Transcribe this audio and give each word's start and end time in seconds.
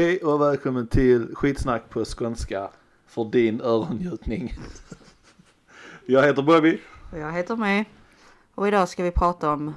Hej 0.00 0.18
och 0.18 0.40
välkommen 0.40 0.86
till 0.86 1.34
skitsnack 1.34 1.88
på 1.88 2.04
skånska 2.04 2.70
för 3.06 3.24
din 3.24 3.60
öronnjutning. 3.60 4.54
Jag 6.06 6.26
heter 6.26 6.42
Bobby. 6.42 6.80
Och 7.12 7.18
jag 7.18 7.32
heter 7.32 7.56
May. 7.56 7.84
Och 8.54 8.68
idag 8.68 8.88
ska 8.88 9.02
vi 9.02 9.10
prata 9.10 9.52
om 9.52 9.74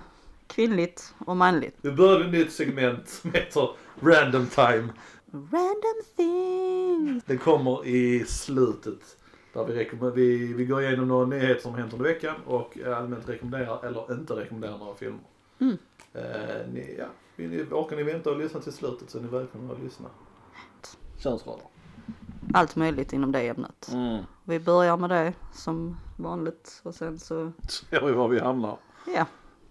kvinnligt 0.47 1.13
och 1.25 1.37
manligt. 1.37 1.75
Vi 1.81 1.91
började 1.91 2.25
ett 2.25 2.31
nytt 2.31 2.51
segment 2.51 3.09
som 3.09 3.31
heter 3.31 3.69
Random 4.01 4.47
Time. 4.47 4.89
Random 5.31 6.01
things. 6.15 7.23
Den 7.23 7.37
kommer 7.37 7.87
i 7.87 8.25
slutet. 8.25 9.17
Där 9.53 9.65
vi, 9.65 9.89
vi, 10.15 10.53
vi 10.53 10.65
går 10.65 10.81
igenom 10.81 11.07
några 11.07 11.25
nyheter 11.25 11.61
som 11.61 11.75
hänt 11.75 11.93
under 11.93 12.05
veckan 12.05 12.35
och 12.45 12.77
allmänt 12.95 13.29
rekommenderar 13.29 13.85
eller 13.85 14.13
inte 14.13 14.33
rekommenderar 14.33 14.77
några 14.77 14.95
filmer. 14.95 15.19
Mm. 15.59 15.77
Eh, 16.13 16.73
ni, 16.73 16.95
ja, 16.99 17.05
vill 17.35 17.49
ni, 17.49 17.63
orkar 17.63 17.95
ni 17.95 18.03
vänta 18.03 18.31
och 18.31 18.37
lyssna 18.37 18.59
till 18.59 18.73
slutet 18.73 19.09
så 19.09 19.17
är 19.17 19.21
ni 19.21 19.27
välkomna 19.27 19.73
att 19.73 19.79
lyssna. 19.83 20.09
Könsroller. 21.17 21.65
Allt 22.53 22.75
möjligt 22.75 23.13
inom 23.13 23.31
det 23.31 23.47
ämnet. 23.47 23.89
Mm. 23.93 24.23
Vi 24.43 24.59
börjar 24.59 24.97
med 24.97 25.09
det 25.09 25.33
som 25.53 25.97
vanligt 26.17 26.81
och 26.83 26.95
sen 26.95 27.19
så, 27.19 27.51
Ser 27.69 28.05
vi 28.05 28.11
var 28.11 28.27
vi 28.27 28.39
hamnar. 28.39 28.77
ja, 29.15 29.25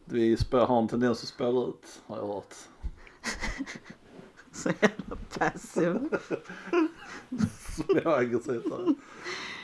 Vi 0.05 0.37
spår, 0.37 0.59
har 0.59 0.79
en 0.79 0.89
tendens 0.89 1.23
att 1.23 1.29
spåra 1.29 1.69
ut 1.69 2.03
har 2.07 2.17
jag 2.17 2.27
hört. 2.27 2.55
så 4.53 4.69
jävla 4.81 5.17
passiv. 5.39 5.99
Jag 7.89 8.07
är 8.07 8.19
aggressivt 8.19 8.65
här. 8.71 8.95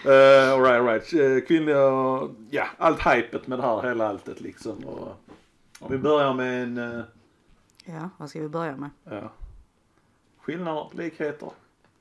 Uh, 0.07 0.53
all 0.53 0.63
right, 0.63 1.13
right. 1.13 1.15
Eh, 1.41 1.47
Kvinnliga, 1.47 1.79
ja 2.51 2.67
allt 2.79 3.07
hypet 3.07 3.47
med 3.47 3.59
det 3.59 3.63
här, 3.63 3.83
hela 3.89 4.09
alltet 4.09 4.41
liksom. 4.41 4.79
Och, 4.85 5.09
om 5.81 5.93
vi 5.93 5.99
börjar 5.99 6.35
med 6.35 6.63
en, 6.63 6.79
eh, 6.79 7.05
Ja, 7.91 8.11
vad 8.17 8.31
ska 8.31 8.41
vi 8.41 8.49
börja 8.49 8.77
med? 8.77 8.91
ja. 9.05 9.33
Skillnader, 10.41 10.91
likheter. 10.93 11.51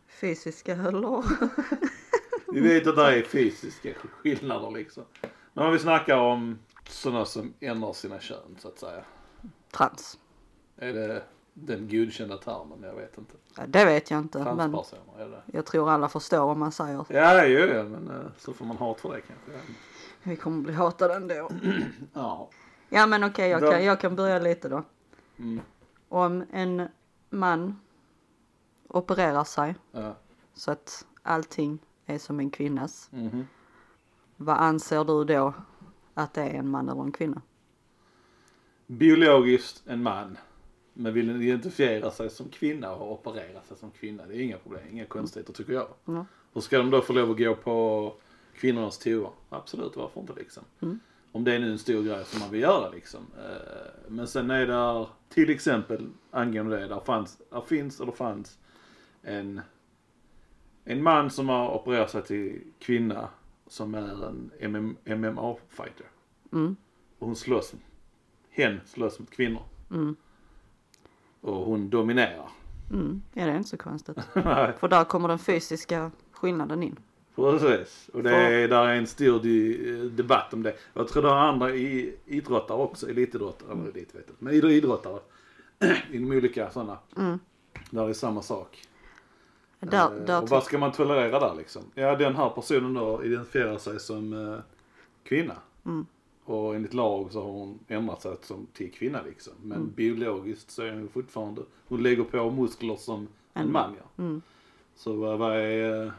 Fysiska 0.08 0.74
eller? 0.74 1.24
Vi 2.54 2.60
vet 2.60 2.88
att 2.88 2.96
det 2.96 3.20
är 3.20 3.24
fysiska 3.24 3.94
skillnader 3.94 4.72
liksom. 4.72 5.04
Men 5.54 5.66
om 5.66 5.72
vi 5.72 5.80
snackar 5.80 6.18
om 6.18 6.60
sådana 6.90 7.26
som 7.26 7.54
ändrar 7.60 7.94
sina 7.94 8.20
kön 8.20 8.56
så 8.60 8.68
att 8.68 8.80
säga. 8.80 9.04
Trans. 9.72 10.20
Är 10.78 10.94
det 10.94 11.24
den 11.54 11.88
godkända 11.90 12.38
termen? 12.38 12.84
Jag 12.84 12.96
vet 12.96 13.18
inte. 13.18 13.34
Ja, 13.58 13.64
det 13.68 13.86
vet 13.86 14.12
jag 14.12 14.20
inte 14.20 14.40
men 14.40 14.74
är 15.18 15.30
det? 15.30 15.42
jag 15.46 15.66
tror 15.66 15.90
alla 15.90 16.10
förstår 16.10 16.46
vad 16.46 16.58
man 16.58 16.72
säger. 16.72 17.06
Ja, 17.10 17.46
ja, 17.46 17.84
men 17.84 18.10
eh, 18.10 18.32
så 18.38 18.54
får 18.54 18.66
man 18.66 18.78
hat 18.78 19.00
för 19.02 19.10
det 19.14 19.22
kanske. 19.22 19.74
Vi 20.24 20.36
kommer 20.36 20.62
bli 20.62 20.74
hatade 20.74 21.16
ändå. 21.16 21.50
Ja. 22.14 22.50
Ja 22.90 23.08
men 23.08 23.24
okej, 23.24 23.50
jag, 23.50 23.62
Då- 23.62 23.72
kan, 23.72 23.86
jag 23.86 24.00
kan 24.00 24.16
börja 24.16 24.40
lite 24.40 24.70
då. 24.70 24.84
Mm. 25.40 25.62
Om 26.10 26.44
en 26.52 26.88
man 27.30 27.80
opererar 28.88 29.44
sig 29.44 29.76
ja. 29.92 30.16
så 30.54 30.72
att 30.72 31.06
allting 31.24 31.80
är 32.06 32.18
som 32.18 32.40
en 32.40 32.50
kvinnas. 32.50 33.10
Mhm. 33.12 33.48
Vad 34.38 34.58
anser 34.58 35.04
du 35.04 35.24
då 35.24 35.54
att 36.14 36.34
det 36.34 36.42
är 36.42 36.54
en 36.54 36.70
man 36.70 36.90
eller 36.90 37.02
en 37.02 37.12
kvinna? 37.12 37.42
biologiskt 38.88 39.84
en 39.88 40.04
man. 40.04 40.38
Men 40.94 41.14
vill 41.14 41.42
identifiera 41.42 42.12
sig 42.12 42.30
som 42.30 42.50
kvinna 42.50 42.96
och 42.96 43.12
operera 43.12 43.62
sig 43.62 43.78
som 43.78 43.92
kvinna. 43.92 44.26
Det 44.26 44.36
är 44.36 44.40
inga 44.40 44.58
problem, 44.58 44.82
inga 44.92 45.06
konstigheter 45.06 45.54
tycker 45.54 45.74
jag. 45.74 45.88
Ja. 46.06 46.26
Och 46.54 46.64
ska 46.64 46.78
de 46.78 46.90
då 46.90 47.02
få 47.02 47.14
lov 47.14 47.32
att 47.32 47.38
gå 47.38 47.56
på 47.56 48.14
kvinnornas 48.56 48.98
toa? 48.98 49.30
Absolut, 49.50 49.96
varför 49.96 50.22
inte 50.22 50.34
liksom. 50.34 50.64
Mm. 50.80 51.00
Om 51.32 51.44
det 51.44 51.56
är 51.56 51.60
nu 51.60 51.72
en 51.72 51.80
stor 51.80 52.04
grej 52.04 52.26
som 52.26 52.40
man 52.40 52.52
vill 52.52 52.62
göra 52.62 52.90
liksom. 52.90 53.26
Eh, 53.38 53.92
Men 54.08 54.28
sen 54.28 54.52
är 54.52 54.68
där, 54.68 55.08
till 55.30 55.50
exempel 55.50 56.10
angående 56.32 56.78
det, 56.80 56.88
där, 56.88 57.00
fanns, 57.00 57.42
där 57.50 57.62
finns 57.62 58.00
eller 58.02 58.12
fanns 58.12 58.60
en, 59.22 59.62
en 60.84 61.04
man 61.04 61.30
som 61.30 61.50
har 61.50 61.76
opererat 61.76 62.12
sig 62.12 62.24
till 62.24 62.62
kvinna 62.80 63.30
som 63.68 63.96
är 63.96 64.28
en 64.28 64.52
MM, 64.60 64.98
MMA-fighter. 65.06 66.06
Mm, 66.54 66.76
Och 67.20 67.28
hon 67.28 67.36
slåss, 67.36 67.74
hen 68.50 68.80
slåss 68.86 69.20
mot 69.20 69.30
kvinnor. 69.32 69.62
mm, 69.92 70.16
Och 71.42 71.56
hon 71.56 71.90
dominerar. 71.90 72.50
mm. 72.92 73.22
Ja, 73.34 73.46
det 73.46 73.52
är 73.52 73.58
inte 73.58 73.70
så 73.70 73.78
konstigt. 73.78 74.18
För 74.80 74.88
där 74.88 75.04
kommer 75.04 75.28
den 75.28 75.40
fysiska 75.40 76.12
skillnaden 76.32 76.84
in. 76.84 77.00
Precis. 77.60 78.10
Och 78.14 78.24
det 78.24 78.32
är, 78.36 78.68
där 78.68 78.88
är 78.88 78.96
en 78.96 79.08
stor 79.08 79.40
di- 79.40 80.10
debatt 80.10 80.54
om 80.54 80.64
det. 80.64 80.76
Jag 80.94 81.08
tror 81.08 81.24
det 81.24 81.30
är 81.30 81.34
andra 81.34 81.76
i, 81.76 82.16
idrottare 82.26 82.78
också, 82.78 83.10
elitidrottare, 83.10 83.72
eller 83.72 83.84
elit 83.84 84.16
vet 84.16 84.24
jag 84.28 84.36
men 84.40 84.54
idro- 84.54 84.70
idrottare. 84.72 85.20
Inom 86.12 86.32
olika 86.32 86.70
sådana. 86.72 86.98
Mm. 87.18 87.40
Där 87.92 88.10
är 88.10 88.14
samma 88.14 88.42
sak. 88.42 88.84
Där, 89.80 90.06
Eh, 90.20 90.26
där 90.26 90.42
och 90.42 90.50
vad 90.50 90.64
ska 90.64 90.78
man 90.78 90.92
tolerera 90.92 91.40
där 91.40 91.56
liksom? 91.58 91.82
Ja, 91.96 92.16
den 92.16 92.36
här 92.36 92.50
personen 92.50 92.94
då 92.94 93.24
identifierar 93.26 93.78
sig 93.78 94.00
som 94.00 94.34
eh, 94.54 94.60
kvinna. 95.24 95.56
Mm. 95.86 96.06
Och 96.46 96.76
enligt 96.76 96.94
lag 96.94 97.32
så 97.32 97.42
har 97.44 97.52
hon 97.52 97.80
ändrat 97.88 98.22
sig 98.22 98.36
som 98.42 98.68
till 98.74 98.92
kvinna 98.92 99.22
liksom. 99.26 99.54
Men 99.62 99.78
Mm. 99.78 99.92
biologiskt 99.96 100.72
så 100.72 100.82
är 100.82 100.92
hon 100.94 101.10
fortfarande, 101.10 101.62
hon 101.88 102.04
lägger 102.04 102.24
på 102.24 102.52
muskler 102.52 102.96
som 102.96 103.28
en, 103.54 103.62
En- 103.66 103.72
man 103.72 103.94
gör. 103.94 104.26
Mm. 104.26 104.42
Så 104.96 105.14
vad, 105.14 105.40
vad 105.40 105.56
är, 105.58 106.06
eh, 106.06 106.12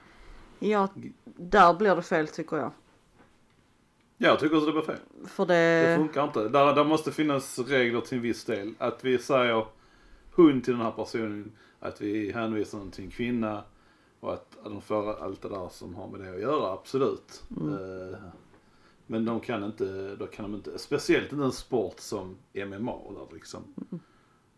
Ja, 0.58 0.88
där 1.24 1.74
blir 1.74 1.96
det 1.96 2.02
fel 2.02 2.28
tycker 2.28 2.56
jag. 2.56 2.70
jag 4.16 4.38
tycker 4.40 4.56
också 4.56 4.66
det 4.66 4.72
var 4.76 4.82
fel. 4.82 4.96
För 5.26 5.46
Det 5.46 5.54
det, 5.90 5.96
funkar 5.96 6.24
inte. 6.24 6.48
Där, 6.48 6.74
där 6.74 6.84
måste 6.84 7.12
finnas 7.12 7.58
regler 7.58 8.00
till 8.00 8.16
en 8.16 8.22
viss 8.22 8.44
del. 8.44 8.74
Att 8.78 9.04
vi 9.04 9.18
säger 9.18 9.66
hon 10.34 10.60
till 10.62 10.72
den 10.72 10.82
här 10.82 10.90
personen, 10.90 11.52
att 11.80 12.00
vi 12.00 12.32
hänvisar 12.32 12.78
den 12.78 12.90
till 12.90 13.04
en 13.04 13.10
kvinna 13.10 13.62
och 14.20 14.32
att 14.32 14.56
de 14.64 14.80
får 14.82 15.22
allt 15.22 15.42
det 15.42 15.48
där 15.48 15.68
som 15.68 15.94
har 15.94 16.08
med 16.08 16.20
det 16.20 16.30
att 16.34 16.40
göra, 16.40 16.72
absolut. 16.72 17.42
Mm. 17.60 17.72
Eh, 18.12 18.18
Men 19.06 19.24
de 19.24 19.40
kan 19.40 19.64
inte, 19.64 20.16
då 20.18 20.26
kan 20.26 20.42
de 20.42 20.54
inte, 20.54 20.78
speciellt 20.78 21.32
inte 21.32 21.44
en 21.44 21.52
sport 21.52 22.00
som 22.00 22.36
MMA 22.54 22.92
där 23.10 23.34
liksom. 23.34 23.74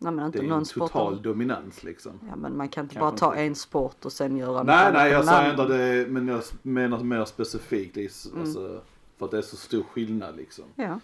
Nej 0.01 0.11
men 0.13 0.17
Det 0.17 0.25
inte 0.25 0.39
är 0.39 0.43
någon 0.43 0.59
en 0.59 0.65
sport. 0.65 0.91
total 0.91 1.21
dominans 1.21 1.83
liksom. 1.83 2.11
Ja 2.29 2.35
men 2.35 2.57
man 2.57 2.69
kan 2.69 2.83
inte 2.85 2.95
Kanske 2.95 3.11
bara 3.11 3.17
ta 3.31 3.33
inte. 3.35 3.43
en 3.43 3.55
sport 3.55 4.05
och 4.05 4.11
sen 4.11 4.37
göra 4.37 4.63
Nej, 4.63 4.93
nej, 4.93 5.11
jag 5.11 5.25
säger 5.25 5.51
inte 5.51 5.65
det, 5.77 6.07
men 6.09 6.27
jag 6.27 6.41
menar 6.61 6.99
mer 7.03 7.25
specifikt. 7.25 7.95
Det 7.95 8.05
s- 8.05 8.27
Mm. 8.31 8.41
alltså, 8.41 8.81
för 9.17 9.25
att 9.25 9.31
det 9.31 9.37
är 9.37 9.41
så 9.41 9.55
stor 9.55 9.83
skillnad 9.83 10.35
liksom. 10.35 10.65
Ja. 10.75 10.99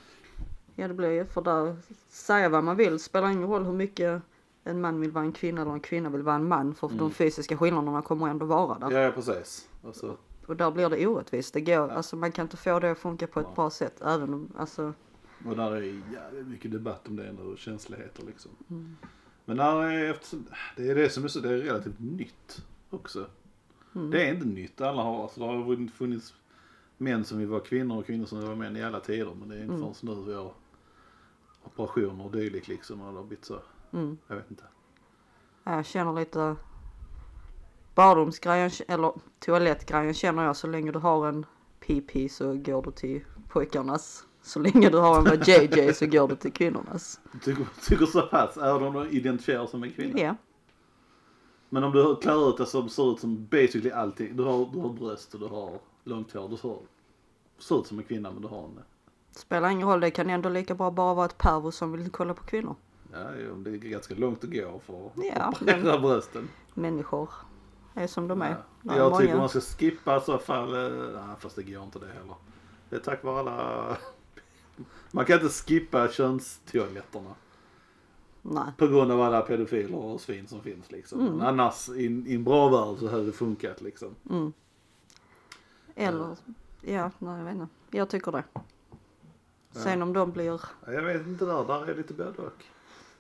Ja 0.76 0.88
det 0.88 0.94
blir 0.94 1.12
ju 1.12 1.26
för 1.26 1.42
där, 1.42 1.76
säga 2.10 2.50
vad 2.50 2.64
man 2.64 2.76
vill, 2.78 3.00
spelar 3.00 3.30
ingen 3.30 3.48
roll 3.50 3.64
hur 3.66 3.74
mycket 3.74 4.22
en 4.64 4.82
man 4.82 5.02
vill 5.02 5.12
vara 5.12 5.24
en 5.26 5.32
kvinna 5.32 5.62
eller 5.62 5.72
en 5.72 5.80
kvinna 5.80 6.10
vill 6.10 6.22
vara 6.22 6.36
en 6.36 6.48
man 6.48 6.76
för 6.76 6.88
Mm. 6.88 6.98
de 7.00 7.12
fysiska 7.12 7.58
skillnaderna 7.58 8.02
kommer 8.02 8.28
ändå 8.28 8.46
vara 8.46 8.80
där. 8.80 8.92
Ja, 8.92 9.00
ja 9.00 9.12
precis. 9.12 9.68
Alltså, 9.86 10.18
Och 10.48 10.56
där 10.56 10.72
blir 10.72 10.90
det 10.90 11.08
orättvist. 11.08 11.54
Det 11.54 11.62
går, 11.62 11.90
alltså 11.90 12.16
man 12.16 12.32
kan 12.32 12.46
inte 12.46 12.58
få 12.58 12.80
det 12.80 12.92
att 12.92 12.98
funka 12.98 13.28
på 13.28 13.40
ett 13.40 13.46
Ja. 13.50 13.56
bra 13.56 13.70
sätt 13.70 14.02
även 14.02 14.34
om, 14.34 14.50
alltså, 14.58 14.94
Och 15.46 15.56
där 15.56 15.72
är 15.72 15.82
jävligt 16.14 16.48
mycket 16.48 16.72
debatt 16.72 17.08
om 17.08 17.16
det 17.16 17.28
ändå 17.28 17.44
och 17.44 17.58
känsligheter 17.58 18.24
liksom. 18.26 18.52
Mm. 18.70 18.98
Men 19.46 19.58
där 19.58 19.84
är, 19.84 20.12
eftersom, 20.12 20.48
det 20.76 20.90
är 20.90 20.96
det 20.96 21.10
som 21.10 21.24
är 21.24 21.28
så, 21.28 21.40
det 21.40 21.50
är 21.50 21.58
relativt 21.58 22.00
nytt 22.00 22.66
också. 22.90 23.26
mm. 23.96 24.10
Det 24.12 24.28
är 24.28 24.34
inte 24.34 24.48
nytt, 24.48 24.82
alla 24.82 25.02
har, 25.04 25.24
alltså 25.24 25.40
det 25.40 25.46
har 25.46 25.88
funnits 25.88 26.34
män 26.98 27.26
som 27.26 27.38
vill 27.38 27.48
vara 27.48 27.60
kvinnor 27.62 27.98
och 27.98 28.06
kvinnor 28.06 28.26
som 28.26 28.38
vill 28.38 28.48
vara 28.48 28.58
män 28.58 28.78
i 28.78 28.84
alla 28.84 29.00
tider. 29.00 29.34
Men 29.40 29.50
det 29.50 29.56
är 29.56 29.62
inte 29.62 29.74
Mm. 29.74 29.94
förrän 29.94 30.18
nu 30.18 30.24
vi 30.26 30.34
har 30.34 30.54
operationer 31.64 32.26
och 32.26 32.32
dylikt 32.32 32.68
liksom 32.68 33.02
och 33.02 33.12
det 33.14 33.20
har 33.20 33.26
blivit 33.26 33.46
så, 33.46 33.60
mm. 33.94 34.18
jag 34.28 34.36
vet 34.36 34.52
inte. 34.52 34.64
Ja, 35.64 35.76
Jag 35.76 35.86
känner 35.86 36.14
lite 36.14 36.56
badrumsgrejen 37.96 38.72
eller 38.88 39.14
toalettgrejen 39.40 40.14
känner 40.14 40.44
jag 40.46 40.56
så 40.56 40.68
länge 40.68 40.92
du 40.92 41.00
har 41.00 41.28
en 41.28 41.46
PP 41.80 42.30
så 42.30 42.54
går 42.54 42.82
du 42.82 42.92
till 42.92 43.24
pojkarnas. 43.50 44.27
Så 44.48 44.60
länge 44.60 44.90
du 44.90 44.98
har 44.98 45.18
en 45.34 45.42
JJ 45.46 45.94
så 45.94 46.06
går 46.06 46.28
du 46.28 46.36
till 46.36 46.52
kvinnornas. 46.54 47.20
Du 47.46 47.56
tycker, 47.82 48.06
så 48.06 48.22
pass, 48.22 48.58
även 48.58 48.84
om 48.84 48.94
du 48.94 49.10
identifierar 49.10 49.68
som 49.68 49.84
en 49.84 49.92
kvinna. 49.92 50.20
Ja, 50.20 50.36
Men 51.70 51.84
om 51.84 51.92
du 51.92 52.16
klär 52.16 52.50
ut 52.50 52.58
dig 52.58 52.68
som 52.68 52.90
ser 52.90 53.12
ut 53.14 53.20
som 53.20 53.46
basically 53.46 53.92
allting. 53.92 54.38
Du 54.38 54.44
har, 54.44 54.70
du 54.74 54.80
har 54.80 54.90
bröst 54.90 55.34
och 55.34 55.40
du 55.40 55.46
har 55.48 55.72
långt 56.04 56.34
hår. 56.34 56.50
Du 56.50 56.58
ser, 56.58 56.78
ser 57.58 57.80
ut 57.80 57.88
som 57.88 57.98
en 58.00 58.04
kvinna 58.06 58.32
men 58.32 58.42
du 58.42 58.48
har 58.48 58.64
en 58.64 58.80
spelar 59.32 59.70
ingen 59.70 59.88
roll. 59.88 60.00
Det 60.00 60.12
kan 60.12 60.30
ändå 60.30 60.50
lika 60.50 60.76
bra 60.76 60.92
bara 60.92 61.14
vara 61.14 61.26
ett 61.26 61.38
pervo 61.38 61.72
som 61.72 61.92
vill 61.92 62.10
kolla 62.12 62.34
på 62.34 62.44
kvinnor. 62.44 62.76
Ja, 63.14 63.20
det 63.58 63.70
är 63.70 63.76
ganska 63.78 64.16
långt 64.16 64.44
att 64.44 64.50
gå 64.52 64.80
för 64.86 65.06
att 65.08 65.12
Ja, 65.36 65.50
operera 65.62 66.00
brösten. 66.00 66.50
Människor 66.74 67.30
är 67.94 68.08
som 68.08 68.28
de 68.28 68.42
är. 68.42 68.50
Ja. 68.84 68.96
Jag 68.98 69.10
många- 69.12 69.22
tycker 69.22 69.38
man 69.38 69.50
ska 69.50 69.60
skippa 69.60 70.18
i 70.18 70.22
så 70.22 70.38
fall. 70.38 70.74
eh, 70.74 71.00
Nej, 71.14 71.36
fast 71.40 71.56
det 71.56 71.64
går 71.64 71.84
inte 71.84 72.00
det 72.00 72.08
heller. 72.08 72.36
Det 72.90 72.96
är 72.96 73.00
tack 73.00 73.24
vare 73.24 73.40
alla... 73.40 73.98
Man 75.12 75.26
kan 75.26 75.36
inte 75.42 75.54
skippa 75.54 76.08
könstoaletterna. 76.08 77.36
Nej. 78.42 78.72
På 78.78 78.88
grund 78.88 79.12
av 79.12 79.22
alla 79.22 79.42
pedofiler 79.42 79.96
och 79.96 80.22
svin 80.22 80.48
som 80.48 80.62
finns 80.62 80.92
liksom. 80.92 81.20
Mm. 81.20 81.34
Men 81.34 81.48
annars 81.48 81.90
i, 81.90 82.04
i 82.04 82.36
en 82.36 82.44
bra 82.44 82.70
värld 82.70 83.00
så 83.00 83.10
hade 83.10 83.26
det 83.26 83.32
funkat 83.32 83.82
liksom. 83.82 84.16
Mm. 84.30 84.54
Eller, 85.96 86.38
ja, 86.82 87.12
nej 87.20 87.38
jag 87.38 87.46
vet 87.46 87.54
inte. 87.54 87.68
Jag 87.92 88.10
tycker 88.10 88.32
det. 88.32 88.44
Sen 89.72 90.02
om 90.02 90.14
de 90.14 90.32
blir, 90.32 90.62
Ja, 90.86 90.92
Jag 90.94 91.02
vet 91.02 91.28
inte 91.28 91.46
där, 91.46 91.66
där 91.66 91.90
är 91.90 91.96
lite 91.96 92.14
både 92.14 92.42
och. 92.42 92.64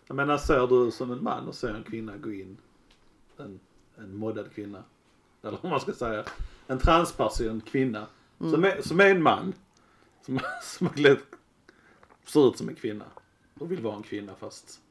Jag 0.08 0.16
menar 0.16 0.38
ser 0.38 0.68
du 0.68 0.92
som 0.92 1.12
en 1.12 1.24
man 1.24 1.48
och 1.48 1.56
ser 1.56 1.74
en 1.74 1.84
kvinna 1.84 2.18
gå 2.18 2.32
in 2.32 2.58
en 3.38 3.60
en 3.98 4.18
moddad 4.18 4.52
kvinna. 4.54 4.84
Eller 5.42 5.58
vad 5.62 5.72
man 5.72 5.80
ska 5.80 5.94
säga. 5.94 6.24
En 6.68 6.80
transperson 6.80 7.62
kvinna. 7.62 8.08
Som, 8.38 8.64
är, 8.64 8.82
som 8.82 9.00
är 9.00 9.10
en 9.10 9.24
man. 9.24 9.54
Som, 10.26 10.40
som 10.64 10.88
har 10.88 10.94
klätt, 10.94 11.26
ser 12.28 12.50
ut 12.50 12.58
som 12.58 12.70
en 12.70 12.76
kvinna. 12.76 13.06
Och 13.60 13.72
vill 13.72 13.82
vara 13.82 13.96
en 13.96 14.04
kvinna 14.04 14.36
fast 14.36 14.82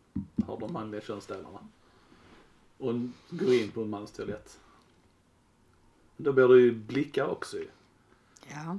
har 0.46 0.60
de 0.60 0.72
manliga 0.72 1.00
könsdelarna. 1.00 1.58
Och 2.78 2.94
går 3.30 3.54
in 3.54 3.70
på 3.70 3.82
en 3.82 3.90
mans 3.90 4.12
toalett. 4.12 4.58
Då 6.16 6.32
blir 6.32 6.48
det 6.48 6.60
ju 6.60 6.72
blickar 6.72 7.26
också 7.26 7.56
ju. 7.56 7.68
Ja. 8.48 8.78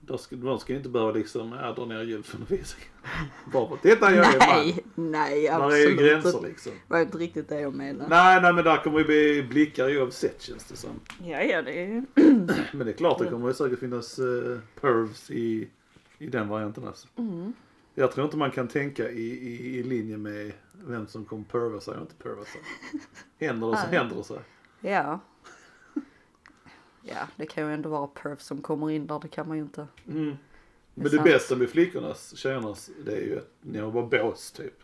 Då 0.00 0.18
ska, 0.18 0.36
de 0.36 0.58
ska 0.58 0.72
ju 0.72 0.76
inte 0.76 0.88
behöva 0.88 1.12
liksom, 1.12 1.52
ja, 1.52 1.72
dra 1.72 1.84
ner 1.84 2.02
ljudundervisningen. 2.02 2.88
Bara 3.52 3.68
för 3.68 3.74
att 3.74 3.82
titta 3.82 4.14
jag 4.14 4.34
är 4.34 4.38
man. 4.38 4.48
Nej, 4.48 4.84
nej 4.94 5.42
Där 5.42 5.70
är 5.70 5.76
ju 5.76 5.88
absolut 5.88 5.98
gränser 5.98 6.40
liksom. 6.42 6.72
Det 6.72 6.94
var 6.94 7.00
inte 7.00 7.18
riktigt 7.18 7.48
det 7.48 7.60
jag 7.60 7.74
menade. 7.74 8.08
Nej, 8.08 8.42
nej 8.42 8.52
men 8.52 8.64
där 8.64 8.76
kommer 8.76 8.98
ju 8.98 9.04
bli 9.04 9.42
blickar 9.42 9.96
oavsett 9.96 10.42
känns 10.42 10.64
det 10.64 10.76
som. 10.76 11.00
Ja, 11.24 11.42
ja 11.42 11.62
det 11.62 11.82
är 11.82 12.04
Men 12.76 12.86
det 12.86 12.92
är 12.92 12.96
klart 12.96 13.18
det 13.18 13.26
kommer 13.26 13.48
ju 13.48 13.54
säkert 13.54 13.78
finnas 13.78 14.18
uh, 14.18 14.58
pervs 14.80 15.30
i, 15.30 15.68
i 16.18 16.26
den 16.26 16.48
varianten 16.48 16.86
alltså. 16.86 17.08
mm. 17.16 17.52
Jag 17.98 18.12
tror 18.12 18.24
inte 18.24 18.36
man 18.36 18.50
kan 18.50 18.68
tänka 18.68 19.10
i, 19.10 19.22
i, 19.22 19.78
i 19.78 19.82
linje 19.82 20.16
med 20.16 20.52
vem 20.72 21.06
som 21.06 21.24
kommer 21.24 21.44
perva 21.44 21.80
sig 21.80 21.94
och 21.94 22.00
inte 22.00 22.14
perva 22.14 22.44
sig. 22.44 22.60
Händer 23.46 23.70
det 23.70 23.76
så 23.76 23.86
händer 23.86 24.16
det 24.16 24.24
sig. 24.24 24.38
Ja. 24.80 25.20
Ja, 27.02 27.28
det 27.36 27.46
kan 27.46 27.66
ju 27.66 27.74
ändå 27.74 27.88
vara 27.88 28.06
perf 28.06 28.40
som 28.40 28.62
kommer 28.62 28.90
in 28.90 29.06
där, 29.06 29.18
det 29.20 29.28
kan 29.28 29.48
man 29.48 29.56
ju 29.56 29.62
inte. 29.62 29.86
Mm. 30.08 30.24
Det 30.30 30.36
Men 30.94 31.04
det 31.04 31.10
sant. 31.10 31.24
bästa 31.24 31.56
med 31.56 31.70
flickornas, 31.70 32.36
tjejernas, 32.36 32.90
det 33.04 33.12
är 33.16 33.20
ju 33.20 33.38
att 33.38 33.50
ni 33.60 33.78
har 33.78 33.90
bara 33.90 34.06
bås 34.06 34.52
typ. 34.52 34.74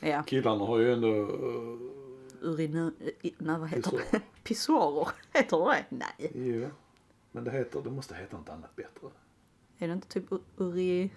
Ja, 0.00 0.22
Killarna 0.22 0.64
har 0.64 0.78
ju 0.78 0.92
ändå 0.92 1.08
uh, 1.08 1.78
uriner... 2.40 2.92
i- 3.22 3.34
Nej, 3.38 3.58
vad 3.58 3.68
heter 3.68 3.82
Pissoar. 3.90 4.02
det? 4.10 4.20
Pissoarer. 4.44 5.08
Heter 5.32 5.56
det 5.68 5.84
Nej. 5.88 6.30
Jo. 6.34 6.70
Men 7.32 7.44
det 7.44 7.50
heter, 7.50 7.82
det 7.82 7.90
måste 7.90 8.14
heta 8.14 8.36
något 8.36 8.48
annat 8.48 8.76
bättre. 8.76 9.08
Är 9.84 9.88
det 9.88 9.94
inte 9.94 10.08
typ 10.08 10.24
uri... 10.56 11.10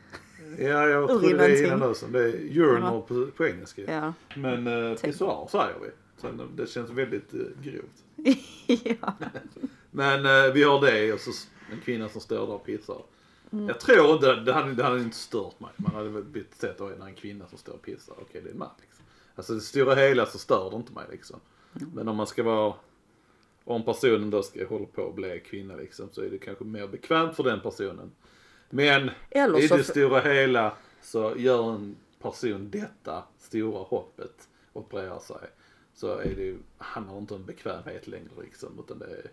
Ja, 0.58 0.88
jag 0.88 1.10
trodde 1.10 1.38
det 1.38 1.66
innan 1.66 1.84
också. 1.84 2.08
Det 2.08 2.24
är 2.24 2.58
urinal 2.58 3.02
på, 3.02 3.28
på 3.38 3.48
engelska. 3.48 3.82
Ja. 3.82 4.14
Men 4.36 4.66
Tänk. 4.66 5.02
pissoar 5.02 5.48
säger 5.52 5.80
vi. 5.82 5.90
Sen, 6.18 6.40
eh, 6.40 6.46
det 6.46 6.68
känns 6.68 6.90
väldigt 6.90 7.34
uh, 7.34 7.48
grovt. 7.62 8.04
ja. 8.84 9.14
Men 9.92 10.26
eh, 10.26 10.54
vi 10.54 10.64
har 10.64 10.82
det 10.82 11.14
och 11.14 11.20
så 11.20 11.32
en 11.72 11.82
kvinna 11.82 12.10
som 12.10 12.22
står 12.22 12.48
där 12.48 12.54
och 12.54 12.66
pissar. 12.66 13.02
Mm. 13.52 13.68
Jag 13.68 13.80
tror 13.80 14.14
inte, 14.14 14.36
det 14.36 14.54
hade, 14.54 14.74
det 14.74 14.84
hade 14.84 15.00
inte 15.00 15.18
stört 15.18 15.60
mig. 15.60 15.70
Man 15.76 15.96
hade 15.96 16.10
blivit 16.10 16.56
sett 16.56 16.80
är 16.80 17.06
en 17.06 17.16
kvinna 17.16 17.48
som 17.48 17.58
står 17.58 17.74
och 17.74 17.82
pissar. 17.82 18.16
Okej, 18.22 18.42
det 18.42 18.50
är 18.50 18.54
en 18.54 18.60
man 18.60 18.70
liksom. 18.82 19.06
Alltså 19.36 19.54
det 19.54 19.62
stora 19.62 19.96
hela 19.96 20.26
så 20.26 20.38
stör 20.38 20.70
det 20.72 20.76
inte 20.76 20.94
mig 20.94 21.06
liksom. 21.12 21.40
Mm. 21.76 21.92
Men 21.94 22.08
om 22.08 22.16
man 22.16 22.28
ska 22.28 22.44
vara, 22.44 22.74
om 23.64 23.86
personen 23.86 24.30
då 24.30 24.44
ska 24.44 24.68
hålla 24.68 24.86
på 24.86 25.08
att 25.08 25.16
bli 25.16 25.44
kvinna 25.46 25.76
liksom 25.76 26.10
så 26.12 26.22
är 26.22 26.30
det 26.30 26.38
kanske 26.38 26.64
mer 26.64 26.88
bekvämt 26.88 27.36
för 27.36 27.44
den 27.44 27.62
personen. 27.62 28.12
Men 28.70 29.12
Eller 29.30 29.60
i 29.60 29.68
så... 29.68 29.78
det 29.78 29.84
stora 29.84 30.20
hela 30.22 30.74
så 31.02 31.34
gör 31.38 31.74
en 31.76 31.96
person 32.22 32.70
detta 32.70 33.24
stora 33.40 33.80
hoppet 33.84 34.50
och 34.74 34.82
opererar 34.82 35.20
sig. 35.20 35.38
Så 35.94 36.18
är 36.18 36.36
det 36.36 36.44
ju, 36.44 36.58
handlar 36.78 37.14
det 37.14 37.20
inte 37.20 37.34
om 37.34 37.46
bekvämhet 37.46 38.08
längre 38.08 38.30
liksom. 38.44 38.80
Utan 38.80 39.00
det 39.00 39.06
är, 39.06 39.32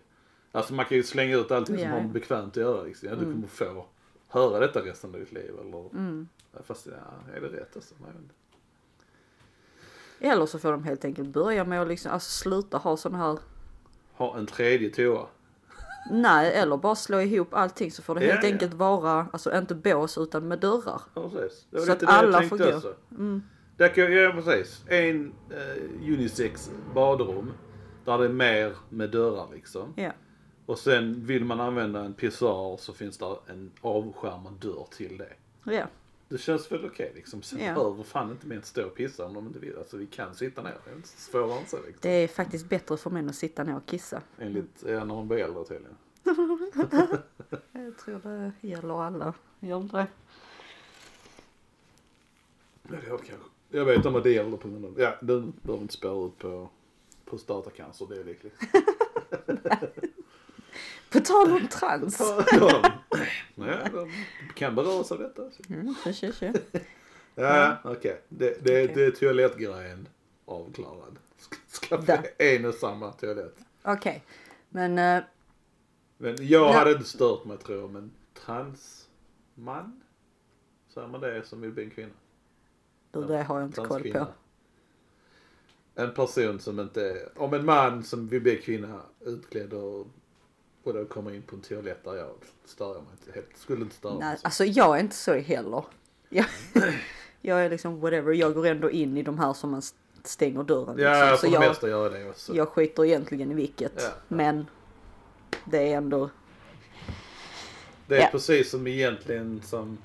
alltså 0.51 0.73
man 0.73 0.85
kan 0.85 0.97
ju 0.97 1.03
slänga 1.03 1.37
ut 1.37 1.51
allting 1.51 1.77
som 1.77 1.85
Ja. 1.89 1.91
har 1.91 2.07
bekvämt 2.07 2.51
att 2.57 2.63
göra 2.63 2.83
liksom. 2.83 3.09
Ja, 3.09 3.15
du 3.15 3.21
Mm. 3.21 3.33
kommer 3.33 3.47
få 3.47 3.85
höra 4.27 4.59
detta 4.59 4.79
resten 4.85 5.13
av 5.13 5.19
ditt 5.19 5.31
liv 5.31 5.51
eller. 5.61 5.89
Mm. 5.95 6.27
Fast 6.63 6.85
ja, 6.87 7.33
är 7.35 7.41
det 7.41 7.47
rätt 7.47 7.75
alltså? 7.75 7.93
Inte. 7.95 8.33
Eller 10.19 10.45
så 10.45 10.59
får 10.59 10.71
de 10.71 10.83
helt 10.83 11.05
enkelt 11.05 11.29
börja 11.29 11.63
med 11.63 11.81
att 11.81 11.87
liksom, 11.87 12.11
alltså 12.11 12.29
sluta 12.43 12.77
ha 12.77 12.97
sån 12.97 13.15
här 13.15 13.39
Ha 14.13 14.37
en 14.37 14.45
tredje 14.45 14.89
toa. 14.89 15.27
Nej, 16.11 16.53
eller 16.53 16.77
bara 16.77 16.95
slå 16.95 17.19
ihop 17.21 17.53
allting 17.53 17.91
så 17.91 18.01
får 18.01 18.15
det 18.15 18.25
Ja, 18.25 18.31
helt 18.31 18.43
ja. 18.45 18.49
enkelt 18.51 18.73
vara, 18.73 19.27
alltså 19.33 19.57
inte 19.57 19.75
bås 19.75 20.17
utan 20.17 20.47
med 20.47 20.59
dörrar. 20.59 21.01
Precis. 21.13 21.67
Det 21.69 21.77
var 21.79 21.85
Så 21.85 21.91
lite 21.91 21.93
att 21.93 21.99
det 21.99 22.05
jag 22.05 22.15
alla 22.15 22.39
tänkte 22.39 22.57
får 22.57 22.71
gå. 22.71 22.77
också. 22.77 22.93
Mm. 23.11 23.43
Där 23.77 23.87
kan, 23.87 24.13
ja 24.13 24.31
precis. 24.31 24.83
En 24.87 25.33
eh, 25.49 25.83
unisex 26.13 26.71
badrum. 26.95 27.53
Där 28.05 28.17
det 28.17 28.25
är 28.25 28.29
mer 28.29 28.73
med 28.89 29.09
dörrar 29.09 29.47
liksom. 29.53 29.93
Ja. 29.97 30.11
Och 30.65 30.77
sen 30.79 31.25
vill 31.25 31.45
man 31.45 31.59
använda 31.59 31.99
en 32.05 32.13
pissoar 32.13 32.77
så 32.77 32.93
finns 32.93 33.17
det 33.17 33.25
en 33.47 33.71
avskärmad 33.81 34.53
dörr 34.53 34.87
till 34.97 35.17
det. 35.17 35.33
Ja. 35.73 35.83
Det 36.29 36.37
känns 36.37 36.71
väl 36.71 36.85
okej 36.85 37.11
liksom. 37.15 37.41
Sen 37.41 37.59
Ja. 37.59 37.73
behöver 37.73 38.03
fan 38.03 38.31
inte 38.31 38.47
män 38.47 38.63
stå 38.63 38.85
och 38.85 38.95
pissa 38.95 39.25
om 39.25 39.33
de 39.33 39.47
inte 39.47 39.59
vill. 39.59 39.77
Alltså 39.77 39.97
vi 39.97 40.07
kan 40.07 40.35
sitta 40.35 40.61
ner. 40.61 40.73
Det 40.85 40.91
är 40.91 40.95
inte 40.95 41.07
svårare 41.07 41.59
än 41.59 41.65
så 41.67 41.77
liksom. 41.77 41.99
Det 42.01 42.09
är 42.09 42.27
faktiskt 42.27 42.69
bättre 42.69 42.97
för 42.97 43.09
män 43.09 43.29
att 43.29 43.35
sitta 43.35 43.63
ner 43.63 43.75
och 43.75 43.85
kissa. 43.85 44.21
Enligt, 44.37 44.83
ja 44.87 44.99
när 45.05 45.05
man 45.15 45.27
blir 45.27 45.37
äldre 45.37 45.63
tydligen. 45.65 45.97
Jag 47.71 47.97
tror 47.97 48.19
det 48.23 48.51
gäller 48.67 49.03
alla. 49.03 49.33
Gör 49.59 49.79
det? 49.79 50.07
Ja, 52.83 52.89
det 53.01 53.07
gör 53.07 53.17
det 53.17 53.23
kanske. 53.23 53.49
Jag 53.69 53.85
vet 53.85 54.05
om 54.05 54.15
att 54.15 54.23
det 54.23 54.31
gäller 54.31 54.57
på 54.57 54.67
grund 54.67 54.85
av, 54.85 54.99
ja 54.99 55.15
du 55.21 55.41
behöver 55.61 55.81
inte 55.81 55.93
spåra 55.93 56.27
ut 56.27 56.37
på 56.37 56.69
prostatacancer, 57.25 58.07
det 58.09 58.19
är 58.19 58.23
lyckligt. 58.23 58.55
På 61.09 61.19
tal 61.19 61.51
om 61.51 61.67
trans. 61.67 62.19
ja, 62.51 62.93
ja, 63.55 63.77
de 63.93 64.11
kan 64.55 64.75
beröras 64.75 65.11
av 65.11 65.19
detta. 65.19 65.41
Mm, 65.69 65.95
tja, 66.03 66.13
tja, 66.13 66.31
tja. 66.31 66.53
Ja, 67.35 67.77
okej. 67.83 68.21
Det, 68.29 68.45
det, 68.63 68.83
Okej. 68.83 68.91
det 68.95 69.05
är 69.05 69.11
toalettgrejen 69.11 70.07
avklarad. 70.45 71.17
Skaffa 71.81 72.01
Där. 72.05 72.25
en 72.37 72.65
och 72.65 72.73
samma 72.73 73.11
toalett. 73.11 73.55
Okej, 73.83 74.23
men 74.69 74.97
eh, 74.99 75.23
Men 76.17 76.35
jag 76.39 76.69
Ja. 76.69 76.73
hade 76.73 76.91
inte 76.91 77.09
stört 77.09 77.45
mig 77.45 77.57
tror 77.57 77.79
jag, 77.79 77.89
men 77.89 78.11
transman? 78.45 80.01
Säger 80.93 81.07
man 81.07 81.21
det 81.21 81.45
som 81.47 81.61
vill 81.61 81.71
bli 81.71 81.83
en 81.83 81.89
kvinna? 81.89 82.13
det 83.11 83.43
har 83.43 83.59
jag 83.59 83.67
inte 83.67 83.81
koll 83.81 84.11
på. 84.11 84.27
En 85.95 86.13
person 86.13 86.59
som 86.59 86.79
inte, 86.79 87.29
om 87.35 87.53
en 87.53 87.65
man 87.65 88.03
som 88.03 88.27
vill 88.27 88.41
bli 88.41 88.61
kvinna 88.61 89.01
utklädd 89.21 89.73
och 89.73 90.07
och 90.87 90.93
då 90.93 91.05
kommer 91.05 91.35
in 91.35 91.41
på 91.41 91.55
en 91.55 91.61
toalett 91.61 92.03
där 92.03 92.15
jag 92.15 92.33
stör 92.65 92.85
jag 92.93 93.03
mig 93.03 93.11
inte 93.19 93.31
helt, 93.31 93.57
skulle 93.57 93.81
inte 93.81 93.95
störa 93.95 94.13
mig. 94.13 94.19
Nej, 94.27 94.37
så. 94.37 94.45
alltså 94.45 94.65
jag 94.65 94.95
är 94.97 94.99
inte 95.01 95.15
så 95.15 95.33
heller. 95.33 95.83
Jag, 96.29 96.45
jag 97.41 97.65
är 97.65 97.69
liksom 97.69 97.99
whatever, 97.99 98.33
jag 98.33 98.53
går 98.53 98.65
ändå 98.67 98.91
in 98.91 99.17
i 99.17 99.23
de 99.23 99.39
här 99.39 99.53
som 99.53 99.71
man 99.71 99.81
stänger 100.23 100.63
dörren. 100.63 100.97
Ja, 100.99 101.11
liksom. 101.11 101.29
för 101.29 101.37
Så 101.37 101.45
det 101.47 101.53
jag, 101.53 101.69
mesta 101.69 101.89
gör 101.89 102.03
jag 102.03 102.11
det 102.21 102.29
också. 102.29 102.55
jag 102.55 102.69
skiter 102.69 103.05
egentligen 103.05 103.51
i 103.51 103.53
vilket. 103.53 103.93
Ja. 103.95 104.09
Men 104.27 104.65
det 105.65 105.93
är 105.93 105.97
ändå, 105.97 106.29
Det 108.07 108.17
är 108.17 108.21
Ja. 108.21 108.27
precis 108.31 108.69
som 108.69 108.87
egentligen 108.87 109.61
som... 109.61 109.97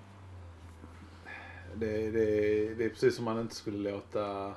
Det, 1.75 2.11
det, 2.11 2.25
det 2.75 2.85
är 2.85 2.89
precis 2.89 3.17
som 3.17 3.25
man 3.25 3.41
inte 3.41 3.55
skulle 3.55 3.91
låta 3.91 4.55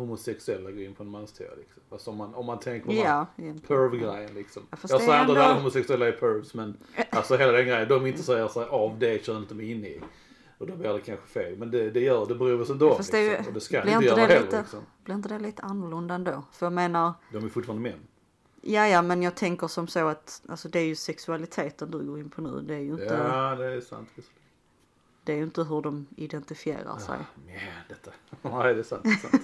homosexuella 0.00 0.70
gå 0.70 0.80
in 0.80 0.94
på 0.94 1.02
en 1.02 1.08
manstoa 1.08 1.54
liksom. 1.58 1.82
Alltså 1.90 2.10
om 2.10 2.16
man, 2.16 2.34
om 2.34 2.46
man 2.46 2.58
tänker 2.60 2.86
på 2.86 2.92
ja. 2.94 3.26
perv-grejen 3.68 4.34
liksom. 4.34 4.62
Jag 4.70 4.78
det 4.82 4.88
säger 4.88 5.02
inte 5.02 5.14
att 5.14 5.28
ändå- 5.28 5.40
alla 5.40 5.54
homosexuella 5.54 6.08
är 6.08 6.12
pervs 6.12 6.54
men 6.54 6.76
alltså 7.10 7.36
hela 7.36 7.52
den 7.52 7.66
grejen, 7.66 7.88
de 7.88 8.06
intresserar 8.06 8.48
sig 8.48 8.64
av 8.64 8.98
det 8.98 9.24
könet 9.24 9.48
de 9.48 9.60
är 9.60 9.64
inne 9.64 9.88
i. 9.88 10.00
Och 10.58 10.66
då 10.66 10.76
blir 10.76 10.92
det 10.92 11.00
kanske 11.00 11.26
fel. 11.26 11.56
Men 11.58 11.70
det, 11.70 11.90
det 11.90 12.00
gör 12.00 12.26
det 12.26 12.34
beror 12.34 12.70
ändå. 12.70 12.94
Fast 12.96 13.12
det 13.12 13.18
är 13.18 13.22
ju- 13.22 13.28
liksom. 13.30 13.46
Och 13.46 13.52
det 13.54 13.60
ska 13.60 13.82
blir 13.82 13.92
inte 13.92 14.04
inte 14.04 14.06
göra 14.06 14.16
det 14.28 14.34
heller 14.34 14.46
lite- 14.46 14.58
liksom. 14.60 14.80
Blir 15.04 15.14
inte 15.14 15.28
det 15.28 15.38
lite 15.38 15.62
annorlunda 15.62 16.14
ändå? 16.14 16.42
För 16.52 16.66
jag 16.66 16.72
menar, 16.72 17.12
De 17.32 17.44
är 17.44 17.48
fortfarande 17.48 17.82
män. 17.90 17.98
ja 18.60 18.86
ja 18.88 19.02
men 19.02 19.22
jag 19.22 19.34
tänker 19.34 19.66
som 19.68 19.88
så 19.88 20.08
att, 20.08 20.42
alltså 20.48 20.68
det 20.68 20.78
är 20.78 20.84
ju 20.84 20.94
sexualiteten 20.94 21.90
du 21.90 21.98
går 21.98 22.18
in 22.18 22.30
på 22.30 22.42
nu. 22.42 22.60
Det 22.60 22.74
är 22.74 22.78
ju 22.78 22.90
inte, 22.92 23.04
Ja, 23.04 23.54
det 23.56 23.66
är 23.66 23.80
sant. 23.80 24.08
det 25.24 25.32
är 25.32 25.36
ju 25.36 25.42
inte 25.42 25.62
hur 25.64 25.82
de 25.82 26.06
identifierar 26.16 26.98
sig. 26.98 27.18
Ja, 27.48 27.54
detta. 27.88 28.10
Nej, 28.58 28.74
det 28.74 28.80
är 28.80 28.84
sant. 28.84 29.02
Det 29.04 29.08
är 29.10 29.30
sant. 29.30 29.42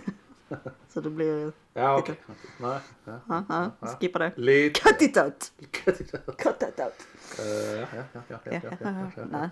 Så 0.89 1.01
det 1.01 1.11
blir... 1.11 1.53
Ja, 1.75 1.99
okej. 1.99 2.21
Okay. 2.25 2.37
Nej. 2.61 2.81
Ja, 3.05 3.45
ja, 3.49 3.71
ja. 3.81 3.87
Skippa 3.87 4.19
det. 4.19 4.33
Lite. 4.37 4.81
Cut 4.81 5.03
it 5.03 5.17
out! 5.17 5.53
Cut 5.73 6.01
it 6.01 6.15
out! 6.15 6.37
Cut 6.39 6.59
that 6.59 6.81
out! 6.81 7.07
Eh, 7.39 7.81
ja, 7.81 7.87
ja, 7.93 8.21
ja. 8.29 8.39
ja, 8.45 8.61
ja, 8.81 9.49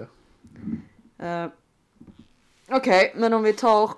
ja, 1.19 1.45
eh, 1.45 1.51
Okej, 2.71 3.13
men 3.17 3.33
om 3.33 3.43
vi 3.43 3.53
tar... 3.53 3.91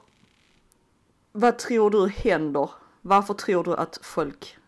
Vad 1.33 1.59
tror 1.59 1.91
du 1.91 2.09
händer? 2.09 2.71
Varför 3.03 3.35
tror 3.35 3.65
du 3.65 3.75
att 3.75 3.99
folk 4.03 4.59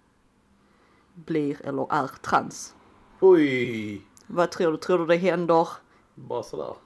blir 1.15 1.67
eller 1.67 1.93
är 1.93 2.07
trans? 2.07 2.75
Oj! 3.21 4.03
Vad 4.27 4.51
tror 4.51 4.73
du? 4.73 4.79
Tror 4.79 4.99
du 4.99 5.07
det 5.07 5.17
händer 5.17 5.69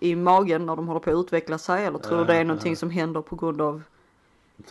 i 0.00 0.16
magen 0.16 0.66
när 0.66 0.76
de 0.76 0.88
håller 0.88 1.00
på 1.00 1.10
att 1.10 1.16
utveckla 1.16 1.58
sig? 1.58 1.84
Eller 1.84 1.98
tror 1.98 2.18
du 2.18 2.24
det 2.24 2.34
är 2.34 2.40
eh, 2.40 2.46
någonting 2.46 2.76
som 2.76 2.90
händer 2.90 3.22
på 3.22 3.36
grund 3.36 3.60
av 3.60 3.82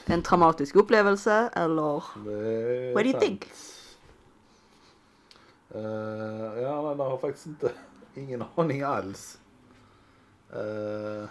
en 0.06 0.22
traumatisk 0.24 0.76
upplevelse? 0.76 1.50
Eller? 1.54 2.04
Det 2.26 2.94
What 2.94 3.04
do 3.04 3.10
you 3.10 3.12
sant. 3.12 3.24
think? 3.24 3.52
Eh, 5.70 6.62
ja, 6.62 6.82
men 6.82 7.00
jag 7.00 7.10
har 7.10 7.18
faktiskt 7.18 7.46
inte, 7.46 7.72
ingen 8.16 8.44
aning 8.56 8.82
alls. 8.82 9.40
Uh, 10.54 11.26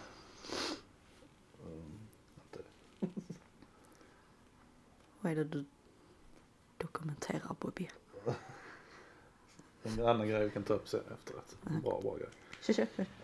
Vad 5.21 5.33
är 5.33 5.37
det 5.37 5.45
du... 5.45 5.65
kommentera 6.93 7.57
Bobby. 7.61 7.89
En 9.83 10.07
annan 10.07 10.29
grej 10.29 10.45
vi 10.45 10.51
kan 10.51 10.63
ta 10.63 10.75
upp 10.75 10.89
sen 10.89 11.01
efteråt. 11.15 11.57
Bra, 11.83 12.01
bra 12.03 12.17
grej. 12.17 12.29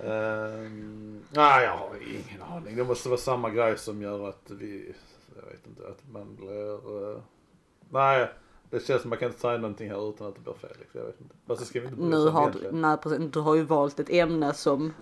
Ehm, 0.00 1.24
nej, 1.30 1.64
jag 1.64 1.76
har 1.76 1.96
ingen 2.08 2.42
aning. 2.42 2.76
Det 2.76 2.84
måste 2.84 3.08
vara 3.08 3.18
samma 3.18 3.50
grej 3.50 3.78
som 3.78 4.02
gör 4.02 4.28
att 4.28 4.50
vi, 4.50 4.94
jag 5.42 5.50
vet 5.50 5.66
inte, 5.66 5.88
att 5.88 6.02
man 6.12 6.36
blir, 6.36 6.90
uh, 6.90 7.20
nej. 7.90 8.28
Det 8.70 8.86
känns 8.86 9.02
som 9.02 9.08
man 9.08 9.18
kan 9.18 9.28
inte 9.28 9.40
säga 9.40 9.58
någonting 9.58 9.90
här 9.90 10.10
utan 10.10 10.26
att 10.26 10.34
det 10.34 10.40
blir 10.40 10.52
fel. 10.52 10.76
Liksom. 10.78 11.00
Jag 11.00 11.06
vet 11.06 11.20
inte. 11.20 11.34
Fast 11.46 11.60
det 11.60 11.66
ska 11.66 11.80
vi 11.80 11.86
inte 11.86 12.00
Nu 12.02 12.28
har 12.28 12.40
du, 12.40 12.48
egentligen. 12.48 12.80
nej, 12.80 12.96
precis, 12.96 13.30
du 13.32 13.40
har 13.40 13.54
ju 13.54 13.62
valt 13.62 14.00
ett 14.00 14.10
ämne 14.10 14.54
som 14.54 14.92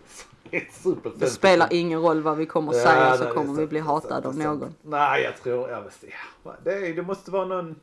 Det 1.19 1.27
spelar 1.27 1.69
ingen 1.73 2.03
roll 2.03 2.23
vad 2.23 2.37
vi 2.37 2.47
kommer 2.47 2.73
Ja, 2.73 2.79
säga 2.83 3.09
nej, 3.09 3.19
så 3.19 3.25
kommer 3.25 3.53
vi 3.53 3.57
sant, 3.57 3.71
bli 3.71 3.81
hatade 3.81 4.29
av 4.29 4.37
någon. 4.37 4.75
Nej, 4.83 5.23
jag 5.23 5.37
tror, 5.37 5.71
jag 5.71 5.83
vet 5.83 6.03
inte. 6.03 6.17
Det, 6.65 6.93
det 6.93 7.03
måste 7.03 7.31
vara 7.31 7.45
någon, 7.45 7.75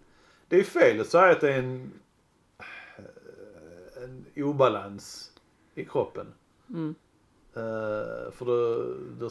det 0.47 0.59
är 0.59 0.63
fel 0.63 1.01
att 1.01 1.07
säga 1.07 1.31
att 1.31 1.41
det 1.41 1.53
är 1.53 1.59
en, 1.59 1.91
en 4.03 4.25
obalans 4.35 5.31
i 5.75 5.85
kroppen. 5.85 6.27
Mm. 6.69 6.95
Eh, 7.53 8.31
för 8.31 8.45
då, 8.45 8.85
då, 9.19 9.29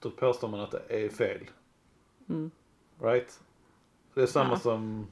då 0.00 0.10
påstår 0.10 0.48
man 0.48 0.60
att 0.60 0.70
det 0.70 1.04
är 1.04 1.08
fel. 1.08 1.40
Mm. 2.28 2.50
Right? 3.00 3.40
Det 4.14 4.22
är 4.22 4.26
samma 4.26 4.50
Ja. 4.52 4.58
som 4.58 5.06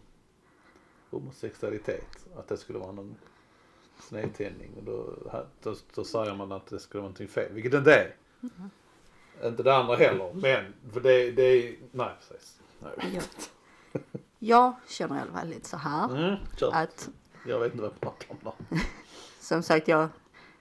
homosexualitet. 1.10 2.26
Att 2.36 2.48
det 2.48 2.56
skulle 2.56 2.78
vara 2.78 2.92
någon 2.92 3.16
snedtändning. 4.00 4.70
Och 4.76 4.82
då, 4.82 5.14
då, 5.62 5.74
då 5.94 6.04
säger 6.04 6.34
man 6.34 6.52
att 6.52 6.66
det 6.66 6.80
skulle 6.80 7.00
vara 7.00 7.08
någonting 7.08 7.28
fel. 7.28 7.52
Vilket 7.52 7.72
det 7.72 7.78
inte 7.78 7.94
är. 7.94 8.16
Mm. 8.42 8.70
Inte 9.44 9.62
det 9.62 9.76
andra 9.76 9.96
heller. 9.96 10.32
Men 10.34 10.74
för 10.92 11.00
det, 11.00 11.30
det 11.30 11.42
är, 11.42 11.76
nej 11.92 12.10
precis. 12.20 12.60
Nej. 12.80 13.14
Jag, 13.14 14.02
jag 14.38 14.72
känner 14.88 15.16
i 15.16 15.20
alla 15.20 15.32
fall 15.32 15.48
lite 15.48 15.68
så 15.68 15.76
här 15.76 16.16
Mm, 16.16 16.36
att 16.72 17.08
Jag 17.46 17.60
vet 17.60 17.72
inte 17.72 17.82
vad 17.82 17.90
jag 17.92 18.00
pratar 18.00 18.26
om 18.30 18.36
där. 18.42 18.80
som 19.40 19.62
sagt 19.62 19.88
jag 19.88 20.08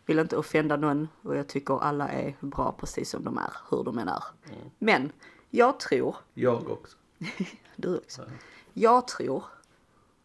vill 0.06 0.20
inte 0.20 0.38
offenda 0.38 0.78
någon 0.78 1.08
och 1.22 1.38
jag 1.38 1.48
tycker 1.48 1.84
alla 1.84 2.10
är 2.10 2.36
bra 2.40 2.76
precis 2.80 3.10
som 3.10 3.24
de 3.24 3.38
är, 3.38 3.54
hur 3.70 3.84
de 3.84 3.98
än 3.98 4.08
är. 4.08 4.24
Mm. 4.50 4.70
Men 4.80 5.12
jag 5.50 5.80
tror, 5.80 6.16
Jag 6.34 6.70
också. 6.70 6.98
du 7.76 7.98
också, 7.98 8.22
Ja. 8.22 8.28
jag 8.74 9.08
tror 9.08 9.44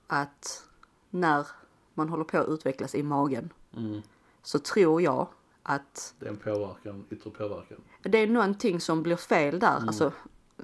att 0.07 0.65
när 1.11 1.47
man 1.95 2.09
håller 2.09 2.25
på 2.25 2.39
att 2.39 2.49
utvecklas 2.49 2.95
i 2.95 3.03
magen 3.03 3.53
Mm. 3.77 4.03
så 4.43 4.59
tror 4.59 5.03
jag 5.03 5.27
att 5.63 6.15
Det 6.19 6.27
är 6.27 6.31
en 6.31 6.37
påverkan, 6.37 7.05
yttre 7.11 7.31
påverkan. 7.31 7.79
det 8.03 8.19
är 8.19 8.27
någonting 8.27 8.81
som 8.81 9.03
blir 9.03 9.17
fel 9.17 9.59
där, 9.59 9.77
alltså 9.87 10.13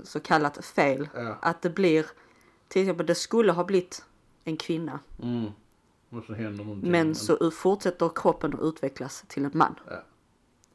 så 0.03 0.21
kallat 0.21 0.65
fel. 0.65 1.09
Ja. 1.15 1.37
Att 1.43 1.63
det 1.63 1.71
blir, 1.71 2.07
till 2.69 2.83
exempel 2.83 3.07
det 3.07 3.15
skulle 3.15 3.53
ha 3.53 3.65
blivit 3.65 4.05
en 4.45 4.57
kvinna 4.57 5.01
Mm. 5.23 5.51
Så 6.11 6.23
men 6.83 7.15
så 7.15 7.51
fortsätter 7.51 8.11
kroppen 8.15 8.55
att 8.55 8.61
utvecklas 8.61 9.25
till 9.29 9.45
en 9.45 9.51
man. 9.55 9.75
Ja. 9.91 10.03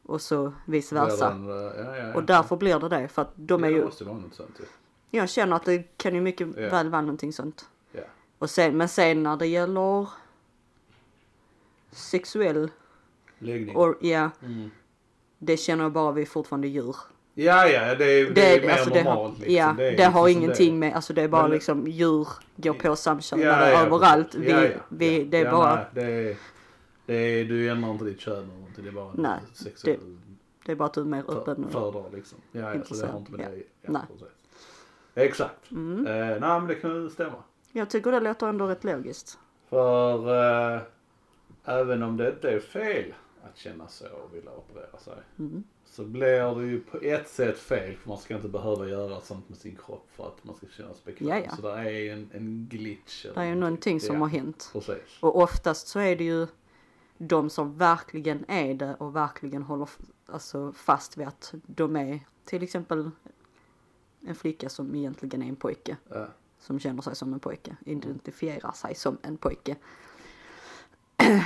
Och 0.03 0.21
så 0.21 0.53
vice 0.65 0.95
versa. 0.95 1.29
den, 1.29 1.49
eh, 1.49 1.97
ja. 1.97 2.13
Och 2.15 2.23
därför 2.23 2.55
blir 2.55 2.79
det 2.79 2.89
det, 2.89 3.07
för 3.07 3.21
att 3.21 3.31
de 3.35 3.63
är 3.63 3.67
ja, 3.67 3.71
det 3.73 3.79
ju, 3.79 3.85
måste 3.85 4.03
vara 4.03 4.17
något 4.17 4.33
sånt 4.35 4.59
ju. 4.59 4.65
Jag 5.17 5.29
känner 5.29 5.55
att 5.55 5.65
det 5.65 5.97
kan 5.97 6.15
ju 6.15 6.21
mycket 6.21 6.47
Ja. 6.57 6.69
väl 6.69 6.89
vara 6.89 7.01
någonting 7.01 7.33
sånt. 7.33 7.65
Ja. 7.91 8.01
Och 8.39 8.49
sen, 8.49 8.77
men 8.77 8.89
sen 8.89 9.23
när 9.23 9.37
det 9.37 9.47
gäller 9.47 10.07
sexuell, 11.91 12.71
Läggning. 13.39 13.75
och 13.75 13.95
ja, 14.01 14.29
Mm. 14.43 14.69
det 15.39 15.57
känner 15.57 15.83
jag 15.83 15.91
bara 15.91 16.11
vi 16.11 16.21
är 16.21 16.25
fortfarande 16.25 16.67
djur. 16.67 16.95
Ja, 17.33 17.67
ja, 17.67 17.95
det 17.95 18.05
är, 18.05 18.29
det, 18.31 18.55
är 18.57 18.61
mer 18.61 18.69
alltså, 18.69 18.89
det 18.89 19.01
har, 19.01 19.15
normalt. 19.15 19.37
liksom. 19.39 19.55
Ja, 19.55 19.73
det, 19.77 19.83
är 19.87 19.91
liksom 19.91 20.13
har 20.13 20.29
som 20.29 20.37
ingenting 20.41 20.79
med, 20.79 20.93
alltså 20.93 21.13
det 21.13 21.21
är 21.21 21.27
bara 21.27 21.41
Men- 21.41 21.51
liksom 21.51 21.87
djur 21.87 22.27
går 22.55 22.73
på 22.73 22.95
samkönade 22.95 23.65
överallt. 23.77 24.31
precis. 24.31 24.47
Vi, 24.47 24.51
Ja, 24.51 24.61
ja, 24.63 24.69
vi, 24.89 25.19
ja. 25.19 25.25
det 25.29 25.37
är 25.37 25.45
ja, 25.45 25.51
bara, 25.51 25.75
Nej, 25.75 25.85
det 25.93 26.01
är, 26.29 26.37
det 27.05 27.13
är, 27.15 27.45
du 27.45 27.69
ändrar 27.69 27.91
inte 27.91 28.05
ditt 28.05 28.19
kön 28.19 28.33
eller 28.43 28.53
någonting. 28.53 28.83
Det 28.83 28.89
är 28.89 28.93
bara 28.93 29.11
Nej, 29.13 29.39
sexuell 29.53 30.17
det 30.65 30.71
är 30.71 30.75
bara 30.75 30.85
att 30.85 30.93
du 30.93 31.01
är 31.01 31.05
mer 31.05 31.23
för, 31.23 31.37
öppen. 31.41 31.63
och- 31.65 31.71
föredrar 31.71 32.05
liksom. 32.13 32.37
Ja, 32.51 32.59
ja, 32.61 32.65
så 32.67 32.71
det 32.71 32.75
Intressant, 32.77 33.11
har 33.11 33.19
inte 33.19 33.31
med 33.31 33.45
ja. 33.45 33.49
det 33.81 33.91
Nej. 33.91 34.01
precis. 34.07 34.27
Exakt. 35.15 35.71
Mm. 35.71 36.07
Eh, 36.07 36.39
nej, 36.39 36.39
men 36.39 36.67
det 36.67 36.75
kan 36.75 36.95
ju 36.95 37.09
stämma. 37.09 37.43
Jag 37.71 37.89
tycker 37.89 38.11
det 38.11 38.19
låter 38.19 38.47
ändå 38.47 38.67
rätt 38.67 38.83
logiskt. 38.83 39.39
För 39.69 40.35
eh, 40.75 40.81
även 41.65 42.03
om 42.03 42.17
det 42.17 42.29
inte 42.29 42.49
är 42.49 42.59
fel 42.59 43.13
att 43.43 43.57
känna 43.57 43.87
så 43.87 44.05
och 44.05 44.35
vilja 44.35 44.51
operera 44.51 44.97
sig. 44.97 45.13
Mm. 45.39 45.63
Så 45.85 46.03
blir 46.03 46.55
det 46.55 46.65
ju 46.65 46.79
på 46.79 46.97
ett 46.97 47.27
sätt 47.27 47.59
fel 47.59 47.95
för 47.97 48.09
man 48.09 48.17
ska 48.17 48.35
inte 48.35 48.47
behöva 48.47 48.87
göra 48.87 49.21
sånt 49.21 49.49
med 49.49 49.57
sin 49.57 49.75
kropp 49.75 50.07
för 50.15 50.27
att 50.27 50.43
man 50.43 50.55
ska 50.55 50.67
känna 50.67 50.93
sig 50.93 51.01
bekväm. 51.05 51.27
Ja, 51.27 51.37
ja. 51.37 51.55
Så 51.55 51.61
det 51.61 51.91
är 51.91 52.13
en, 52.13 52.29
en 52.33 52.67
glitch. 52.71 53.25
Det 53.35 53.41
är 53.41 53.45
ju 53.45 53.55
någonting 53.55 53.99
som 53.99 54.21
har 54.21 54.27
hänt. 54.27 54.69
Precis. 54.73 55.17
Och 55.19 55.37
oftast 55.37 55.87
så 55.87 55.99
är 55.99 56.15
det 56.15 56.23
ju 56.23 56.47
de 57.17 57.49
som 57.49 57.77
verkligen 57.77 58.45
är 58.47 58.73
det 58.73 58.95
och 58.95 59.15
verkligen 59.15 59.63
håller 59.63 59.89
alltså, 60.25 60.71
fast 60.71 61.17
vid 61.17 61.27
att 61.27 61.53
de 61.65 61.95
är 61.95 62.19
till 62.45 62.63
exempel 62.63 63.11
en 64.27 64.35
flicka 64.35 64.69
som 64.69 64.95
egentligen 64.95 65.41
är 65.41 65.47
en 65.47 65.55
pojke. 65.55 65.97
Ja. 66.09 66.27
Som 66.59 66.79
känner 66.79 67.01
sig 67.01 67.15
som 67.15 67.33
en 67.33 67.39
pojke, 67.39 67.75
identifierar 67.85 68.71
sig 68.71 68.95
som 68.95 69.17
en 69.21 69.37
pojke. 69.37 69.75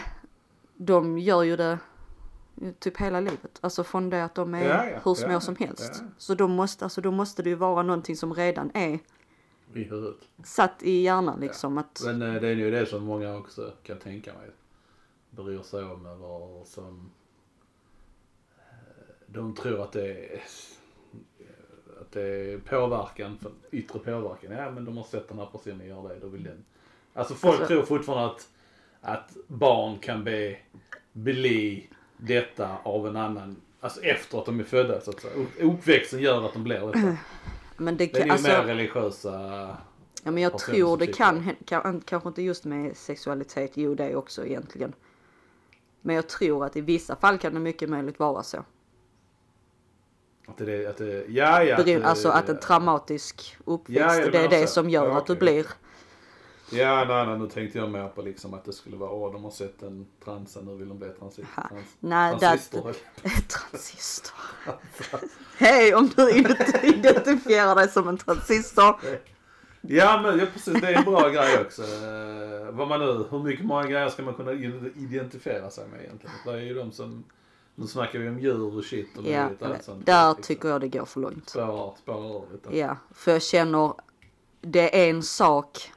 De 0.76 1.18
gör 1.18 1.44
ju 1.44 1.56
det 1.56 1.80
typ 2.80 2.98
hela 2.98 3.20
livet. 3.20 3.60
Alltså 3.62 3.84
från 3.84 4.10
det 4.10 4.24
att 4.26 4.36
de 4.36 4.56
är 4.56 4.64
Ja, 4.70 4.90
ja, 4.90 5.00
hur 5.06 5.14
små 5.16 5.32
ja, 5.32 5.40
som 5.40 5.56
helst. 5.56 6.04
Så 6.18 6.36
då 6.36 6.48
måste, 6.48 6.86
alltså, 6.86 7.02
då 7.02 7.12
måste 7.12 7.44
det 7.44 7.50
ju 7.50 7.56
vara 7.56 7.84
någonting 7.84 8.16
som 8.16 8.34
redan 8.34 8.72
är 8.74 9.00
I 9.74 9.84
huvudet. 9.84 10.18
satt 10.44 10.84
i 10.84 11.02
hjärnan 11.02 11.40
liksom. 11.40 11.78
Att, 11.78 12.02
Men 12.06 12.22
eh, 12.22 12.42
det 12.42 12.48
är 12.48 12.56
ju 12.56 12.72
det 12.72 12.86
som 12.86 13.04
många 13.04 13.38
också 13.38 13.74
kan 13.84 14.00
tänka 14.00 14.34
mig. 14.34 14.50
Bryr 15.30 15.62
sig 15.62 15.84
om 15.84 16.06
över 16.06 16.66
som 16.66 17.12
eh, 18.58 18.64
de 19.28 19.56
tror 19.56 19.82
att 19.84 19.92
det 19.92 20.34
är 20.34 20.42
att 22.08 22.14
det 22.14 22.22
är 22.54 22.58
påverkan, 22.58 23.38
för 23.42 23.52
yttre 23.72 24.00
påverkan. 24.00 24.52
Ja 24.52 24.72
men 24.72 24.86
de 24.86 24.98
har 24.98 25.04
sett 25.04 25.30
den 25.30 25.40
här 25.40 25.46
personen 25.46 25.88
göra 25.88 26.08
det, 26.08 26.20
då 26.20 26.28
vill 26.28 26.44
den. 26.44 26.66
Alltså 27.14 27.34
folk 27.36 27.54
Alltså- 27.60 27.68
tror 27.68 27.84
fortfarande 27.84 28.26
att, 28.26 28.48
att 29.02 29.38
barn 29.48 29.98
kan 30.00 30.24
be, 30.24 30.58
bli 31.14 31.90
detta 32.18 32.78
av 32.84 33.08
en 33.08 33.16
annan, 33.16 33.56
alltså 33.80 34.02
efter 34.02 34.40
att 34.40 34.46
de 34.46 34.60
är 34.60 34.64
födda 34.64 35.02
så 35.02 35.10
att 35.12 35.22
säga. 35.22 35.34
Upp- 35.34 35.62
Uppväxten 35.62 36.20
gör 36.20 36.46
att 36.46 36.54
de 36.54 36.64
blir 36.64 36.88
detta. 36.88 37.18
men 37.78 37.98
det 37.98 38.06
Det 38.06 38.16
är 38.16 38.20
kan, 38.20 38.28
ju 38.28 38.32
alltså, 38.34 38.48
mer 38.48 38.64
religiösa 38.64 39.32
ja, 40.24 40.32
men 40.32 40.44
jag 40.44 40.58
tror 40.58 40.98
det 40.98 41.08
kan, 41.08 41.50
kan, 41.66 42.02
kanske 42.02 42.30
inte 42.30 42.42
just 42.42 42.66
med 42.66 42.98
sexualitet, 42.98 43.72
jo 43.74 43.96
det 43.96 44.16
också 44.16 44.46
egentligen. 44.46 44.94
Men 46.02 46.16
jag 46.16 46.30
tror 46.30 46.66
att 46.66 46.76
i 46.76 46.82
vissa 46.82 47.16
fall 47.16 47.38
kan 47.38 47.54
det 47.54 47.60
mycket 47.60 47.90
möjligt 47.90 48.20
vara 48.20 48.44
så. 48.44 48.66
Att 50.48 50.58
det, 50.58 50.86
att 50.88 50.98
det, 50.98 51.26
ja 51.28 51.64
ja. 51.64 51.84
Det- 51.84 52.04
alltså 52.04 52.30
att 52.30 52.50
en 52.50 52.60
traumatisk 52.60 53.58
uppväxt, 53.66 54.00
Ja, 54.00 54.16
ja, 54.26 54.30
det 54.32 54.38
är 54.38 54.50
det 54.50 54.68
så. 54.68 54.74
som 54.74 54.90
gör 54.90 55.06
Ja, 55.08 55.18
att 55.18 55.26
du 55.26 55.36
blir, 55.36 55.66
Ja, 56.72 57.06
nej, 57.08 57.26
nej, 57.28 57.40
nu 57.40 57.48
tänkte 57.50 57.78
jag 57.78 57.90
mer 57.92 58.08
på 58.08 58.22
liksom 58.22 58.54
att 58.54 58.66
det 58.66 58.74
skulle 58.74 58.98
vara, 58.98 59.12
åh, 59.12 59.34
de 59.34 59.44
har 59.44 59.52
sett 59.52 59.82
en 59.82 60.08
transa, 60.26 60.60
nu 60.62 60.76
vill 60.76 60.90
de 60.90 61.00
bli 61.00 61.08
transi- 61.08 61.46
trans, 61.56 61.86
nej 62.00 62.40
transistor. 62.40 62.94
transistor. 63.48 64.36
Hej 65.58 65.96
om 65.96 66.10
du 66.16 66.32
ident- 66.32 66.84
identifierar 66.84 67.76
dig 67.76 67.90
som 67.90 68.08
en 68.08 68.18
transistor. 68.18 68.96
Ja, 69.82 70.22
men 70.24 70.40
ja, 70.40 70.46
precis, 70.54 70.82
det 70.82 70.88
är 70.88 70.94
en 70.94 71.04
bra 71.04 71.30
grej 71.30 71.60
också. 71.62 71.82
Eh, 71.84 72.72
vad 72.72 72.88
man 72.88 73.00
nu, 73.00 73.26
hur 73.30 73.44
mycket 73.44 73.66
många 73.66 73.84
grejer 73.88 74.10
ska 74.10 74.24
man 74.24 74.34
kunna 74.34 74.52
identifiera 74.96 75.70
sig 75.70 75.88
med 75.88 76.00
egentligen? 76.02 76.36
Det 76.46 76.52
är 76.52 76.58
ju 76.58 76.74
de 76.74 76.92
som, 76.92 77.24
nu 77.80 77.88
snackar 77.88 78.20
vi 78.20 78.30
om 78.30 78.40
djur 78.40 78.78
och 78.78 78.84
shit 78.86 79.18
och 79.18 79.24
Ja, 79.26 79.44
möjligt 79.44 79.62
allt 79.64 79.84
sånt. 79.84 80.06
där 80.06 80.30
liksom. 80.30 80.44
tycker 80.44 80.70
jag 80.70 80.82
det 80.82 80.88
går 80.88 81.06
för 81.06 81.20
långt. 81.22 81.50
Spårar, 81.50 81.96
spårar 81.98 82.52
lite. 82.52 82.78
Ja, 82.78 82.98
för 83.12 83.32
jag 83.32 83.42
känner 83.42 83.94
det 84.62 85.06
är 85.06 85.10
en 85.10 85.24
sak 85.24 85.92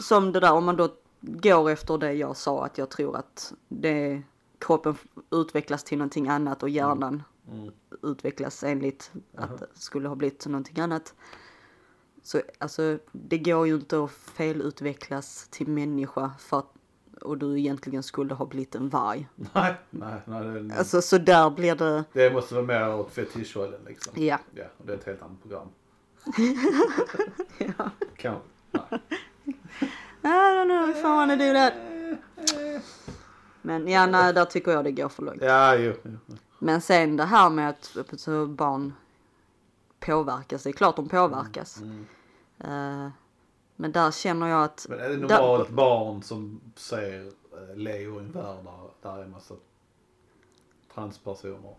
som 0.00 0.32
det 0.32 0.40
där 0.40 0.52
om 0.52 0.64
man 0.64 0.76
då 0.76 0.88
går 1.20 1.70
efter 1.70 1.98
det 1.98 2.12
jag 2.12 2.36
sa 2.36 2.64
att 2.64 2.78
jag 2.78 2.90
tror 2.90 3.16
att 3.16 3.52
det 3.68 4.22
kroppen 4.58 4.96
utvecklas 5.30 5.84
till 5.84 5.98
någonting 5.98 6.28
annat 6.28 6.62
och 6.62 6.68
hjärnan 6.68 7.22
Mm. 7.52 7.72
utvecklas 8.02 8.64
enligt 8.64 9.12
att 9.36 9.58
det 9.58 9.66
skulle 9.74 10.08
ha 10.08 10.14
blivit 10.14 10.46
någonting 10.46 10.80
annat. 10.80 11.14
Så 12.22 12.42
alltså 12.58 12.98
det 13.12 13.38
går 13.38 13.66
ju 13.66 13.74
inte 13.74 14.04
att 14.04 14.10
felutvecklas 14.10 15.48
till 15.50 15.68
människa 15.68 16.30
för 16.38 16.58
att 16.58 16.73
och 17.24 17.38
du 17.38 17.58
egentligen 17.58 18.02
skulle 18.02 18.34
ha 18.34 18.46
blivit 18.46 18.74
en 18.74 18.88
varg. 18.88 19.28
Nej, 19.34 19.74
nej, 19.90 20.20
nej. 20.24 20.62
Det, 20.62 20.74
Alltså 20.78 21.02
så 21.02 21.18
där 21.18 21.50
blir 21.50 21.74
det, 21.74 22.04
det 22.12 22.32
måste 22.32 22.54
vara 22.54 22.64
mer 22.66 22.94
åt 22.94 23.12
fetischhållen 23.12 23.80
liksom. 23.86 24.12
ja. 24.16 24.38
Ja, 24.54 24.64
och 24.78 24.86
det 24.86 24.92
är 24.92 24.96
ett 24.96 25.06
helt 25.06 25.22
annat 25.22 25.42
program. 25.42 25.68
ja. 27.78 27.90
Kanske. 28.16 28.42
Nej. 28.72 29.00
I 30.22 30.56
don't 30.56 30.64
know 30.64 30.90
if 30.90 30.98
I 30.98 31.02
wanna 31.02 31.36
do 31.36 31.52
that. 31.52 31.72
Men 33.62 33.88
ja, 33.88 34.06
nej, 34.06 34.32
där 34.32 34.44
tycker 34.44 34.72
jag 34.72 34.84
det 34.84 34.92
går 34.92 35.08
för 35.08 35.22
långt. 35.22 35.42
Ja, 35.42 35.76
jo. 35.76 35.92
jo. 36.02 36.36
Men 36.58 36.80
sen 36.80 37.16
det 37.16 37.24
här 37.24 37.50
med 37.50 37.70
att 37.70 37.96
barn 38.48 38.92
påverkas, 40.00 40.62
det 40.62 40.70
är 40.70 40.72
klart 40.72 40.96
de 40.96 41.08
påverkas. 41.08 41.80
Mm. 41.80 42.06
Eh, 42.58 43.10
Men 43.76 43.92
där 43.92 44.10
känner 44.10 44.48
jag 44.48 44.64
att, 44.64 44.86
Men 44.88 44.98
är 45.00 45.08
det 45.08 45.16
Där- 45.16 45.28
normalt 45.38 45.70
barn 45.70 46.22
som 46.22 46.60
ser 46.76 47.26
eh, 47.26 47.76
Leo 47.76 48.16
i 48.16 48.18
en 48.18 48.32
värld 48.32 48.56
där, 48.64 49.10
där 49.10 49.18
är 49.18 49.22
en 49.24 49.30
massa 49.30 49.54
transpersoner. 50.94 51.74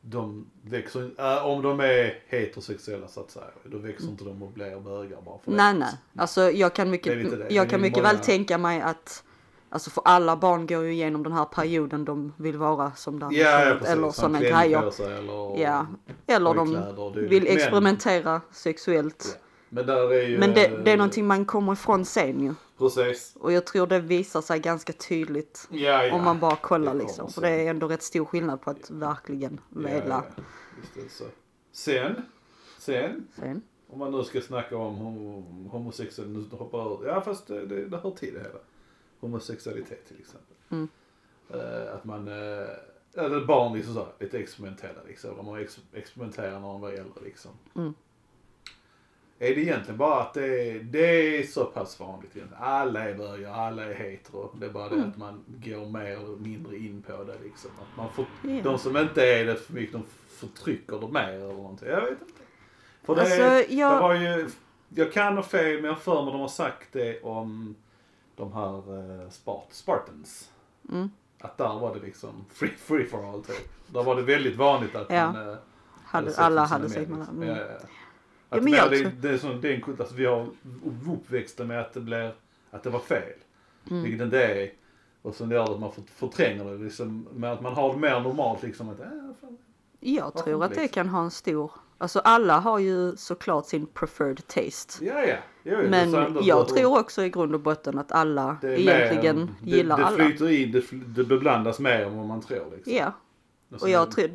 De 0.00 0.46
växer, 0.62 1.10
äh, 1.18 1.46
om 1.46 1.62
de 1.62 1.80
är 1.80 2.18
heterosexuella 2.26 3.08
så 3.08 3.20
att 3.20 3.30
säga, 3.30 3.44
då 3.64 3.78
växer 3.78 4.08
inte 4.08 4.24
de 4.24 4.42
och 4.42 4.50
blir 4.52 4.80
bögar 4.80 5.20
bara 5.20 5.38
för 5.38 5.50
det. 5.50 5.56
nej 5.56 5.74
nej. 5.74 5.94
Alltså 6.16 6.50
jag 6.50 6.74
kan 6.74 6.86
Det 6.86 6.90
mycket, 6.90 7.30
det. 7.30 7.54
jag 7.54 7.66
Det 7.66 7.70
kan 7.70 7.80
mycket 7.80 7.98
många- 7.98 8.12
väl 8.12 8.18
tänka 8.22 8.58
mig 8.58 8.80
att 8.80 9.22
Alltså 9.68 9.90
för 9.90 10.02
alla 10.04 10.36
barn 10.36 10.66
går 10.66 10.82
ju 10.84 10.92
igenom 10.92 11.22
den 11.22 11.32
här 11.32 11.44
perioden 11.44 12.04
de 12.04 12.32
vill 12.36 12.56
vara 12.58 12.92
som 12.92 13.18
där 13.18 13.28
Ja, 13.32 13.60
ja 13.68 13.74
precis. 13.74 13.88
eller 13.88 14.10
sådana 14.10 14.38
grejer. 14.40 14.90
sig 14.90 15.18
eller 15.18 15.60
Ja, 15.60 15.86
eller 16.26 16.54
de 16.54 17.12
vill 17.28 17.42
Men- 17.42 17.52
experimentera 17.52 18.40
sexuellt. 18.52 19.38
Men 19.68 19.86
där 19.86 20.12
är 20.12 20.28
ju... 20.28 20.38
Men 20.38 20.54
det, 20.54 20.68
det 20.84 20.90
är 20.90 20.94
eh, 20.94 20.96
någonting 20.96 21.26
man 21.26 21.44
kommer 21.44 21.72
ifrån 21.72 22.04
sen 22.04 22.40
ju. 22.40 22.54
Precis. 22.78 23.36
Och 23.40 23.52
jag 23.52 23.66
tror 23.66 23.86
det 23.86 24.00
visar 24.00 24.40
sig 24.40 24.60
ganska 24.60 24.92
tydligt 24.92 25.68
Ja, 25.70 26.04
ja. 26.04 26.14
om 26.14 26.24
man 26.24 26.40
bara 26.40 26.56
kollar 26.56 26.94
liksom. 26.94 27.32
För 27.32 27.40
det 27.40 27.48
är 27.48 27.70
ändå 27.70 27.88
rätt 27.88 28.02
stor 28.02 28.24
skillnad 28.24 28.60
på 28.60 28.70
att 28.70 28.90
verkligen 28.90 29.60
vilja. 29.68 30.02
Ja, 30.08 30.24
ja. 30.96 31.26
Sen, 31.72 32.14
sen, 32.78 33.28
Sen. 33.34 33.62
om 33.88 33.98
man 33.98 34.12
nu 34.12 34.24
ska 34.24 34.40
snacka 34.40 34.76
om 34.76 34.94
homo, 34.94 35.68
homosexuell, 35.68 36.28
nu 36.28 36.56
hoppar 36.56 37.06
ja 37.06 37.20
fast 37.20 37.46
det, 37.46 37.66
det, 37.66 37.84
det 37.84 37.96
hör 37.96 38.10
till 38.10 38.34
det 38.34 38.40
hela. 38.40 38.58
Homosexualitet 39.20 40.08
till 40.08 40.20
exempel. 40.20 40.56
Mm. 40.70 40.88
Eh, 41.50 41.94
att 41.94 42.04
man, 42.04 42.28
uh, 42.28 42.68
eller 43.14 43.44
barn 43.46 43.76
liksom 43.76 43.94
så 43.94 44.06
lite 44.20 44.38
experimentella 44.38 45.00
liksom. 45.06 45.36
De 45.36 45.46
har 45.46 45.58
ex, 45.58 45.80
experimenterat 45.92 46.52
när 46.52 46.68
de 46.68 46.80
var 46.80 46.90
äldre 46.90 47.24
liksom. 47.24 47.50
Mm. 47.74 47.94
Är 49.38 49.54
det 49.54 49.60
egentligen 49.60 49.98
bara 49.98 50.20
att 50.22 50.34
det 50.34 50.70
är, 50.70 50.78
det 50.80 51.38
är 51.38 51.42
så 51.46 51.64
pass 51.64 52.00
vanligt 52.00 52.36
egentligen. 52.36 52.62
Alla 52.62 53.08
är 53.08 53.14
bögar, 53.14 53.52
alla 53.52 53.84
är 53.84 53.94
hetero. 53.94 54.50
Det 54.60 54.66
är 54.66 54.70
bara 54.70 54.88
det 54.88 54.94
Mm. 54.94 55.08
att 55.10 55.16
man 55.16 55.44
går 55.64 55.86
mer 55.86 56.06
eller 56.06 56.36
mindre 56.36 56.76
in 56.76 57.02
på 57.06 57.24
det 57.24 57.36
liksom. 57.44 57.70
Att 57.80 57.96
man 57.96 58.12
får, 58.12 58.24
Ja. 58.42 58.60
De 58.62 58.78
som 58.78 58.96
inte 58.96 59.22
är 59.26 59.44
det 59.44 59.56
för 59.56 59.72
mycket, 59.72 59.92
de 59.92 60.02
förtrycker 60.28 60.98
det 61.00 61.08
mer 61.08 61.28
eller 61.28 61.52
någonting. 61.54 61.88
Jag 61.88 62.00
vet 62.00 62.10
inte. 62.10 62.24
För 63.02 63.14
det, 63.14 63.20
Alltså, 63.20 63.36
det 63.36 63.66
jag- 63.74 64.00
var 64.00 64.14
ju, 64.14 64.48
jag 64.88 65.12
kan 65.12 65.36
ha 65.36 65.42
fel 65.42 65.74
men 65.80 65.84
jag 65.84 65.98
för 65.98 66.22
mig 66.24 66.32
de 66.32 66.40
har 66.40 66.48
sagt 66.48 66.92
det 66.92 67.20
om 67.22 67.74
de 68.36 68.52
här 68.52 68.92
uh, 68.92 69.30
Spart, 69.30 69.68
Spartans. 69.70 70.50
Mm. 70.92 71.10
Att 71.40 71.58
där 71.58 71.78
var 71.78 71.94
det 71.94 72.00
liksom 72.00 72.44
free, 72.52 72.74
free 72.76 73.04
for 73.06 73.32
all 73.32 73.42
typ. 73.44 73.68
Där 73.86 74.02
var 74.02 74.16
det 74.16 74.22
väldigt 74.22 74.56
vanligt 74.56 74.94
att 74.96 75.10
Ja. 75.10 75.32
man 75.32 75.48
uh, 75.48 75.56
Hade, 76.04 76.36
alla 76.36 76.64
hade 76.64 76.88
med 76.88 76.98
liksom. 76.98 77.22
mm. 77.22 77.48
Ja, 77.48 77.56
ja, 77.56 77.66
ja. 78.50 78.56
Ja, 78.56 78.56
Att 78.56 78.62
men 78.62 78.70
mer 78.72 78.78
jag 78.78 78.90
det, 78.90 78.98
tror- 79.00 79.12
det 79.20 79.28
är 79.28 79.58
det 79.62 79.68
är 79.68 79.74
en 79.74 79.80
kult, 79.80 80.00
alltså 80.00 80.14
vi 80.14 80.24
har 80.26 80.46
uppväxta 81.12 81.64
med 81.64 81.80
att 81.80 81.92
det 81.92 82.00
blir, 82.00 82.34
att 82.70 82.82
det 82.82 82.90
var 82.90 82.98
fel. 83.00 83.32
Mm. 83.90 84.02
Vilket 84.02 84.18
det 84.18 84.24
inte 84.24 84.44
är. 84.44 84.70
Och 85.22 85.34
så 85.34 85.44
gör 85.44 85.48
det 85.66 85.72
att 85.72 85.80
man 85.80 85.92
för- 85.92 86.02
förtränger 86.14 86.64
det 86.64 86.84
liksom, 86.84 87.26
med 87.34 87.52
att 87.52 87.60
man 87.60 87.72
har 87.74 87.92
det 87.92 87.98
mer 87.98 88.20
normalt 88.20 88.62
liksom 88.62 88.88
att, 88.88 89.00
äh, 89.00 89.06
fan. 89.40 89.56
Jag 90.00 90.36
tror 90.36 90.64
att 90.64 90.74
det 90.74 90.88
kan 90.88 91.08
ha 91.08 91.22
en 91.24 91.30
stor, 91.30 91.70
alltså 91.98 92.18
alla 92.18 92.58
har 92.58 92.78
ju 92.78 93.16
såklart 93.16 93.66
sin 93.66 93.86
preferred 93.86 94.46
taste. 94.46 95.04
Ja, 95.04 95.24
ja. 95.24 95.36
Jo, 95.62 95.78
Men 95.88 96.38
jag 96.42 96.68
tror 96.68 96.98
också 97.00 97.22
i 97.24 97.30
grund 97.30 97.54
och 97.54 97.60
botten 97.60 97.98
att 97.98 98.12
alla 98.12 98.56
det 98.60 98.80
egentligen 98.80 99.36
mer- 99.36 99.48
gillar 99.76 99.96
det, 99.96 100.02
det 100.02 100.06
alla. 100.06 100.16
flyter 100.16 100.50
in, 100.50 100.72
det, 100.72 100.84
det 101.06 101.24
beblandas 101.24 101.78
mer 101.80 102.00
än 102.00 102.16
vad 102.16 102.26
man 102.26 102.40
tror 102.40 102.64
liksom. 102.76 102.92
Ja, 102.92 103.12
Och, 103.74 103.82
och 103.82 103.88
jag 103.90 104.10
tror 104.10 104.28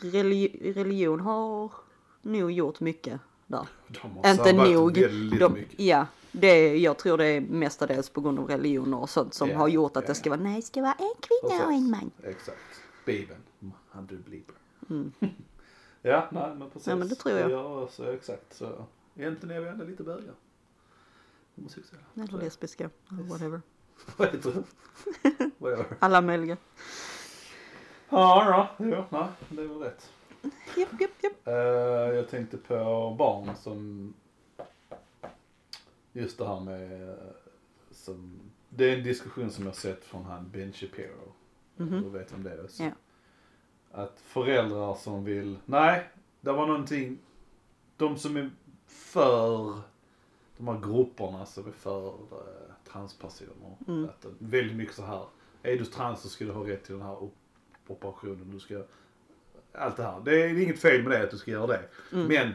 religi- 0.00 0.72
religion 0.74 1.20
har 1.20 1.72
nog 2.22 2.50
gjort 2.52 2.80
mycket 2.80 3.20
där. 3.48 3.66
De 3.88 4.30
Inte 4.30 4.52
nog. 4.52 4.94
De, 5.38 5.52
mycket. 5.52 5.80
ja, 5.80 6.06
det, 6.32 6.76
jag 6.78 6.98
tror 6.98 7.18
det 7.18 7.26
är 7.26 7.40
mestadels 7.40 8.10
på 8.10 8.20
grund 8.20 8.38
av 8.38 8.48
religioner 8.48 8.98
och 9.00 9.10
sånt 9.10 9.34
som 9.34 9.50
Ja, 9.50 9.58
har 9.58 9.68
gjort 9.68 9.96
att 9.96 10.04
ja. 10.04 10.08
det 10.08 10.14
ska 10.14 10.30
vara 10.30 10.40
nej, 10.40 10.56
det 10.56 10.62
ska 10.66 10.80
vara 10.82 10.94
en 10.98 11.14
kvinna 11.20 11.66
och 11.66 11.72
en 11.72 11.90
man. 11.90 12.10
Exakt. 12.24 12.58
Bibeln. 13.06 13.40
Han 13.90 14.06
du 14.06 14.16
belieber. 14.16 14.54
Mm. 14.90 15.12
ja, 16.02 16.28
nej 16.32 16.54
men 16.58 16.70
precis. 16.70 16.88
Ja, 16.88 16.96
men 16.96 17.08
det 17.08 17.14
tror 17.14 17.38
jag. 17.38 17.50
Ja, 17.50 17.88
så, 17.90 18.04
exakt. 18.04 18.56
Så 18.56 18.86
egentligen 19.16 19.56
är 19.56 19.60
vi 19.60 19.68
ändå 19.68 19.84
lite 19.84 20.02
bögar. 20.02 20.34
Homosexuella. 21.56 22.04
Eller 22.14 22.38
lesbiska, 22.38 22.90
whatever. 23.08 23.60
Vad 24.16 24.28
heter 24.28 24.52
det? 24.52 24.62
Whatever. 25.58 25.96
Alla 25.98 26.20
möjliga. 26.20 26.56
Ja, 28.08 28.68
ja, 28.78 28.84
nej, 29.08 29.28
det 29.48 29.66
var 29.66 29.78
rätt. 29.78 30.12
Japp, 30.76 31.00
japp, 31.00 31.10
japp. 31.22 31.46
Eh, 31.48 31.54
jag 32.16 32.28
tänkte 32.28 32.56
på 32.56 32.74
barn 33.18 33.56
som 33.56 34.14
just 36.12 36.38
det 36.38 36.46
här 36.48 36.60
med 36.60 37.08
eh, 37.08 37.14
som, 37.90 38.40
det 38.68 38.84
är 38.92 38.96
en 38.98 39.04
diskussion 39.04 39.50
som 39.50 39.66
jag 39.66 39.74
sett 39.74 40.04
från 40.04 40.24
han 40.24 40.50
Ben 40.50 40.72
Shapiro. 40.72 41.32
Mhm. 41.76 42.02
Du 42.02 42.08
vet 42.18 42.32
vem 42.32 42.42
det 42.42 42.50
är? 42.52 42.66
Så. 42.68 42.82
Ja. 42.82 42.90
Att 43.92 44.20
föräldrar 44.20 44.94
som 44.94 45.24
vill, 45.24 45.58
nej, 45.64 46.08
det 46.40 46.52
var 46.52 46.66
någonting, 46.66 47.18
de 47.96 48.18
som 48.18 48.36
är 48.36 48.50
för 48.86 49.80
de 50.56 50.68
här 50.68 50.80
grupperna 50.80 51.46
som 51.46 51.66
är 51.66 51.72
för 51.72 52.08
eh, 52.08 52.90
transpersoner. 52.92 53.76
Mm. 53.88 54.04
Att, 54.04 54.26
väldigt 54.38 54.76
mycket 54.76 54.94
så 54.94 55.02
här, 55.02 55.24
är 55.62 55.76
du 55.76 55.84
trans 55.84 56.20
så 56.20 56.28
ska 56.28 56.44
du 56.44 56.52
ha 56.52 56.66
rätt 56.68 56.84
till 56.84 56.94
den 56.94 57.02
här 57.06 57.22
op- 57.22 57.34
operationen, 57.86 58.50
du 58.50 58.60
ska 58.60 58.82
allt 59.72 59.96
det 59.96 60.02
här. 60.02 60.20
Det 60.24 60.42
är 60.42 60.62
inget 60.62 60.80
fel 60.80 61.02
med 61.02 61.10
det 61.12 61.24
att 61.24 61.30
du 61.30 61.38
ska 61.38 61.50
göra 61.50 61.66
det. 61.66 61.80
Mm. 62.12 62.26
Men 62.26 62.52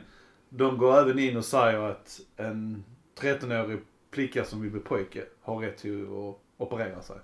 de 0.49 0.77
går 0.77 0.99
även 0.99 1.19
in 1.19 1.37
och 1.37 1.45
säger 1.45 1.79
att 1.79 2.19
en 2.37 2.83
13-årig 3.19 3.79
flicka 4.11 4.45
som 4.45 4.61
vill 4.61 4.71
bli 4.71 4.79
pojke 4.79 5.25
har 5.41 5.57
rätt 5.57 5.77
till 5.77 6.03
att 6.03 6.39
operera 6.57 7.01
sig. 7.01 7.17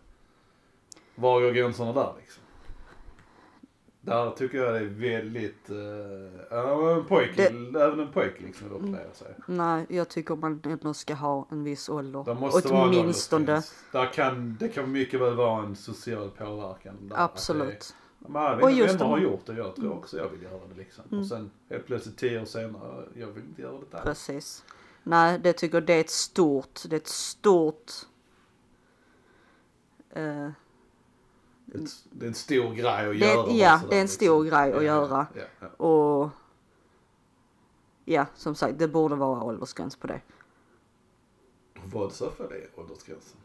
Var 1.15 1.41
går 1.41 1.51
gränserna 1.51 1.93
där 1.93 2.13
liksom? 2.19 2.43
Där 4.01 4.31
tycker 4.31 4.57
jag 4.57 4.73
det 4.73 4.79
är 4.79 4.83
väldigt, 4.85 5.69
uh, 5.69 6.95
en 6.95 7.05
pojke, 7.05 7.47
även 7.79 7.99
en 7.99 8.11
pojke 8.11 8.43
liksom 8.43 8.67
vill 8.69 8.77
operera 8.77 9.13
sig. 9.13 9.35
Nej, 9.45 9.85
jag 9.89 10.09
tycker 10.09 10.35
man 10.35 10.61
ändå 10.65 10.93
ska 10.93 11.13
ha 11.13 11.47
en 11.51 11.63
viss 11.63 11.89
ålder. 11.89 12.23
Det 12.25 12.33
måste 12.33 12.73
vara 12.73 12.83
en 12.83 12.99
Åtminstone. 12.99 13.41
åldersgräns. 13.41 13.83
Där 13.91 14.13
kan, 14.13 14.57
det 14.59 14.67
kan 14.67 14.91
mycket 14.91 15.21
väl 15.21 15.35
vara 15.35 15.63
en 15.63 15.75
social 15.75 16.29
påverkan. 16.29 16.95
Där, 17.01 17.15
att 17.15 17.39
Men 18.19 18.51
Och 18.53 18.57
mina 18.57 18.71
just 18.71 18.93
vänner 18.95 19.05
har 19.05 19.19
gjort 19.19 19.45
det, 19.45 19.53
jag 19.53 19.75
tror 19.75 19.93
också 19.93 20.17
jag 20.17 20.29
vill 20.29 20.41
göra 20.41 20.67
det 20.67 20.75
liksom. 20.75 21.03
Mm. 21.11 21.19
Och 21.19 21.27
sen 21.27 21.51
helt 21.69 21.85
plötsligt 21.85 22.17
tio 22.17 22.41
år 22.41 22.45
senare, 22.45 23.05
jag 23.15 23.27
vill 23.27 23.43
inte 23.43 23.61
göra 23.61 23.79
det 23.79 23.85
där. 23.97 24.01
Precis. 24.03 24.65
Nej, 25.03 25.39
det 25.39 25.53
tycker 25.53 25.81
det 25.81 25.93
är 25.93 25.99
ett 26.01 26.09
stort, 26.09 26.79
det 26.89 26.95
är 26.95 26.99
ett 26.99 27.07
stort 27.07 27.91
eh, 30.09 30.49
Det 31.65 32.25
är 32.25 32.27
en 32.27 32.33
stor 32.33 32.73
grej 32.73 33.05
att 33.09 33.19
Det 33.19 33.25
göra. 33.25 33.51
ja, 33.51 33.81
det 33.89 33.97
är 33.97 34.01
en 34.01 34.07
stor 34.07 34.43
liksom. 34.43 34.59
grej 34.59 34.69
att 34.73 34.75
Ja, 34.75 34.81
göra. 34.83 35.27
Ja, 35.35 35.41
ja. 35.59 35.67
och 35.85 36.29
ja, 38.05 38.25
som 38.35 38.55
sagt, 38.55 38.79
det 38.79 38.87
borde 38.87 39.15
vara 39.15 39.43
åldersgräns 39.43 39.95
på 39.95 40.07
det. 40.07 40.21
Vad 41.83 42.11
så 42.13 42.31
för 42.31 42.49
det 42.49 42.81
åldersgränsen? 42.81 43.39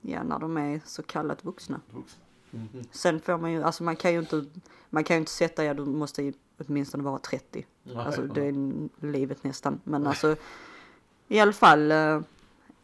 Ja, 0.00 0.22
när 0.22 0.38
de 0.38 0.56
är 0.56 0.80
så 0.84 1.02
kallat 1.02 1.44
vuxna. 1.44 1.80
Vuxna. 1.90 2.22
Mhm. 2.50 2.68
Sen 2.90 3.20
får 3.20 3.38
man 3.38 3.52
ju, 3.52 3.62
alltså 3.62 3.84
man 3.84 3.96
kan 3.96 4.12
ju 4.12 4.18
inte, 4.18 4.44
man 4.90 5.04
kan 5.04 5.16
ju 5.16 5.18
inte 5.18 5.30
sätta, 5.32 5.64
ja 5.64 5.74
du 5.74 5.84
måste 5.84 6.22
ju 6.22 6.32
åtminstone 6.58 7.02
vara 7.02 7.18
30. 7.18 7.66
Nej, 7.82 7.96
Alltså 7.96 8.20
nej. 8.20 8.30
det 8.34 8.44
är 8.46 8.52
livet 9.12 9.44
nästan. 9.44 9.80
Men 9.84 10.06
alltså 10.06 10.36
i 11.28 11.40
alla 11.40 11.52
fall 11.52 11.90
eh, 11.92 12.20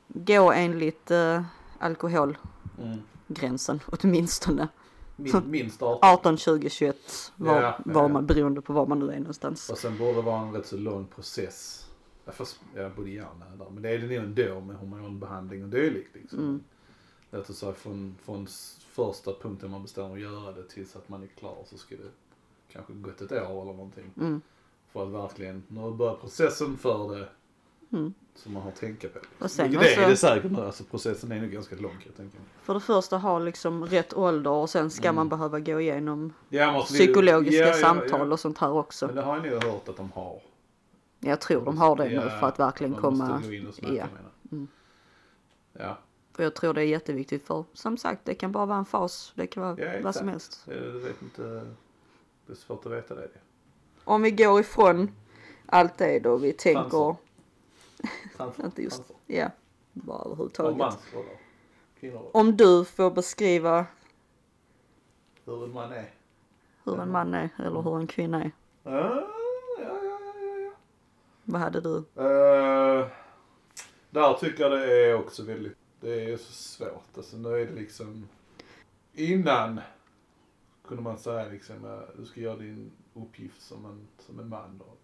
gå 0.08 0.52
enligt 0.52 1.10
eh, 1.10 1.42
alkoholgränsen 1.78 3.76
Mm. 3.76 3.98
åtminstone. 4.02 4.68
Min, 5.16 5.42
minst 5.50 5.82
18. 5.82 5.98
18, 6.10 6.36
20, 6.36 6.70
21 6.70 6.96
var, 7.36 7.54
Ja, 7.54 7.62
ja, 7.62 7.78
var 7.84 8.02
ja. 8.02 8.08
man 8.08 8.26
beroende 8.26 8.60
på 8.60 8.72
var 8.72 8.86
man 8.86 8.98
nu 8.98 9.10
är 9.12 9.18
någonstans. 9.18 9.70
Och 9.70 9.78
sen 9.78 9.98
borde 9.98 10.12
det 10.14 10.22
vara 10.22 10.40
en 10.42 10.52
rätt 10.52 10.66
så 10.66 10.76
lång 10.76 11.06
process. 11.06 11.86
Ja, 12.24 12.32
fast 12.32 12.60
jag 12.74 12.92
bodde 12.94 13.10
gärna 13.10 13.46
där. 13.58 13.70
Men 13.70 13.82
det 13.82 13.88
är 13.90 13.98
det 13.98 14.06
nog 14.06 14.12
ändå 14.12 14.60
med 14.60 14.76
hormonbehandling 14.76 15.62
och 15.62 15.68
dylikt. 15.68 16.14
Liksom. 16.14 16.38
Mm. 16.38 16.62
Oss 17.42 17.58
säga 17.58 17.72
från, 17.72 18.16
från 18.24 18.46
första 18.92 19.32
punkten 19.42 19.70
man 19.70 19.82
bestämmer 19.82 20.14
att 20.14 20.20
göra 20.20 20.52
det 20.52 20.62
tills 20.68 20.96
att 20.96 21.08
man 21.08 21.22
är 21.22 21.26
klar 21.26 21.56
så 21.66 21.78
ska 21.78 21.96
det 21.96 22.10
kanske 22.72 22.92
gått 22.92 23.20
ett 23.20 23.32
år 23.32 23.36
eller 23.62 23.72
någonting. 23.72 24.10
Mm. 24.20 24.40
För 24.92 25.02
att 25.06 25.08
verkligen, 25.12 25.62
du 25.68 25.92
börjar 25.92 26.14
processen 26.14 26.76
för 26.76 27.14
det 27.18 27.28
Mm. 27.92 28.14
som 28.34 28.52
man 28.52 28.62
har 28.62 28.70
tänka 28.70 29.08
på. 29.08 29.18
Och 29.38 29.50
sen 29.50 29.70
Vilket 29.70 29.86
det 29.86 29.94
är 29.94 29.98
också- 29.98 30.10
det 30.10 30.16
säkert 30.16 30.50
nu. 30.52 30.60
Alltså 30.60 30.84
processen 30.84 31.32
är 31.32 31.40
nog 31.40 31.50
ganska 31.50 31.76
lång 31.76 32.02
jag 32.06 32.16
tänka 32.16 32.38
mig. 32.38 32.46
För 32.62 32.74
det 32.74 32.80
första 32.80 33.16
ha 33.18 33.38
liksom 33.38 33.86
rätt 33.86 34.14
ålder 34.14 34.50
och 34.50 34.70
sen 34.70 34.90
ska 34.90 35.02
Mm. 35.08 35.16
man 35.16 35.28
behöva 35.28 35.60
gå 35.60 35.80
igenom 35.80 36.32
Ja, 36.48 36.86
vi- 36.90 36.94
psykologiska 36.94 37.56
ja, 37.60 37.66
ja, 37.66 37.74
samtal 37.74 38.32
och 38.32 38.40
sånt 38.40 38.58
här 38.58 38.70
också. 38.72 39.06
Men 39.06 39.14
det 39.14 39.22
har 39.22 39.36
jag 39.36 39.52
nog 39.52 39.62
hört 39.64 39.88
att 39.88 39.96
de 39.96 40.12
har. 40.12 40.40
Jag 41.20 41.40
tror 41.40 41.64
de 41.64 41.78
har 41.78 41.96
det 41.96 42.08
nu 42.08 42.20
för 42.20 42.46
att 42.46 42.58
verkligen 42.58 42.92
man 42.92 43.00
komma. 43.00 43.28
måste 43.28 43.48
gå 43.48 43.54
in 43.54 43.66
och 43.66 43.74
snacka 43.74 43.94
ja. 43.94 44.04
med 44.14 44.22
den. 44.24 44.58
Mm. 44.58 44.68
Ja, 45.72 45.98
För 46.32 46.42
jag 46.42 46.54
tror 46.54 46.74
det 46.74 46.80
är 46.80 46.84
jätteviktigt 46.86 47.46
för 47.46 47.64
som 47.72 47.96
sagt 47.96 48.24
det 48.24 48.34
kan 48.34 48.52
bara 48.52 48.66
vara 48.66 48.78
en 48.78 48.84
fas. 48.84 49.32
Det 49.34 49.46
kan 49.46 49.62
vara 49.62 49.94
Ja, 49.94 50.00
vad 50.02 50.14
som 50.14 50.28
helst. 50.28 50.62
jag 50.66 50.74
vet 50.80 51.22
inte. 51.22 51.42
Det 52.46 52.52
är 52.52 52.56
svårt 52.56 52.86
att 52.86 52.92
veta 52.92 53.14
det. 53.14 53.28
Om 54.04 54.22
vi 54.22 54.30
går 54.30 54.60
ifrån 54.60 55.10
allt 55.66 55.98
det 55.98 56.18
då 56.18 56.36
vi 56.36 56.52
tänker. 56.52 56.90
Fansen. 56.90 57.16
Transfer. 58.36 58.64
Inte 58.64 58.82
just, 58.82 58.96
Transfer. 58.96 59.16
ja. 59.26 59.50
Bara 59.92 60.24
överhuvudtaget. 60.24 60.76
mansroller. 60.78 61.38
Kvinnoroller. 62.00 62.36
Om 62.36 62.56
du 62.56 62.84
får 62.84 63.10
beskriva 63.10 63.86
Hur 65.44 65.64
en 65.64 65.72
man 65.72 65.92
är. 65.92 66.10
hur 66.84 67.00
en 67.00 67.10
man 67.10 67.34
är 67.34 67.48
eller 67.58 67.82
hur 67.82 67.96
en 68.00 68.06
kvinna 68.06 68.42
är. 68.44 68.50
Ja, 68.82 68.92
ja, 68.92 69.24
ja, 69.78 69.98
ja, 70.02 70.58
ja. 70.58 70.70
Vad 71.44 71.60
hade 71.60 71.80
du? 71.80 71.96
Uh, 72.22 73.06
där 74.10 74.34
tycker 74.34 74.62
jag 74.62 74.72
det 74.72 75.06
är 75.10 75.14
också 75.14 75.42
väldigt, 75.44 75.76
det 76.02 76.32
är 76.32 76.36
så 76.36 76.52
svårt. 76.52 77.16
Alltså 77.16 77.36
nu 77.36 77.48
är 77.48 77.66
det 77.66 77.72
liksom, 77.74 78.28
innan 79.12 79.80
kunde 80.84 81.02
man 81.02 81.18
säga 81.18 81.48
liksom, 81.48 82.02
du 82.18 82.24
ska 82.24 82.40
göra 82.40 82.56
din 82.56 82.90
uppgift 83.14 83.62
som 83.62 83.84
en, 83.84 84.08
som 84.18 84.40
en 84.40 84.48
man 84.48 84.78
då. 84.78 84.94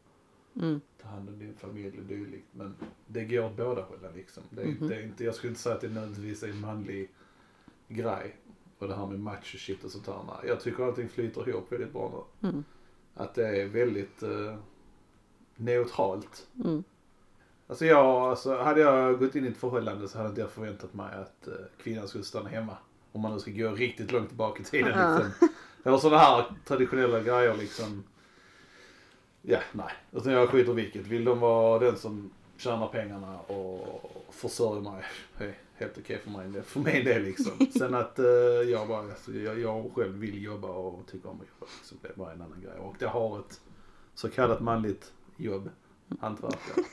Mm. 0.62 0.80
Ta 1.02 1.08
hand 1.08 1.28
om 1.28 1.38
din 1.38 1.54
familj 1.56 1.98
och 1.98 2.04
dylikt. 2.04 2.46
Men 2.52 2.74
det 3.06 3.24
går 3.24 3.44
åt 3.44 3.56
båda 3.56 3.82
hållen 3.82 4.12
liksom. 4.14 4.42
Det 4.50 4.62
är, 4.62 4.66
Mhm. 4.66 4.88
det 4.88 4.96
är 4.96 5.02
inte, 5.02 5.24
jag 5.24 5.34
skulle 5.34 5.50
inte 5.50 5.60
säga 5.60 5.74
att 5.74 5.80
det 5.80 5.88
nödvändigtvis 5.88 6.42
är 6.42 6.48
en 6.48 6.60
manlig 6.60 7.10
grej. 7.88 8.36
Och 8.78 8.88
det 8.88 8.96
här 8.96 9.06
med 9.06 9.20
macho 9.20 9.58
shit 9.58 9.84
och 9.84 9.90
sånt 9.90 10.04
där. 10.06 10.46
Jag 10.46 10.60
tycker 10.60 10.84
allting 10.84 11.08
flyter 11.08 11.48
ihop 11.48 11.72
väldigt 11.72 11.92
bra 11.92 12.26
nu. 12.40 12.48
Mm. 12.48 12.64
Att 13.14 13.34
det 13.34 13.62
är 13.62 13.66
väldigt 13.66 14.22
uh, 14.22 14.56
neutralt. 15.56 16.46
Mm. 16.64 16.84
Alltså 17.68 17.86
jag, 17.86 18.06
alltså 18.06 18.56
hade 18.56 18.80
jag 18.80 19.18
gått 19.18 19.34
in 19.34 19.44
i 19.44 19.48
ett 19.48 19.56
förhållande 19.56 20.08
så 20.08 20.18
hade 20.18 20.28
inte 20.28 20.40
jag 20.40 20.50
förväntat 20.50 20.94
mig 20.94 21.14
att 21.14 21.48
uh, 21.48 21.54
kvinnan 21.82 22.08
skulle 22.08 22.24
stanna 22.24 22.48
hemma. 22.48 22.76
Om 23.12 23.20
man 23.20 23.32
nu 23.32 23.38
ska 23.40 23.50
gå 23.50 23.70
riktigt 23.70 24.12
långt 24.12 24.28
tillbaka 24.28 24.62
i 24.62 24.64
tiden 24.64 24.92
Ja. 24.98 25.18
liksom. 25.18 25.48
Eller 25.84 25.98
sådana 25.98 26.18
här 26.18 26.44
traditionella 26.64 27.20
grejer 27.20 27.56
liksom. 27.56 28.04
Ja, 29.42 29.58
nej. 29.72 29.92
Utan 30.12 30.32
jag 30.32 30.48
skiter 30.48 30.72
vilket. 30.72 31.06
Vill 31.06 31.24
de 31.24 31.40
vara 31.40 31.78
den 31.78 31.96
som 31.96 32.30
tjänar 32.56 32.86
pengarna 32.86 33.38
och 33.38 34.12
försörjer 34.30 34.80
mig. 34.82 35.02
är 35.38 35.54
helt 35.74 35.98
okej 35.98 36.18
för 36.18 36.30
mig. 36.30 36.48
Det 36.48 36.62
för 36.62 36.80
min 36.80 37.04
del 37.04 37.22
liksom. 37.22 37.66
Sen 37.78 37.94
att 37.94 38.18
uh, 38.18 38.26
jag 38.70 38.88
bara, 38.88 38.98
alltså, 39.00 39.32
jag, 39.32 39.60
jag 39.60 39.90
själv 39.94 40.18
vill 40.18 40.42
jobba 40.42 40.68
och 40.68 41.06
tycker 41.06 41.28
om 41.28 41.40
att 41.40 41.46
jobba. 41.48 41.72
Liksom. 41.78 41.98
Det 42.02 42.08
är 42.08 42.14
bara 42.14 42.32
en 42.32 42.42
annan 42.42 42.60
grej. 42.60 42.78
Och 42.78 42.94
det 42.98 43.06
har 43.06 43.38
ett 43.38 43.60
så 44.14 44.28
kallat 44.28 44.60
manligt 44.60 45.12
jobb. 45.36 45.70
Hantverkare. 46.20 46.84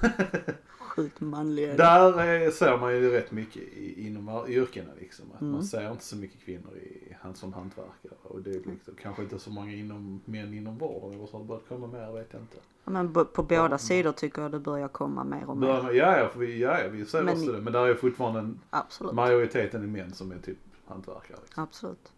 Sjukt 0.78 1.20
manlig 1.20 1.64
är 1.64 1.68
det. 1.68 1.74
Där 1.76 2.18
är, 2.20 2.50
ser 2.50 2.76
man 2.78 2.94
ju 2.94 3.10
rätt 3.10 3.30
mycket 3.30 3.62
i, 3.62 4.06
inom 4.06 4.44
yrkena 4.48 4.90
liksom. 5.00 5.24
Att 5.34 5.40
Mm. 5.40 5.52
man 5.52 5.64
ser 5.64 5.90
inte 5.90 6.04
så 6.04 6.16
mycket 6.16 6.40
kvinnor 6.44 6.76
i, 6.76 7.16
han 7.20 7.34
som 7.34 7.52
hantverkare. 7.52 8.12
Och 8.22 8.42
det 8.42 8.50
är 8.50 8.54
liksom, 8.54 8.94
kanske 9.02 9.22
inte 9.22 9.38
så 9.38 9.50
många 9.50 9.72
inom, 9.72 10.20
män 10.24 10.54
inom 10.54 10.78
vården 10.78 11.18
eller 11.18 11.26
så 11.26 11.32
har 11.32 11.38
det 11.40 11.48
börjat 11.48 11.68
komma 11.68 11.86
mer, 11.86 12.12
vet 12.12 12.28
jag 12.32 12.42
inte. 12.42 12.56
Men 12.84 13.12
på 13.12 13.42
båda 13.42 13.68
Ja. 13.70 13.78
sidor 13.78 14.12
tycker 14.12 14.42
jag 14.42 14.50
det 14.52 14.58
börjar 14.58 14.88
komma 14.88 15.24
mer 15.24 15.50
och 15.50 15.56
mer. 15.56 15.82
man, 15.82 15.96
ja, 15.96 16.18
ja, 16.18 16.28
för 16.28 16.38
vi, 16.38 16.58
ja, 16.60 16.80
ja, 16.80 16.88
vi 16.90 17.04
ser 17.04 17.22
Men- 17.22 17.34
också 17.34 17.52
det. 17.52 17.60
Men 17.60 17.72
där 17.72 17.86
är 17.88 17.94
fortfarande 17.94 18.40
en, 18.40 18.60
Absolut. 18.70 19.14
majoriteten 19.14 19.82
är 19.82 19.86
män 19.86 20.12
som 20.12 20.32
är 20.32 20.38
typ 20.38 20.58
hantverkare. 20.86 21.38
Liksom. 21.42 21.62
Absolut. 21.62 22.12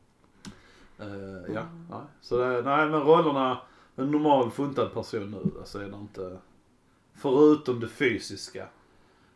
Eh, 0.99 1.55
ja, 1.55 1.63
nej. 1.91 2.01
Så 2.21 2.39
det, 2.39 2.63
nej 2.63 2.89
men 2.91 3.01
rollerna, 3.01 3.59
en 3.97 4.11
normal 4.11 4.51
funtad 4.51 4.93
person 4.95 5.31
nu, 5.31 5.59
alltså 5.59 5.79
är 5.79 5.89
det 5.89 5.97
inte, 5.97 6.39
förutom 7.15 7.81
det 7.81 7.89
fysiska, 7.89 8.69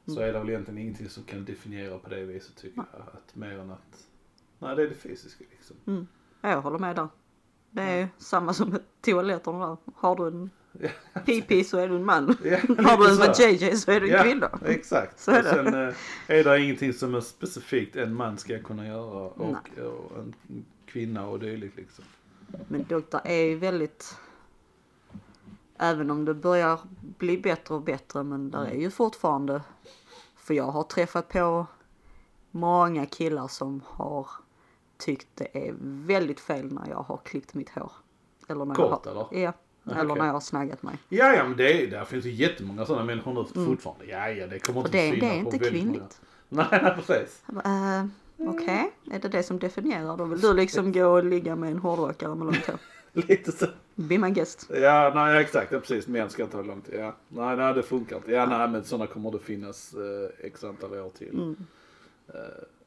så 0.06 0.20
är 0.20 0.32
det 0.32 0.38
väl 0.38 0.48
egentligen 0.48 0.78
ingenting 0.78 1.08
som 1.08 1.22
kan 1.24 1.44
definiera 1.44 1.98
på 1.98 2.08
det 2.10 2.24
viset 2.24 2.56
tycker 2.56 2.76
jag. 2.92 3.02
Att, 3.02 3.36
mer 3.36 3.58
än 3.58 3.70
att, 3.70 4.06
nej 4.58 4.76
det 4.76 4.82
är 4.82 4.88
det 4.88 4.94
fysiska 4.94 5.44
liksom. 5.50 5.76
Mm. 5.86 6.06
Ja, 6.40 6.50
jag 6.50 6.62
håller 6.62 6.78
med 6.78 6.96
där. 6.96 7.08
Det 7.70 7.82
är 7.82 7.98
ju 7.98 8.08
samma 8.18 8.54
som 8.54 8.70
med 8.70 8.80
toaletterna 9.00 9.66
där. 9.66 9.76
Har 9.94 10.16
du 10.16 10.26
en 10.26 10.50
PP 11.24 11.64
så 11.64 11.78
är 11.78 11.88
du 11.88 11.96
en 11.96 12.04
man. 12.04 12.36
Ja, 12.44 12.58
Har 12.82 12.98
du 12.98 13.26
en 13.26 13.34
så. 13.34 13.42
JJ 13.42 13.76
så 13.76 13.90
är 13.90 14.00
du 14.00 14.06
en 14.06 14.12
Ja, 14.16 14.22
kvinna. 14.22 14.58
Exakt. 14.64 15.20
Så 15.20 15.30
är 15.30 15.42
det. 15.42 15.48
sen 15.48 15.66
eh, 15.66 15.94
är 16.26 16.44
det 16.44 16.60
ingenting 16.60 16.92
som 16.92 17.14
är 17.14 17.20
specifikt 17.20 17.96
en 17.96 18.14
man 18.14 18.38
ska 18.38 18.58
kunna 18.62 18.86
göra 18.86 19.00
och, 19.04 19.40
och 19.40 20.18
en 20.18 20.64
kvinna 20.86 21.26
och 21.26 21.38
dylikt 21.40 21.76
liksom. 21.76 22.04
Men 22.68 22.84
det 22.88 23.20
är 23.24 23.44
ju 23.44 23.56
väldigt 23.56 24.16
Även 25.78 26.10
om 26.10 26.24
det 26.24 26.34
börjar 26.34 26.80
bli 27.18 27.38
bättre 27.38 27.74
och 27.74 27.82
bättre 27.82 28.22
men 28.22 28.50
där 28.50 28.64
är 28.64 28.74
ju 28.76 28.90
fortfarande 28.90 29.62
För 30.36 30.54
jag 30.54 30.64
har 30.64 30.82
träffat 30.82 31.28
på 31.28 31.66
många 32.50 33.06
killar 33.06 33.48
som 33.48 33.82
har 33.86 34.26
tyckt 34.98 35.28
det 35.34 35.68
är 35.68 35.74
väldigt 35.80 36.40
fel 36.40 36.72
när 36.72 36.88
jag 36.88 37.02
har 37.02 37.16
klippt 37.24 37.54
mitt 37.54 37.70
hår. 37.70 37.92
Eller 38.48 38.64
när 38.64 38.74
Kort, 38.74 39.00
jag 39.04 39.12
eller? 39.12 39.20
har, 39.24 39.28
Ja. 39.38 39.52
Ah, 39.84 39.90
Eller 39.94 40.04
okej. 40.10 40.18
när 40.18 40.26
jag 40.26 40.32
har 40.32 40.40
snaggat 40.40 40.82
mig. 40.82 40.98
Ja, 41.08 41.34
ja 41.34 41.44
men 41.48 41.56
det, 41.56 41.82
är, 41.84 41.90
där 41.90 42.04
finns 42.04 42.24
ju 42.24 42.30
jättemånga 42.32 42.86
sådana 42.86 43.04
människor 43.04 43.46
nu 43.54 43.66
fortfarande. 43.66 44.04
Ja, 44.04 44.28
ja 44.30 44.46
det 44.46 44.58
kommer 44.58 44.80
Och 44.80 44.86
inte 44.86 44.98
det, 44.98 45.04
det 45.04 45.10
försvinna 45.10 45.32
är 45.34 45.38
inte 45.38 45.50
väldigt 45.58 45.84
många- 45.84 45.92
kvinnligt. 45.92 46.20
Nej, 46.48 46.94
precis. 46.96 47.42
Jag 47.46 47.54
bara, 47.54 47.96
eh, 47.98 48.04
Okej, 48.48 48.92
är 49.10 49.18
det 49.18 49.28
det 49.28 49.42
som 49.42 49.58
definierar? 49.58 50.16
Då 50.16 50.24
vill 50.24 50.40
du 50.40 50.54
liksom 50.54 50.92
gå 50.92 51.06
och 51.06 51.24
ligga 51.24 51.56
med 51.56 51.70
en 51.72 51.78
hårdrockare 51.78 52.34
med 52.34 52.44
långt 52.46 52.66
hår? 52.66 52.78
Lite 53.12 53.52
så. 53.52 53.66
Be 54.00 54.18
my 54.18 54.30
guest. 54.30 54.70
Ja, 54.74 55.12
nej 55.14 55.40
exakt. 55.42 55.72
Ja, 55.72 55.80
precis. 55.80 56.06
Män 56.06 56.30
ska 56.30 56.42
inte 56.42 56.56
ha 56.56 56.64
långt. 56.64 56.88
Ja. 56.92 57.14
Nej, 57.28 57.56
nej 57.56 57.74
det 57.74 57.82
funkar 57.82 58.16
inte. 58.16 58.32
Ja, 58.32 58.46
nej 58.46 58.68
men 58.68 58.84
sådana 58.84 59.06
kommer 59.06 59.30
det 59.30 59.38
finnas 59.38 59.94
eh, 59.94 60.46
x 60.46 60.64
antal 60.64 60.94
år 60.94 61.10
till. 61.10 61.34
Mm. 61.34 61.56
Eh, 62.28 62.34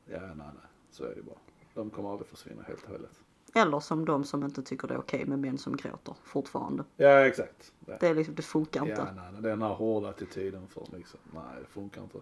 ja, 0.06 0.20
nej, 0.20 0.36
nej. 0.36 0.70
Så 0.92 1.04
är 1.04 1.16
det 1.16 1.22
bara. 1.22 1.36
De 1.74 1.90
kommer 1.90 2.12
aldrig 2.12 2.28
försvinna 2.28 2.64
helt 2.68 2.84
och 2.84 2.90
hållet. 2.90 3.20
Eller 3.56 3.80
som 3.80 4.06
de 4.06 4.24
som 4.24 4.44
inte 4.44 4.64
tycker 4.64 4.88
det 4.88 4.94
är 4.94 4.98
okej 5.00 5.26
med 5.26 5.40
män 5.40 5.58
som 5.58 5.76
gråter 5.78 6.16
fortfarande. 6.24 6.84
Ja, 6.98 7.20
exakt. 7.20 7.72
Ja, 7.86 7.94
Det, 8.00 8.08
är 8.08 8.16
liksom, 8.16 8.36
det 8.36 8.42
funkar 8.42 8.80
ja 8.86 8.90
inte. 8.92 9.04
nej, 9.04 9.32
nej, 9.34 9.42
den 9.42 9.62
här 9.62 9.70
hårda 9.74 10.10
attityden 10.10 10.68
för 10.68 10.86
liksom. 10.98 11.20
Nej, 11.34 11.44
det 11.62 11.68
funkar 11.68 12.02
inte. 12.02 12.18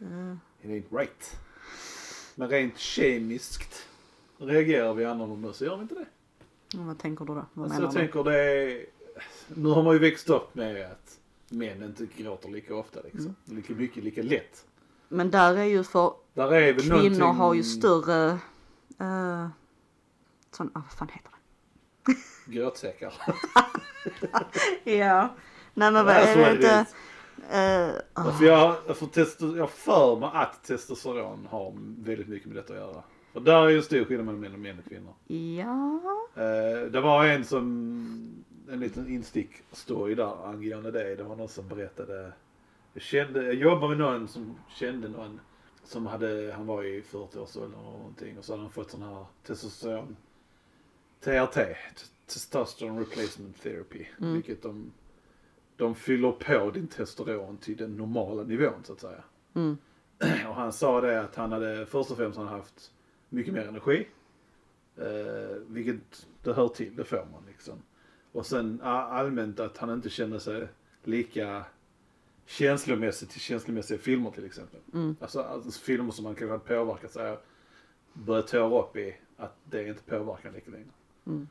Eh, 0.00 0.34
It 0.62 0.70
ain't 0.90 0.98
right. 0.98 1.36
Men 2.34 2.48
rent 2.48 2.78
kemiskt 2.78 3.86
reagerar 4.38 4.94
vi 4.94 5.04
annorlunda 5.04 5.52
så 5.52 5.64
gör 5.64 5.76
vi 5.76 5.82
inte 5.82 5.94
det. 5.94 6.06
Vad 6.74 6.98
tänker 6.98 7.24
du 7.24 7.34
då? 7.34 7.46
Vad 7.54 7.64
Alltså, 7.64 7.82
jag 7.82 7.90
du? 7.90 7.94
tänker 7.94 8.24
det 8.24 8.38
är, 8.38 8.86
Nu 9.54 9.68
har 9.68 9.82
man 9.82 9.92
ju 9.92 9.98
växt 9.98 10.30
upp 10.30 10.54
med 10.54 10.86
att 10.86 11.18
män 11.48 11.82
inte 11.82 12.06
gråter 12.16 12.48
lika 12.48 12.74
ofta 12.74 13.00
liksom. 13.02 13.20
Mm. 13.20 13.36
Lika 13.44 13.72
mycket, 13.72 14.04
lika 14.04 14.22
lätt. 14.22 14.66
Men 15.08 15.30
där 15.30 15.56
är 15.56 15.64
ju 15.64 15.84
för 15.84 16.12
Där 16.34 16.52
är 16.54 16.72
väl 16.72 16.82
kvinnor 16.82 16.94
någonting... 16.94 17.22
har 17.22 17.54
ju 17.54 17.62
större 17.62 18.30
uh, 19.00 19.48
sån, 20.50 20.70
ah, 20.74 20.80
vad 20.80 20.92
fan 20.98 21.08
heter 21.08 21.30
det? 21.30 22.14
Ja. 24.84 25.34
Nej 25.74 25.92
men 25.92 26.04
vad 26.06 26.14
är 26.14 26.36
det 26.36 26.52
inte? 26.52 26.86
Eh, 27.50 27.90
ah, 28.12 28.32
För 28.32 28.44
jag, 28.44 28.96
för 28.96 29.06
testo, 29.06 29.56
jag 29.56 29.70
för 29.70 30.16
mig 30.16 30.30
att 30.32 30.64
testosteron 30.64 31.48
har 31.50 31.74
väldigt 31.98 32.28
mycket 32.28 32.48
med 32.48 32.56
detta 32.56 32.72
att 32.72 32.78
göra. 32.78 33.02
För 33.32 33.40
där 33.40 33.66
är 33.66 33.68
ju 33.68 33.76
en 33.76 33.82
stor 33.82 34.04
skillnad 34.04 34.34
mellan 34.34 34.62
män 34.62 34.78
och 34.78 34.84
och 34.84 34.90
kvinnor. 34.90 35.14
ja. 35.58 36.42
Eh, 36.42 36.90
det 36.90 37.00
var 37.00 37.24
en 37.24 37.44
som, 37.44 38.44
en 38.70 38.80
liten 38.80 39.08
instick-story 39.08 40.14
där 40.14 40.46
angående 40.48 40.90
det. 40.90 41.16
Det 41.16 41.22
var 41.22 41.36
någon 41.36 41.48
som 41.48 41.68
berättade, 41.68 42.32
jag 42.94 43.02
kände, 43.02 43.42
jag 43.42 43.54
jobbade 43.54 43.96
med 43.96 43.98
någon 43.98 44.28
som 44.28 44.58
kände 44.74 45.08
någon 45.08 45.40
som 45.84 46.06
hade, 46.06 46.52
han 46.56 46.66
var 46.66 46.84
i 46.84 47.00
40-årsåldern 47.00 47.80
eller 47.80 47.90
någonting 47.90 48.38
och 48.38 48.44
så 48.44 48.52
hade 48.52 48.62
han 48.62 48.72
fått 48.72 48.90
sån 48.90 49.02
här 49.02 49.24
testosteron, 49.42 50.16
TRT, 51.20 51.58
Testosterone 52.26 53.00
Replacement 53.00 53.62
Therapy. 53.62 54.06
Mm. 54.20 54.34
Vilket 54.34 54.62
de, 54.62 54.92
de 55.76 55.94
fyller 55.94 56.32
på 56.32 56.70
din 56.70 56.86
testosteron 56.86 57.56
till 57.56 57.76
den 57.76 57.96
normala 57.96 58.42
nivån 58.42 58.84
så 58.84 58.92
att 58.92 59.00
säga. 59.00 59.24
Mm. 59.54 59.78
Och 60.48 60.54
han 60.54 60.72
sa 60.72 61.00
det 61.00 61.20
att 61.20 61.36
han 61.36 61.52
hade 61.52 61.86
först 61.86 62.10
och 62.10 62.16
främst 62.16 62.38
han 62.38 62.48
haft 62.48 62.92
mycket 63.30 63.54
mer 63.54 63.68
energi. 63.68 64.08
Eh, 64.96 65.56
vilket 65.66 66.26
det 66.42 66.52
hör 66.52 66.68
till, 66.68 66.96
det 66.96 67.04
får 67.04 67.26
man 67.32 67.42
liksom. 67.48 67.82
Och 68.32 68.46
sen 68.46 68.80
allmänt 68.82 69.60
att 69.60 69.78
han 69.78 69.90
inte 69.90 70.10
kände 70.10 70.40
sig 70.40 70.68
lika 71.04 71.64
känslomässigt 72.46 73.30
till 73.30 73.40
känslomässiga 73.40 73.98
filmer 73.98 74.30
till 74.30 74.44
exempel. 74.44 74.80
Mm. 74.94 75.16
Alltså, 75.20 75.40
alltså 75.42 75.80
filmer 75.80 76.10
som 76.10 76.24
man 76.24 76.34
kanske 76.34 76.52
hade 76.52 76.84
påverkat 76.84 77.12
sig 77.12 77.38
börjat 78.12 78.46
tåra 78.46 78.82
upp 78.82 78.96
i 78.96 79.16
att 79.36 79.56
det 79.64 79.88
inte 79.88 80.02
påverkar 80.02 80.52
lika 80.52 80.70
längre. 80.70 80.88
Mm. 81.26 81.48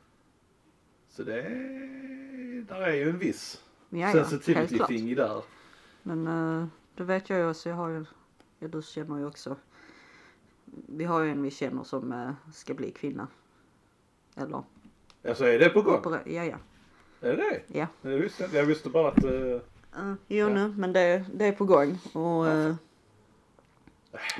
Så 1.08 1.22
det 1.22 1.42
är, 1.42 2.64
där 2.68 2.80
är 2.80 2.94
ju 2.94 3.10
en 3.10 3.18
viss 3.18 3.64
Ja, 3.90 3.98
ja, 3.98 4.12
sensitivity 4.12 4.76
klart. 4.76 4.88
thing 4.88 5.14
där. 5.14 5.42
Men 6.02 6.28
uh, 6.28 6.66
det 6.94 7.04
vet 7.04 7.30
jag 7.30 7.38
ju 7.38 7.50
också. 7.50 7.68
Jag 7.68 7.76
har 7.76 7.88
ju, 7.88 8.04
ja, 8.58 8.68
du 8.68 8.82
känner 8.82 9.18
ju 9.18 9.26
också. 9.26 9.56
Vi 10.86 11.04
har 11.04 11.20
ju 11.22 11.30
en 11.30 11.42
vi 11.42 11.50
känner 11.50 11.82
som 11.84 12.12
eh, 12.12 12.30
ska 12.52 12.74
bli 12.74 12.90
kvinna. 12.90 13.28
Eller 14.36 14.62
Alltså 15.28 15.44
är 15.44 15.58
det 15.58 15.68
på 15.68 15.82
gång? 15.82 15.94
opera- 15.94 16.28
ja 16.28 16.44
ja. 16.44 16.56
Är 17.20 17.36
det 17.36 17.42
det? 17.66 17.78
Ja. 17.78 17.86
Jag 18.02 18.18
visste, 18.18 18.48
jag 18.52 18.64
visste 18.64 18.88
bara 18.90 19.08
att 19.08 19.24
eh, 19.24 19.60
Uh, 20.00 20.12
jo 20.28 20.48
Ja. 20.48 20.54
nu, 20.54 20.74
men 20.76 20.92
det, 20.92 21.24
det 21.34 21.44
är 21.44 21.52
på 21.52 21.64
gång. 21.64 21.98
Och 22.12 22.48
eh, 22.48 22.74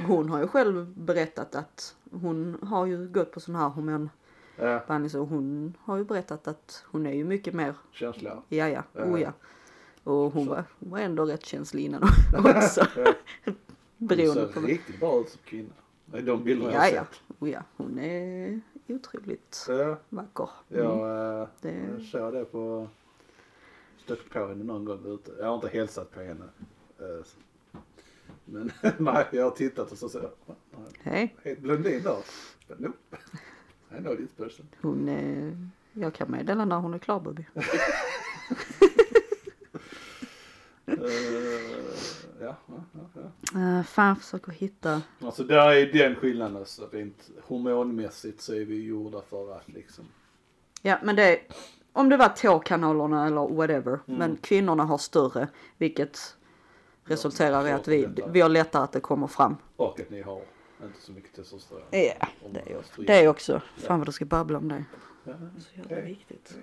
hon 0.07 0.29
har 0.29 0.41
ju 0.41 0.47
själv 0.49 0.87
berättat 0.97 1.55
att 1.55 1.97
hon 2.11 2.59
har 2.63 2.87
ju 2.87 3.09
gått 3.09 3.33
på 3.33 3.41
sån 3.41 3.55
här 3.55 3.69
hormonbehandling. 3.69 5.03
ja, 5.05 5.09
Så 5.09 5.19
hon 5.19 5.75
har 5.81 5.97
ju 5.97 6.05
berättat 6.05 6.49
att 6.49 6.85
hon 6.87 7.07
är 7.07 7.13
ju 7.13 7.25
mycket 7.25 7.55
mer, 7.55 7.75
känsliga. 7.93 8.43
ja 8.49 8.69
ja, 8.69 8.83
Ja. 8.93 9.05
oh 9.05 9.21
ja. 9.21 9.33
Och 10.05 10.33
hon 10.33 10.47
var, 10.47 10.65
hon 10.81 10.91
var 10.91 10.99
ändå 10.99 11.25
rätt 11.25 11.45
känslig 11.47 11.85
innan 11.85 12.03
också. 12.39 12.87
Hon 13.45 13.55
Beroende 13.97 14.47
ser 14.53 14.61
på. 14.61 14.67
riktigt 14.67 15.01
bra 15.01 15.21
ut 15.21 15.29
som 15.29 15.41
kvinna. 15.45 15.73
De 16.13 16.45
bilderna 16.45 16.73
Ja, 16.73 16.85
jag 16.85 16.95
ja. 16.95 17.05
sett. 17.05 17.21
Oh, 17.39 17.51
ja. 17.51 17.63
Hon 17.77 17.99
är 17.99 18.61
otroligt 18.89 19.55
Så, 19.55 19.97
vacker. 20.09 20.49
jag, 20.69 21.41
eh, 21.41 21.49
Det- 21.61 21.89
jag 21.99 22.03
såg 22.03 22.33
det 22.33 22.45
på... 22.45 22.89
Stött 24.05 24.31
på 24.31 24.39
henne 24.47 24.65
någon 24.65 24.85
gång 24.85 25.07
ute. 25.15 25.33
Jag 25.39 25.47
har 25.47 25.55
inte 25.55 25.69
hälsat 25.69 26.11
på 26.11 26.21
henne. 26.21 26.45
eh, 26.99 27.25
Men 28.45 28.71
jag 29.33 29.45
har 29.45 29.51
tittat 29.51 29.93
och 29.93 29.99
så 29.99 30.09
ser 30.09 30.19
jag. 30.23 30.31
"Va, 30.47 30.55
nej, 30.73 30.85
Hej, 31.03 31.37
Helt 31.43 31.61
blondin 31.61 32.03
där. 32.03 32.17
Nope. 32.79 33.17
I 33.99 34.03
know 34.03 34.17
this 34.17 34.33
person. 34.33 34.67
hon 34.83 35.09
är... 35.09 35.57
Jag 35.93 36.15
kan 36.15 36.31
meddela 36.31 36.65
när 36.65 36.77
hon 36.77 36.95
är 36.95 36.99
klar 36.99 37.21
Bobby. 37.21 37.45
Ja, 42.41 42.57
ja, 42.67 42.85
ja, 43.15 43.23
ja. 43.55 43.59
Uh, 43.61 43.83
fan, 43.83 44.17
försöker 44.17 44.53
hitta. 44.53 45.03
Alltså 45.21 45.45
där 45.45 45.71
är 45.71 45.93
den 45.93 46.15
skillnaden 46.15 46.57
alltså. 46.57 46.89
Rent 46.93 47.31
hormonmässigt 47.43 48.41
så 48.41 48.55
är 48.55 48.65
vi 48.65 48.85
gjorda 48.85 49.23
för 49.23 49.57
att 49.57 49.69
liksom. 49.69 50.05
Ja, 50.83 50.99
men 51.03 51.17
det 51.17 51.23
är... 51.23 51.39
Om 51.93 52.09
det 52.09 52.17
var 52.17 52.29
tårkanalerna 52.29 53.27
eller 53.27 53.49
whatever. 53.55 53.99
Men 54.07 54.37
kvinnorna 54.37 54.85
har 54.85 54.99
större. 54.99 55.49
Vilket 55.79 56.37
resulterar 57.05 57.67
i 57.67 57.73
att 57.73 57.89
vi, 57.89 58.09
vi 58.29 58.41
har 58.41 58.49
lättare 58.49 58.83
att 58.85 58.93
det 58.93 59.01
kommer 59.01 59.27
fram. 59.27 59.57
Och 59.77 60.01
att 60.01 60.11
ni 60.11 60.23
har 60.23 60.43
inte 60.85 61.01
så 61.01 61.13
mycket 61.13 61.35
testosteron. 61.35 61.83
Ja, 61.91 61.99
det 62.53 62.73
är, 62.73 62.79
också- 62.79 63.03
det 63.03 63.13
är 63.15 63.29
också. 63.29 63.63
Fan 63.77 63.99
vad 63.99 64.09
du 64.09 64.13
ska 64.13 64.25
babbla 64.25 64.59
om 64.59 64.69
det. 64.69 64.85
Ja, 65.25 65.33
Så 65.59 65.79
jävla 65.79 66.01
viktigt. 66.01 66.55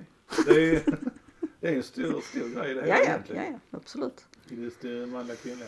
Det 0.45 0.51
är, 0.75 0.81
det 1.59 1.67
är 1.67 1.75
en 1.75 1.83
stor, 1.83 2.21
stor 2.21 2.61
grej 2.61 2.73
det 2.73 2.87
Ja, 2.87 2.93
här 2.93 3.01
ja, 3.03 3.05
egentligen. 3.09 3.43
ja, 3.43 3.59
ja, 3.71 3.77
absolut. 3.77 4.25
Just 4.49 4.81
det 4.81 5.07
manliga 5.07 5.35
kvinnliga. 5.37 5.67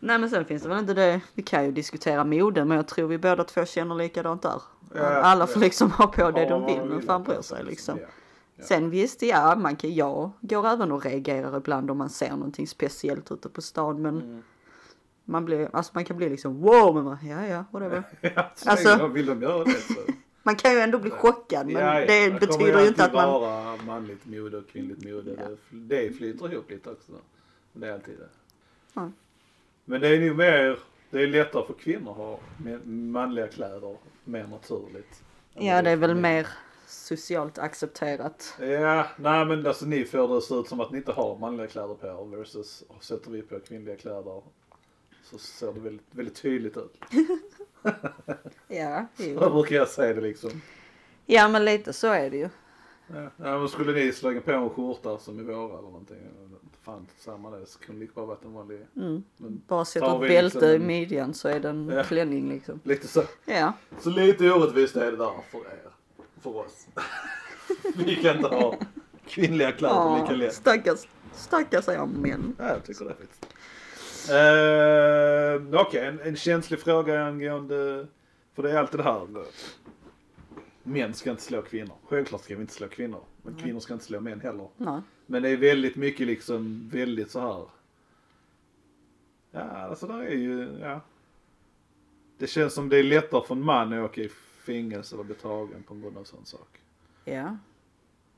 Nej 0.00 0.18
men 0.18 0.30
sen 0.30 0.44
finns 0.44 0.62
det 0.62 0.68
väl 0.68 0.78
inte 0.78 0.94
det, 0.94 1.20
vi 1.34 1.42
kan 1.42 1.64
ju 1.64 1.72
diskutera 1.72 2.24
mode 2.24 2.64
men 2.64 2.76
jag 2.76 2.88
tror 2.88 3.08
vi 3.08 3.18
båda 3.18 3.44
två 3.44 3.64
känner 3.64 3.94
likadant 3.94 4.42
där. 4.42 4.62
Ja, 4.94 5.02
Alla 5.06 5.46
får 5.46 5.62
ja. 5.62 5.64
liksom 5.66 5.90
ha 5.90 6.06
på 6.06 6.30
det 6.30 6.42
Ja, 6.42 6.48
de 6.48 6.66
vill 6.66 6.84
men 6.84 7.02
fan 7.02 7.22
bryr 7.22 7.40
sig 7.42 7.64
liksom. 7.64 7.98
Ja. 7.98 8.06
Ja. 8.56 8.64
Sen 8.64 8.90
visst, 8.90 9.22
ja, 9.22 9.56
man 9.56 9.76
kan, 9.76 9.94
jag 9.94 10.30
går 10.40 10.66
även 10.66 10.92
och 10.92 11.04
reagerar 11.04 11.56
ibland 11.56 11.90
om 11.90 11.98
man 11.98 12.10
ser 12.10 12.30
någonting 12.30 12.66
speciellt 12.66 13.32
ute 13.32 13.48
på 13.48 13.62
stan 13.62 14.02
men 14.02 14.20
Mm. 14.20 14.42
man 15.24 15.44
blir, 15.44 15.68
alltså 15.72 15.92
man 15.94 16.04
kan 16.04 16.16
bli 16.16 16.28
liksom 16.28 16.60
wow 16.60 16.94
men 16.94 17.04
man, 17.04 17.18
ja 17.26 17.46
ja 17.46 17.64
whatever. 17.70 18.02
Ja, 18.36 18.52
så 18.54 18.70
Alltså- 18.70 19.06
vill 19.06 19.26
de 19.26 19.42
göra 19.42 19.64
det 19.64 19.70
så. 19.70 20.00
Man 20.42 20.56
kan 20.56 20.72
ju 20.72 20.78
ändå 20.78 20.98
bli 20.98 21.10
chockad 21.10 21.66
men 21.66 21.82
Ja, 21.82 22.00
ja, 22.00 22.06
det 22.06 22.40
betyder 22.40 22.80
ju 22.80 22.88
inte 22.88 23.04
att 23.04 23.12
man, 23.12 23.28
vara 23.28 23.76
manligt 23.76 24.26
mode 24.26 24.58
och 24.58 24.68
kvinnligt 24.68 25.04
mode. 25.04 25.36
Ja. 25.38 25.48
Det, 25.70 26.02
det 26.02 26.12
flyter 26.12 26.52
ihop 26.52 26.70
lite 26.70 26.90
också. 26.90 27.12
Det 27.72 27.88
är 27.88 27.92
alltid 27.92 28.18
det. 28.18 28.28
Ja. 28.94 29.10
Men 29.84 30.00
det 30.00 30.08
är 30.08 30.20
nog 30.20 30.36
mer, 30.36 30.78
det 31.10 31.22
är 31.22 31.26
lättare 31.26 31.66
för 31.66 31.74
kvinnor 31.74 32.10
att 32.10 32.16
ha 32.16 32.40
manliga 32.84 33.46
kläder 33.46 33.96
mer 34.24 34.46
naturligt. 34.46 35.22
ja 35.54 35.82
det 35.82 35.90
är 35.90 35.96
väl 35.96 36.14
mer 36.14 36.46
socialt 36.86 37.58
accepterat. 37.58 38.54
Ja, 38.60 39.06
nej 39.16 39.44
men 39.44 39.66
alltså 39.66 39.86
ni 39.86 40.04
får 40.04 40.34
det 40.34 40.42
se 40.42 40.54
ut 40.54 40.68
som 40.68 40.80
att 40.80 40.90
ni 40.90 40.98
inte 40.98 41.12
har 41.12 41.38
manliga 41.38 41.66
kläder 41.66 41.94
på 41.94 42.06
er 42.06 42.36
versus 42.36 42.84
sätter 43.00 43.30
vi 43.30 43.42
på 43.42 43.60
kvinnliga 43.60 43.96
kläder 43.96 44.42
så 45.22 45.38
ser 45.38 45.72
det 45.72 45.80
väldigt, 45.80 46.06
väldigt 46.10 46.42
tydligt 46.42 46.76
ut. 46.76 46.96
Ja, 48.68 49.06
Så 49.16 49.22
jo. 49.24 49.38
brukar 49.50 49.76
jag 49.76 49.88
säga 49.88 50.14
det 50.14 50.20
liksom. 50.20 50.50
ja 51.26 51.48
men 51.48 51.64
lite 51.64 51.92
så 51.92 52.06
är 52.06 52.30
det 52.30 52.36
ju. 52.36 52.48
Ja, 53.14 53.22
ja 53.36 53.58
men 53.58 53.68
skulle 53.68 53.92
ni 53.92 54.12
slänga 54.12 54.40
på 54.40 54.50
en 54.52 54.70
skjorta 54.70 55.18
som 55.18 55.40
i 55.40 55.42
våra 55.42 55.64
eller 55.78 55.82
någonting, 55.88 56.16
fan 56.82 57.06
samma 57.18 57.50
det, 57.50 57.66
så 57.66 57.78
kunde 57.78 58.00
lika 58.00 58.12
bara 58.14 58.26
varit 58.26 58.44
en 58.44 58.52
vanlig, 58.52 58.86
Mm. 58.96 59.22
men 59.36 59.62
Bara 59.66 59.84
sätta 59.84 60.14
ett 60.14 60.20
bälte 60.20 60.58
liksom 60.58 60.82
i 60.82 60.86
midjan 60.86 61.34
så 61.34 61.48
är 61.48 61.60
det 61.60 61.68
en 61.68 61.88
Ja. 61.88 62.02
klänning 62.04 62.48
liksom. 62.48 62.80
lite 62.84 63.08
så. 63.08 63.22
Ja. 63.44 63.72
Så 64.00 64.10
lite 64.10 64.50
orättvist 64.52 64.96
är 64.96 65.10
det 65.10 65.16
där 65.16 65.30
för 65.50 65.58
er, 65.58 65.90
för 66.40 66.56
oss. 66.56 66.86
vi 67.96 68.16
kan 68.16 68.36
inte 68.36 68.48
ha 68.48 68.74
kvinnliga 69.26 69.72
kläder 69.72 70.20
lika 70.22 70.32
lätt. 70.36 70.54
stackars, 70.54 71.06
stackars 71.34 71.88
er 71.88 72.06
män. 72.06 72.56
Ja, 72.58 72.68
jag 72.68 72.84
tycker 72.84 73.04
det. 73.04 73.14
Uh, 74.30 75.80
Okej, 75.80 76.06
en, 76.06 76.20
en 76.20 76.36
känslig 76.36 76.80
fråga 76.80 77.24
angående, 77.24 78.06
för 78.54 78.62
det 78.62 78.70
är 78.70 78.76
alltid 78.76 79.00
det 79.00 79.04
här. 79.04 79.22
eh, 79.38 79.44
Män 80.82 81.14
ska 81.14 81.30
inte 81.30 81.42
slå 81.42 81.62
kvinnor. 81.62 81.94
Självklart 82.08 82.42
ska 82.42 82.54
vi 82.54 82.60
inte 82.60 82.72
slå 82.74 82.88
kvinnor. 82.88 83.20
Men 83.42 83.54
kvinnor 83.54 83.80
ska 83.80 83.92
inte 83.92 84.04
slå 84.04 84.20
män 84.20 84.40
heller. 84.40 84.68
Nej. 84.76 85.00
Men 85.26 85.42
det 85.42 85.48
är 85.48 85.56
väldigt 85.56 85.96
mycket 85.96 86.26
liksom, 86.26 86.88
väldigt 86.92 87.30
så 87.30 87.40
här. 87.40 87.64
Ja, 89.50 89.60
alltså 89.60 90.06
där 90.06 90.20
är 90.20 90.34
ju, 90.34 90.78
ja. 90.80 91.00
Det 92.38 92.46
känns 92.46 92.74
som 92.74 92.88
det 92.88 92.98
är 92.98 93.02
lättare 93.02 93.46
för 93.46 93.54
en 93.54 93.62
man 93.64 93.92
att 93.92 94.10
åka 94.10 94.20
i 94.20 94.28
fängelse 94.66 95.14
eller 95.14 95.24
bli 95.24 95.34
tagen 95.34 95.82
på 95.82 95.94
grund 95.94 96.18
av 96.18 96.24
sån 96.24 96.44
sak. 96.44 96.68
Ja. 97.24 97.56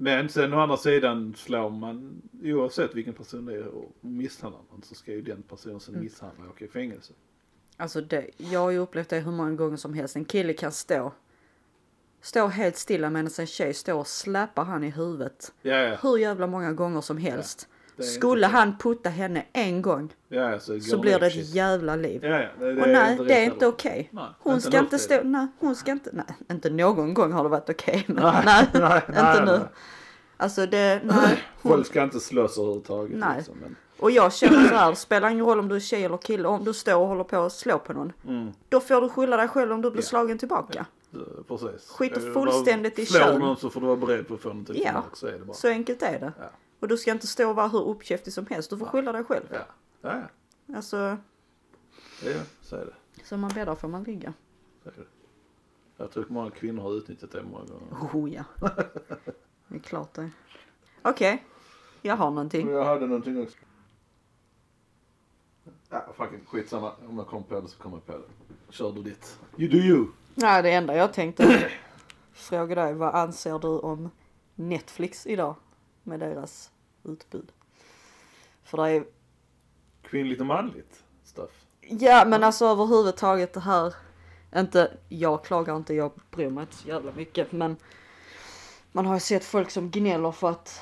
Men 0.03 0.29
sen 0.29 0.55
å 0.55 0.61
andra 0.61 0.77
sidan 0.77 1.35
slår 1.37 1.71
man, 1.71 2.23
oavsett 2.43 2.95
vilken 2.95 3.15
person 3.15 3.47
det 3.47 3.55
är 3.55 3.67
och 3.67 3.93
misshandlar 4.01 4.61
man 4.71 4.83
så 4.83 4.95
ska 4.95 5.13
ju 5.13 5.23
den 5.23 5.43
personen 5.43 5.81
som 5.81 6.01
misshandlar 6.01 6.49
åka 6.49 6.65
i 6.65 6.69
fängelse. 6.69 7.13
Alltså 7.77 8.01
det, 8.01 8.31
jag 8.37 8.61
har 8.61 8.71
ju 8.71 8.79
upplevt 8.79 9.09
det 9.09 9.21
hur 9.21 9.33
många 9.33 9.55
gånger 9.55 9.77
som 9.77 9.95
helst. 9.95 10.17
En 10.17 10.25
kille 10.25 10.53
kan 10.53 10.73
stå, 10.73 11.13
stå 12.21 12.47
helt 12.47 12.77
stilla 12.77 13.11
medan 13.11 13.31
en 13.39 13.47
tjej 13.47 13.75
står 13.75 13.95
och 13.95 14.07
släpar 14.07 14.65
han 14.65 14.85
i 14.85 14.91
huvudet. 14.91 15.53
Ja, 15.63 15.77
ja. 15.77 15.97
Hur 16.03 16.19
jävla 16.19 16.47
många 16.47 16.73
gånger 16.73 17.01
som 17.01 17.17
helst. 17.17 17.63
är 17.63 17.80
Skulle 18.05 18.47
inte- 18.47 18.57
han 18.59 18.77
putta 18.79 19.09
henne 19.11 19.45
en 19.53 19.83
gång 19.83 20.13
ja, 20.29 20.59
så, 20.61 20.81
så 20.81 20.99
blir 20.99 21.19
det 21.19 21.31
shit. 21.31 21.43
ett 21.49 21.55
jävla 21.55 21.97
liv. 21.97 22.25
Ja. 22.25 22.29
Det, 22.31 22.75
det 22.75 22.83
Och 22.83 22.89
nej, 22.89 23.13
inte 23.13 23.25
det 23.25 23.35
är 23.35 23.45
inte 23.45 23.67
okej. 23.67 24.09
Nej, 24.13 24.25
Hon 24.39 24.55
inte 24.55 24.67
ska 24.67 24.77
nu 24.77 24.85
inte 24.85 24.99
stå, 24.99 25.21
nej, 25.25 25.47
hon 25.59 25.75
ska 25.77 25.91
inte, 25.93 26.11
nej, 26.13 26.25
inte 26.51 26.71
någon 26.71 27.15
gång 27.15 27.33
har 27.33 27.43
det 27.43 27.49
varit 27.49 27.71
okej. 27.71 28.05
men 28.07 28.23
nej, 28.45 28.67
nej, 28.73 29.03
inte 29.09 29.23
nej, 29.23 29.41
nu. 29.41 29.47
nej. 29.53 29.61
Alltså 30.37 30.67
det, 30.67 31.01
nej. 31.05 31.45
Folk 31.63 31.87
ska 31.87 32.03
inte 32.03 32.21
slåss 32.21 32.59
överhuvudtaget. 32.59 33.19
Nej. 33.19 33.37
Liksom, 33.37 33.55
men, 33.63 33.77
Och 33.99 34.11
jag 34.11 34.33
känner 34.33 34.69
så 34.69 34.75
här, 34.75 34.91
det 34.91 34.97
spelar 34.97 35.29
ingen 35.31 35.47
roll 35.47 35.59
om 35.59 35.69
du 35.69 35.77
är 35.77 35.81
tjej 35.81 36.05
eller 36.05 36.17
kille, 36.17 36.49
om 36.49 36.65
du 36.65 36.73
står 36.75 36.97
och 36.97 37.07
håller 37.09 37.25
på 37.25 37.37
att 37.37 37.53
slå 37.53 37.79
på 37.79 37.93
någon. 37.93 38.13
mm, 38.29 38.53
Då 38.69 38.81
får 38.81 39.01
du 39.01 39.09
skylla 39.09 39.37
dig 39.37 39.49
själv 39.49 39.73
om 39.73 39.83
du 39.83 39.91
blir 39.91 40.03
Ja. 40.03 40.07
slagen 40.09 40.39
tillbaka. 40.39 40.87
det- 41.11 41.43
precis. 41.49 41.89
Skiter 41.91 42.33
fullständigt 42.33 42.99
i 42.99 43.07
Slår 43.07 43.21
kön. 43.21 43.39
någon 43.41 43.57
så 43.57 43.71
får 43.71 43.81
du 43.81 43.87
vara 43.87 43.97
beredd 43.97 44.29
på 44.29 44.35
att 44.35 44.41
få 44.41 44.49
någonting 44.49 44.77
Ja. 44.79 44.85
tillbaka. 44.85 45.09
Så 45.17 45.27
är 45.27 45.33
det 45.33 45.45
bara. 45.45 45.55
Så 45.55 45.69
enkelt 45.69 46.03
är 46.03 46.21
det. 46.21 46.33
Ja. 46.39 46.45
Och 46.81 46.89
du 46.89 46.97
ska 46.97 47.11
inte 47.11 47.27
stå 47.27 47.51
och 47.51 47.57
vara 47.57 47.69
hur 47.69 47.89
uppkäftig 47.89 48.33
som 48.33 48.47
helst, 48.47 48.71
du 48.71 48.79
får 48.79 48.87
skylla 48.87 49.13
dig 49.13 49.25
själv. 49.25 49.45
Ja, 49.51 49.65
ja, 50.01 50.23
ja. 50.67 50.77
Alltså, 50.77 50.97
ja 52.25 52.43
så 52.63 52.77
är 52.77 52.85
det. 52.85 53.25
som 53.25 53.41
man 53.41 53.51
bäddar 53.55 53.75
får 53.75 53.89
man 53.89 54.03
ligga. 54.03 54.33
Så 54.83 54.89
är 54.89 54.93
det. 54.93 55.07
Jag 55.97 56.11
tror 56.11 56.25
att 56.25 56.31
många 56.31 56.51
kvinnor 56.51 56.83
har 56.83 56.93
utnyttjat 56.93 57.33
det 57.33 57.43
många 57.43 57.65
gånger. 57.65 58.13
Oh 58.13 58.33
ja. 58.35 58.45
Det 59.69 59.77
är 59.77 59.81
klart 59.81 60.15
det. 60.15 60.31
Okej, 61.03 61.45
jag 62.03 62.17
har 62.17 62.31
någonting. 62.31 62.71
Jag 62.71 62.85
hade 62.85 63.07
någonting 63.07 63.43
också. 63.43 63.59
Ja, 65.89 66.07
fucking 66.17 66.45
skitsamma. 66.47 66.93
Om 67.09 67.19
jag 67.19 67.27
kommer 67.27 67.43
på 67.43 67.61
det 67.61 67.69
så 67.69 67.79
kommer 67.79 67.97
jag 67.97 68.07
på 68.07 68.13
det. 68.13 68.73
Kör 68.73 68.93
du 68.93 69.03
ditt. 69.03 69.41
You 69.57 69.71
do 69.71 69.77
you. 69.77 70.07
Nej, 70.35 70.63
det 70.63 70.71
enda 70.71 70.97
jag 70.97 71.13
tänkte 71.13 71.71
fråga 72.33 72.75
dig, 72.75 72.95
vad 72.95 73.15
anser 73.15 73.59
du 73.59 73.69
om 73.69 74.11
Netflix 74.55 75.27
idag 75.27 75.55
med 76.03 76.21
deras 76.21 76.71
utbud? 77.05 77.53
För 78.65 78.79
det 78.85 78.91
är, 78.91 79.05
Kvinnligt 80.03 80.41
och 80.41 80.47
manligt 80.47 81.03
stuff. 81.25 81.51
ja 81.81 82.25
men 82.27 82.45
alltså 82.45 82.67
överhuvudtaget 82.67 83.53
det 83.53 83.61
här, 83.61 83.95
inte, 84.57 84.93
jag 85.09 85.45
klagar 85.45 85.77
inte, 85.77 85.95
jag 85.95 86.13
bryr 86.31 86.51
mig 86.51 86.63
inte 86.63 86.77
så 86.77 86.89
jävla 86.89 87.13
mycket, 87.13 87.53
men 87.53 87.77
man 88.93 89.07
har 89.07 89.15
ju 89.15 89.21
sett 89.21 89.45
folk 89.45 89.71
som 89.71 89.91
gnäller 89.91 90.33
för 90.33 90.51
att 90.51 90.81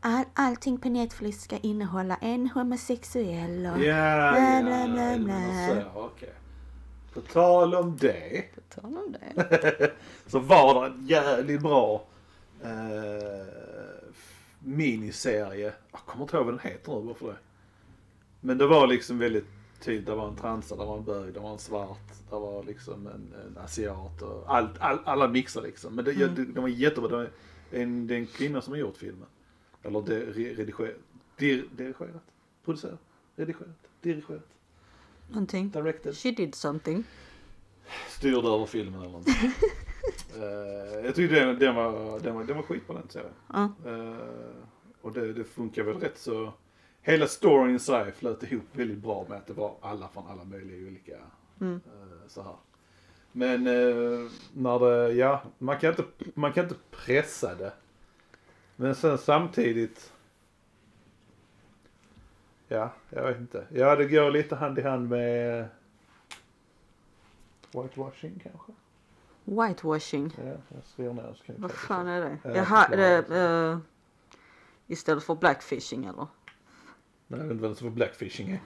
all, 0.00 0.24
allting 0.34 0.78
på 0.78 0.88
Netflix 0.88 1.42
ska 1.42 1.56
innehålla 1.58 2.16
en 2.16 2.50
homosexuell 2.50 3.66
och... 3.66 3.78
Ja, 3.78 4.32
Bla, 4.32 4.40
ja, 4.40 4.62
bla, 4.62 4.88
bla, 4.88 5.18
bla. 5.18 5.82
så, 5.92 6.00
okej. 6.00 6.32
På 7.14 7.20
tal 7.20 7.74
om 7.74 7.96
det. 7.96 8.44
På 8.54 8.80
tal 8.80 8.96
om 8.96 9.12
det. 9.20 9.92
så 10.26 10.38
var 10.38 10.82
det 10.84 10.94
en 10.94 11.06
jävligt 11.06 11.60
bra 11.62 12.04
eh, 12.62 12.68
miniserie. 14.60 15.72
Jag 15.92 16.00
kommer 16.00 16.24
inte 16.24 16.36
ihåg 16.36 16.44
vad 16.46 16.54
den 16.54 16.72
heter 16.72 16.92
nu 16.92 17.04
bara 17.04 17.14
för 17.14 17.28
det. 17.28 17.36
Men 18.40 18.58
det 18.58 18.66
var 18.66 18.86
liksom 18.86 19.18
väldigt 19.18 19.46
tydligt. 19.80 20.06
Det 20.06 20.14
var 20.14 20.28
en 20.28 20.36
transa, 20.36 20.76
det 20.76 20.84
var 20.84 20.98
en 20.98 21.04
bög, 21.04 21.34
det 21.34 21.40
var 21.40 21.52
en 21.52 21.58
svart, 21.58 22.08
det 22.30 22.36
var 22.38 22.64
liksom 22.64 23.06
en, 23.06 23.34
en 23.46 23.58
asiat 23.58 24.22
och 24.22 24.54
allt, 24.56 24.78
all, 24.80 24.98
alla 25.04 25.28
mixar 25.28 25.62
liksom. 25.62 25.94
Men 25.94 26.04
det, 26.04 26.12
Mm. 26.12 26.34
det, 26.34 26.44
det 26.44 26.60
var 26.60 26.68
jättebra. 26.68 27.08
Det, 27.08 27.16
var 27.16 27.30
en, 27.70 28.06
det 28.06 28.14
är 28.14 28.18
en 28.18 28.26
kvinna 28.26 28.60
som 28.60 28.72
har 28.72 28.78
gjort 28.80 28.96
filmen. 28.96 29.26
Eller 29.82 30.00
det, 30.02 30.26
re- 30.26 30.54
redigerat, 30.56 30.94
dir, 31.36 31.64
dirigerat, 31.76 32.22
producerat, 32.64 32.98
redigerat, 33.36 33.68
dirigerat, 34.00 34.46
Någonting. 35.28 35.70
directed 35.70 36.16
She 36.16 36.30
did 36.30 36.54
something. 36.54 37.04
styrde 38.08 38.48
över 38.48 38.66
filmen 38.66 39.00
eller 39.00 39.10
någonting. 39.10 39.34
uh, 40.36 41.04
jag 41.04 41.14
tyckte 41.14 41.34
den, 41.44 41.58
den, 41.58 41.74
var, 41.74 42.20
den, 42.20 42.34
var, 42.34 42.44
den 42.44 42.56
var 42.56 42.62
skitbra 42.62 42.96
den 42.96 43.08
serien. 43.08 43.32
Ja. 43.52 43.70
Uh, 43.86 44.16
och 45.00 45.12
det, 45.12 45.32
det 45.32 45.44
funkar 45.44 45.82
väl 45.82 46.00
rätt 46.00 46.18
så. 46.18 46.52
Hela 47.02 47.26
storyn 47.26 47.76
i 47.76 47.78
sig 47.78 48.12
flöt 48.12 48.42
ihop 48.42 48.64
väldigt 48.72 48.98
bra 48.98 49.26
med 49.28 49.38
att 49.38 49.46
det 49.46 49.52
var 49.52 49.74
alla 49.80 50.08
från 50.08 50.26
alla 50.26 50.44
möjliga 50.44 50.88
olika 50.88 51.16
Mm. 51.60 51.80
eh, 51.86 52.28
så 52.28 52.42
här. 52.42 52.56
Men 53.32 53.64
när 54.52 54.78
det, 54.78 55.12
ja, 55.12 55.42
man 55.58 55.78
kan, 55.78 55.90
inte, 55.90 56.04
man 56.34 56.52
kan 56.52 56.64
inte 56.64 56.76
pressa 56.90 57.54
det. 57.54 57.72
Men 58.76 58.94
sen 58.94 59.18
samtidigt. 59.18 60.12
Ja, 62.68 62.92
jag 63.10 63.22
vet 63.24 63.38
inte. 63.38 63.66
Ja, 63.72 63.96
det 63.96 64.04
går 64.04 64.30
lite 64.30 64.56
hand 64.56 64.78
i 64.78 64.82
hand 64.82 65.08
med 65.08 65.68
whitewashing 67.72 68.40
kanske. 68.42 68.72
Whitewashing. 69.48 70.34
Ja, 70.36 70.44
jag 70.44 70.84
skriver 70.84 71.12
ner 71.12 71.34
så 71.38 71.44
kan 71.44 71.54
vi 71.54 71.62
Vad 71.62 71.70
det 71.70 71.76
fan 71.76 72.06
är 72.06 72.20
det? 72.20 72.38
Ja, 72.42 72.50
Jaha, 72.50 72.84
förklara 72.88 73.22
det 73.22 73.34
är, 73.34 73.72
eh, 73.72 73.78
istället 74.86 75.24
för 75.24 75.34
blackfishing 75.34 76.04
eller? 76.04 76.26
Nej, 77.26 77.40
jag 77.40 77.46
vet 77.46 77.52
inte 77.52 77.62
vad 77.62 77.70
det 77.70 77.76
för 77.76 77.90
blackfishing 77.90 78.50
är. 78.50 78.60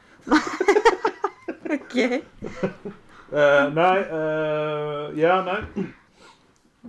Okej. 1.84 2.24
Eh, 3.32 3.72
nej, 3.72 4.02
eh, 4.02 5.20
ja 5.20 5.42
nej. 5.44 5.86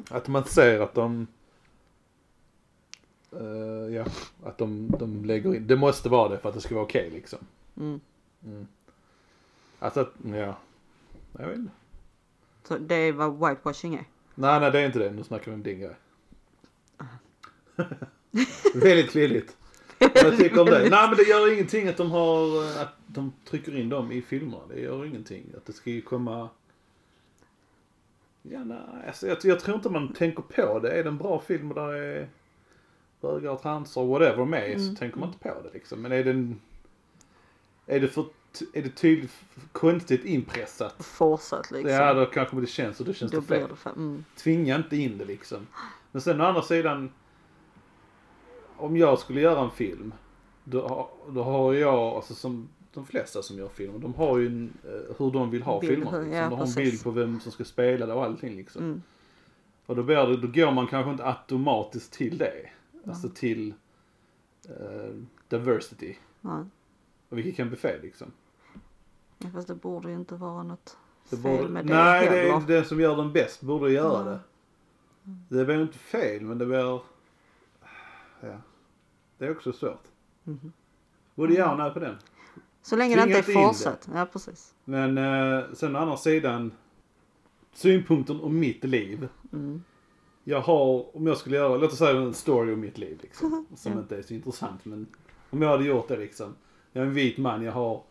Att 0.09 0.27
man 0.27 0.43
ser 0.43 0.79
att 0.79 0.93
de, 0.93 1.27
eh, 3.31 3.95
ja, 3.95 4.05
att 4.43 4.57
de, 4.57 4.95
de 4.99 5.25
lägger 5.25 5.55
in, 5.55 5.67
det 5.67 5.75
måste 5.75 6.09
vara 6.09 6.29
det 6.29 6.37
för 6.37 6.49
att 6.49 6.55
det 6.55 6.61
ska 6.61 6.75
vara 6.75 6.85
okej 6.85 7.09
liksom. 7.09 7.39
Mm. 7.77 7.99
Mm. 8.45 8.67
Alltså 9.79 9.99
att, 9.99 10.13
ja, 10.23 10.57
jag 11.37 11.47
vet 11.47 11.57
inte. 11.57 11.71
Så 12.67 12.77
det 12.77 12.95
är 12.95 13.11
vad 13.11 13.49
whitewashing 13.49 13.95
är? 13.95 14.05
Nej, 14.35 14.59
nej 14.59 14.71
det 14.71 14.79
är 14.79 14.85
inte 14.85 14.99
det. 14.99 15.11
Nu 15.11 15.23
snackar 15.23 15.51
vi 15.51 15.55
om 15.55 15.63
din 15.63 15.79
grej. 15.79 15.95
Väldigt 18.75 19.11
klilligt. 19.11 19.57
Jag 19.99 20.37
tycker 20.37 20.59
om 20.59 20.65
det. 20.65 20.89
Nej 20.89 21.07
men 21.07 21.17
det 21.17 21.23
gör 21.23 21.53
ingenting 21.53 21.87
att 21.87 21.97
de 21.97 22.11
har, 22.11 22.65
att 22.81 22.93
de 23.07 23.33
trycker 23.45 23.77
in 23.79 23.89
dem 23.89 24.11
i 24.11 24.21
filmer. 24.21 24.61
Det 24.69 24.79
gör 24.79 25.05
ingenting. 25.05 25.45
Att 25.57 25.65
det 25.65 25.73
ska 25.73 25.89
ju 25.89 26.01
komma... 26.01 26.49
Ja 28.41 28.63
nej, 28.63 28.77
alltså 29.07 29.27
jag, 29.27 29.37
jag 29.43 29.59
tror 29.59 29.75
inte 29.75 29.89
man 29.89 30.13
tänker 30.13 30.41
på 30.41 30.79
det. 30.79 30.91
Är 30.91 31.03
det 31.03 31.09
en 31.09 31.17
bra 31.17 31.39
film 31.39 31.69
och 31.71 31.75
där 31.75 31.93
är 31.93 32.29
bögar, 33.21 33.55
transer, 33.55 34.03
whatever 34.03 34.45
med 34.45 34.63
Mm. 34.71 34.79
så 34.79 34.95
tänker 34.95 35.19
man 35.19 35.29
inte 35.29 35.39
på 35.39 35.61
det 35.63 35.69
liksom. 35.73 36.01
Men 36.01 36.11
är 36.11 36.23
det 36.23 36.29
en... 36.31 36.61
Är 37.85 37.99
det 37.99 38.07
för... 38.07 38.25
Är 38.73 38.81
det 38.81 38.89
tydligt 38.89 39.31
konstigt 39.71 40.25
inpressat? 40.25 41.05
Fortsatt 41.05 41.71
liksom. 41.71 41.91
Ja 41.91 42.13
då 42.13 42.25
kanske 42.25 42.55
det 42.61 42.67
känns 42.67 42.99
och 42.99 43.05
då 43.05 43.13
känns 43.13 43.31
Då 43.31 43.39
det 43.39 43.45
fel 43.45 43.69
det 43.69 43.75
för, 43.75 43.89
mm. 43.89 44.25
tvinga 44.35 44.75
inte 44.75 44.97
in 44.97 45.17
det 45.17 45.25
liksom. 45.25 45.67
Men 46.11 46.21
sen 46.21 46.41
å 46.41 46.43
andra 46.43 46.61
sidan, 46.61 47.11
om 48.77 48.97
jag 48.97 49.19
skulle 49.19 49.41
göra 49.41 49.61
en 49.63 49.71
film, 49.71 50.13
då, 50.63 50.87
har- 50.87 51.09
då 51.33 51.43
har 51.43 51.73
jag, 51.73 51.93
alltså 51.95 52.33
som 52.33 52.69
de 52.93 53.05
flesta 53.05 53.41
som 53.41 53.57
gör 53.57 53.67
filmer, 53.67 53.99
de 53.99 54.13
har 54.13 54.37
ju 54.37 54.47
en, 54.47 54.73
eh, 54.83 55.15
hur 55.17 55.31
de 55.31 55.49
vill 55.49 55.63
ha 55.63 55.79
Bild, 55.79 55.93
filmer. 55.93 56.11
hur- 56.11 56.19
Liksom. 56.19 56.37
ja, 56.37 56.49
de 56.49 56.59
har 56.59 56.65
en 56.67 56.73
bild 56.73 57.03
på 57.03 57.11
vem 57.11 57.39
som 57.39 57.51
ska 57.51 57.63
spela 57.65 58.05
det 58.05 58.13
och 58.13 58.23
allting 58.23 58.55
liksom. 58.57 58.83
Mm. 58.83 59.01
Och 59.85 59.95
då, 59.95 60.03
blir 60.03 60.15
det, 60.15 60.37
då 60.37 60.47
går 60.47 60.71
man 60.71 60.87
kanske 60.87 61.11
inte 61.11 61.25
automatiskt 61.25 62.13
till 62.13 62.37
det. 62.37 62.69
Alltså 63.07 63.29
till 63.29 63.73
eh, 64.69 65.15
diversity. 65.47 66.15
Nej. 66.41 66.63
Och 67.29 67.37
vilket 67.37 67.55
kan 67.55 67.67
bli 67.67 67.77
fel 67.77 68.01
liksom. 68.01 68.31
Fast 69.51 69.67
det 69.67 69.75
borde 69.75 70.09
ju 70.09 70.15
inte 70.15 70.35
vara 70.35 70.63
något 70.63 70.97
Det 71.29 71.37
fel 71.37 71.57
borde, 71.57 71.69
med 71.69 71.85
det 71.85 71.93
nej, 71.93 72.29
det 72.29 72.35
heller. 72.35 72.55
är 72.63 72.67
den 72.67 72.85
som 72.85 72.99
gör 72.99 73.15
den 73.17 73.33
bäst 73.33 73.61
borde 73.61 73.91
göra 73.91 74.21
Mm. 74.21 74.39
det. 75.49 75.57
Det 75.57 75.65
blir 75.65 75.81
inte 75.81 75.97
fel, 75.97 76.41
men 76.41 76.57
det 76.57 76.65
blir... 76.65 77.01
Ja. 78.41 78.57
Det 79.37 79.45
är 79.45 79.51
också 79.51 79.73
svårt. 79.73 80.03
Mhm. 80.43 80.73
Både 81.35 81.53
ja 81.53 81.71
och 81.71 81.77
nej 81.77 81.91
på 81.93 81.99
den. 81.99 82.15
Så 82.81 82.95
länge 82.95 83.15
det 83.15 83.21
Tvinga 83.21 83.37
inte 83.37 83.51
är 83.51 83.51
inte 83.51 83.51
in 83.51 83.57
det. 83.59 83.67
fortsatt. 83.67 84.09
Ja, 84.13 84.25
precis. 84.33 84.73
Men 84.85 85.17
eh, 85.17 85.63
sen 85.73 85.95
å 85.95 85.99
andra 85.99 86.17
sidan, 86.17 86.71
synpunkten 87.73 88.41
om 88.41 88.59
mitt 88.59 88.83
liv. 88.83 89.27
Mm. 89.53 89.83
Jag 90.43 90.61
har, 90.61 91.15
om 91.17 91.27
jag 91.27 91.37
skulle 91.37 91.55
göra, 91.55 91.77
låt 91.77 91.91
oss 91.91 91.97
säga 91.97 92.21
en 92.21 92.33
story 92.33 92.73
om 92.73 92.79
mitt 92.79 92.97
liv 92.97 93.19
liksom. 93.21 93.65
Som 93.75 93.91
Ja. 93.93 93.99
inte 93.99 94.17
är 94.17 94.21
så 94.21 94.33
intressant 94.33 94.85
men 94.85 95.07
om 95.49 95.61
jag 95.61 95.69
hade 95.69 95.83
gjort 95.85 96.07
det 96.07 96.17
liksom. 96.17 96.55
Jag 96.91 97.01
är 97.03 97.07
en 97.07 97.13
vit 97.13 97.37
man, 97.37 97.63
jag 97.63 97.71
har, 97.71 98.01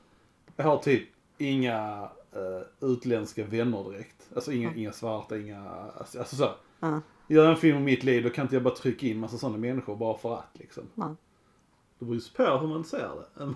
jag 0.56 0.64
har 0.64 0.78
typ 0.78 1.08
inga 1.38 2.08
eh, 2.32 2.62
utländska 2.88 3.44
vänner 3.44 3.90
direkt. 3.90 4.28
Alltså 4.34 4.52
inga, 4.52 4.74
inga 4.74 4.92
svarta, 4.92 5.38
inga, 5.38 5.70
alltså, 5.70 6.18
alltså 6.18 6.36
så. 6.36 6.50
Ja. 6.80 7.00
Gör 7.26 7.50
en 7.50 7.56
film 7.56 7.76
om 7.76 7.84
mitt 7.84 8.02
liv, 8.04 8.22
då 8.22 8.30
kan 8.30 8.42
inte 8.42 8.56
jag 8.56 8.62
bara 8.62 8.74
trycka 8.74 9.06
in 9.06 9.18
massa 9.18 9.38
sådana 9.38 9.58
människor 9.58 9.96
bara 9.96 10.18
för 10.18 10.34
att 10.34 10.48
liksom. 10.52 10.84
Nej. 10.94 11.14
Det 11.98 12.04
beror 12.04 12.16
ju 12.16 12.22
på 12.36 12.58
hur 12.58 12.68
man 12.68 12.84
ser 12.84 13.10
det. 13.36 13.54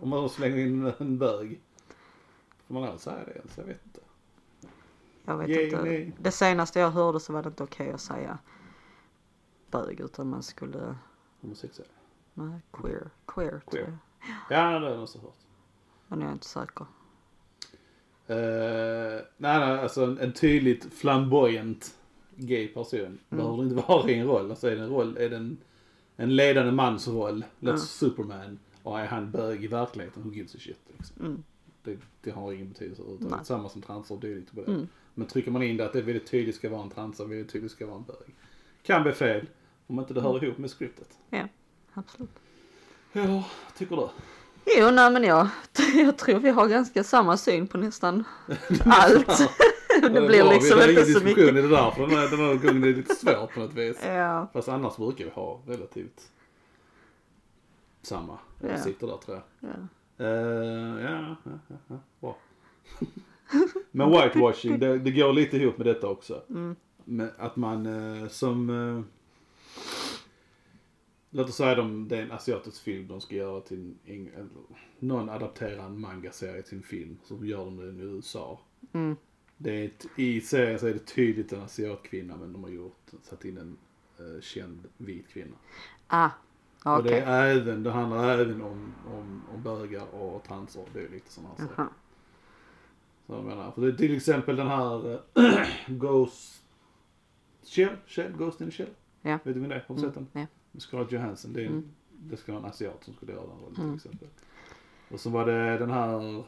Om 0.00 0.08
man 0.08 0.28
slänger 0.28 0.56
in 0.56 0.92
en 0.98 1.18
bög. 1.18 1.60
Får 2.66 2.74
man 2.74 2.82
aldrig 2.82 3.00
säga 3.00 3.24
det 3.26 3.32
ens? 3.32 3.56
Jag 3.58 3.64
vet 3.64 3.80
inte. 3.86 4.00
Jag 5.24 5.38
vet 5.38 5.48
Yay, 5.48 5.64
inte. 5.64 5.82
nej. 5.82 6.12
Det 6.18 6.30
senaste 6.30 6.80
jag 6.80 6.90
hörde 6.90 7.20
så 7.20 7.32
var 7.32 7.42
det 7.42 7.48
inte 7.48 7.62
okej 7.62 7.92
att 7.92 8.00
säga 8.00 8.38
bög 9.70 10.00
utan 10.00 10.28
man 10.30 10.42
skulle, 10.42 10.96
Homosexuell. 11.40 11.88
nej, 12.34 12.60
queer. 12.72 13.10
Queer, 13.26 13.50
tror 13.50 13.60
Queer. 13.70 13.98
jag. 14.48 14.58
Ja, 14.58 14.78
det 14.78 14.86
har 14.86 14.92
jag 14.94 15.02
också 15.02 15.18
hört. 15.18 15.34
Men 16.10 16.20
jag 16.20 16.28
är 16.28 16.32
inte 16.32 16.46
säker. 16.46 16.86
Uh, 18.30 18.36
nej, 19.36 19.60
nej, 19.60 19.78
alltså 19.78 20.04
en, 20.04 20.18
en 20.18 20.32
tydligt 20.32 20.94
flamboyant 20.94 21.96
gay 22.36 22.68
person 22.68 23.18
behöver 23.28 23.56
det 23.56 23.62
inte 23.62 23.74
vara 23.88 24.10
i 24.10 24.14
en 24.14 24.26
roll. 24.26 24.50
Alltså 24.50 24.68
är 24.68 24.76
det 24.76 24.82
en 24.82 24.88
roll, 24.88 25.16
är 25.16 25.30
det 25.30 25.36
en, 25.36 25.56
en 26.16 26.36
ledande 26.36 26.72
mansroll, 26.72 27.44
let's 27.60 27.70
Ja. 27.70 27.76
Superman, 27.76 28.58
och 28.82 29.00
är 29.00 29.06
han 29.06 29.30
bög 29.30 29.64
i 29.64 29.66
verkligheten, 29.66 30.22
who 30.22 30.32
gives 30.32 30.54
a 30.54 30.58
shit 30.60 30.78
liksom. 30.96 31.26
Mm. 31.26 31.42
Det, 31.82 31.98
det 32.20 32.30
har 32.30 32.52
ingen 32.52 32.68
betydelse 32.68 33.02
överhuvudtaget. 33.02 33.46
Samma 33.46 33.68
som 33.68 33.82
transer 33.82 34.14
och 34.14 34.20
dylikt 34.20 34.54
på 34.54 34.60
det. 34.60 34.72
Mm. 34.72 34.88
Men 35.14 35.26
trycker 35.26 35.50
man 35.50 35.62
in 35.62 35.76
det 35.76 35.86
att 35.86 35.92
det 35.92 36.02
väldigt 36.02 36.30
tydligt 36.30 36.56
ska 36.56 36.70
vara 36.70 36.82
en 36.82 36.90
transa, 36.90 37.24
väldigt 37.24 37.52
tydligt 37.52 37.72
ska 37.72 37.86
vara 37.86 37.96
en 37.96 38.04
bög. 38.04 38.34
Kan 38.82 39.02
bli 39.02 39.12
fel, 39.12 39.46
om 39.86 39.98
inte 39.98 40.14
det 40.14 40.20
hör 40.20 40.44
ihop 40.44 40.58
med 40.58 40.70
skriptet. 40.70 41.18
Ja, 41.30 41.48
absolut. 41.94 42.30
Ja, 43.12 43.44
tycker 43.76 43.96
du? 43.96 44.08
Jo, 44.66 44.90
nej 44.90 45.10
men 45.10 45.24
jag, 45.24 45.48
jag 45.94 46.18
tror 46.18 46.38
vi 46.38 46.50
har 46.50 46.68
ganska 46.68 47.04
samma 47.04 47.36
syn 47.36 47.66
på 47.66 47.78
nästan 47.78 48.24
allt. 48.84 49.26
det 50.00 50.06
Ja, 50.14 50.26
blir 50.26 50.42
bra. 50.42 50.52
liksom 50.52 50.78
vi 50.78 50.82
har 50.84 50.88
inte 50.88 50.92
ingen 51.02 51.06
så 51.14 51.18
diskussion 51.20 51.24
mycket. 51.24 51.48
i 51.48 51.62
det 51.62 51.68
där, 51.68 51.90
för 51.90 52.00
den 52.06 52.10
här, 52.10 52.28
den 52.30 52.38
här 52.38 52.54
gången 52.54 52.82
är 52.84 52.86
det 52.88 52.94
lite 52.96 53.14
svårt 53.14 53.54
på 53.54 53.60
något 53.60 53.74
vis. 53.74 53.96
Ja, 54.06 54.50
Fast 54.52 54.68
annars 54.68 54.96
brukar 54.96 55.24
vi 55.24 55.30
ha 55.30 55.60
relativt 55.66 56.30
samma 58.02 58.38
Ja. 58.60 58.74
åsikter 58.74 59.06
där 59.06 59.16
tror 59.16 59.36
jag. 59.60 59.70
ja. 59.70 59.76
Eh, 60.24 61.04
ja, 61.04 61.36
ja, 61.44 61.50
ja, 61.68 61.76
ja, 61.88 61.96
bra. 62.20 62.36
Men 63.90 64.10
whitewashing, 64.10 64.78
det, 64.78 64.98
det 64.98 65.10
går 65.10 65.32
lite 65.32 65.56
ihop 65.56 65.78
med 65.78 65.86
detta 65.86 66.06
också. 66.08 66.42
Mm. 66.50 66.76
Att 67.38 67.56
man 67.56 67.86
eh, 68.22 68.28
som... 68.28 68.70
Låt 71.30 71.48
oss 71.48 71.56
säga 71.56 71.74
de, 71.74 72.08
det 72.08 72.16
är 72.18 72.22
en 72.22 72.32
asiatisk 72.32 72.82
film 72.82 73.08
de 73.08 73.20
ska 73.20 73.34
göra 73.34 73.60
till 73.60 73.94
en, 74.04 74.50
någon 74.98 75.28
adapterar 75.28 75.86
en 75.86 76.00
manga-serie 76.00 76.62
till 76.62 76.76
en 76.76 76.82
film. 76.82 77.18
Så 77.24 77.44
gör 77.44 77.64
de 77.64 77.76
det 77.76 78.02
i 78.02 78.06
USA. 78.06 78.60
Mm. 78.92 79.16
Det 79.56 79.70
är 79.70 79.84
ett, 79.86 80.06
I 80.16 80.40
serien 80.40 80.78
så 80.78 80.86
är 80.86 80.92
det 80.92 81.06
tydligt 81.06 81.52
en 81.52 81.60
asiatkvinna 81.62 82.36
men 82.36 82.52
de 82.52 82.64
har 82.64 82.70
gjort, 82.70 83.10
satt 83.22 83.44
in 83.44 83.56
en 83.58 83.76
eh, 84.18 84.40
känd 84.40 84.88
vit 84.96 85.28
kvinna. 85.28 85.56
Ah, 86.06 86.30
Och 86.84 86.98
okej. 86.98 87.10
det 87.12 87.20
är 87.20 87.56
även, 87.56 87.82
det 87.82 87.90
handlar 87.90 88.38
även 88.38 88.62
om, 88.62 88.94
om, 89.06 89.42
om 89.54 89.62
bögar 89.62 90.14
och 90.14 90.44
transer. 90.44 90.84
Det 90.92 91.04
är 91.04 91.08
lite 91.08 91.32
sådana 91.32 91.56
saker. 91.56 91.86
Så 93.26 93.32
jag 93.32 93.44
menar, 93.44 93.70
för 93.72 93.80
det 93.82 93.88
är 93.88 93.92
till 93.92 94.16
exempel 94.16 94.56
den 94.56 94.66
här 94.68 95.12
eh, 95.14 95.68
Ghost 95.88 96.62
Shell, 97.62 97.96
Shell, 98.06 98.32
Ghost 98.32 98.60
in 98.60 98.70
the 98.70 98.76
Shell. 98.76 98.90
Ja. 99.22 99.38
Vet 99.44 99.54
du 99.54 99.60
vem 99.60 99.68
det 99.68 99.74
är? 99.74 99.84
Har 99.88 99.94
du 99.96 100.00
Mm, 100.02 100.12
sett 100.14 100.14
den? 100.32 100.40
ja. 100.42 100.46
Scarlett 100.78 101.12
Johansson. 101.12 101.52
Det, 101.52 101.60
är, 101.62 101.66
Mm. 101.66 101.90
det 102.10 102.36
ska 102.36 102.52
vara 102.52 102.62
en 102.64 102.68
asiat 102.70 103.04
som 103.04 103.14
skulle 103.14 103.32
göra 103.32 103.46
den 103.46 103.58
rollen 103.58 103.74
till 103.74 103.84
Mm. 103.84 103.96
exempel. 103.96 104.28
Och 105.10 105.20
så 105.20 105.30
var 105.30 105.46
det 105.46 105.78
den 105.78 105.90
här 105.90 106.44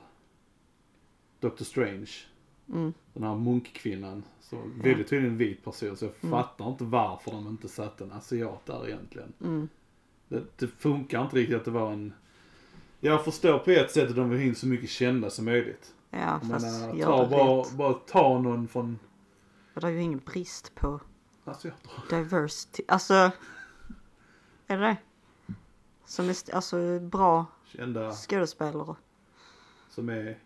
Doctor 1.40 1.64
Strange. 1.64 2.10
Mm. 2.68 2.92
Den 3.14 3.22
här 3.22 3.34
munkkvinnan. 3.34 4.22
Så 4.40 4.56
väldigt 4.82 5.08
tydligt 5.08 5.30
en 5.30 5.36
vit 5.38 5.64
person. 5.64 5.96
Så 5.96 6.04
jag 6.04 6.12
Mm. 6.20 6.30
fattar 6.30 6.68
inte 6.68 6.84
varför 6.84 7.30
de 7.30 7.48
inte 7.48 7.68
satte 7.68 8.04
en 8.04 8.12
asiat 8.12 8.66
där 8.66 8.86
egentligen. 8.88 9.32
Mm. 9.40 9.68
Det, 10.28 10.42
det 10.58 10.66
funkar 10.68 11.22
inte 11.22 11.36
riktigt 11.36 11.56
att 11.56 11.64
det 11.64 11.70
var 11.70 11.92
en... 11.92 12.12
Jag 13.00 13.24
förstår 13.24 13.58
på 13.58 13.70
ett 13.70 13.90
sätt 13.90 14.10
att 14.10 14.16
de 14.16 14.30
vill 14.30 14.38
ha 14.38 14.44
in 14.46 14.54
så 14.54 14.66
mycket 14.66 14.90
kända 14.90 15.30
som 15.30 15.44
möjligt. 15.44 15.94
Ja, 16.10 16.18
Jag 16.18 16.40
fast 16.50 16.82
menar, 16.82 17.04
ta 17.04 17.28
bara, 17.28 17.60
rätt. 17.60 17.72
bara 17.72 17.92
ta 17.92 18.38
någon 18.38 18.68
från 18.68 18.98
Det 19.74 19.86
är 19.86 19.90
ju 19.90 20.02
ingen 20.02 20.18
brist 20.26 20.74
på 20.74 21.00
asiater. 21.44 21.90
diversity. 22.10 22.82
Alltså, 22.88 23.30
är 24.72 24.78
det 24.78 24.86
det? 24.86 24.96
Som 26.04 26.28
är 26.28 26.54
alltså, 26.54 26.98
bra 27.00 27.46
Kända 27.64 28.12
skådespelare. 28.12 28.94
som 29.90 30.08
är... 30.08 30.38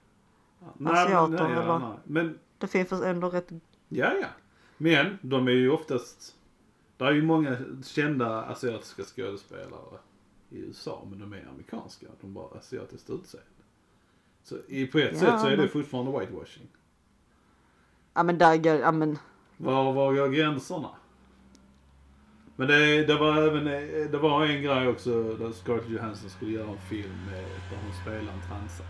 Ja, 0.78 0.90
Asiater, 0.92 1.28
men, 1.28 1.52
nej, 1.52 1.62
eller? 1.62 1.78
nej. 1.78 1.98
men 2.04 2.38
Det 2.58 2.66
finns 2.66 2.92
ändå 2.92 3.28
rätt... 3.30 3.48
ja, 3.88 4.12
ja. 4.20 4.26
Men 4.78 5.18
de 5.22 5.48
är 5.48 5.52
ju 5.52 5.70
oftast 5.70 6.36
Det 6.96 7.04
är 7.04 7.12
ju 7.12 7.22
många 7.22 7.56
kända 7.84 8.42
asiatiska 8.42 9.02
skådespelare 9.02 9.98
i 10.50 10.58
USA, 10.58 11.06
men 11.10 11.18
de 11.18 11.32
är 11.32 11.48
amerikanska. 11.48 12.06
De 12.20 12.36
har 12.36 12.56
asiatiskt 12.56 13.10
utseende. 13.10 13.48
Så 14.42 14.56
i, 14.68 14.86
på 14.86 14.98
ett 14.98 15.12
Ja, 15.12 15.18
sätt 15.20 15.40
så 15.40 15.46
är 15.46 15.50
det 15.50 15.56
men- 15.56 15.68
fortfarande 15.68 16.18
whitewashing. 16.20 16.68
Ja 18.14 18.22
men 18.22 18.38
där, 18.38 18.56
går- 18.56 18.74
ja 18.80 18.92
men, 18.92 19.18
Var, 19.56 19.92
var 19.92 20.14
går 20.14 20.28
gränserna? 20.28 20.90
Men 22.56 22.68
det, 22.68 23.04
det 23.04 23.14
var 23.18 23.36
även, 23.36 23.64
det 24.10 24.18
var 24.18 24.44
en 24.44 24.62
grej 24.62 24.88
också 24.88 25.22
där 25.34 25.52
Scarlett 25.52 25.88
Johansson 25.90 26.30
skulle 26.30 26.50
göra 26.50 26.70
en 26.70 26.78
film 26.78 27.24
med, 27.30 27.44
där 27.44 27.78
hon 27.84 27.92
spelar 28.02 28.32
en 28.32 28.40
transa. 28.48 28.84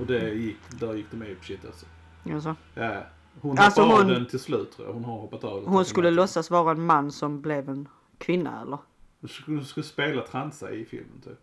Och 0.00 0.06
det 0.06 0.30
gick, 0.34 0.56
där 0.80 0.94
gick 0.94 1.06
de 1.10 1.16
ape 1.22 1.36
shit 1.44 1.64
alltså. 1.64 1.86
alltså. 2.32 2.54
Ja, 2.74 3.02
hon 3.40 3.58
Alltså 3.58 3.80
hoppade 3.82 4.02
hon- 4.02 4.10
av 4.12 4.18
den 4.20 4.26
till 4.26 4.38
slut 4.40 4.72
tror 4.72 4.86
jag. 4.88 4.94
Hon 4.94 5.04
har 5.04 5.18
hoppat 5.20 5.44
av 5.44 5.60
den. 5.62 5.70
Hon 5.72 5.84
skulle 5.84 6.10
låtsas 6.10 6.50
vara 6.50 6.70
en 6.70 6.86
man 6.86 7.12
som 7.12 7.40
blev 7.40 7.68
en 7.68 7.88
kvinna 8.18 8.62
eller? 8.62 8.78
Hon 9.20 9.28
skulle, 9.28 9.56
hon 9.56 9.66
skulle 9.66 9.84
spela 9.84 10.22
transa 10.22 10.70
i 10.70 10.84
filmen 10.84 11.20
typ. 11.24 11.40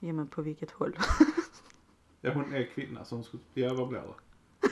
Ja 0.00 0.12
men 0.12 0.26
på 0.28 0.42
vilket 0.42 0.70
håll? 0.70 0.96
Ja 2.20 2.30
hon 2.34 2.54
är 2.54 2.68
kvinna 2.74 3.04
så 3.04 3.14
hon 3.14 3.24
skulle, 3.24 3.42
ja 3.54 3.74
vad 3.74 3.88
blir 3.88 3.98
det? 4.00 4.68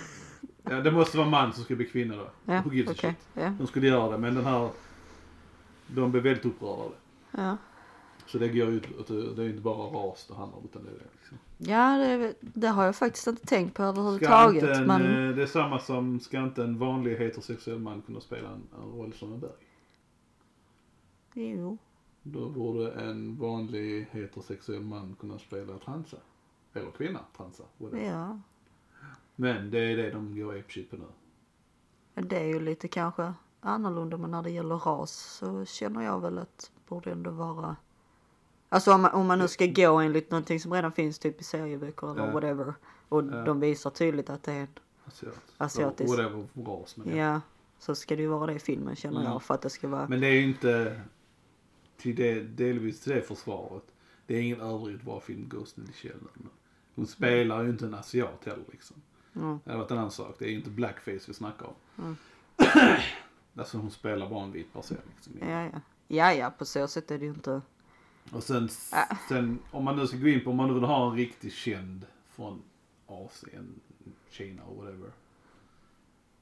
Ja 0.70 0.80
det 0.80 0.90
måste 0.90 1.18
vara 1.18 1.28
man 1.28 1.52
som 1.52 1.64
ska 1.64 1.74
bli 1.76 1.86
kvinna 1.86 2.16
då. 2.16 2.30
Ja, 2.44 2.62
Who 2.64 2.72
gives 2.72 2.90
okej. 2.98 3.10
shit? 3.10 3.42
Ja, 3.42 3.52
De 3.58 3.66
skulle 3.66 3.86
göra 3.86 4.10
det 4.12 4.18
men 4.18 4.34
den 4.34 4.44
här, 4.44 4.70
de 5.86 6.10
blev 6.12 6.22
väldigt 6.22 6.44
upprörda 6.44 6.94
ja. 7.30 7.56
Så 8.26 8.38
det 8.38 8.48
går 8.48 8.68
ju 8.70 8.80
det 9.36 9.42
är 9.42 9.48
inte 9.48 9.60
bara 9.62 9.86
ras 9.86 10.26
det 10.28 10.34
handlar 10.34 10.58
om 10.58 10.64
utan 10.64 10.82
det 10.84 10.90
är 10.90 10.94
det 10.94 11.04
liksom. 11.18 11.38
ja 11.58 11.98
det, 11.98 12.34
det 12.40 12.68
har 12.68 12.84
jag 12.84 12.96
faktiskt 12.96 13.26
inte 13.26 13.46
tänkt 13.46 13.74
på 13.74 13.82
Ska 13.82 13.88
överhuvudtaget. 13.88 14.62
inte 14.62 14.74
en, 14.74 14.86
Men 14.86 15.28
eh, 15.28 15.36
Det 15.36 15.42
är 15.42 15.46
samma 15.46 15.78
som, 15.78 16.20
ska 16.20 16.42
inte 16.42 16.62
en 16.62 16.78
vanlig 16.78 17.16
heterosexuell 17.16 17.78
man 17.78 18.02
kunna 18.02 18.20
spela 18.20 18.48
en, 18.48 18.62
en 18.82 18.90
roll 18.98 19.12
som 19.12 19.32
en 19.32 19.40
bög? 19.40 19.50
jo. 21.34 21.78
Då 22.22 22.48
borde 22.48 22.92
en 22.92 23.36
vanlig 23.36 24.08
heterosexuell 24.10 24.82
man 24.82 25.16
kunna 25.20 25.38
spela 25.38 25.78
transa. 25.78 26.16
Eller 26.74 26.90
kvinna, 26.90 27.20
transa. 27.36 27.62
whatever. 27.78 28.06
Ja. 28.06 28.40
Men 29.36 29.70
det 29.70 29.78
är 29.78 29.96
det 29.96 30.10
de 30.10 30.38
går 30.38 30.58
apeshit 30.58 30.90
på 30.90 30.96
nu. 30.96 31.04
Det 32.22 32.36
är 32.38 32.44
ju 32.46 32.60
lite 32.60 32.88
kanske 32.88 33.32
annorlunda 33.66 34.16
men 34.16 34.30
när 34.30 34.42
det 34.42 34.50
gäller 34.50 34.76
ras 34.76 35.12
så 35.12 35.64
känner 35.64 36.02
jag 36.04 36.20
väl 36.20 36.38
att 36.38 36.70
borde 36.88 37.10
ändå 37.12 37.30
vara 37.30 37.76
Alltså 38.68 38.92
om 38.92 39.02
man, 39.02 39.10
om 39.12 39.26
man 39.26 39.38
nu 39.38 39.48
ska 39.48 39.66
gå 39.66 39.96
enligt 39.98 40.30
någonting 40.30 40.60
som 40.60 40.72
redan 40.72 40.92
finns 40.92 41.18
typ 41.18 41.40
i 41.40 41.44
serieböcker 41.44 42.10
eller 42.10 42.26
Ja. 42.26 42.32
whatever 42.32 42.74
och 43.08 43.22
Ja. 43.24 43.44
de 43.44 43.60
visar 43.60 43.90
tydligt 43.90 44.30
att 44.30 44.42
det 44.42 44.52
är 44.52 44.60
en, 44.60 44.68
Asiat. 45.06 45.34
Asiatisk. 45.58 46.10
Whatever 46.10 46.46
ras 46.54 46.96
men 46.96 47.16
ja. 47.16 47.24
ja. 47.32 47.40
så 47.78 47.94
ska 47.94 48.16
det 48.16 48.22
ju 48.22 48.28
vara 48.28 48.46
det 48.46 48.52
i 48.52 48.58
filmen 48.58 48.96
känner 48.96 49.20
Mm. 49.20 49.32
jag 49.32 49.42
för 49.42 49.54
att 49.54 49.62
det 49.62 49.70
ska 49.70 49.88
vara 49.88 50.08
Men 50.08 50.20
det 50.20 50.26
är 50.26 50.32
ju 50.32 50.42
inte 50.44 51.00
till 51.96 52.16
det, 52.16 52.40
delvis 52.42 53.00
till 53.00 53.12
det 53.12 53.22
försvaret. 53.22 53.82
Det 54.26 54.34
är 54.36 54.40
ingen 54.42 54.60
överdrivet 54.60 55.02
bra 55.02 55.20
film 55.20 55.48
Ghost 55.48 55.78
in 55.78 55.86
the 55.86 55.92
Shell. 55.92 56.20
Hon 56.94 57.06
spelar 57.06 57.62
ju 57.62 57.70
inte 57.70 57.86
en 57.86 57.94
asiat 57.94 58.44
heller 58.44 58.64
liksom. 58.70 58.96
mm, 59.34 59.58
Det 59.64 59.70
har 59.70 59.78
varit 59.78 59.90
en 59.90 59.98
annan 59.98 60.10
sak. 60.10 60.36
Det 60.38 60.44
är 60.44 60.48
ju 60.48 60.56
inte 60.56 60.70
blackface 60.70 61.24
vi 61.26 61.34
snackar 61.34 61.66
om. 61.66 62.04
Mm. 62.04 62.16
alltså 63.56 63.78
hon 63.78 63.90
spelar 63.90 64.30
bara 64.30 64.44
en 64.44 64.52
vit 64.52 64.72
person 64.72 64.98
liksom. 65.14 65.32
ja, 65.40 65.62
ja. 65.64 65.80
Ja, 66.08 66.32
ja, 66.32 66.50
på 66.50 66.64
så 66.64 66.88
sätt 66.88 67.10
är 67.10 67.18
det 67.18 67.24
ju 67.24 67.30
inte. 67.30 67.60
Och 68.32 68.42
sen, 68.42 68.68
Äh. 68.92 69.16
sen 69.28 69.58
om 69.70 69.84
man 69.84 69.96
nu 69.96 70.06
ska 70.06 70.16
gå 70.16 70.28
in 70.28 70.44
på 70.44 70.50
om 70.50 70.56
man 70.56 70.68
nu 70.68 70.74
vill 70.74 70.82
ha 70.84 71.10
en 71.10 71.16
riktigt 71.16 71.52
känd 71.52 72.06
från 72.28 72.62
Asien, 73.06 73.80
Kina 74.30 74.62
och 74.64 74.76
whatever. 74.76 75.10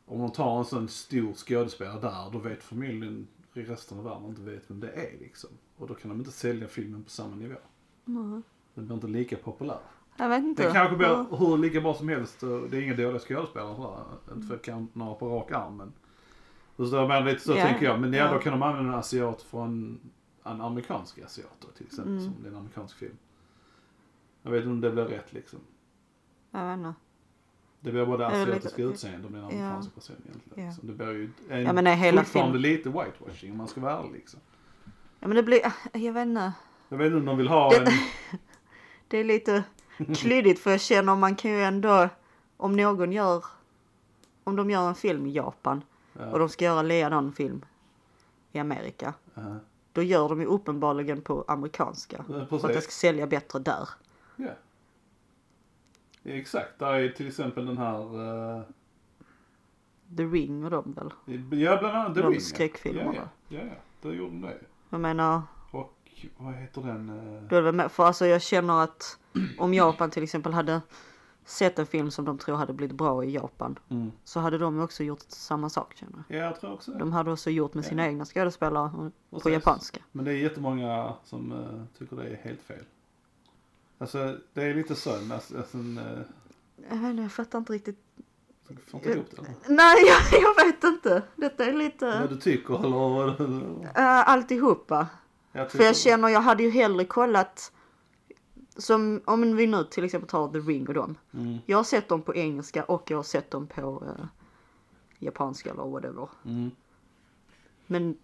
Om 0.06 0.18
de 0.18 0.30
tar 0.32 0.58
en 0.58 0.64
sån 0.64 0.88
stor 0.88 1.32
skådespelare 1.34 2.00
där, 2.00 2.30
då 2.32 2.38
vet 2.38 2.62
familjen 2.64 3.26
i 3.54 3.62
resten 3.62 3.98
av 3.98 4.04
världen 4.04 4.24
inte 4.28 4.42
vet 4.42 4.70
vem 4.70 4.80
det 4.80 4.90
är 4.90 5.18
liksom. 5.20 5.50
Och 5.76 5.88
då 5.88 5.94
kan 5.94 6.08
de 6.10 6.18
inte 6.18 6.30
sälja 6.32 6.68
filmen 6.68 7.04
på 7.04 7.10
samma 7.10 7.36
nivå. 7.36 7.54
Mm. 8.06 8.42
Den 8.74 8.84
blir 8.86 8.94
inte 8.94 9.06
lika 9.06 9.36
populär. 9.36 9.78
Jag 10.16 10.28
vet 10.28 10.42
inte. 10.44 10.62
Den 10.62 10.72
kanske 10.72 11.04
Ja. 11.04 11.24
blir 11.28 11.38
hur 11.38 11.58
lika 11.58 11.80
bra 11.80 11.94
som 11.94 12.08
helst. 12.08 12.40
Det 12.40 12.46
är 12.76 12.82
inga 12.82 12.96
dåliga 12.96 13.18
skådespelare 13.18 13.76
sådär. 13.76 14.04
Inte 14.34 14.46
för 14.58 14.86
några 14.98 15.14
på 15.14 15.28
rak 15.28 15.52
arm 15.52 15.76
men. 15.76 15.92
Du? 16.76 17.06
Men 17.08 17.24
lite 17.24 17.40
så 17.40 17.52
Ja, 17.56 17.62
tänker 17.64 17.84
jag. 17.86 18.00
Men 18.00 18.12
ja, 18.12 18.24
ja. 18.24 18.32
då 18.32 18.38
kan 18.38 18.52
de 18.52 18.62
använda 18.62 18.92
en 18.92 18.98
asiat 18.98 19.42
från 19.42 20.00
en 20.44 20.60
amerikansk 20.60 21.18
asiat 21.18 21.56
då, 21.60 21.68
till 21.68 21.86
exempel. 21.86 22.12
Mm. 22.12 22.24
Som 22.24 22.42
det 22.42 22.48
är 22.48 22.50
en 22.52 22.56
amerikansk 22.58 22.96
film. 22.98 23.16
Jag 24.42 24.50
vet 24.50 24.58
inte 24.58 24.70
om 24.70 24.80
det 24.80 24.90
blir 24.90 25.04
rätt 25.04 25.32
liksom. 25.32 25.58
Jag 26.50 26.66
vet 26.66 26.76
inte. 26.78 26.94
Det 27.80 27.90
blir 27.90 28.14
Är 28.14 28.18
det 28.18 28.26
asiatiska 28.26 28.76
lite- 28.76 28.82
utseende 28.82 29.26
och 29.26 29.32
det 29.32 29.38
är 29.38 29.42
en 29.42 29.46
amerikansk 29.48 29.94
person 29.94 30.16
egentligen. 30.28 30.66
Liksom. 30.68 30.86
Det 30.88 30.92
blir 30.94 31.12
ju 31.12 31.30
en, 31.48 31.62
Ja, 31.62 31.72
men 31.72 31.86
hela 31.86 32.24
fortfarande 32.24 32.58
lite 32.58 32.88
whitewashing 32.88 33.50
om 33.52 33.56
man 33.58 33.68
ska 33.68 33.80
vara 33.80 33.98
ärlig 33.98 34.12
liksom. 34.12 34.40
Ja 35.20 35.28
men 35.28 35.36
det 35.36 35.42
blir, 35.42 35.60
jag 35.92 36.12
vet 36.12 36.26
inte. 36.26 36.52
Jag 36.88 36.98
vet 36.98 37.06
inte 37.06 37.16
om 37.18 37.24
de 37.24 37.36
vill 37.38 37.48
ha 37.48 37.70
Det- 37.70 37.76
en... 37.76 37.86
Det 39.08 39.18
är 39.18 39.24
lite 39.24 39.64
klyddigt 40.16 40.58
för 40.58 40.70
jag 40.70 40.80
känner 40.80 41.16
man 41.16 41.36
kan 41.36 41.50
ju 41.50 41.60
ändå, 41.62 42.08
om 42.56 42.76
någon 42.76 43.12
gör, 43.12 43.44
om 44.44 44.56
de 44.56 44.70
gör 44.70 44.88
en 44.88 44.94
film 44.94 45.26
i 45.26 45.30
Japan 45.32 45.82
och 46.32 46.38
de 46.38 46.48
ska 46.48 46.64
göra 46.64 46.82
likadan 46.82 47.32
film 47.32 47.64
i 48.52 48.58
Amerika. 48.58 49.14
ja. 49.34 49.56
Då 49.92 50.02
gör 50.02 50.28
de 50.28 50.40
ju 50.40 50.46
uppenbarligen 50.46 51.20
på 51.22 51.44
amerikanska. 51.48 52.24
Ja, 52.28 52.46
För 52.46 52.56
att 52.56 52.62
det 52.62 52.68
precis. 52.68 52.82
ska 52.84 52.90
sälja 52.90 53.26
bättre 53.26 53.58
där. 53.58 53.88
Ja. 54.36 54.50
Exakt, 56.24 56.78
där 56.78 56.92
är 56.94 57.08
till 57.08 57.28
exempel 57.28 57.66
den 57.66 57.78
här... 57.78 58.00
eh, 58.58 58.62
The 60.16 60.22
Ring 60.22 60.64
och 60.64 60.70
dem 60.70 60.92
väl. 60.96 61.12
Ja, 61.60 61.76
bland 61.76 61.96
annat 61.96 62.14
The 62.14 62.20
De 62.20 62.26
Ring. 62.26 62.34
ja. 62.34 62.40
skräckfilmerna. 62.40 63.12
Ja, 63.14 63.28
ja, 63.48 63.58
ja, 63.58 63.66
ja. 63.66 63.74
Då 64.02 64.14
gjorde 64.14 64.30
de 64.30 64.40
det. 64.40 64.58
Jag 64.90 65.00
menar, 65.00 65.42
Och 65.70 65.98
vad 66.36 66.54
heter 66.54 66.80
den? 66.82 67.08
eh, 67.36 67.42
då 67.48 67.56
är 67.56 67.62
det 67.62 67.72
med, 67.72 67.92
för 67.92 68.04
alltså 68.04 68.26
jag 68.26 68.42
känner 68.42 68.82
att 68.84 69.18
om 69.58 69.74
Japan 69.74 70.10
till 70.10 70.22
exempel 70.22 70.52
hade 70.52 70.80
sett 71.44 71.78
en 71.78 71.86
film 71.86 72.10
som 72.10 72.24
de 72.24 72.38
tror 72.38 72.56
hade 72.56 72.72
blivit 72.72 72.96
bra 72.96 73.24
i 73.24 73.30
Japan 73.34 73.78
Mm. 73.90 74.12
så 74.24 74.40
hade 74.40 74.58
de 74.58 74.80
också 74.80 75.02
gjort 75.04 75.20
samma 75.28 75.70
sak 75.70 75.96
känner 75.96 76.22
jag. 76.28 76.38
Ja, 76.38 76.44
jag 76.44 76.60
tror 76.60 76.72
också 76.72 76.90
det. 76.92 76.98
De 76.98 77.12
hade 77.12 77.32
också 77.32 77.50
gjort 77.50 77.74
med 77.74 77.84
sina 77.84 78.02
Ja. 78.02 78.08
egna 78.08 78.24
skådespelare 78.24 78.90
på 78.90 79.10
Precis. 79.36 79.52
japanska. 79.52 80.00
Men 80.12 80.24
det 80.24 80.30
är 80.32 80.36
jättemånga 80.36 81.14
som 81.24 81.52
eh, 81.52 81.98
tycker 81.98 82.16
det 82.16 82.22
är 82.28 82.36
helt 82.36 82.62
fel. 82.62 82.84
Alltså, 83.98 84.36
det 84.52 84.62
är 84.62 84.74
lite 84.74 84.94
så. 84.94 85.10
Alltså, 85.10 85.56
alltså, 85.56 85.76
eh, 85.78 86.18
Jag 86.90 86.96
vet 86.96 87.10
inte, 87.10 87.22
jag 87.22 87.32
fattar 87.32 87.58
inte 87.58 87.72
riktigt. 87.72 87.98
får 88.86 89.00
inte 89.00 89.10
ihop 89.12 89.26
det. 89.30 89.38
eller? 89.38 89.54
Nej, 89.68 89.96
jag, 90.32 90.42
jag 90.42 90.64
vet 90.64 90.84
inte. 90.84 91.22
Detta 91.36 91.64
är 91.64 91.72
lite 91.72 92.20
Vad 92.20 92.28
du 92.30 92.36
tycker 92.36 92.74
eller 92.84 93.38
du... 93.38 93.44
uh, 93.44 94.28
alltihopa. 94.28 95.06
Jag 95.52 95.70
För 95.70 95.84
jag 95.84 95.96
känner, 95.96 96.28
jag 96.28 96.40
hade 96.40 96.62
ju 96.62 96.70
hellre 96.70 97.04
kollat 97.04 97.72
som 98.76 99.20
om 99.24 99.56
vi 99.56 99.66
nu 99.66 99.84
till 99.84 100.04
exempel 100.04 100.28
tar 100.28 100.48
The 100.48 100.58
Ring 100.58 100.88
och 100.88 100.94
dem. 100.94 101.16
Mm, 101.34 101.58
Jag 101.66 101.76
har 101.76 101.84
sett 101.84 102.08
dem 102.08 102.22
på 102.22 102.34
engelska 102.34 102.84
och 102.84 103.10
jag 103.10 103.18
har 103.18 103.22
sett 103.22 103.50
dem 103.50 103.66
på 103.66 104.02
eh, 104.06 104.24
japanska 105.18 105.70
eller 105.70 105.84
whatever. 105.84 106.28
mm. 106.44 106.70
Men 107.86 108.16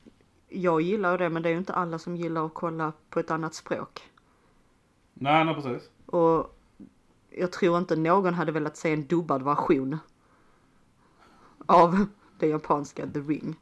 jag 0.49 0.81
gillar 0.81 1.19
det, 1.19 1.29
men 1.31 1.43
det 1.43 1.49
är 1.49 1.53
ju 1.53 1.59
inte 1.59 1.73
alla 1.75 1.99
som 1.99 2.17
gillar 2.17 2.47
att 2.47 2.55
kolla 2.55 2.93
på 3.11 3.21
ett 3.21 3.31
annat 3.31 3.55
språk. 3.55 4.11
Nej, 5.15 5.45
nej 5.45 5.55
precis. 5.55 5.91
Och 6.07 6.57
jag 7.31 7.53
tror 7.53 7.79
inte 7.79 7.97
någon 7.97 8.35
hade 8.35 8.53
velat 8.53 8.77
se 8.77 8.93
en 8.93 9.07
dubbad 9.07 9.43
version 9.43 9.99
av 11.67 12.07
det 12.39 12.47
japanska 12.47 13.07
The 13.07 13.21
Ring. 13.21 13.57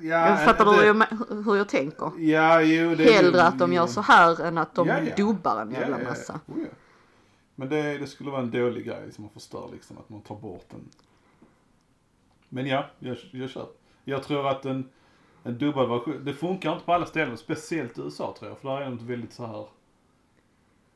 Ja, 0.00 0.28
jag 0.28 0.44
fattar 0.44 0.64
det- 0.64 0.70
du 0.70 0.76
hur 0.76 0.84
jag, 0.86 1.44
hur 1.44 1.56
jag 1.56 1.68
tänker? 1.68 2.12
Ja, 2.18 2.60
jo. 2.62 2.94
Det 2.94 3.04
Hellre 3.12 3.42
att 3.42 3.58
de 3.58 3.72
gör 3.72 3.86
så 3.86 4.00
här 4.00 4.40
än 4.44 4.58
att 4.58 4.74
de 4.74 4.88
Ja, 4.88 5.00
ja. 5.00 5.14
dubbar 5.16 5.60
en 5.62 5.70
jävla 5.70 5.98
Ja, 6.02 6.08
massa. 6.08 6.40
Oh. 6.46 6.56
Men 7.54 7.68
det, 7.68 7.98
det 7.98 8.06
skulle 8.06 8.30
vara 8.30 8.42
en 8.42 8.50
dålig 8.50 8.84
grej 8.86 9.12
som 9.12 9.24
man 9.24 9.30
förstör 9.32 9.68
liksom, 9.72 9.98
att 9.98 10.08
man 10.08 10.20
tar 10.20 10.36
bort 10.36 10.66
den. 10.70 10.88
Men 12.48 12.66
ja, 12.66 12.86
jag, 12.98 13.16
jag 13.32 13.50
kör. 13.50 13.66
Jag 14.04 14.22
tror 14.22 14.48
att 14.48 14.64
en, 14.66 14.88
en 15.42 15.58
dubbad 15.58 15.88
version, 15.88 16.24
det 16.24 16.34
funkar 16.34 16.72
inte 16.72 16.84
på 16.84 16.92
alla 16.92 17.06
ställen, 17.06 17.36
speciellt 17.36 17.98
i 17.98 18.00
USA 18.00 18.34
tror 18.38 18.50
jag, 18.50 18.58
för 18.58 18.68
där 18.68 18.76
är 18.76 18.84
det 18.86 18.92
inte 18.92 19.04
väldigt 19.04 19.32
så 19.32 19.46
här. 19.46 19.66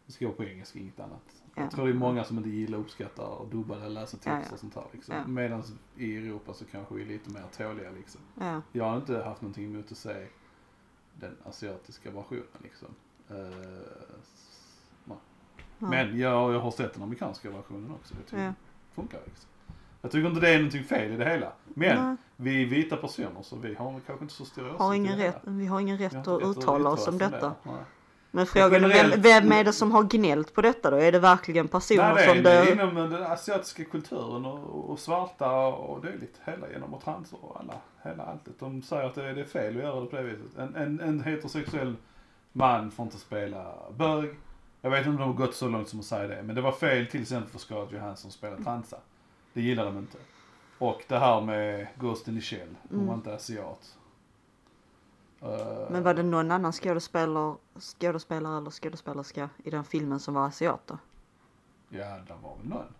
Det 0.07 0.12
ska 0.12 0.26
vara 0.26 0.36
på 0.36 0.44
engelska, 0.44 0.78
inget 0.78 1.01
annat. 1.01 1.38
Ja. 1.59 1.65
Jag 1.65 1.71
tror 1.71 1.87
det 1.87 1.93
är 1.93 1.95
många 1.95 2.25
som 2.25 2.37
inte 2.39 2.51
gillar 2.51 2.79
och 2.79 2.85
uppskattar 2.85 3.43
att 3.43 3.51
dubba 3.51 3.77
eller 3.77 3.89
läsa 3.89 4.17
text 4.17 4.27
Ja, 4.27 4.41
ja. 4.49 4.53
och 4.53 4.59
sånt 4.59 4.75
här 4.75 4.85
liksom. 4.93 5.35
Medan 5.35 5.63
i 5.97 6.17
Europa 6.17 6.55
så 6.55 6.65
kanske 6.65 6.95
vi 6.95 7.03
är 7.03 7.07
lite 7.07 7.31
mer 7.31 7.45
tåliga 7.57 7.91
liksom. 7.91 8.21
Ja. 8.41 8.63
Jag 8.73 8.85
har 8.85 8.97
inte 8.97 9.23
haft 9.23 9.43
någonting 9.43 9.65
emot 9.65 9.93
att 9.93 9.99
se 9.99 10.27
den 11.15 11.37
asiatiska 11.45 12.11
versionen 12.11 12.45
liksom. 12.63 12.89
Ja. 15.05 15.17
Men 15.79 16.19
jag, 16.19 16.55
jag 16.55 16.61
har 16.61 16.71
sett 16.71 16.95
den 16.95 17.03
amerikanska 17.03 17.51
versionen 17.51 17.91
också. 17.91 18.15
Jag 18.15 18.27
tycker 18.27 18.43
Ja. 18.43 18.49
det 18.49 18.95
funkar 18.95 19.21
liksom. 19.27 19.49
Jag 20.01 20.11
tycker 20.11 20.29
inte 20.29 20.41
det 20.41 20.49
är 20.51 20.57
någonting 20.59 20.85
fel 20.85 21.13
i 21.13 21.17
det 21.17 21.25
hela. 21.25 21.53
Men 21.65 22.05
Nej. 22.05 22.17
vi 22.37 22.63
är 22.63 22.67
vita 22.67 22.97
personer 22.97 23.43
så 23.43 23.57
vi 23.57 23.75
har 23.75 24.01
kanske 24.07 24.25
inte 24.25 24.35
så 24.35 24.45
stora 24.45 24.67
har 24.67 24.75
åsikter 24.75 24.95
ingen 24.95 25.19
det 25.19 25.29
rätt, 25.29 25.41
vi 25.45 25.67
har 25.67 25.81
ingen 25.81 25.99
rätt 25.99 26.15
att 26.15 26.27
inte 26.27 26.31
rätt 26.31 26.57
uttala 26.59 26.91
oss 26.91 27.09
om 27.09 27.19
det. 27.19 27.29
detta. 27.29 27.55
Nej. 27.63 27.75
Men 28.31 28.47
frågan 28.47 28.85
är 28.85 28.89
vem, 28.89 29.20
vem 29.20 29.53
är 29.53 29.64
det 29.64 29.72
som 29.72 29.93
har 29.93 30.03
gnällt 30.03 30.55
på 30.55 30.62
detta 30.62 30.91
då? 30.91 30.97
Är 30.97 31.12
det 31.12 31.18
verkligen 31.18 31.68
personer 31.68 32.14
Nej, 32.14 32.29
som 32.29 32.39
är 32.39 32.43
det... 32.43 32.72
inom 32.72 32.95
den 32.95 33.22
asiatiska 33.22 33.85
kulturen 33.85 34.45
och, 34.45 34.91
och 34.91 34.99
svarta 34.99 35.51
och 35.66 36.03
dylikt. 36.03 36.41
Hela 36.45 36.70
genom 36.70 36.95
och 36.95 37.05
transer 37.05 37.39
och 37.43 37.61
alla, 37.61 37.74
hela 38.03 38.22
alltet. 38.24 38.55
De 38.59 38.83
säger 38.83 39.05
att 39.05 39.14
det 39.14 39.24
är, 39.24 39.35
det 39.35 39.41
är 39.41 39.45
fel 39.45 39.76
att 39.76 39.83
göra 39.83 40.01
det 40.01 40.07
på 40.07 40.16
det 40.16 40.22
viset. 40.22 40.59
En, 40.59 40.74
en, 40.76 41.01
en 41.01 41.20
heterosexuell 41.20 41.97
man 42.53 42.91
får 42.91 43.05
inte 43.05 43.18
spela 43.18 43.74
bög. 43.97 44.35
Jag 44.81 44.91
vet 44.91 44.99
inte 44.99 45.11
om 45.11 45.16
de 45.16 45.22
har 45.22 45.47
gått 45.47 45.55
så 45.55 45.68
långt 45.68 45.89
som 45.89 46.01
att 46.01 46.07
säga 46.07 46.29
det. 46.29 46.43
Men 46.43 46.57
det 46.57 46.62
var 46.62 46.72
fel 46.72 47.07
till 47.07 47.22
exempel 47.22 47.51
för 47.51 47.59
Scarlett 47.59 47.93
Johansson 47.93 48.29
att 48.29 48.35
spela 48.35 48.57
transa. 48.57 48.97
Det 49.53 49.61
gillar 49.61 49.85
de 49.85 49.99
inte. 49.99 50.18
Och 50.79 51.05
det 51.09 51.18
här 51.18 51.41
med 51.41 51.87
Ghost 51.99 52.29
in 52.29 52.35
the 52.35 52.41
Shell. 52.41 52.68
Hon 52.91 53.07
var 53.07 53.14
inte 53.14 53.35
asiat. 53.35 53.95
Eh, 55.43 55.91
Men 55.91 56.03
var 56.03 56.14
det 56.14 56.22
någon 56.22 56.51
annan 56.51 56.72
skådespelare, 56.72 57.57
skådespelare 57.80 58.59
eller 58.59 58.70
skådespelerska 58.70 59.51
i 59.64 59.70
den 59.70 59.84
filmen 59.84 60.20
som 60.20 60.34
var 60.34 60.47
asiat 60.47 60.80
då? 60.86 60.99
Ja, 61.89 62.18
det 62.26 62.34
var 62.43 62.57
väl 62.57 62.66
någon. 62.68 62.95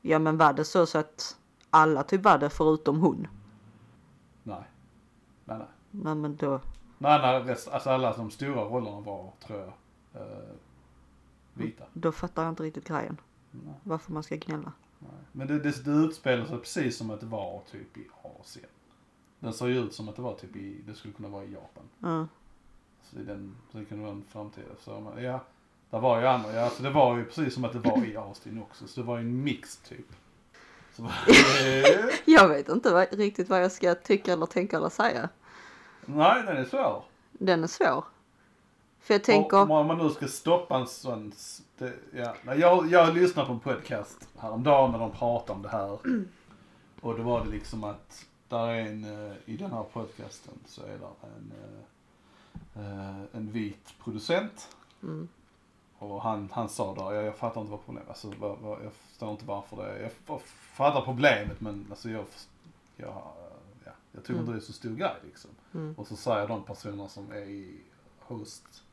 Ja 0.00 0.18
men 0.18 0.36
var 0.38 0.52
det 0.52 0.64
så, 0.64 0.86
så 0.86 0.98
att 0.98 1.36
alla 1.70 2.02
typ 2.02 2.22
var 2.22 2.38
det 2.38 2.50
förutom 2.50 3.00
hon? 3.00 3.26
Nej. 4.42 4.62
Nej, 5.44 5.58
nej. 5.58 5.66
Nej 5.90 6.14
men 6.14 6.36
då, 6.36 6.60
Nej, 6.98 7.18
nej, 7.22 7.42
rest, 7.42 7.68
alltså 7.68 7.90
alla 7.90 8.16
de 8.16 8.30
stora 8.30 8.64
rollerna 8.64 9.00
var, 9.00 9.32
tror 9.46 9.58
jag, 9.60 9.72
eh, 10.22 10.38
vita. 11.54 11.84
då 11.92 12.12
fattar 12.12 12.42
jag 12.42 12.52
inte 12.52 12.62
riktigt 12.62 12.88
grejen. 12.88 13.20
Nej, 13.50 13.74
Varför 13.82 14.12
man 14.12 14.22
ska 14.22 14.36
gnälla. 14.36 14.72
nej. 14.98 15.10
Men 15.32 15.46
det, 15.46 15.58
det, 15.58 15.84
det 15.84 15.90
utspelar 15.90 16.44
sig 16.46 16.58
precis 16.58 16.96
som 16.96 17.10
att 17.10 17.20
det 17.20 17.26
var 17.26 17.62
typ 17.70 17.96
i 17.96 18.08
Asien. 18.22 18.66
Den 19.42 19.52
såg 19.52 19.68
ju 19.68 19.78
ut 19.78 19.94
som 19.94 20.08
att 20.08 20.16
det 20.16 20.22
var 20.22 20.34
typ 20.34 20.56
i, 20.56 20.80
det 20.86 20.94
skulle 20.94 21.14
kunna 21.14 21.28
vara 21.28 21.44
i 21.44 21.52
Japan. 21.52 21.82
Ja. 21.98 22.26
Så 23.02 23.16
den, 23.16 23.56
så 23.72 23.78
det 23.78 23.84
kunde 23.84 24.02
vara 24.04 24.14
en 24.14 24.24
framtida. 24.28 24.68
Så 24.80 25.00
men, 25.00 25.24
ja, 25.24 25.40
det 25.90 25.98
var 25.98 26.20
ju 26.20 26.26
andra, 26.26 26.52
ja, 26.52 26.70
så 26.70 26.82
det 26.82 26.90
var 26.90 27.16
ju 27.16 27.24
precis 27.24 27.54
som 27.54 27.64
att 27.64 27.72
det 27.72 27.78
var 27.78 28.04
i 28.04 28.16
Austin 28.16 28.62
också. 28.62 28.88
Så 28.88 29.00
det 29.00 29.06
var 29.06 29.18
ju 29.18 29.20
en 29.20 29.44
mix 29.44 29.76
typ. 29.76 30.06
Eh, 30.98 31.04
Jag 32.34 32.48
vet 32.48 32.68
inte 32.68 32.92
vad, 32.92 33.14
riktigt 33.14 33.48
vad 33.48 33.62
jag 33.62 33.72
ska 33.72 33.94
tycka 33.94 34.32
eller 34.32 34.46
tänka 34.46 34.76
eller 34.76 34.88
säga. 34.88 35.28
nej, 36.06 36.42
den 36.42 36.56
är 36.56 36.64
svår. 36.64 37.04
Den 37.32 37.64
är 37.64 37.68
svår. 37.68 38.04
För 39.00 39.14
jag 39.14 39.24
tänker, 39.24 39.70
Om 39.70 39.86
man 39.86 39.98
nu 39.98 40.10
ska 40.10 40.28
stoppa 40.28 40.76
en 40.76 40.86
sån... 40.86 41.32
Det, 41.78 41.92
ja. 42.12 42.54
Jag, 42.54 42.90
jag 42.90 43.14
lyssnade 43.14 43.46
på 43.46 43.52
en 43.52 43.60
podcast 43.60 44.28
häromdagen 44.38 44.92
när 44.92 44.98
de 44.98 45.10
pratade 45.10 45.52
om 45.52 45.62
det 45.62 45.68
här. 45.68 45.98
Och 47.00 47.16
då 47.16 47.22
var 47.22 47.44
det 47.44 47.50
liksom 47.50 47.84
att 47.84 48.26
där 48.52 48.68
är 48.68 48.86
en, 48.86 49.04
eh, 49.04 49.36
i 49.44 49.56
den 49.56 49.70
här 49.70 49.82
podcasten 49.82 50.54
så 50.66 50.82
är 50.82 50.98
det 50.98 51.26
en, 51.36 51.52
eh, 51.62 52.82
eh, 52.82 53.24
en 53.32 53.52
vit 53.52 53.94
producent. 54.04 54.76
Mm. 55.02 55.28
Och 55.98 56.22
han, 56.22 56.48
han 56.52 56.68
sa 56.68 56.94
där, 56.94 57.12
jag, 57.12 57.24
jag 57.24 57.36
fattar 57.36 57.60
inte 57.60 57.70
vad 57.70 57.84
problemet 57.84 58.08
alltså, 58.08 58.32
vad, 58.38 58.58
vad, 58.58 58.84
jag 58.84 58.92
förstår 58.92 59.30
inte 59.30 59.44
varför 59.44 59.76
det. 59.76 60.02
Jag 60.02 60.40
fattar 60.50 61.00
problemet 61.00 61.60
men 61.60 61.86
alltså 61.90 62.10
jag, 62.10 62.24
jag, 62.96 63.22
ja, 63.84 63.92
jag 64.12 64.24
tycker 64.24 64.40
inte 64.40 64.52
det 64.52 64.58
är 64.58 64.60
så 64.60 64.72
stor 64.72 64.94
grej 64.94 65.16
liksom. 65.24 65.50
Mm. 65.74 65.94
Och 65.98 66.06
så 66.06 66.16
säger 66.16 66.48
de 66.48 66.62
personer 66.62 67.08
som 67.08 67.32
är 67.32 67.42
i 67.42 67.80
host, 68.18 68.84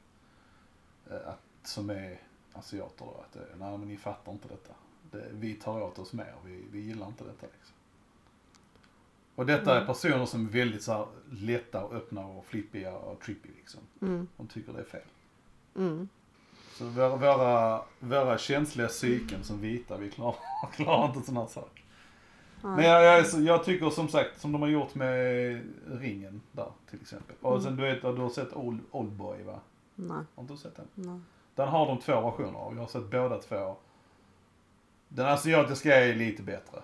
att, 1.10 1.68
som 1.68 1.90
är 1.90 2.20
asiater 2.54 3.06
då, 3.06 3.24
att 3.26 3.38
nej 3.60 3.78
men 3.78 3.88
ni 3.88 3.98
fattar 3.98 4.32
inte 4.32 4.48
detta. 4.48 4.74
Det, 5.12 5.30
vi 5.32 5.54
tar 5.54 5.82
åt 5.82 6.00
oss 6.00 6.14
mer, 6.14 6.36
vi, 6.46 6.66
vi 6.72 6.80
gillar 6.80 7.08
inte 7.08 7.24
detta 7.24 7.48
liksom. 7.58 7.76
Och 9.40 9.46
detta 9.46 9.82
är 9.82 9.86
personer 9.86 10.26
som 10.26 10.46
är 10.46 10.50
väldigt 10.50 10.84
så 10.84 10.92
här, 10.94 11.06
lätta 11.32 11.84
och 11.84 11.94
öppna 11.94 12.26
och 12.26 12.46
flippiga 12.46 12.94
och 12.94 13.20
trippy 13.20 13.50
liksom. 13.58 13.80
mm, 14.02 14.28
De 14.38 14.48
tycker 14.48 14.74
det 14.74 14.80
är 14.80 14.84
fel. 14.84 15.02
mm, 15.76 16.10
Så 16.74 16.86
våra, 16.86 17.16
våra, 17.16 17.82
våra 18.00 18.38
känsliga 18.38 18.88
psyken 18.88 19.44
som 19.44 19.62
vita, 19.62 19.98
vi 19.98 20.12
klarar, 20.12 20.36
klarar 20.72 21.06
inte 21.06 21.22
sådana 21.22 21.40
här 21.42 21.48
saker. 21.48 21.84
Men 22.62 22.84
jag, 22.86 23.04
jag, 23.04 23.42
jag 23.42 23.64
tycker 23.64 23.90
som 23.90 24.08
sagt, 24.08 24.42
som 24.42 24.52
de 24.52 24.62
har 24.62 24.70
gjort 24.70 24.96
med 24.96 25.62
ringen 25.88 26.42
där 26.52 26.72
till 26.90 27.02
exempel. 27.02 27.36
Och 27.42 27.64
sen 27.64 27.76
du 27.76 27.82
vet, 27.84 28.02
du 28.02 28.08
har 28.08 28.30
sett 28.30 28.54
Old, 28.54 28.80
Oldboy 28.92 29.44
va? 29.44 29.60
nej, 29.96 30.18
Har 30.36 30.44
inte 30.44 30.54
du 30.54 30.58
sett 30.58 30.76
den? 30.76 30.88
nej. 30.96 31.20
Den 31.56 31.68
har 31.68 31.86
de 31.86 31.98
två 32.00 32.22
versioner 32.22 32.60
av. 32.60 32.74
Jag 32.74 32.82
har 32.82 32.88
sett 32.88 33.12
båda 33.12 33.38
två. 33.38 33.76
Den 35.08 35.26
asiatiska 35.26 35.96
är 36.06 36.16
lite 36.16 36.44
bättre. 36.44 36.80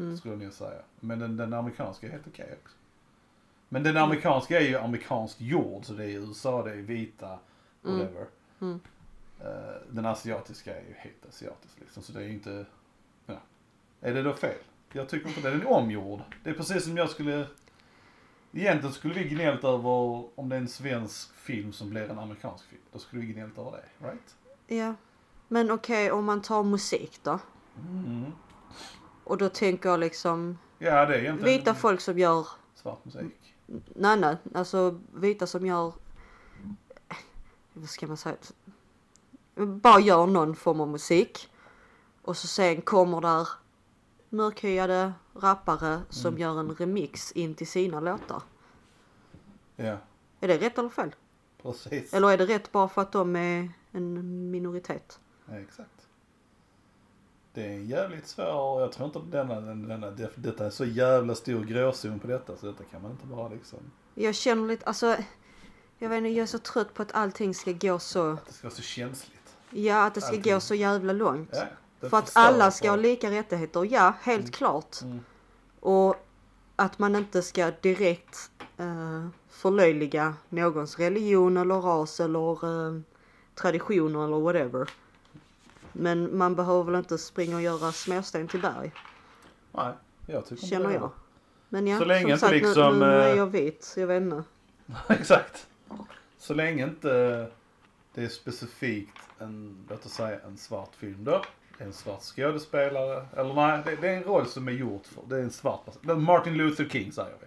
Mm. 0.00 0.16
Skulle 0.16 0.34
jag 0.34 0.42
nog 0.42 0.52
säga. 0.52 0.82
Men 1.00 1.18
den, 1.18 1.36
den 1.36 1.54
amerikanska 1.54 2.06
är 2.06 2.10
helt 2.10 2.26
okej 2.26 2.58
också. 2.64 2.76
Men 3.68 3.82
den 3.82 3.96
amerikanska 3.96 4.60
är 4.60 4.64
ju 4.64 4.76
amerikanskt 4.76 5.40
gjord. 5.40 5.84
Så 5.84 5.92
det 5.92 6.04
är 6.04 6.08
USA, 6.08 6.62
det 6.62 6.70
är 6.70 6.76
vita, 6.76 7.38
whatever. 7.82 8.26
Mm. 8.60 8.80
Eh, 9.40 9.46
den 9.90 10.06
asiatiska 10.06 10.76
är 10.76 10.80
ju 10.80 10.94
helt 10.96 11.26
asiatisk 11.28 11.80
liksom. 11.80 12.02
Så 12.02 12.12
det 12.12 12.20
är 12.20 12.24
ju 12.24 12.32
inte, 12.32 12.66
ja. 13.26 13.40
Är 14.00 14.14
det 14.14 14.22
då 14.22 14.32
fel? 14.32 14.58
Jag 14.92 15.08
tycker 15.08 15.28
inte 15.28 15.40
det. 15.40 15.50
Den 15.50 15.60
är 15.60 15.70
omgjord. 15.70 16.20
Det 16.44 16.50
är 16.50 16.54
precis 16.54 16.84
som 16.84 16.96
jag 16.96 17.10
skulle, 17.10 17.46
egentligen 18.52 18.94
skulle 18.94 19.14
vi 19.14 19.28
gnällt 19.28 19.64
över 19.64 19.88
om 20.34 20.48
det 20.48 20.56
är 20.56 20.60
en 20.60 20.68
svensk 20.68 21.34
film 21.34 21.72
som 21.72 21.90
blir 21.90 22.10
en 22.10 22.18
amerikansk 22.18 22.64
film. 22.66 22.82
Då 22.92 22.98
skulle 22.98 23.22
vi 23.22 23.32
gnällt 23.32 23.58
över 23.58 23.70
det, 23.70 24.06
right? 24.06 24.36
Ja. 24.66 24.94
Men 25.48 25.70
okej, 25.70 26.10
om 26.10 26.24
man 26.24 26.42
tar 26.42 26.62
musik 26.62 27.20
då? 27.22 27.38
Mm. 27.88 28.32
Och 29.24 29.38
då 29.38 29.48
tänker 29.48 29.88
jag 29.88 30.00
liksom 30.00 30.58
Ja, 30.78 31.06
det 31.06 31.14
är 31.14 31.18
egentligen 31.18 31.58
vita 31.58 31.74
folk 31.74 32.00
som 32.00 32.18
gör, 32.18 32.46
svart 32.74 33.04
musik. 33.04 33.54
nej 33.94 34.20
nej, 34.20 34.36
alltså 34.54 35.00
vita 35.14 35.46
som 35.46 35.66
gör, 35.66 35.92
vad 37.72 37.88
ska 37.88 38.06
man 38.06 38.16
säga, 38.16 38.36
bara 39.54 40.00
gör 40.00 40.26
någon 40.26 40.54
form 40.56 40.80
av 40.80 40.88
musik. 40.88 41.48
Och 42.22 42.36
så 42.36 42.46
sen 42.46 42.80
kommer 42.82 43.20
där 43.20 43.48
mörkhyade 44.28 45.12
rappare 45.34 46.00
som 46.08 46.28
Mm. 46.28 46.40
gör 46.40 46.60
en 46.60 46.74
remix 46.74 47.32
in 47.32 47.54
till 47.54 47.66
sina 47.66 48.00
låtar. 48.00 48.42
Ja, 49.76 49.98
Är 50.40 50.48
det 50.48 50.58
rätt 50.58 50.78
eller 50.78 50.88
fel? 50.88 51.14
precis. 51.62 52.14
Eller 52.14 52.30
är 52.30 52.38
det 52.38 52.46
rätt 52.46 52.72
bara 52.72 52.88
för 52.88 53.02
att 53.02 53.12
de 53.12 53.36
är 53.36 53.72
en 53.92 54.50
minoritet? 54.50 55.18
Ja, 55.46 55.58
exakt. 55.58 55.99
Det 57.54 57.64
är 57.66 57.70
en 57.70 57.86
jävligt 57.86 58.26
svår, 58.26 58.80
jag 58.80 58.92
tror 58.92 59.06
inte 59.06 59.18
att 59.18 59.30
denna, 59.30 59.60
denna, 59.60 59.88
denna, 59.88 60.10
det- 60.10 60.30
detta 60.36 60.66
är 60.66 60.70
så 60.70 60.84
jävla 60.84 61.34
stor 61.34 61.64
gråzon 61.64 62.18
på 62.18 62.26
detta 62.26 62.56
så 62.56 62.66
detta 62.66 62.84
kan 62.84 63.02
man 63.02 63.10
inte 63.10 63.26
bara 63.26 63.48
liksom, 63.48 63.78
Jag 64.14 64.34
känner 64.34 64.68
lite, 64.68 64.86
alltså, 64.86 65.16
jag 65.98 66.08
vet 66.08 66.16
inte, 66.18 66.28
jag 66.28 66.42
är 66.42 66.46
så 66.46 66.58
trött 66.58 66.94
på 66.94 67.02
att 67.02 67.12
allting 67.14 67.54
ska 67.54 67.72
gå 67.72 67.98
så, 67.98 68.30
att 68.32 68.46
det 68.46 68.52
ska 68.52 68.66
vara 68.66 68.74
så 68.74 68.82
känsligt. 68.82 69.56
ja 69.70 70.04
att 70.06 70.14
det 70.14 70.20
ska 70.20 70.36
Allting. 70.36 70.52
gå 70.52 70.60
så 70.60 70.74
jävla 70.74 71.12
långt. 71.12 71.50
Ja, 72.00 72.08
För 72.08 72.16
att 72.18 72.30
alla 72.34 72.70
ska 72.70 72.88
ha 72.90 72.96
lika 72.96 73.30
rättigheter, 73.30 73.84
ja 73.92 74.14
helt 74.22 74.54
klart. 74.54 75.02
Mm. 75.02 75.20
Och 75.80 76.16
att 76.76 76.98
man 76.98 77.16
inte 77.16 77.42
ska 77.42 77.70
direkt 77.80 78.50
eh, 78.78 79.26
förlöjliga 79.48 80.34
någons 80.48 80.98
religion 80.98 81.56
eller 81.56 81.74
ras 81.74 82.20
eller 82.20 82.52
eh, 82.88 83.00
traditioner 83.54 84.24
eller 84.24 84.38
whatever. 84.40 84.88
Men 85.92 86.38
man 86.38 86.54
behöver 86.54 86.82
väl 86.84 86.94
inte 86.94 87.18
springa 87.18 87.56
och 87.56 87.62
göra 87.62 87.92
småsten 87.92 88.48
till 88.48 88.60
berg, 88.60 88.92
Nej, 89.72 89.92
jag 90.26 90.44
tycker 90.44 90.54
inte 90.54 90.66
känner 90.66 90.88
det. 90.88 90.94
jag. 90.94 91.10
Men 91.68 91.86
ja, 91.86 91.98
Så 91.98 92.04
länge 92.04 92.20
som 92.22 92.30
inte 92.30 92.40
sagt, 92.40 92.52
liksom, 92.52 92.98
nu, 92.98 93.06
nu 93.06 93.12
är 93.12 93.30
eh, 93.30 93.36
jag 93.36 93.46
vit, 93.46 93.94
jag 93.96 94.06
vet 94.06 94.22
inte. 94.22 94.42
Exakt. 95.08 95.66
Så 96.38 96.54
länge 96.54 96.84
inte 96.84 97.10
det 98.14 98.22
är 98.24 98.28
specifikt 98.28 99.18
en, 99.38 99.86
låt 99.90 100.06
oss 100.06 100.12
säga 100.12 100.40
en 100.46 100.56
svart 100.56 100.94
film 100.96 101.24
då. 101.24 101.42
Det 101.78 101.84
är 101.84 101.88
en 101.88 101.92
svart 101.92 102.22
skådespelare. 102.22 103.26
Eller 103.36 103.54
nej, 103.54 103.82
det, 103.84 103.96
det 103.96 104.08
är 104.08 104.16
en 104.16 104.22
roll 104.22 104.46
som 104.46 104.68
är 104.68 104.72
gjord 104.72 105.06
för, 105.06 105.22
det 105.28 105.36
är 105.36 105.42
en 105.42 105.50
svart 105.50 105.84
person. 105.84 106.22
Martin 106.22 106.54
Luther 106.54 106.88
King 106.88 107.12
säger 107.12 107.36
vi. 107.40 107.46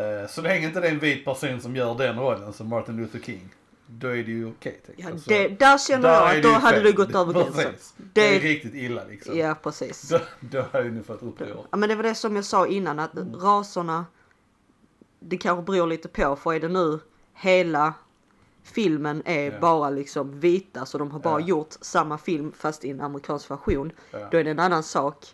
Eh, 0.00 0.26
Så 0.28 0.42
länge 0.42 0.66
inte 0.66 0.80
det 0.80 0.88
är 0.88 0.92
en 0.92 0.98
vit 0.98 1.24
person 1.24 1.60
som 1.60 1.76
gör 1.76 1.94
den 1.94 2.18
rollen 2.18 2.52
som 2.52 2.68
Martin 2.68 2.96
Luther 2.96 3.18
King. 3.18 3.54
Då 3.92 4.08
är 4.08 4.12
det 4.24 4.30
ju 4.32 4.48
okej. 4.48 4.80
tycker 4.86 5.02
Ja, 5.02 5.10
jag. 5.10 5.20
Så 5.20 5.28
det, 5.30 5.48
där 5.48 5.78
känner 5.78 6.02
där 6.08 6.14
jag 6.14 6.26
att 6.28 6.34
det 6.34 6.40
då 6.42 6.48
hade 6.48 6.76
fel. 6.76 6.84
du 6.84 6.92
gått 6.92 7.14
över 7.14 7.32
gränsen. 7.42 7.54
Precis. 7.72 7.94
Det 8.12 8.36
är 8.36 8.40
Det, 8.40 8.48
riktigt 8.48 8.74
illa 8.74 9.04
liksom. 9.04 9.38
ja, 9.38 9.54
precis. 9.62 10.08
Då, 10.08 10.18
då 10.40 10.64
hade 10.72 10.90
ni 10.90 11.02
fått 11.02 11.22
uppror. 11.22 11.66
Ja, 11.70 11.76
men 11.76 11.88
det 11.88 11.94
var 11.94 12.02
det 12.02 12.14
som 12.14 12.36
jag 12.36 12.44
sa 12.44 12.66
innan 12.66 12.98
att 12.98 13.10
raserna, 13.34 14.06
det 15.20 15.36
kanske 15.36 15.62
beror 15.72 15.86
lite 15.86 16.08
på 16.08 16.36
för 16.36 16.52
är 16.54 16.60
det 16.60 16.68
nu 16.68 16.98
hela 17.34 17.94
filmen 18.62 19.22
är 19.24 19.52
Ja. 19.52 19.58
bara 19.60 19.90
liksom 19.90 20.40
vita 20.40 20.86
så 20.86 20.98
de 20.98 21.10
har 21.10 21.20
bara 21.20 21.40
Ja. 21.40 21.46
gjort 21.46 21.72
samma 21.80 22.18
film 22.18 22.52
fast 22.52 22.84
i 22.84 22.90
en 22.90 23.00
amerikansk 23.00 23.50
version. 23.50 23.92
Ja. 24.10 24.28
Då 24.30 24.38
är 24.38 24.44
det 24.44 24.50
en 24.50 24.58
annan 24.58 24.82
sak. 24.82 25.26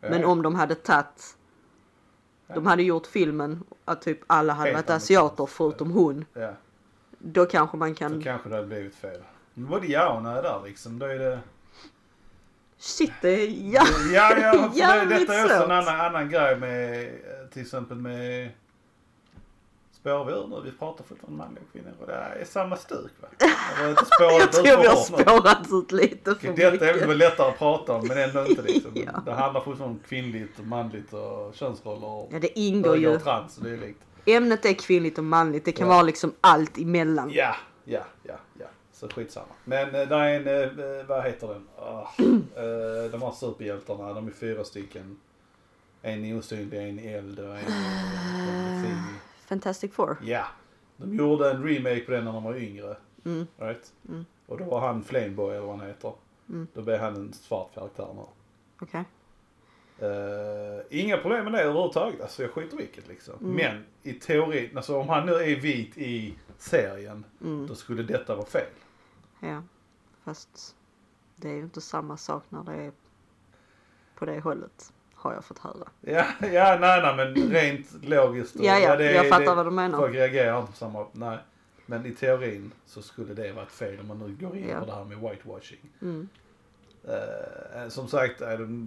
Men 0.00 0.20
Ja. 0.20 0.26
om 0.26 0.42
de 0.42 0.54
hade 0.54 0.74
tagit, 0.74 1.36
de 2.54 2.66
hade 2.66 2.82
gjort 2.82 3.06
filmen 3.06 3.64
att 3.84 4.02
typ 4.02 4.18
alla 4.26 4.52
hade 4.52 4.70
Helt 4.70 4.88
varit 4.88 4.96
asiater 4.96 5.46
förutom 5.46 5.90
hon. 5.90 6.24
Ja. 7.22 7.28
Då 7.32 7.46
kanske 7.46 7.76
man 7.76 7.94
kan, 7.94 8.22
kanske 8.22 8.48
det 8.48 8.54
hade 8.54 8.66
blivit 8.68 8.94
fel. 8.94 9.20
Men 9.54 9.66
både 9.70 9.86
ja 9.86 10.12
och 10.16 10.22
nej 10.22 10.42
där 10.42 10.60
liksom. 10.64 10.98
Då 10.98 11.06
är 11.06 11.18
det... 11.18 11.38
shit 12.78 13.12
det 13.20 13.28
är, 13.28 13.48
ja. 13.74 13.82
Ja, 14.12 14.36
ja, 14.74 14.86
för 14.88 15.06
det, 15.06 15.18
detta 15.18 15.34
är 15.34 15.44
också 15.44 15.64
en 15.64 15.70
annan, 15.70 16.00
annan 16.00 16.30
grej 16.30 16.56
med 16.56 17.02
eh, 17.06 17.48
till 17.52 17.62
exempel 17.62 17.96
med 17.96 18.50
Spårar 19.92 20.24
vi 20.24 20.32
ur 20.32 20.46
nu? 20.46 20.56
Vi 20.64 20.72
pratar 20.78 21.04
fortfarande 21.04 21.38
manliga 21.38 21.62
och 21.66 21.72
kvinnor 21.72 21.92
och 22.00 22.06
det 22.06 22.12
är 22.14 22.44
samma 22.44 22.76
stuk 22.76 23.10
va? 23.20 23.28
Jag 23.80 24.52
tror 24.52 24.80
vi 24.80 24.86
har 24.86 24.96
spårat 24.96 25.66
ut 25.72 25.92
lite 25.92 26.34
för 26.34 26.52
Detta 26.52 26.66
är 26.88 26.92
väl 26.92 27.00
mycket. 27.00 27.16
lättare 27.16 27.48
att 27.48 27.58
prata 27.58 27.92
om 27.92 28.06
men 28.08 28.18
ändå 28.18 28.46
inte 28.46 28.62
liksom. 28.66 28.90
Ja. 28.94 29.22
Det 29.26 29.32
handlar 29.32 29.60
fortfarande 29.60 29.96
om 29.98 30.02
kvinnligt 30.08 30.58
och 30.58 30.64
manligt 30.66 31.12
och 31.12 31.54
könsroller 31.54 32.06
och 32.06 32.28
Ja, 32.32 32.38
det 32.38 32.58
ingår 32.58 32.90
bögar 32.90 33.10
ju. 33.10 33.16
och 33.16 33.22
trans 33.22 33.58
och 33.58 33.64
dylikt. 33.64 34.00
Ämnet 34.24 34.64
är 34.64 34.72
kvinnligt 34.72 35.18
och 35.18 35.24
manligt. 35.24 35.64
Det 35.64 35.72
kan 35.72 35.86
Ja. 35.86 35.92
vara 35.94 36.02
liksom 36.02 36.32
allt 36.40 36.78
emellan. 36.78 37.30
Ja, 37.30 37.56
ja, 37.84 38.04
ja, 38.22 38.34
ja. 38.58 38.66
Så 38.92 39.08
skitsamma. 39.08 39.46
Men 39.64 39.86
eh, 39.94 40.08
där 40.08 40.18
är 40.20 40.40
en, 40.40 41.00
eh, 41.00 41.06
vad 41.06 41.24
heter 41.24 41.48
den? 41.48 41.68
Ah, 41.78 42.00
eh, 42.56 43.10
de 43.12 43.22
här 43.22 43.30
superhjältarna, 43.32 44.12
de 44.12 44.26
är 44.26 44.30
fyra 44.32 44.64
stycken. 44.64 45.20
En 46.02 46.38
osynlig, 46.38 46.88
en 46.88 46.98
eld 46.98 47.38
och 47.38 47.56
en 47.58 47.64
fin. 48.84 48.98
Fantastic 49.46 49.92
Four. 49.92 50.16
Ja. 50.22 50.44
De 50.96 51.14
gjorde 51.16 51.50
en 51.50 51.64
remake 51.64 52.00
på 52.00 52.10
den 52.10 52.24
när 52.24 52.32
de 52.32 52.44
var 52.44 52.54
yngre. 52.56 52.96
Mm. 53.24 53.46
Right? 53.58 53.92
Mm. 54.08 54.24
Och 54.46 54.58
då 54.58 54.64
var 54.64 54.80
han 54.80 55.02
Flameboy 55.04 55.56
eller 55.56 55.66
vad 55.66 55.78
han 55.78 55.86
heter. 55.86 56.12
Mm. 56.48 56.66
Då 56.74 56.82
blev 56.82 57.00
han 57.00 57.16
en 57.16 57.32
svart 57.32 57.74
karaktär 57.74 58.08
nu. 58.14 58.22
Okej. 58.80 59.04
Eh, 59.98 60.80
inga 60.90 61.16
problem 61.18 61.44
med 61.44 61.52
det 61.52 61.60
överhuvudtaget. 61.62 62.20
Alltså 62.20 62.42
jag 62.42 62.50
skiter 62.50 62.76
vilket 62.76 63.08
liksom. 63.08 63.34
Mm. 63.40 63.54
Men 63.54 63.84
i 64.02 64.12
teorin, 64.12 64.76
alltså 64.76 64.96
om 64.98 65.08
han 65.08 65.26
nu 65.26 65.32
är 65.32 65.56
vit 65.60 65.98
i 65.98 66.34
serien, 66.58 67.24
Mm. 67.40 67.66
då 67.66 67.74
skulle 67.74 68.02
detta 68.02 68.34
vara 68.34 68.46
fel. 68.46 68.66
Ja. 69.40 69.62
Fast 70.24 70.76
det 71.36 71.48
är 71.48 71.54
ju 71.54 71.60
inte 71.62 71.80
samma 71.80 72.16
sak 72.16 72.42
när 72.48 72.62
det 72.64 72.74
är 72.74 72.92
på 74.14 74.24
det 74.24 74.40
hållet. 74.40 74.92
Har 75.14 75.32
jag 75.34 75.44
fått 75.44 75.58
höra. 75.58 75.88
Ja, 76.00 76.24
ja 76.40 76.78
nej, 76.80 77.02
nej, 77.02 77.16
men 77.16 77.34
rent 77.52 78.04
logiskt. 78.04 78.56
och- 78.56 78.64
Ja, 78.64 78.78
ja, 78.78 78.96
det, 78.96 79.12
jag 79.12 79.28
fattar 79.28 79.44
det, 79.46 79.54
vad 79.54 79.66
du 79.66 79.70
menar. 79.70 79.98
Folk 79.98 80.14
reagerar 80.14 80.60
inte 80.60 80.72
på 80.72 80.76
samma, 80.78 81.06
nej. 81.12 81.38
Men 81.86 82.06
i 82.06 82.10
teorin 82.14 82.72
så 82.86 83.02
skulle 83.02 83.34
det 83.34 83.52
vara 83.52 83.64
ett 83.66 83.72
fel 83.72 84.00
om 84.00 84.06
man 84.06 84.18
nu 84.18 84.46
går 84.46 84.56
in 84.56 84.68
Ja. 84.68 84.80
på 84.80 84.86
det 84.86 84.92
här 84.94 85.04
med 85.04 85.18
whitewashing. 85.18 85.80
Mm. 86.02 86.28
Eh, 87.04 87.88
som 87.88 88.08
sagt, 88.08 88.38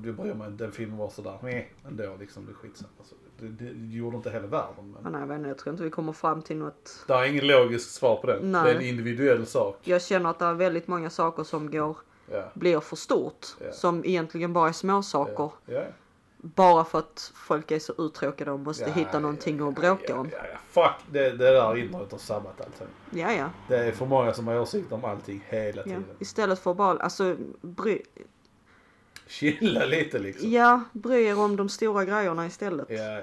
du 0.03 0.13
bryr 0.13 0.33
mig 0.33 0.51
den 0.51 0.71
filmen 0.71 0.97
var 0.97 1.09
sådär, 1.09 1.37
nej, 1.43 1.73
ändå 1.87 2.15
liksom, 2.19 2.45
det 2.45 2.51
är 2.51 2.53
skitsamma. 2.53 2.89
Så 3.03 3.15
det, 3.39 3.47
det 3.47 3.95
gjorde 3.95 4.17
inte 4.17 4.29
hela 4.31 4.47
världen. 4.47 4.75
Men 4.93 5.03
Men 5.03 5.11
nej, 5.11 5.21
jag, 5.21 5.27
vet 5.27 5.37
inte, 5.37 5.47
jag 5.49 5.57
tror 5.57 5.73
inte 5.73 5.83
vi 5.83 5.89
kommer 5.89 6.13
fram 6.13 6.41
till 6.41 6.57
något. 6.57 7.03
det 7.07 7.13
är 7.13 7.25
ingen 7.25 7.47
logisk 7.47 7.89
svar 7.89 8.15
på 8.15 8.27
den. 8.27 8.51
Nej. 8.51 8.63
Det 8.63 8.69
är 8.71 8.75
en 8.75 8.81
individuell 8.81 9.45
sak. 9.45 9.79
Jag 9.83 10.01
känner 10.01 10.29
att 10.29 10.39
det 10.39 10.45
är 10.45 10.53
väldigt 10.53 10.87
många 10.87 11.09
saker 11.09 11.43
som 11.43 11.71
går, 11.71 11.97
Ja. 12.31 12.43
blir 12.53 12.79
för 12.79 12.95
stort. 12.95 13.47
Ja. 13.65 13.71
Som 13.71 14.05
egentligen 14.05 14.53
bara 14.53 14.69
är 14.69 14.73
små 14.73 15.03
saker. 15.03 15.51
Ja, 16.45 16.49
ja. 16.49 16.51
Bara 16.55 16.85
för 16.85 16.99
att 16.99 17.31
folk 17.35 17.71
är 17.71 17.79
så 17.79 17.93
uttråkade 17.97 18.51
och 18.51 18.59
måste 18.59 18.83
Ja, 18.83 18.91
hitta 18.91 19.19
någonting 19.19 19.57
ja, 19.57 19.69
att 19.69 19.75
bråka 19.75 20.03
ja, 20.07 20.15
om. 20.15 20.29
Ja, 20.31 20.37
ja. 20.51 20.57
Fuck, 20.69 21.05
det, 21.11 21.29
det 21.29 21.51
där 21.51 21.77
internet 21.77 22.11
har 22.11 22.19
sabbat 22.19 22.61
allting. 22.61 22.87
Ja, 23.11 23.31
ja. 23.33 23.49
Det 23.67 23.77
är 23.77 23.91
för 23.91 24.05
många 24.05 24.33
som 24.33 24.47
har 24.47 24.59
åsikter 24.59 24.95
om 24.95 25.05
allting 25.05 25.45
hela 25.49 25.77
ja. 25.77 25.83
tiden. 25.83 26.05
Istället 26.19 26.59
för 26.59 26.73
bara, 26.73 26.99
alltså, 26.99 27.35
bry, 27.61 28.01
Chilla 29.27 29.85
lite 29.85 30.19
liksom. 30.19 30.51
ja, 30.51 30.83
bry 30.93 31.25
er 31.25 31.39
om 31.39 31.55
de 31.55 31.69
stora 31.69 32.05
grejerna 32.05 32.45
istället. 32.45 32.85
Ja, 32.89 32.97
ja. 33.11 33.21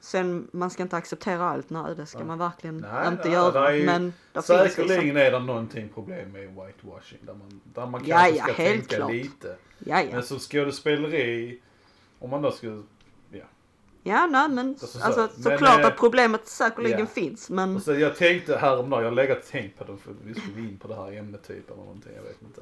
Sen, 0.00 0.48
man 0.52 0.70
ska 0.70 0.82
inte 0.82 0.96
acceptera 0.96 1.44
allt, 1.44 1.70
nej 1.70 1.94
det 1.96 2.06
ska 2.06 2.24
man 2.24 2.38
verkligen 2.38 2.76
Nej, 2.76 3.08
inte 3.08 3.24
nej, 3.24 3.32
göra. 3.32 3.60
det 3.60 3.68
är 3.68 3.72
ju 3.72 3.86
men 3.86 4.12
det 4.32 4.42
finns 4.46 4.48
liksom, 4.62 4.84
Säkerligen 4.88 5.16
är 5.16 5.30
det 5.30 5.38
någonting 5.38 5.88
problem 5.88 6.32
med 6.32 6.42
whitewashing. 6.48 7.18
Där 7.22 7.34
man, 7.34 7.60
där 7.74 7.86
man 7.86 8.02
Ja, 8.04 8.16
kanske 8.16 8.36
ja, 8.36 8.44
ska 8.44 8.52
helt 8.52 8.88
tänka 8.88 8.96
klart. 8.96 9.12
lite. 9.12 9.56
ja 9.78 10.02
ja. 10.02 10.08
Men 10.12 10.22
som 10.22 10.38
skådespeleri, 10.38 11.60
om 12.24 12.30
man 12.30 12.42
då 12.42 12.50
skulle... 12.52 12.82
Ja. 13.30 13.44
Ja, 14.02 14.26
nej 14.26 14.48
men 14.48 14.68
Alltså, 14.68 14.86
så- 14.86 15.04
alltså, 15.04 15.20
men, 15.34 15.42
såklart 15.42 15.80
eh, 15.80 15.86
att 15.86 15.96
problemet 15.96 16.46
säkerligen 16.48 16.98
ja. 17.00 17.06
finns 17.06 17.50
men 17.50 17.76
Och 17.76 17.82
så 17.82 17.94
jag 17.94 18.16
tänkte 18.16 18.56
häromdagen, 18.56 19.02
jag 19.04 19.10
har 19.10 19.16
legat 19.16 19.38
och 19.38 19.44
tänkt 19.46 19.78
på 19.78 19.84
det 19.84 19.96
för 19.98 20.14
vi 20.24 20.34
skulle 20.34 20.58
in 20.68 20.78
på 20.78 20.88
det 20.88 20.94
här 20.94 21.12
ämnet 21.12 21.46
typ 21.48 21.70
eller 21.70 21.80
någonting, 21.82 22.12
jag 22.16 22.22
vet 22.22 22.42
inte. 22.42 22.60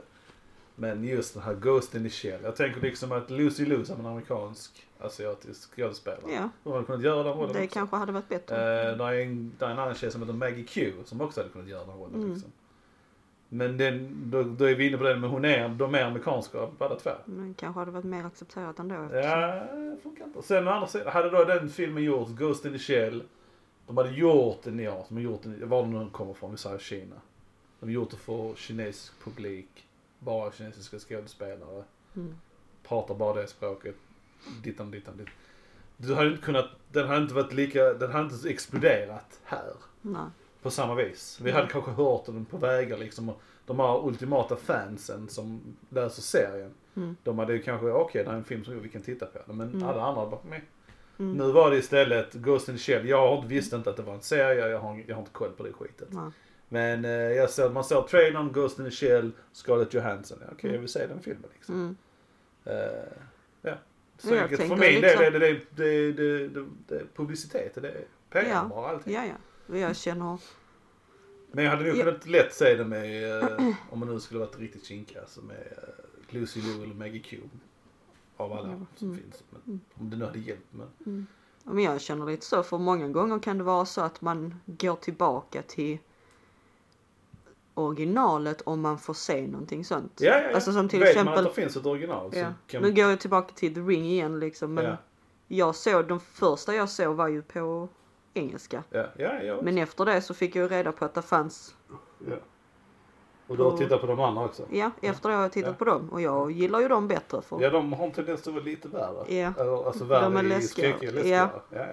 Men 0.76 1.04
just 1.04 1.34
den 1.34 1.42
här 1.42 1.54
Ghost 1.54 1.94
in 1.94 2.02
the 2.02 2.10
Shell. 2.10 2.40
Jag 2.42 2.56
tänker 2.56 2.80
liksom 2.80 3.12
att 3.12 3.30
Lucy 3.30 3.64
Liu 3.66 3.84
som 3.84 4.00
en 4.00 4.06
amerikansk 4.06 4.86
asiatisk 5.00 5.74
skådespelare. 5.76 6.20
ja, 6.34 6.48
Hon 6.64 6.72
hade 6.72 6.84
kunnat 6.86 7.02
göra 7.02 7.22
den 7.22 7.32
rollen 7.32 7.52
det 7.52 7.64
också. 7.64 7.74
kanske 7.74 7.96
hade 7.96 8.12
varit 8.12 8.28
bättre. 8.28 8.90
Eh, 8.90 8.96
där, 8.96 9.12
är 9.12 9.20
en, 9.22 9.52
där 9.58 9.66
är 9.66 9.70
en 9.70 9.78
annan 9.78 9.94
tjej 9.94 10.10
som 10.10 10.20
heter 10.22 10.34
Maggie 10.34 10.64
Q 10.64 10.92
som 11.04 11.20
också 11.20 11.40
hade 11.40 11.52
kunnat 11.52 11.68
göra 11.68 11.84
den 11.86 11.94
rollen. 11.96 12.14
Mm. 12.14 12.32
Liksom. 12.32 12.52
Men 13.52 13.76
den, 13.76 14.08
då, 14.30 14.42
då 14.42 14.64
är 14.64 14.74
vi 14.74 14.86
inne 14.88 14.96
på 14.98 15.04
det, 15.04 15.16
men 15.16 15.30
hon 15.30 15.44
är, 15.44 15.68
de 15.68 15.94
är 15.94 16.04
amerikanska 16.04 16.68
båda 16.78 16.96
två. 16.96 17.10
Men 17.24 17.54
kanske 17.54 17.80
hade 17.80 17.90
varit 17.90 18.04
mer 18.04 18.24
accepterat 18.24 18.78
ändå. 18.78 18.94
Ja, 18.94 19.54
eftersom- 19.54 19.90
det 19.90 19.96
funkar 20.02 20.24
inte. 20.24 20.42
Sen 20.42 20.68
å 20.68 20.70
andra 20.70 20.88
sidan, 20.88 21.12
hade 21.12 21.30
då 21.30 21.44
den 21.44 21.68
filmen 21.70 22.02
gjorts, 22.02 22.30
Ghost 22.32 22.64
in 22.64 22.72
the 22.72 22.78
Shell. 22.78 23.22
De 23.86 23.96
hade 23.96 24.10
gjort 24.10 24.62
den, 24.62 24.78
ja, 24.78 25.04
de 25.08 25.14
har 25.14 25.22
gjort 25.22 25.42
den, 25.42 25.68
var 25.68 25.82
den 25.82 25.90
nu 25.90 26.10
kommer 26.10 26.34
från, 26.34 26.50
vi 26.50 26.56
säger 26.56 26.78
Kina. 26.78 27.16
De 27.80 27.86
har 27.86 27.92
gjort 27.92 28.10
det 28.10 28.16
för 28.16 28.54
kinesisk 28.54 29.12
publik, 29.24 29.86
bara 30.18 30.52
kinesiska 30.52 30.98
skådespelare. 30.98 31.84
Mm. 32.16 32.34
Pratar 32.88 33.14
bara 33.14 33.40
det 33.40 33.46
språket. 33.46 33.94
Dittan, 34.62 34.90
dittan, 34.90 35.16
dittan. 35.16 35.32
Du 35.96 36.14
hade 36.14 36.30
inte 36.30 36.42
kunnat, 36.42 36.66
den 36.92 37.08
hade 37.08 37.22
inte 37.22 37.34
varit 37.34 37.52
lika, 37.52 37.92
den 37.94 38.12
hade 38.12 38.34
inte 38.34 38.48
exploderat 38.50 39.40
här. 39.44 39.72
Nej. 40.02 40.24
På 40.62 40.70
samma 40.70 40.94
vis. 40.94 41.38
Vi 41.42 41.50
hade 41.50 41.66
kanske 41.68 41.90
hört 41.90 42.26
den 42.26 42.44
på 42.44 42.56
vägar 42.56 42.98
liksom. 42.98 43.28
Och 43.28 43.40
de 43.66 43.78
här 43.80 44.06
ultimata 44.06 44.56
fansen 44.56 45.28
som 45.28 45.60
läser 45.88 46.22
serien. 46.22 46.70
Mm. 46.96 47.16
De 47.22 47.38
hade 47.38 47.52
ju 47.52 47.62
kanske, 47.62 47.86
okej 47.86 48.22
det 48.24 48.28
här 48.30 48.34
är 48.36 48.38
en 48.38 48.44
film 48.44 48.64
som 48.64 48.80
vi 48.82 48.88
kan 48.88 49.02
titta 49.02 49.26
på. 49.26 49.38
den. 49.46 49.56
Men 49.56 49.68
Mm. 49.74 49.88
alla 49.88 50.02
andra 50.02 50.26
bara, 50.26 50.40
meh. 50.50 50.60
Mm. 51.18 51.32
Nu 51.32 51.52
var 51.52 51.70
det 51.70 51.76
istället 51.76 52.32
Ghost 52.34 52.68
in 52.68 52.74
the 52.74 52.80
Shell. 52.80 53.08
Jag 53.08 53.44
visste 53.46 53.76
inte 53.76 53.90
att 53.90 53.96
det 53.96 54.02
var 54.02 54.14
en 54.14 54.20
serie, 54.22 54.68
jag 54.68 54.78
har, 54.78 55.02
jag 55.06 55.14
har 55.14 55.20
inte 55.22 55.32
koll 55.32 55.50
på 55.52 55.62
det 55.62 55.72
skitet. 55.72 56.08
Nej. 56.10 56.30
Men 56.68 57.04
eh, 57.04 57.10
jag 57.10 57.50
ser, 57.50 57.70
man 57.70 57.84
ser 57.84 58.02
trailern, 58.02 58.52
Ghost 58.52 58.78
in 58.78 58.84
the 58.84 58.90
Shell, 58.90 59.30
Scarlett 59.52 59.94
Johansson. 59.94 60.38
Ja, 60.40 60.46
Okej, 60.52 60.72
jag 60.72 60.78
vill 60.78 60.88
se 60.88 61.06
den 61.06 61.20
filmen 61.22 61.50
liksom. 61.54 61.74
Mm. 61.74 61.96
Eh, 62.64 63.02
ja. 63.62 63.74
Så 64.18 64.28
Ja, 64.28 64.34
jag 64.34 64.42
enkelt. 64.42 64.60
För 64.62 64.68
min 64.68 64.78
del 64.78 65.02
liksom- 65.02 65.24
är 65.24 65.30
det, 65.30 65.60
det, 65.76 66.12
det, 66.12 66.48
det, 66.88 67.02
publicitet, 67.16 67.74
det 67.74 67.88
är 67.88 68.04
PR 68.30 68.48
Ja. 68.50 68.66
bara 68.70 68.88
allting. 68.88 69.14
Ja, 69.14 69.24
ja. 69.24 69.32
Jag 69.72 69.96
känner, 69.96 70.38
Men 71.52 71.64
jag 71.64 71.70
hade 71.70 71.84
nog 71.84 71.96
kunnat 71.96 72.26
lätt 72.26 72.54
se 72.54 72.74
det 72.74 72.84
med, 72.84 73.38
eh, 73.42 73.68
om 73.90 73.98
man 73.98 74.08
nu 74.08 74.20
skulle 74.20 74.40
varit 74.40 74.58
riktigt 74.58 74.84
kinkiga, 74.84 75.20
alltså 75.20 75.40
med 75.42 75.56
eh, 75.76 76.34
Lucy 76.34 76.60
Liu 76.60 76.82
eller 76.84 76.94
Maggie 76.94 77.22
Q. 77.22 77.38
Av 78.36 78.52
alla 78.52 78.68
Mm. 78.68 78.86
som 78.96 79.08
Mm. 79.08 79.20
finns. 79.20 79.42
Men, 79.50 79.80
om 79.94 80.10
det 80.10 80.16
nu 80.16 80.24
hade 80.24 80.38
hjälpt. 80.38 80.66
Men, 80.70 81.26
Ja, 81.64 81.72
men 81.72 81.84
jag 81.84 82.00
känner 82.00 82.26
lite 82.26 82.46
så, 82.46 82.62
för 82.62 82.78
många 82.78 83.08
gånger 83.08 83.38
kan 83.38 83.58
det 83.58 83.64
vara 83.64 83.86
så 83.86 84.00
att 84.00 84.20
man 84.20 84.54
går 84.66 84.96
tillbaka 84.96 85.62
till 85.62 85.98
originalet 87.74 88.60
om 88.60 88.80
man 88.80 88.98
får 88.98 89.14
se 89.14 89.46
någonting 89.46 89.84
sånt. 89.84 90.12
ja, 90.20 90.32
ja, 90.32 90.42
ja. 90.48 90.54
Alltså 90.54 90.72
som 90.72 90.88
till 90.88 91.00
Vet 91.00 91.16
man 91.16 91.22
exempel, 91.26 91.46
att 91.46 91.54
det 91.54 91.62
finns 91.62 91.76
ett 91.76 91.86
original 91.86 92.30
ja. 92.34 92.52
kan 92.66 92.82
nu 92.82 92.92
går 92.92 93.10
jag 93.10 93.20
tillbaka 93.20 93.54
till 93.54 93.74
The 93.74 93.80
Ring 93.80 94.04
igen 94.04 94.40
liksom, 94.40 94.74
men 94.74 94.84
ja, 94.84 94.96
jag 95.48 95.74
såg, 95.74 96.06
de 96.08 96.20
första 96.20 96.74
jag 96.74 96.88
såg 96.90 97.16
var 97.16 97.28
ju 97.28 97.42
på 97.42 97.88
engelska. 98.34 98.82
ja, 98.90 99.06
ja, 99.16 99.42
ja, 99.42 99.58
Men 99.62 99.78
efter 99.78 100.04
det 100.04 100.22
så 100.22 100.34
fick 100.34 100.56
jag 100.56 100.62
ju 100.62 100.68
reda 100.68 100.92
på 100.92 101.04
att 101.04 101.14
det 101.14 101.22
fanns, 101.22 101.74
ja. 102.28 102.36
Och 103.46 103.56
du 103.56 103.62
har 103.62 103.70
på- 103.70 103.76
tittat 103.76 104.00
på 104.00 104.06
de 104.06 104.20
andra 104.20 104.44
också? 104.44 104.66
ja, 104.72 104.90
efter 105.02 105.28
det 105.28 105.34
har 105.34 105.42
jag 105.42 105.52
tittat 105.52 105.70
Ja. 105.70 105.74
på 105.78 105.84
dem 105.84 106.08
och 106.10 106.20
jag 106.20 106.50
gillar 106.50 106.80
ju 106.80 106.88
dem 106.88 107.08
bättre 107.08 107.42
för, 107.42 107.60
Ja, 107.62 107.70
de 107.70 107.92
har 107.92 108.06
en 108.06 108.12
tendens 108.12 108.48
att 108.48 108.54
vara 108.54 108.64
lite 108.64 108.88
värre. 108.88 109.34
Ja. 109.34 109.52
Eller, 109.58 109.86
alltså 109.86 110.04
De 110.04 110.08
värre 110.08 110.38
är 110.38 110.44
i 110.44 110.48
läskiga. 110.48 110.96
skräck, 110.96 111.12
läskigare. 111.14 111.50
Ja. 111.70 111.78
Ja, 111.78 111.86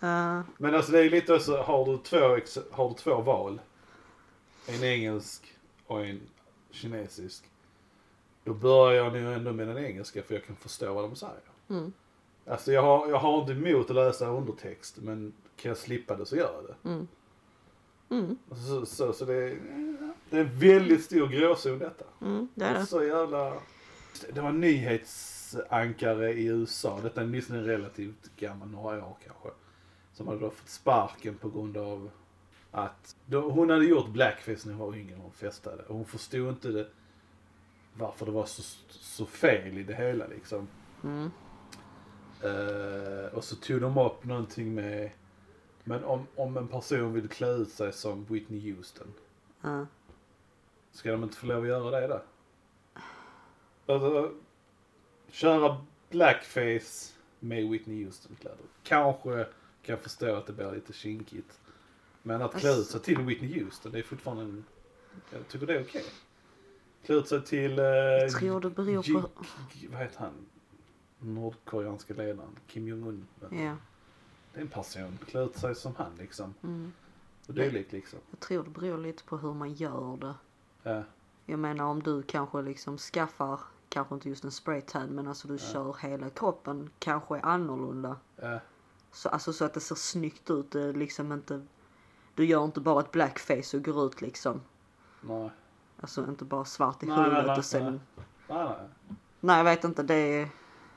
ja. 0.00 0.38
Eh, 0.38 0.40
Men 0.58 0.74
alltså 0.74 0.92
det 0.92 0.98
är 1.04 1.10
lite 1.10 1.40
så, 1.40 1.56
har 1.62 1.84
du 1.84 1.98
två, 1.98 2.36
ex- 2.36 2.58
har 2.70 2.88
du 2.88 2.94
två 2.94 3.20
val. 3.20 3.60
En 4.66 4.84
engelsk 4.84 5.54
och 5.86 6.06
en 6.06 6.20
kinesisk. 6.70 7.44
Då 8.44 8.54
börjar 8.54 9.04
jag 9.04 9.12
nu 9.12 9.34
ändå 9.34 9.52
med 9.52 9.68
den 9.68 9.78
engelska 9.78 10.22
för 10.22 10.34
jag 10.34 10.44
kan 10.44 10.56
förstå 10.56 10.94
vad 10.94 11.04
de 11.04 11.16
säger. 11.16 11.34
mm, 11.70 11.92
Alltså 12.46 12.72
jag 12.72 12.82
har, 12.82 13.08
jag 13.08 13.16
har 13.18 13.40
inte 13.40 13.52
emot 13.52 13.90
att 13.90 13.96
läsa 13.96 14.26
undertext 14.26 14.96
men 15.02 15.32
kan 15.56 15.68
jag 15.68 15.78
slippa 15.78 16.16
det 16.16 16.26
så 16.26 16.36
gör 16.36 16.54
jag 16.54 16.64
det. 16.64 16.88
mm. 16.88 17.08
Mm, 18.10 18.38
Så, 18.68 18.86
så, 18.86 19.12
så 19.12 19.24
det, 19.24 19.34
är, 19.34 19.58
det 20.30 20.36
är 20.36 20.40
en 20.40 20.58
väldigt 20.58 21.04
stor 21.04 21.26
gråzon 21.28 21.78
detta. 21.78 22.04
mm, 22.20 22.48
det 22.54 22.64
är 22.64 22.74
det. 22.74 22.86
Så 22.86 23.04
jävla... 23.04 23.52
Det 24.32 24.40
var 24.40 24.52
nyhetsankare 24.52 26.32
i 26.32 26.44
USA, 26.46 27.00
detta 27.02 27.20
är 27.20 27.24
åtminstone 27.24 27.62
relativt 27.62 28.30
gammal, 28.36 28.68
några 28.68 29.04
år 29.06 29.16
kanske. 29.24 29.48
Som 30.12 30.26
hade 30.28 30.40
då 30.40 30.50
fått 30.50 30.68
sparken 30.68 31.34
på 31.34 31.50
grund 31.50 31.76
av 31.76 32.10
att 32.70 33.16
då, 33.26 33.40
hon 33.50 33.70
hade 33.70 33.84
gjort 33.84 34.08
blackface 34.08 34.68
när 34.68 34.74
hon 34.74 34.86
var 34.90 34.96
yngre 34.96 35.16
och 35.16 35.22
hon 35.22 35.32
festade. 35.32 35.82
Och 35.82 35.94
hon 35.94 36.04
förstod 36.04 36.48
inte 36.48 36.68
det, 36.68 36.86
varför 37.94 38.26
det 38.26 38.32
var 38.32 38.46
så, 38.46 38.62
så 38.88 39.26
fel 39.26 39.78
i 39.78 39.82
det 39.82 39.94
hela 39.94 40.26
liksom. 40.26 40.68
Mm, 41.04 41.30
Eh, 42.42 43.34
och 43.34 43.44
så 43.44 43.56
tog 43.56 43.80
de 43.80 43.98
upp 43.98 44.24
någonting 44.24 44.74
med, 44.74 45.10
men 45.88 46.04
om, 46.04 46.26
om 46.36 46.56
en 46.56 46.68
person 46.68 47.12
vill 47.12 47.28
klä 47.28 47.48
ut 47.48 47.70
sig 47.70 47.92
som 47.92 48.24
Whitney 48.24 48.72
Houston. 48.72 49.06
ja. 49.62 49.86
Ska 50.90 51.12
de 51.12 51.22
inte 51.24 51.36
få 51.36 51.46
lov 51.46 51.62
att 51.62 51.68
göra 51.68 52.00
det 52.00 52.06
då? 52.06 52.22
Alltså, 53.92 54.32
köra 55.30 55.76
blackface 56.10 57.12
med 57.40 57.68
Whitney 57.70 58.04
Houston-kläder. 58.04 58.58
Kanske 58.82 59.44
kan 59.82 59.92
jag 59.92 60.00
förstå 60.00 60.34
att 60.34 60.46
det 60.46 60.52
blir 60.52 60.72
lite 60.72 60.92
kinkigt. 60.92 61.60
Men 62.22 62.42
att 62.42 62.54
klä 62.54 62.70
ut 62.76 62.86
sig 62.86 63.00
till 63.00 63.18
Whitney 63.18 63.62
Houston, 63.64 63.92
det 63.92 63.98
är 63.98 64.02
fortfarande 64.02 64.42
en... 64.42 64.64
Jag 65.32 65.48
tycker 65.48 65.66
det 65.66 65.74
är 65.76 65.82
okej. 65.82 66.04
Klä 67.04 67.14
ut 67.14 67.28
sig 67.28 67.44
till... 67.44 67.78
Eh, 67.78 67.84
Jag 67.84 68.30
tror 68.38 68.60
det 68.60 68.70
beror 68.70 69.20
på... 69.20 69.28
Vad 69.90 70.00
heter 70.02 70.18
han? 70.20 70.46
Nordkoreanska 71.18 72.14
ledaren. 72.14 72.56
Kim 72.66 72.88
Jong-Un. 72.88 73.26
Ja. 73.50 73.76
Det 74.56 74.60
är 74.60 74.64
en 74.64 74.68
person. 74.68 75.18
Klä 75.26 75.40
ut 75.40 75.56
sig 75.56 75.74
som 75.74 75.94
han 75.96 76.14
liksom. 76.18 76.54
Mm. 76.62 76.92
Och 77.48 77.54
dylikt 77.54 77.92
liksom. 77.92 78.18
Jag 78.30 78.40
tror 78.40 78.64
det 78.64 78.70
beror 78.70 78.98
lite 78.98 79.24
på 79.24 79.36
hur 79.36 79.54
man 79.54 79.72
gör 79.72 80.16
det. 80.16 80.34
Ja. 80.82 81.02
Jag 81.46 81.58
menar 81.58 81.84
om 81.84 82.02
du 82.02 82.22
kanske 82.22 82.62
liksom 82.62 82.98
skaffar, 82.98 83.60
kanske 83.88 84.14
inte 84.14 84.28
just 84.28 84.44
en 84.44 84.50
spraytan, 84.50 85.08
men 85.08 85.28
alltså 85.28 85.48
du 85.48 85.58
kör 85.58 85.96
hela 86.00 86.30
kroppen 86.30 86.90
kanske 86.98 87.36
är 87.36 87.46
annorlunda. 87.46 88.16
Ja. 88.36 88.60
Så, 89.12 89.28
alltså 89.28 89.52
så 89.52 89.64
att 89.64 89.74
det 89.74 89.80
ser 89.80 89.94
snyggt 89.94 90.50
ut. 90.50 90.70
Det 90.70 90.82
är 90.82 90.92
liksom 90.92 91.32
inte, 91.32 91.66
du 92.34 92.44
gör 92.44 92.64
inte 92.64 92.80
bara 92.80 93.00
ett 93.00 93.12
blackface 93.12 93.76
och 93.76 93.84
går 93.84 94.06
ut 94.06 94.20
liksom. 94.20 94.60
Nej. 95.20 95.50
Alltså 96.00 96.28
inte 96.28 96.44
bara 96.44 96.64
svart 96.64 97.02
i 97.02 97.06
Nej, 97.06 97.16
huvudet 97.16 97.46
nej, 97.46 97.58
och 97.58 97.64
sen... 97.64 97.84
nej. 97.84 98.26
Nej, 98.48 98.64
nej. 98.64 98.88
Nej 99.40 99.56
jag 99.56 99.64
vet 99.64 99.84
inte, 99.84 100.02
det 100.02 100.14
är... 100.14 100.48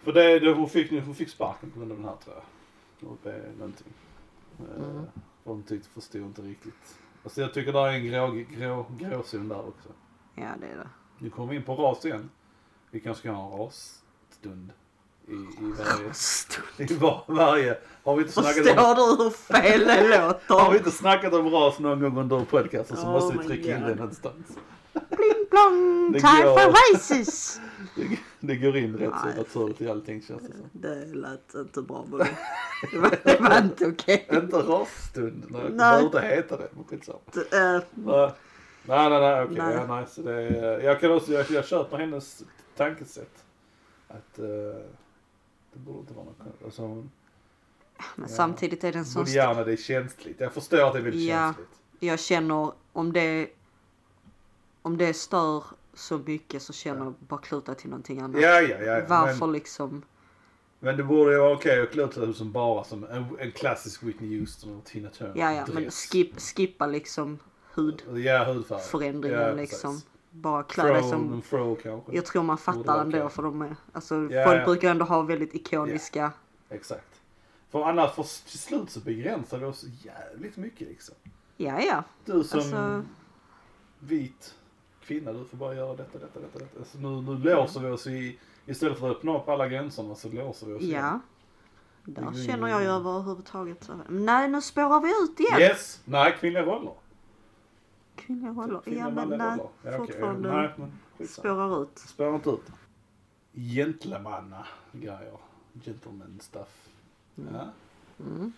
För 0.04 0.14
det, 0.14 0.40
det, 0.40 0.54
hon, 0.54 0.70
fick, 0.70 0.92
hon 0.92 1.16
fick 1.16 1.30
sparken 1.30 1.72
på 1.72 1.80
grund 1.80 1.92
av 1.92 1.98
den 1.98 2.08
här 2.08 2.16
tror 2.16 2.36
jag. 2.36 2.44
Och 3.02 3.18
är 3.30 3.52
någonting. 3.58 3.94
Mm. 4.60 4.98
Eh, 4.98 5.04
för 5.44 5.52
hon 5.52 5.64
tyckte, 5.64 5.90
förstod 5.90 6.22
inte 6.22 6.42
riktigt. 6.42 7.00
Alltså 7.24 7.42
jag 7.42 7.54
tycker 7.54 7.74
det 7.74 7.80
är 7.80 7.88
en 7.88 8.06
grå, 8.06 8.32
grå, 8.58 8.86
gråzon 8.98 9.48
där 9.48 9.68
också. 9.68 9.90
Ja 10.36 10.48
det 10.60 10.68
är 10.68 10.78
det. 10.78 10.90
Nu 11.18 11.30
kommer 11.30 11.50
vi 11.50 11.56
in 11.56 11.64
på 11.64 11.76
ras 11.76 12.06
igen. 12.06 12.30
Vi 12.92 13.00
kanske 13.00 13.20
ska 13.20 13.32
ha 13.32 13.54
en 13.54 13.60
rasstund 13.60 14.72
i, 15.28 15.32
i 15.32 15.74
varje, 15.78 16.12
i 16.78 16.94
var, 16.94 17.24
varje. 17.28 17.78
Har 18.04 18.16
vi 18.16 18.22
inte 18.22 18.34
snackat 18.34 18.58
om, 18.58 18.64
Förstår 18.64 19.18
du 19.18 19.24
hur 19.24 19.30
fel 19.30 19.80
det 19.80 20.18
låter? 20.18 20.54
har 20.54 20.72
vi 20.72 20.78
inte 20.78 20.92
snackat 20.92 21.34
om 21.34 21.50
ras 21.50 21.80
någon 21.80 22.00
gång 22.02 22.18
under 22.18 22.46
podcasten 22.46 22.98
så 22.98 23.08
Oh 23.08 23.12
måste 23.12 23.38
vi 23.38 23.44
trycka 23.44 23.78
in 23.78 23.84
det 23.84 23.96
någonstans. 23.96 24.48
Pling 24.94 25.46
plong! 25.50 26.14
Time 26.14 26.44
går. 26.44 26.60
for 26.60 26.94
races! 26.94 27.60
Det, 27.96 28.20
det 28.40 28.56
går 28.56 28.78
in 28.78 28.98
rätt 28.98 29.14
så 29.22 29.26
Nej. 29.26 29.38
naturligt 29.38 29.82
i 29.82 29.90
allting 29.90 30.22
känns 30.22 30.42
det 30.42 30.52
som. 30.58 30.70
Det 30.72 31.06
lät 31.06 31.54
inte 31.56 31.82
bra 31.82 32.06
Bobby. 32.10 32.24
Det 32.92 32.98
var, 32.98 33.10
det 33.24 33.40
var 33.40 33.58
inte 33.64 33.88
okej. 33.88 34.28
Inte 34.32 34.58
rasstund. 34.58 35.46
Nej. 35.50 35.62
Det 35.64 35.70
Nej. 35.70 35.78
behöver 35.78 36.06
inte 36.06 36.22
heta 36.22 36.58
det. 36.58 36.68
Men 36.76 36.84
skitsamma. 36.84 37.20
Eh, 37.36 37.82
Nej, 37.94 39.10
nej, 39.10 39.10
nej, 39.10 39.20
nej 39.20 39.44
okej. 39.44 39.58
Nej. 39.58 39.74
Ja, 39.76 39.96
nej, 39.96 40.06
så 40.10 40.22
det 40.22 40.34
är, 40.34 40.80
jag 40.80 41.00
kan 41.00 41.12
också, 41.12 41.32
jag, 41.34 41.52
jag 41.52 41.66
köper 41.66 41.98
hennes 41.98 42.44
tankesätt. 42.78 43.44
Att 44.08 44.40
uh, 44.40 44.46
det 45.74 45.80
borde 45.80 46.00
inte 46.00 46.14
vara 46.14 46.26
något. 46.26 46.64
Alltså, 46.66 46.82
Men 46.88 47.10
Ja. 48.18 48.28
samtidigt 48.28 48.84
är 48.84 48.92
det 48.92 48.98
en 49.00 49.06
sån... 49.06 49.22
borde 49.24 49.32
gärna 49.32 49.64
det 49.64 49.72
är 49.72 49.78
känsligt. 49.78 50.40
Jag 50.40 50.54
förstår 50.54 50.88
att 50.88 50.94
det 50.94 51.00
är 51.00 51.04
väldigt 51.04 51.22
Ja. 51.30 51.36
känsligt. 51.38 51.70
Jag 52.00 52.20
känner 52.20 52.72
om 52.94 53.14
det... 53.14 53.50
Om 54.82 54.98
det 54.98 55.14
stör 55.14 55.64
så 56.00 56.18
mycket 56.18 56.62
så 56.62 56.74
känner 56.74 57.04
jag 57.04 57.14
bara 57.20 57.40
kluta 57.40 57.76
till 57.76 57.90
någonting 57.90 58.20
annat. 58.20 58.42
Ja, 58.42 58.62
ja, 58.62 58.78
ja. 58.82 59.06
Varför 59.08 59.46
Men, 59.46 59.52
liksom? 59.52 60.02
men 60.80 60.98
det 60.98 61.04
borde 61.04 61.32
ju 61.32 61.40
vara 61.40 61.54
okej 61.54 61.82
att 61.82 61.92
klä 61.92 62.04
ut 62.04 62.38
som 62.38 62.52
bara 62.52 62.84
som 62.84 63.04
en, 63.04 63.26
en 63.40 63.52
klassisk 63.52 64.04
Whitney 64.04 64.40
Houston 64.40 64.78
och 64.78 64.86
Tina 64.86 65.10
Turner. 65.10 65.34
Ja, 65.36 65.54
ja, 65.54 65.66
men 65.74 65.92
skip, 65.92 66.40
skippa 66.40 66.88
liksom 66.88 67.40
Ja, 67.76 67.82
hudfärg. 67.84 68.46
hudförändringen 68.54 69.40
ja, 69.40 69.52
liksom. 69.54 70.02
Bara 70.32 70.64
klä 70.64 70.84
dig 70.84 71.04
som... 71.04 71.42
kanske. 71.84 72.16
Jag 72.16 72.26
tror 72.26 72.44
man 72.44 72.58
fattar 72.58 73.02
ändå 73.02 73.18
okej. 73.18 73.30
för 73.30 73.44
de 73.44 73.62
är... 73.62 73.76
Alltså 73.94 74.16
Ja, 74.16 74.46
folk 74.46 74.62
ja. 74.62 74.66
brukar 74.66 74.92
ändå 74.92 75.06
ha 75.06 75.22
väldigt 75.22 75.56
ikoniska... 75.56 76.32
Exakt. 76.70 77.22
För 77.72 77.84
annars, 77.84 78.12
för 78.12 78.24
till 78.50 78.60
slut 78.60 78.90
så 78.90 79.00
begränsar 79.00 79.60
det 79.60 79.66
oss 79.66 79.86
jävligt 80.04 80.58
mycket 80.58 80.88
liksom. 80.88 81.16
Ja, 81.58 81.82
ja. 81.82 82.04
Du 82.26 82.44
som 82.44 82.60
Alltså- 82.60 83.04
vit 84.00 84.56
kvinna, 85.10 85.34
du 85.34 85.46
får 85.46 85.58
bara 85.58 85.76
göra 85.76 85.96
detta, 85.96 86.20
detta, 86.20 86.40
detta. 86.40 86.60
detta. 86.60 86.80
Alltså 86.80 86.98
nu, 86.98 87.22
nu 87.22 87.38
låser 87.38 87.80
vi 87.80 87.90
oss 87.90 88.08
i, 88.08 88.40
istället 88.66 89.00
för 89.00 89.12
att 89.12 89.18
öppna 89.18 89.38
upp 89.38 89.50
alla 89.50 89.68
gränserna 89.68 90.16
så 90.16 90.30
låser 90.30 90.68
vi 90.68 90.74
oss. 90.74 90.82
Ja. 90.82 91.20
Där 92.06 92.22
Mm. 92.22 92.34
känner 92.48 92.68
jag 92.68 92.82
ju 92.82 92.88
överhuvudtaget 92.88 93.84
så. 93.84 94.00
Nej, 94.10 94.50
nu 94.50 94.62
spårar 94.62 95.02
vi 95.02 95.10
ut 95.24 95.40
igen. 95.40 95.60
Yes! 95.60 96.02
Nej, 96.06 96.36
kvinnliga 96.40 96.64
roller. 96.64 96.94
Kvinnliga 98.16 98.52
roller. 98.52 98.82
Kvinnliga 98.82 99.06
Ja, 99.06 99.26
men 99.26 99.38
nej. 99.38 99.60
Ja. 99.84 99.98
Fortfarande 99.98 100.52
Nej, 100.52 100.70
men 100.78 101.28
spårar 101.28 101.84
ut. 101.84 101.98
Spårar 102.00 102.36
inte 102.36 102.50
ut. 102.50 102.72
Gentlemanna 103.54 104.68
grejer. 104.92 105.38
Gentleman 105.84 106.40
stuff. 106.42 106.90
Ja. 107.36 107.68
Mm. 108.20 108.54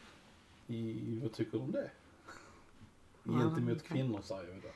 I, 0.68 1.20
vad 1.24 1.34
tycker 1.34 1.52
du 1.58 1.64
om 1.64 1.72
det? 1.72 1.92
Gentemot 3.24 3.84
kvinnor 3.84 4.20
säger 4.24 4.54
vi 4.54 4.60
då. 4.62 4.68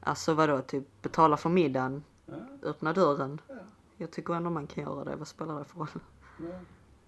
Alltså 0.00 0.34
vadå, 0.34 0.60
typ 0.62 1.02
betala 1.02 1.36
för 1.36 1.48
middagen, 1.50 2.04
Ja, 2.26 2.34
öppna 2.62 2.92
dörren. 2.92 3.40
ja, 3.48 3.54
Jag 3.96 4.10
tycker 4.10 4.34
ändå 4.34 4.50
man 4.50 4.66
kan 4.66 4.84
göra 4.84 5.04
det. 5.04 5.16
Vad 5.16 5.28
spelar 5.28 5.58
det 5.58 5.64
för 5.64 5.78
roll? 5.78 5.88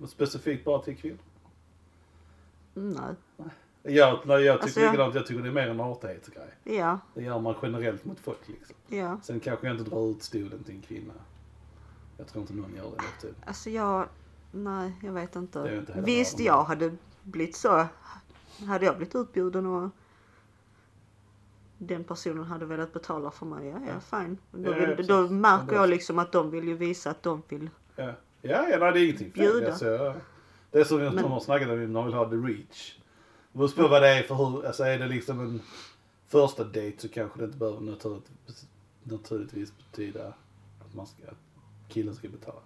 ja. 0.00 0.06
Specifikt 0.06 0.64
bara 0.64 0.82
till 0.82 0.96
kvinnor. 0.96 1.18
Nej. 2.74 3.14
Jag, 3.82 4.20
nej, 4.26 4.42
jag 4.42 4.54
tycker 4.56 4.62
Alltså, 4.62 4.80
likadant. 4.80 5.14
Jag 5.14 5.26
tycker 5.26 5.42
det 5.42 5.48
är 5.48 5.52
mer 5.52 5.68
en 5.68 5.80
artighetsgrej. 5.80 6.48
Ja, 6.64 6.98
Det 7.14 7.22
gör 7.22 7.38
man 7.40 7.54
generellt 7.62 8.04
mot 8.04 8.20
folk 8.20 8.48
liksom. 8.48 8.76
ja. 8.88 9.18
Sen 9.22 9.40
kanske 9.40 9.66
jag 9.66 9.76
inte 9.78 9.90
drar 9.90 10.10
ut 10.10 10.22
stolen 10.22 10.64
till 10.64 10.74
en 10.74 10.82
kvinna. 10.82 11.12
Jag 12.16 12.26
tror 12.26 12.40
inte 12.42 12.54
någon 12.54 12.74
gör 12.76 12.82
det 12.84 12.90
nu 12.90 13.28
typ. 13.28 13.36
Alltså 13.48 13.70
jag, 13.70 14.08
nej 14.50 14.92
jag 15.02 15.12
vet 15.12 15.36
inte. 15.36 15.58
inte 15.88 16.00
Visst 16.00 16.40
jag 16.40 16.64
hade 16.64 16.96
blivit 17.22 17.56
så, 17.56 17.86
hade 18.66 18.84
jag 18.84 18.96
blivit 18.96 19.14
utbjuden 19.14 19.66
och 19.66 19.90
den 21.86 22.04
personen 22.04 22.44
hade 22.44 22.66
velat 22.66 22.92
betala 22.92 23.30
för 23.30 23.46
mig, 23.46 23.66
ja 23.68 23.78
ja 23.88 24.00
fine. 24.18 24.38
Då, 24.50 24.70
Ja, 24.72 24.94
vill, 24.96 25.06
då 25.06 25.28
märker 25.28 25.74
jag 25.74 25.88
liksom 25.88 26.18
att 26.18 26.32
de 26.32 26.50
vill 26.50 26.68
ju 26.68 26.74
visa 26.74 27.10
att 27.10 27.22
de 27.22 27.42
vill. 27.48 27.70
Ja, 27.96 28.04
ja, 28.42 28.68
ja 28.70 28.78
nej, 28.78 28.92
det 28.92 29.00
är 29.00 29.04
ingenting 29.04 29.32
fel. 29.32 29.52
Bjuda. 29.52 29.66
Alltså, 29.68 29.86
jag- 29.86 30.14
det 30.70 30.80
är 30.80 30.84
som 30.84 30.98
Men- 30.98 31.16
de 31.16 31.32
har 31.32 31.40
snackat 31.40 31.68
om 31.68 31.92
de 31.92 32.04
vill 32.04 32.14
ha 32.14 32.28
the 32.30 32.36
reach. 32.36 32.98
Det 33.52 33.58
beror 33.58 33.68
på 33.68 33.88
vad 33.88 34.02
det 34.02 34.08
är 34.08 34.22
för 34.22 34.34
hur, 34.34 34.66
alltså 34.66 34.82
är 34.84 34.98
det 34.98 35.06
liksom 35.08 35.40
en 35.40 35.60
första 36.28 36.64
date 36.64 36.92
så 36.98 37.08
kanske 37.08 37.38
det 37.38 37.44
inte 37.44 37.58
behöver 37.58 37.80
naturligtvis, 37.80 38.66
naturligtvis 39.02 39.72
betyda 39.78 40.26
att 40.80 40.94
man 40.94 41.06
ska, 41.06 41.22
att 41.30 41.36
killen 41.88 42.14
ska 42.14 42.28
betala. 42.28 42.60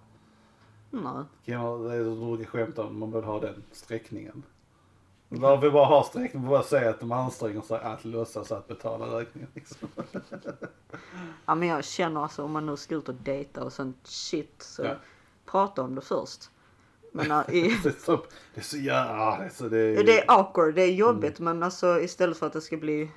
Nej. 0.91 1.23
Kvinnor, 1.45 1.89
det 1.89 1.95
är 1.95 2.03
så 2.03 2.15
brukar 2.35 2.45
skämta 2.51 2.83
om, 2.85 2.99
man 2.99 3.11
borde 3.11 3.27
ha 3.27 3.39
den 3.39 3.63
sträckningen. 3.71 4.43
Varför 5.29 5.61
vi 5.67 5.71
bara 5.71 5.85
ha 5.85 6.03
sträckning 6.03 6.43
på 6.43 6.49
bara 6.49 6.63
säga 6.63 6.89
att 6.89 6.99
de 6.99 7.11
anstränger 7.11 7.61
sig 7.61 7.79
att 7.79 8.05
låtsas 8.05 8.51
att 8.51 8.67
betala 8.67 9.19
räkningen 9.19 9.49
liksom. 9.53 9.87
Ja 11.45 11.55
men 11.55 11.67
jag 11.67 11.83
känner 11.85 12.23
alltså 12.23 12.43
om 12.43 12.51
man 12.51 12.65
nu 12.65 12.77
ska 12.77 12.95
ut 12.95 13.09
och 13.09 13.15
dejta 13.15 13.63
och 13.63 13.73
sånt 13.73 13.97
shit 14.07 14.55
så 14.61 14.83
Ja. 14.83 14.95
prata 15.45 15.81
om 15.81 15.95
det 15.95 16.01
först. 16.01 16.49
Men 17.11 17.25
i, 17.49 17.61
Det 17.83 17.89
är 17.89 18.03
så, 18.05 18.15
det 18.53 18.59
är 18.61 18.63
så 18.63 18.77
jävla, 18.77 19.37
det 19.37 19.45
är 19.45 19.49
så 19.49 19.69
det 19.69 19.77
är, 19.79 20.03
det 20.03 20.19
är 20.21 20.31
awkward, 20.31 20.75
det 20.75 20.81
är 20.83 20.91
jobbigt 20.93 21.39
Mm. 21.39 21.57
men 21.57 21.63
alltså 21.63 21.99
istället 22.01 22.37
för 22.37 22.47
att 22.47 22.53
det 22.53 22.61
ska 22.61 22.77
bli 22.77 23.11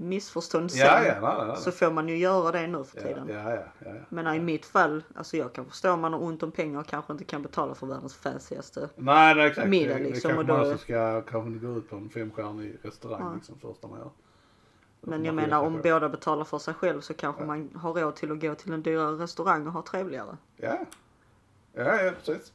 missförstånd 0.00 0.70
sen 0.70 0.80
Ja, 0.80 1.04
ja, 1.04 1.44
nej. 1.46 1.56
så 1.56 1.72
får 1.72 1.90
man 1.90 2.08
ju 2.08 2.16
göra 2.16 2.52
det 2.52 2.66
nu 2.66 2.84
för 2.84 2.96
Ja, 2.98 3.02
tiden. 3.06 3.28
ja, 3.28 3.50
ja, 3.54 3.62
ja, 3.78 3.90
ja. 3.94 4.00
Men 4.08 4.34
i 4.34 4.40
mitt 4.40 4.66
fall, 4.66 5.02
alltså 5.14 5.36
jag 5.36 5.52
kan 5.52 5.64
förstå 5.64 5.92
om 5.92 6.00
man 6.00 6.12
har 6.12 6.22
ont 6.22 6.42
om 6.42 6.52
pengar 6.52 6.80
och 6.80 6.86
kanske 6.86 7.12
inte 7.12 7.24
kan 7.24 7.42
betala 7.42 7.74
för 7.74 7.86
världens 7.86 8.14
fanciaste. 8.14 8.88
Nej, 8.96 9.34
nej 9.34 9.46
exakt. 9.46 9.68
middag, 9.68 9.94
det, 9.94 10.04
liksom, 10.04 10.12
det 10.30 10.34
kanske 10.36 10.52
man 10.54 10.64
då- 10.64 10.70
också 10.72 10.78
ska 10.84 11.22
kanske 11.22 11.48
inte 11.50 11.66
gå 11.66 11.72
ut 11.78 11.90
på 11.90 11.96
en 11.96 12.10
femstjärnig 12.10 12.76
restaurang 12.82 13.20
Ja. 13.22 13.34
liksom 13.34 13.58
första 13.58 13.86
man 13.88 13.98
gör. 13.98 14.10
Men 15.00 15.24
jag 15.24 15.34
menar 15.34 15.60
om 15.62 15.72
själv. 15.72 15.82
båda 15.82 16.08
betalar 16.08 16.44
för 16.44 16.58
sig 16.58 16.74
själv 16.74 17.00
så 17.00 17.14
kanske 17.14 17.42
Ja. 17.42 17.46
man 17.46 17.70
har 17.74 17.92
råd 17.94 18.16
till 18.16 18.32
att 18.32 18.40
gå 18.40 18.54
till 18.54 18.72
en 18.72 18.82
dyrare 18.82 19.12
restaurang 19.16 19.66
och 19.66 19.72
ha 19.72 19.82
trevligare. 19.82 20.36
Ja, 20.56 20.78
ja, 21.72 22.02
ja 22.02 22.12
precis. 22.24 22.52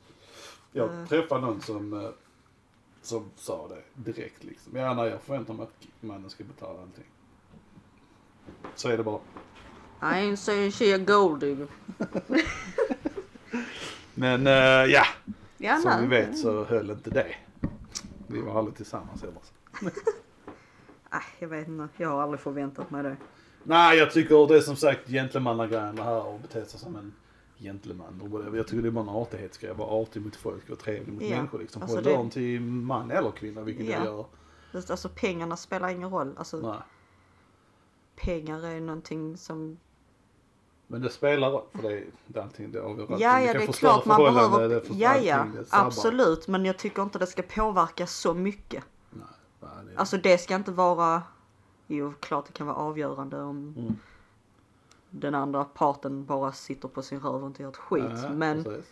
Jag 0.72 0.90
Eh. 1.02 1.06
träffade 1.08 1.42
någon 1.42 1.62
som, 1.62 1.94
eh, 1.94 2.10
som 3.02 3.26
sa 3.36 3.68
det 3.68 4.12
direkt 4.12 4.44
liksom. 4.44 4.76
Ja, 4.78 4.94
nej, 4.94 5.10
jag 5.10 5.22
förväntar 5.22 5.54
mig 5.54 5.64
att 5.64 5.88
mannen 6.04 6.30
ska 6.30 6.44
betala 6.44 6.82
allting. 6.82 7.06
Så 8.76 8.90
är 8.90 8.98
det 8.98 9.04
bara. 9.04 9.20
I 10.02 10.06
ain't 10.06 10.36
saying 10.36 10.72
she 10.72 10.96
a 10.96 10.98
gold 10.98 11.40
digger. 11.40 11.68
Men 14.14 14.48
eh, 14.48 14.54
ja, 14.94 15.04
Ja, 15.58 15.78
som 15.78 16.02
vi 16.02 16.08
vet 16.08 16.38
så 16.38 16.64
höll 16.64 16.90
inte 16.90 17.10
det. 17.10 17.36
Vi 18.28 18.42
var 18.42 18.58
aldrig 18.60 18.76
tillsammans 18.78 19.22
heller. 19.22 19.38
Äh, 21.14 21.20
jag 21.40 21.48
vet 21.48 21.68
inte, 21.68 21.88
jag 21.98 22.10
har 22.10 22.22
aldrig 22.22 22.40
förväntat 22.40 22.92
mig 22.92 23.04
det. 23.04 23.16
Nej, 23.64 23.98
jag 23.98 24.12
tycker 24.12 24.48
det 24.48 24.58
är 24.58 24.62
som 24.62 24.76
sagt 24.76 25.10
gentlemannagrejen 25.10 25.96
det 25.96 26.04
här 26.04 26.26
och 26.28 26.40
bete 26.40 26.66
sig 26.66 26.80
som 26.80 26.96
en 26.96 27.14
gentleman 27.60 28.22
och. 28.22 28.58
Jag 28.58 28.68
tycker 28.68 28.82
det 28.82 28.88
är 28.90 28.92
bara 28.92 29.02
en 29.04 29.10
artighetsgrej. 29.10 29.74
Vara 29.74 29.90
artig 29.90 30.22
mot 30.22 30.36
folk 30.36 30.70
och 30.70 30.80
trevlig 30.80 31.14
mot 31.14 31.24
Ja, 31.24 31.36
människor 31.36 31.60
liksom. 31.60 31.82
alltså 31.82 31.98
Håll 31.98 32.04
det- 32.04 32.10
dörren 32.10 32.30
till 32.30 32.62
man 32.62 33.12
eller 33.12 33.32
kvinna, 33.32 33.62
vilket 33.62 33.86
Ja. 33.86 33.92
jag 33.96 34.06
gör. 34.06 34.26
Alltså 34.74 35.10
pengarna 35.16 35.58
spelar 35.58 35.90
ingen 35.90 36.10
roll. 36.10 36.34
Alltså 36.38 36.58
Nej. 36.58 36.78
Pengar 38.24 38.66
är 38.66 38.82
någonting 38.82 39.38
som... 39.38 39.78
Men 40.88 41.02
det 41.02 41.10
spelar 41.10 41.52
roll 41.52 41.64
för 41.74 41.82
det 41.82 41.98
är, 41.98 42.06
det 42.28 42.40
är 42.40 42.44
allting, 42.44 42.72
det 42.72 42.82
avgör 42.82 43.02
allting. 43.04 43.18
Ja, 43.20 43.40
Det 43.40 43.46
ja 43.46 43.54
det 43.54 43.64
är 43.64 43.72
klart 43.74 44.06
man 44.06 44.24
behöver... 44.24 44.70
det 44.70 44.84
Ja, 44.90 45.18
ja, 45.18 45.48
det 45.54 45.66
absolut. 45.70 46.48
Men 46.48 46.66
jag 46.66 46.78
tycker 46.78 47.02
inte 47.04 47.20
det 47.20 47.28
ska 47.28 47.42
påverka 47.42 48.08
så 48.08 48.34
mycket. 48.34 48.84
Nej, 49.10 49.26
nej, 49.86 49.96
Alltså 49.98 50.18
det 50.18 50.38
ska 50.38 50.56
inte 50.56 50.72
vara, 50.72 51.24
jo 51.88 52.14
klart 52.20 52.46
det 52.46 52.54
kan 52.54 52.68
vara 52.68 52.78
avgörande 52.78 53.42
om 53.42 53.74
Mm. 53.78 53.96
den 55.10 55.36
andra 55.36 55.64
parten 55.64 56.26
bara 56.26 56.52
sitter 56.52 56.88
på 56.88 57.02
sin 57.02 57.20
röv 57.20 57.42
och 57.42 57.48
inte 57.48 57.62
gör 57.62 57.70
ett 57.70 57.78
skit. 57.78 58.04
Ja, 58.24 58.30
men 58.30 58.64
precis. 58.64 58.86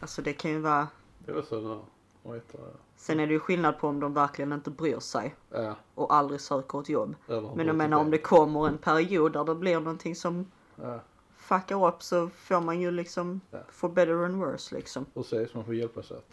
alltså 0.00 0.22
det 0.22 0.32
kan 0.32 0.50
ju 0.50 0.58
vara, 0.60 0.88
Det 1.18 1.32
är 1.32 1.42
så 1.42 1.60
det 1.60 1.68
där. 1.68 1.80
Heter 2.24 2.58
det? 2.58 2.64
sen 2.96 3.20
är 3.20 3.26
det 3.26 3.32
ju 3.32 3.40
skillnad 3.40 3.78
på 3.78 3.88
om 3.88 4.00
de 4.00 4.14
verkligen 4.14 4.52
inte 4.52 4.70
bryr 4.70 4.98
sig 4.98 5.34
Ja, 5.50 5.74
och 5.94 6.14
aldrig 6.14 6.40
söker 6.40 6.80
ett 6.80 6.88
jobb. 6.88 7.14
Men 7.56 7.66
jag 7.66 7.76
menar 7.76 7.98
om 7.98 8.10
det 8.10 8.18
kommer 8.18 8.68
en 8.68 8.78
period 8.78 9.32
där 9.32 9.44
det 9.44 9.54
blir 9.54 9.80
någonting 9.80 10.16
som 10.16 10.46
Ja, 10.76 11.00
fuckar 11.36 11.86
upp 11.88 12.02
så 12.02 12.28
får 12.28 12.60
man 12.60 12.80
ju 12.80 12.90
liksom 12.90 13.40
Ja. 13.50 13.58
for 13.70 13.88
better 13.88 14.24
and 14.24 14.36
worse 14.36 14.74
liksom. 14.74 15.04
precis. 15.14 15.54
Man 15.54 15.64
får 15.64 15.74
hjälpas 15.74 16.10
åt. 16.10 16.26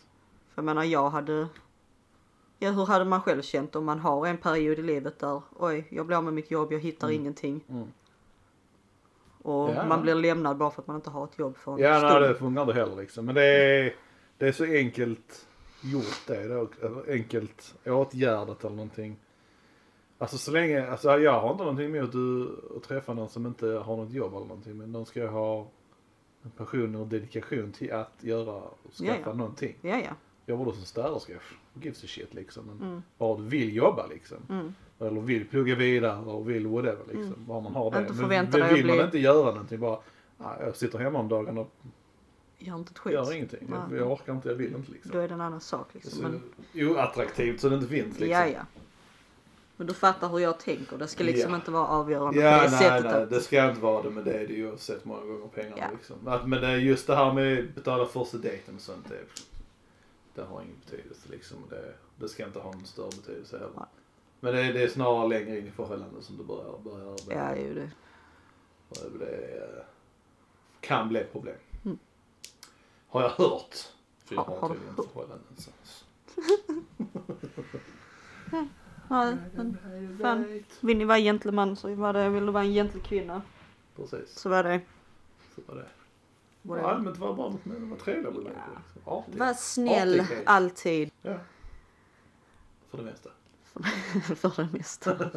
För 0.49 0.61
jag 0.61 0.65
menar 0.65 0.83
jag 0.83 1.09
hade, 1.09 1.47
ja 2.59 2.71
hur 2.71 2.85
hade 2.85 3.05
man 3.05 3.21
själv 3.21 3.41
känt 3.41 3.75
om 3.75 3.85
man 3.85 3.99
har 3.99 4.27
en 4.27 4.37
period 4.37 4.79
i 4.79 4.81
livet 4.81 5.19
där 5.19 5.41
oj 5.59 5.87
jag 5.91 6.05
blir 6.05 6.17
av 6.17 6.23
med 6.23 6.33
mitt 6.33 6.51
jobb, 6.51 6.73
jag 6.73 6.79
hittar 6.79 7.07
Mm. 7.07 7.21
ingenting. 7.21 7.63
Mm. 7.69 7.87
Och 9.41 9.69
Ja. 9.69 9.85
man 9.87 10.01
blir 10.01 10.15
lämnad 10.15 10.57
bara 10.57 10.71
för 10.71 10.81
att 10.81 10.87
man 10.87 10.95
inte 10.95 11.09
har 11.09 11.23
ett 11.23 11.39
jobb 11.39 11.57
för 11.57 11.71
en 11.73 11.77
Ja, 11.79 11.97
stund. 11.99 12.13
nej, 12.21 12.29
det 12.29 12.35
funkar 12.35 12.61
inte 12.61 12.73
heller 12.73 12.95
liksom. 12.95 13.25
Men 13.25 13.35
det 13.35 13.43
är, 13.45 13.95
det 14.37 14.47
är 14.47 14.51
så 14.51 14.63
enkelt 14.63 15.47
gjort 15.83 16.21
det. 16.27 16.47
det 16.47 16.53
är, 16.53 16.67
eller 16.85 17.11
enkelt 17.13 17.75
åtgärdat 17.85 18.63
eller 18.63 18.75
någonting. 18.75 19.17
Alltså 20.17 20.37
så 20.37 20.51
länge, 20.51 20.87
alltså 20.91 21.19
jag 21.19 21.39
har 21.41 21.51
inte 21.51 21.63
någonting 21.63 21.95
emot 21.95 22.11
att 22.77 22.83
träffa 22.83 23.13
någon 23.13 23.29
som 23.29 23.45
inte 23.45 23.67
har 23.67 23.97
något 23.97 24.11
jobb 24.13 24.33
eller 24.33 24.45
någonting. 24.45 24.77
Men 24.77 24.91
de 24.91 25.05
ska 25.05 25.19
ju 25.19 25.27
ha 25.27 25.67
en 26.43 26.51
passion 26.51 26.95
och 26.95 27.07
dedikation 27.07 27.71
till 27.71 27.93
att 27.93 28.11
göra 28.19 28.53
och 28.53 28.93
skaffa 28.93 29.11
Ja, 29.13 29.21
ja. 29.25 29.33
någonting. 29.33 29.75
Ja, 29.81 29.97
ja. 29.97 30.11
Jobbar 30.45 30.65
du 30.65 30.71
som 30.71 30.85
städerska, 30.85 31.33
gives 31.81 32.03
a 32.03 32.07
shit 32.07 32.33
liksom. 32.33 32.65
Men 32.65 32.87
Mm. 32.89 33.01
bara 33.17 33.37
du 33.37 33.43
vill 33.43 33.75
jobba 33.75 34.05
liksom. 34.07 34.37
Mm. 34.49 34.73
Eller 34.99 35.21
vill 35.21 35.47
plugga 35.47 35.75
vidare 35.75 36.25
och 36.25 36.49
vill 36.49 36.67
whatever 36.67 37.03
liksom. 37.07 37.23
Mm. 37.33 37.45
Bara 37.47 37.59
man 37.61 37.75
har 37.75 37.91
det. 37.91 37.99
Inte 37.99 38.13
Men, 38.13 38.29
vill 38.73 38.85
man 38.85 38.95
bli- 38.95 39.05
inte 39.05 39.19
göra 39.19 39.51
någonting 39.51 39.79
bara, 39.79 39.99
nej, 40.37 40.47
jag 40.59 40.75
sitter 40.75 40.99
hemma 40.99 41.19
om 41.19 41.27
dagen 41.27 41.57
och 41.57 41.71
Gör 42.61 42.75
inte 42.75 42.91
ett 42.91 42.97
skit. 42.99 43.13
gör 43.13 43.33
ingenting. 43.33 43.67
Jag, 43.89 43.97
jag 43.99 44.11
orkar 44.11 44.33
inte, 44.33 44.49
jag 44.49 44.55
vill 44.55 44.75
inte 44.75 44.91
liksom. 44.91 45.11
Då 45.11 45.19
är 45.19 45.27
det 45.27 45.33
en 45.33 45.41
annan 45.41 45.61
sak 45.61 45.87
liksom. 45.93 46.11
Så 46.11 46.21
Men, 46.21 46.41
oattraktivt 46.89 47.61
så 47.61 47.69
det 47.69 47.75
inte 47.75 47.87
finns 47.87 48.19
liksom. 48.19 48.29
ja, 48.29 48.47
ja. 48.47 48.61
Men 49.77 49.87
du 49.87 49.93
fattar 49.93 50.29
hur 50.29 50.39
jag 50.39 50.59
tänker. 50.59 50.97
Det 50.97 51.07
ska 51.07 51.23
liksom 51.23 51.49
Ja. 51.51 51.55
inte 51.55 51.71
vara 51.71 51.87
avgörande 51.87 52.39
Ja, 52.41 52.57
på 52.57 52.63
det 52.63 52.69
nej, 52.71 52.79
sättet. 52.79 53.03
nej, 53.03 53.23
att, 53.23 53.29
det 53.29 53.41
ska 53.41 53.69
inte 53.69 53.81
vara 53.81 54.03
det 54.03 54.09
men 54.09 54.23
det 54.23 54.33
är 54.33 54.47
det 54.47 54.53
ju 54.53 54.69
oavsett 54.69 55.05
många 55.05 55.21
gånger 55.25 55.47
pengarna 55.47 55.77
Ja. 55.77 55.87
liksom. 55.97 56.27
Att, 56.27 56.47
men 56.49 56.61
det 56.61 56.77
just 56.77 57.07
det 57.07 57.15
här 57.15 57.33
med 57.33 57.59
att 57.59 57.75
betala 57.75 58.05
första 58.05 58.37
dejten 58.37 58.75
och 58.75 58.81
sånt, 58.81 59.09
det, 59.09 59.19
det 60.35 60.41
har 60.41 60.61
ingen 60.61 60.75
betydelse 60.85 61.27
liksom. 61.31 61.57
Det, 61.69 61.93
det 62.19 62.29
ska 62.29 62.45
inte 62.45 62.59
ha 62.59 62.71
någon 62.71 62.85
större 62.85 63.09
betydelse 63.09 63.57
heller. 63.57 63.71
Nej. 63.75 63.85
Men 64.39 64.53
det, 64.55 64.61
är- 64.61 64.73
det 64.73 64.83
är 64.83 64.87
snarare 64.87 65.27
längre 65.27 65.57
in 65.57 65.67
i 65.67 65.71
förhållandet 65.71 66.23
som 66.23 66.37
du 66.37 66.43
börjar, 66.43 66.77
börjar 66.83 67.05
ja, 67.07 67.15
det 67.27 67.33
är 67.33 67.55
ju 67.67 67.73
det. 67.73 67.89
Och 68.89 69.19
det 69.19 69.57
eh, 69.57 69.83
kan 70.79 71.09
bli 71.09 71.19
ett 71.19 71.31
problem. 71.31 71.55
Har 73.09 73.21
jag 73.21 73.29
hört. 73.29 73.75
För 74.25 74.35
jag 74.35 74.43
Har- 74.43 74.57
har 74.59 74.69
tydligen 74.69 74.95
förhållanden. 74.95 75.39
Så. 75.57 75.71
Ja, 79.11 79.33
men 79.55 79.77
fan. 80.21 80.63
vill 80.81 80.97
ni 80.97 81.05
vara 81.05 81.19
gentleman 81.19 81.75
så 81.75 81.95
var 81.95 82.13
det, 82.13 82.29
vill 82.29 82.45
du 82.45 82.51
vara 82.51 82.63
en 82.63 82.73
gentlekvinna 82.73 83.41
Precis, 83.95 84.33
så 84.39 84.49
var 84.49 84.63
det. 84.63 84.81
så 85.55 85.61
var 85.67 85.75
det. 85.75 85.85
Var 86.61 86.77
Ja, 86.77 86.83
det. 86.83 86.89
allmänt 86.89 87.17
var 87.17 87.33
bara 87.33 87.49
något 87.49 87.65
med 87.65 87.77
att 87.83 87.89
vara 87.89 87.99
trevlig 87.99 88.23
med 88.25 88.33
människor. 88.43 88.79
Artig. 89.05 89.37
Var 89.39 89.53
snäll 89.53 90.19
Artighet. 90.19 90.43
alltid. 90.45 91.11
Ja. 91.21 91.37
För 92.89 92.97
det 92.97 93.03
mesta. 93.03 93.29
för 94.35 94.51
det 94.63 94.69
mesta. 94.73 95.17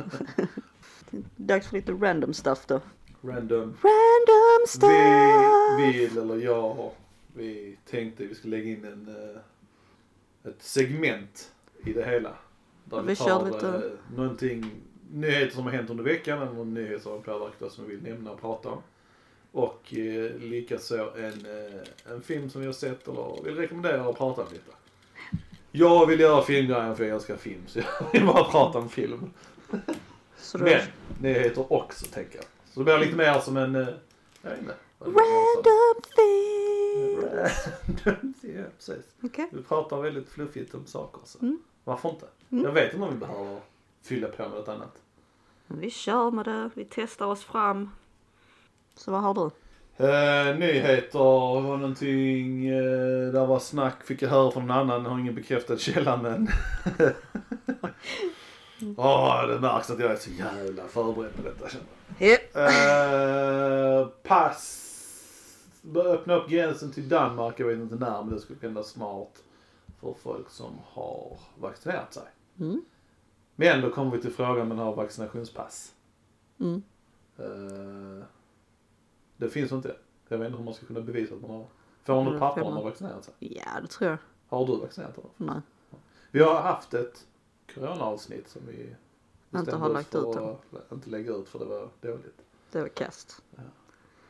Dags 1.37 1.67
för 1.69 1.77
lite 1.77 1.93
random 1.93 2.35
stuff 2.35 2.67
då. 2.67 2.81
Random. 3.23 3.61
Random 3.83 4.67
stuff! 4.69 4.91
Vi 5.79 5.93
vill, 5.99 6.19
eller 6.19 6.37
jag, 6.37 6.93
vi 7.35 7.79
tänkte 7.91 8.25
vi 8.27 8.35
skulle 8.35 8.57
lägga 8.57 8.71
in 8.71 8.85
en, 8.85 9.09
eh, 9.09 10.51
ett 10.51 10.63
segment 10.63 11.53
i 11.85 11.93
det 11.93 12.05
hela. 12.05 12.35
Där 12.85 13.03
vi 13.03 13.09
vi 13.09 13.17
tar 13.17 13.47
lite- 13.47 13.67
eh, 13.69 14.17
någonting, 14.17 14.71
nyheter 15.13 15.55
som 15.55 15.65
har 15.65 15.71
hänt 15.71 15.91
under 15.91 16.05
veckan 16.05 16.43
eller 16.43 16.53
någon 16.53 16.75
nyhet 16.75 17.03
som 17.03 17.13
har 17.13 17.19
påverkat 17.19 17.63
oss 17.63 17.75
som 17.75 17.87
vi 17.89 17.97
vill 17.97 18.13
nämna 18.13 18.31
och 18.31 18.41
prata 18.41 18.69
om. 18.69 18.83
Och 19.53 19.95
eh, 19.95 20.35
likaså 20.37 21.11
en, 21.17 21.25
eh, 21.47 22.13
en 22.13 22.23
film 22.23 22.51
som 22.51 22.61
vi 22.61 22.67
har 22.67 22.75
sett 22.75 23.09
eller 23.09 23.43
vill 23.45 23.57
rekommendera 23.57 24.09
och 24.09 24.17
prata 24.19 24.43
om 24.43 24.49
lite. 24.53 24.71
Jag 25.73 26.07
vill 26.07 26.21
göra 26.21 26.43
filmgrejen 26.43 26.97
för 26.97 27.05
jag 27.05 27.15
älskar 27.15 27.37
film 27.37 27.63
så 27.67 27.79
jag 28.01 28.13
vill 28.13 28.27
bara 28.27 28.45
prata 28.45 28.79
om 28.79 28.89
film. 28.89 29.31
Så 30.37 30.59
Men 30.59 30.81
nyheter 31.21 31.73
också 31.73 32.07
tänker 32.07 32.37
jag. 32.37 32.45
Så 32.71 32.81
det 32.81 32.85
blir 32.85 32.99
lite 32.99 33.17
mer 33.17 33.41
som 33.41 33.57
en, 33.57 33.75
eh, 33.77 33.89
jag 34.43 34.51
vet 34.51 34.59
inte. 34.61 34.75
random 35.05 36.03
thing! 36.17 36.72
Ja, 38.43 38.65
precis. 38.77 39.05
Okej. 39.23 39.49
Vi 39.53 39.63
pratar 39.63 40.03
väldigt 40.03 40.29
fluffigt 40.29 40.75
om 40.75 40.87
saker 40.87 41.21
så. 41.25 41.39
Mm. 41.39 41.59
Varför 41.85 42.09
inte? 42.09 42.27
Mm. 42.51 42.65
Jag 42.65 42.73
vet 42.73 42.95
inte 42.95 43.07
om 43.07 43.13
vi 43.13 43.19
behöver 43.19 43.61
fylla 44.03 44.29
på 44.29 44.43
med 44.43 44.51
något 44.51 44.69
annat. 44.69 45.03
Vi 45.67 45.91
kör 45.91 46.31
med 46.31 46.45
det, 46.45 46.71
vi 46.75 46.87
testar 46.91 47.27
oss 47.27 47.45
fram. 47.45 47.91
Så 48.95 49.11
vad 49.11 49.23
har 49.23 49.35
du? 49.35 49.51
Eh, 49.97 50.59
nyheter 50.59 51.19
var 51.19 51.77
någonting, 51.77 52.67
eh, 52.67 53.33
där 53.33 53.47
var 53.47 53.59
snack, 53.59 54.05
fick 54.05 54.23
jag 54.23 54.29
höra 54.29 54.51
från 54.51 54.67
någon 54.67 54.77
annan, 54.77 55.07
har 55.07 55.19
ingen 55.19 55.35
bekräftad 55.35 55.79
källa 55.79 56.17
men. 56.17 56.49
Åh, 58.97 59.47
det 59.47 59.61
märks 59.61 59.91
att 59.91 60.01
jag 60.01 60.11
är 60.11 60.17
så 60.17 60.31
jävla 60.31 60.89
förberedd 60.89 61.37
på 61.37 61.43
detta 61.43 61.69
känner 61.69 61.87
jag. 62.19 62.29
Yep. 62.29 62.57
Eh, 62.57 64.07
pass. 64.23 64.82
Öppna 65.95 66.35
upp 66.35 66.49
gränsen 66.49 66.93
till 66.93 67.09
Danmark. 67.09 67.61
Jag 67.61 67.67
vet 67.67 67.79
inte 67.79 67.95
när 67.95 68.23
men 68.23 68.35
det 68.35 68.41
skulle 68.41 68.59
hända 68.63 68.83
snart. 68.83 69.39
För 70.01 70.15
folk 70.15 70.51
som 70.51 70.79
har 70.85 71.39
vaccinerat 71.59 72.15
sig. 72.15 72.23
Mm. 72.61 72.85
Men 73.57 73.81
då 73.81 73.91
kommer 73.91 74.11
vi 74.11 74.23
till 74.23 74.33
frågan 74.33 74.61
om 74.61 74.69
man 74.69 74.79
har 74.79 74.95
vaccinationspass. 74.95 75.95
Mm. 76.61 76.83
Eh, 77.37 78.25
det 79.37 79.49
finns 79.49 79.73
inte. 79.73 79.97
Jag 80.29 80.39
vet 80.39 80.47
inte 80.47 80.59
hur 80.59 80.65
man 80.65 80.75
ska 80.75 80.87
kunna 80.87 81.01
bevisa 81.01 81.35
att 81.35 81.41
man 81.41 81.51
har. 81.51 81.67
Får 82.05 82.15
man 82.15 82.23
Mm, 82.23 82.35
ett 82.35 82.41
papper 82.41 82.63
om 82.63 82.67
man 82.67 82.77
har 82.77 82.91
vaccinerat 82.91 83.25
sig? 83.25 83.35
Ja, 83.39 83.81
det 83.83 83.89
tror 83.89 84.11
jag. 84.11 84.19
Har 84.49 84.67
du 84.67 84.77
vaccinerat 84.77 85.15
dig? 85.15 85.25
Nej. 85.37 85.61
Vi 86.31 86.43
har 86.43 86.61
haft 86.61 86.95
ett 86.95 87.27
corona-avsnitt 87.75 88.49
som 88.49 88.63
vi 88.67 88.97
bestämde 89.51 89.77
har 89.77 89.89
lagt 89.89 90.15
ut 90.15 90.37
att 90.37 90.93
inte 90.93 91.11
lägga 91.11 91.33
ut 91.33 91.49
för 91.49 91.59
det 91.59 91.65
var 91.65 91.89
dåligt. 92.01 92.43
Det 92.73 92.81
var 92.81 92.89
kast. 92.89 93.43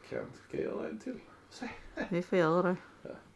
Kan, 0.09 0.25
ska 0.49 0.57
jag 0.57 0.65
göra 0.65 0.89
en 0.89 0.99
till? 0.99 1.21
Se. 1.53 1.69
Vi 2.09 2.23
får 2.23 2.39
göra 2.39 2.63
det. 2.63 2.77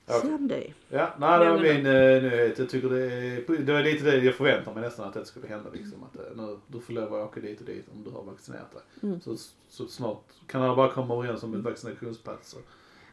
Okej. 0.08 0.20
Sen 0.20 0.48
det. 0.48 0.72
Ja, 0.88 1.14
nej, 1.18 1.38
det 1.38 1.50
var 1.50 1.58
min 1.58 1.86
uh, 1.86 2.22
nyhet. 2.22 2.58
Jag 2.58 2.68
tycker 2.70 2.88
det 2.88 3.04
är, 3.04 3.58
det 3.58 3.72
var 3.72 3.82
lite 3.82 4.04
det 4.04 4.16
jag 4.16 4.34
förväntar 4.34 4.74
mig 4.74 4.82
nästan 4.82 5.08
att 5.08 5.14
det 5.14 5.24
skulle 5.24 5.46
hända 5.46 5.70
liksom. 5.72 6.04
Att 6.04 6.16
eh, 6.16 6.36
nu, 6.36 6.58
du 6.66 6.80
får 6.80 6.92
lov 6.92 7.14
att 7.14 7.28
åka 7.28 7.40
dit 7.40 7.60
och 7.60 7.66
dit 7.66 7.88
om 7.92 8.04
du 8.04 8.10
har 8.10 8.22
vaccinerat 8.22 8.72
dig. 8.72 8.82
Mm. 9.02 9.20
Så, 9.20 9.36
så 9.68 9.86
snart 9.86 10.22
kan 10.46 10.62
alla 10.62 10.76
bara 10.76 10.92
komma 10.92 11.14
överens 11.14 11.42
om 11.42 11.54
ett 11.54 11.60
vaccinationspass 11.64 12.48
så 12.48 12.56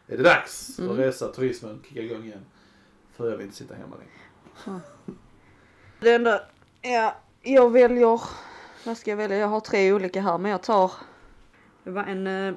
är 0.08 0.18
det 0.18 0.24
dags 0.24 0.80
Mm. 0.80 0.92
att 0.92 0.98
resa, 0.98 1.28
turismen, 1.28 1.82
kicka 1.88 2.02
igång 2.02 2.24
igen. 2.24 2.46
För 3.14 3.30
jag 3.30 3.38
vill 3.38 3.46
inte 3.46 3.58
sitta 3.58 3.76
hemma 3.76 3.96
längre. 3.96 4.82
Det 6.00 6.14
enda, 6.14 6.42
ja, 6.82 7.16
jag 7.42 7.72
väljer, 7.72 8.22
vad 8.86 8.98
ska 8.98 9.10
jag 9.10 9.18
välja? 9.18 9.38
Jag 9.38 9.48
har 9.48 9.60
tre 9.60 9.94
olika 9.94 10.22
här 10.22 10.38
men 10.38 10.52
jag 10.52 10.64
tar, 10.64 10.92
det 11.84 11.92
var 11.92 12.04
en 12.04 12.28
eh, 12.28 12.54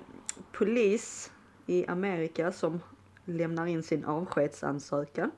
polis 0.53 1.31
i 1.67 1.87
Amerika 1.87 2.53
som 2.53 2.81
lämnar 3.25 3.67
in 3.67 3.83
sin 3.83 4.05
avskedsansökan 4.05 5.31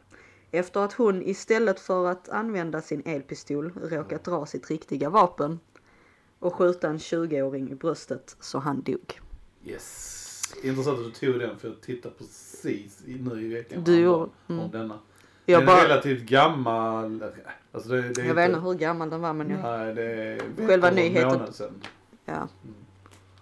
efter 0.50 0.80
att 0.80 0.92
hon 0.92 1.22
istället 1.22 1.80
för 1.80 2.06
att 2.06 2.28
använda 2.28 2.80
sin 2.82 3.02
elpistol 3.06 3.72
råkat 3.82 4.24
dra 4.24 4.46
sitt 4.46 4.70
riktiga 4.70 5.10
vapen 5.10 5.60
och 6.38 6.54
skjuta 6.54 6.88
en 6.88 6.98
20-åring 6.98 7.70
i 7.70 7.74
bröstet 7.74 8.36
så 8.40 8.58
han 8.58 8.82
dog. 8.82 9.20
Yes. 9.64 10.54
Intressant 10.62 10.98
att 10.98 11.04
du 11.04 11.10
tog 11.10 11.40
den 11.40 11.58
för 11.58 11.68
jag 11.68 11.80
tittade 11.80 12.14
precis 12.18 13.02
nu 13.06 13.42
i 13.42 13.48
veckan 13.54 13.84
Du 13.84 13.92
om, 13.96 14.02
gjorde- 14.02 14.30
om 14.46 14.58
mm. 14.58 14.70
denna. 14.70 14.98
Jag, 15.44 15.60
den 15.60 15.68
är 15.68 15.72
bara, 15.74 15.84
relativt 15.84 16.22
gammal. 16.22 17.24
Alltså 17.72 17.88
det, 17.88 18.02
det 18.14 18.20
är 18.22 18.26
jag 18.26 18.34
vet 18.34 18.48
inte 18.48 18.60
hur 18.60 18.74
gammal 18.74 19.10
den 19.10 19.20
var 19.20 19.32
men 19.32 19.50
jag, 19.50 19.60
Nej, 19.62 19.94
det 19.94 20.02
är 20.02 20.66
Själva 20.66 20.88
en 20.88 20.94
nyheten. 20.94 21.52
sedan. 21.52 21.82
ja. 22.24 22.48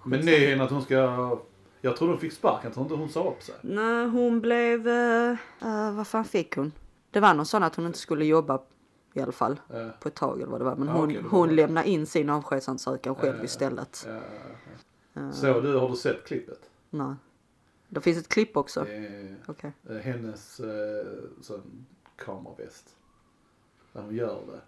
Men 0.04 0.20
nyheten 0.20 0.60
att 0.60 0.70
hon 0.70 0.82
ska... 0.82 1.38
Jag 1.86 1.96
tror 1.96 2.08
hon 2.08 2.18
fick 2.18 2.32
sparken, 2.32 2.64
jag 2.64 2.74
tror 2.74 2.84
inte 2.84 2.94
hon 2.94 3.08
sa 3.08 3.30
upp 3.30 3.42
sig. 3.42 3.54
Nej, 3.60 4.06
hon 4.06 4.40
blev... 4.40 4.88
Uh, 4.88 5.36
vad 5.92 6.06
fan 6.06 6.24
fick 6.24 6.56
hon? 6.56 6.72
Det 7.10 7.20
var 7.20 7.34
någon 7.34 7.46
sån 7.46 7.62
att 7.62 7.74
hon 7.74 7.86
inte 7.86 7.98
skulle 7.98 8.24
jobba 8.24 8.62
i 9.14 9.20
alla 9.20 9.32
fall 9.32 9.60
Eh, 9.70 9.88
på 10.00 10.08
ett 10.08 10.14
tag 10.14 10.40
eller 10.40 10.50
vad 10.50 10.60
det 10.60 10.64
var. 10.64 10.76
Men 10.76 10.88
Ja, 10.88 10.94
hon, 10.94 11.14
var 11.14 11.30
hon 11.30 11.56
lämnade 11.56 11.88
in 11.88 12.06
sin 12.06 12.30
avskedsansökan 12.30 13.14
själv 13.14 13.44
istället. 13.44 14.08
Eh, 15.14 15.30
så 15.30 15.60
du, 15.60 15.76
har 15.76 15.88
du 15.88 15.96
sett 15.96 16.24
klippet? 16.24 16.70
Nej. 16.90 17.14
Det 17.88 18.00
finns 18.00 18.18
ett 18.18 18.28
klipp 18.28 18.56
också. 18.56 18.84
Det 18.84 19.74
eh, 19.88 19.96
hennes 19.96 20.60
sån 21.40 21.86
kameraväst. 22.16 22.96
När 23.92 24.02
hon 24.02 24.14
gör 24.14 24.40
det. 24.46 24.60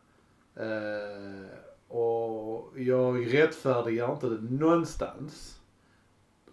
Och 1.89 2.81
jag 2.81 3.35
rättfärdigar 3.35 4.13
inte 4.13 4.29
det 4.29 4.41
någonstans. 4.41 5.58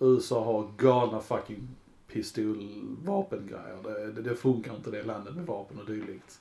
USA 0.05 0.43
har 0.43 0.71
galna 0.77 1.19
fucking 1.19 1.67
pistolvapengrejer. 2.07 3.83
Det, 3.83 4.11
det, 4.11 4.21
det 4.21 4.35
funkar 4.35 4.75
inte 4.75 4.91
det 4.91 5.03
landet 5.03 5.35
med 5.35 5.45
vapen 5.45 5.79
och 5.79 5.85
dylikt. 5.85 6.39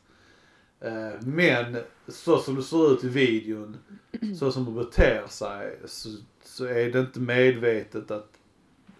Eh, 0.80 1.12
men 1.20 1.76
så 2.08 2.38
som 2.38 2.54
det 2.54 2.62
ser 2.62 2.92
ut 2.92 3.04
i 3.04 3.08
videon, 3.08 3.76
så 4.38 4.52
som 4.52 4.66
hon 4.66 4.74
beter 4.74 5.26
sig, 5.26 5.78
så, 5.84 6.08
så 6.42 6.64
är 6.64 6.92
det 6.92 7.00
inte 7.00 7.20
medvetet 7.20 8.10
att 8.10 8.30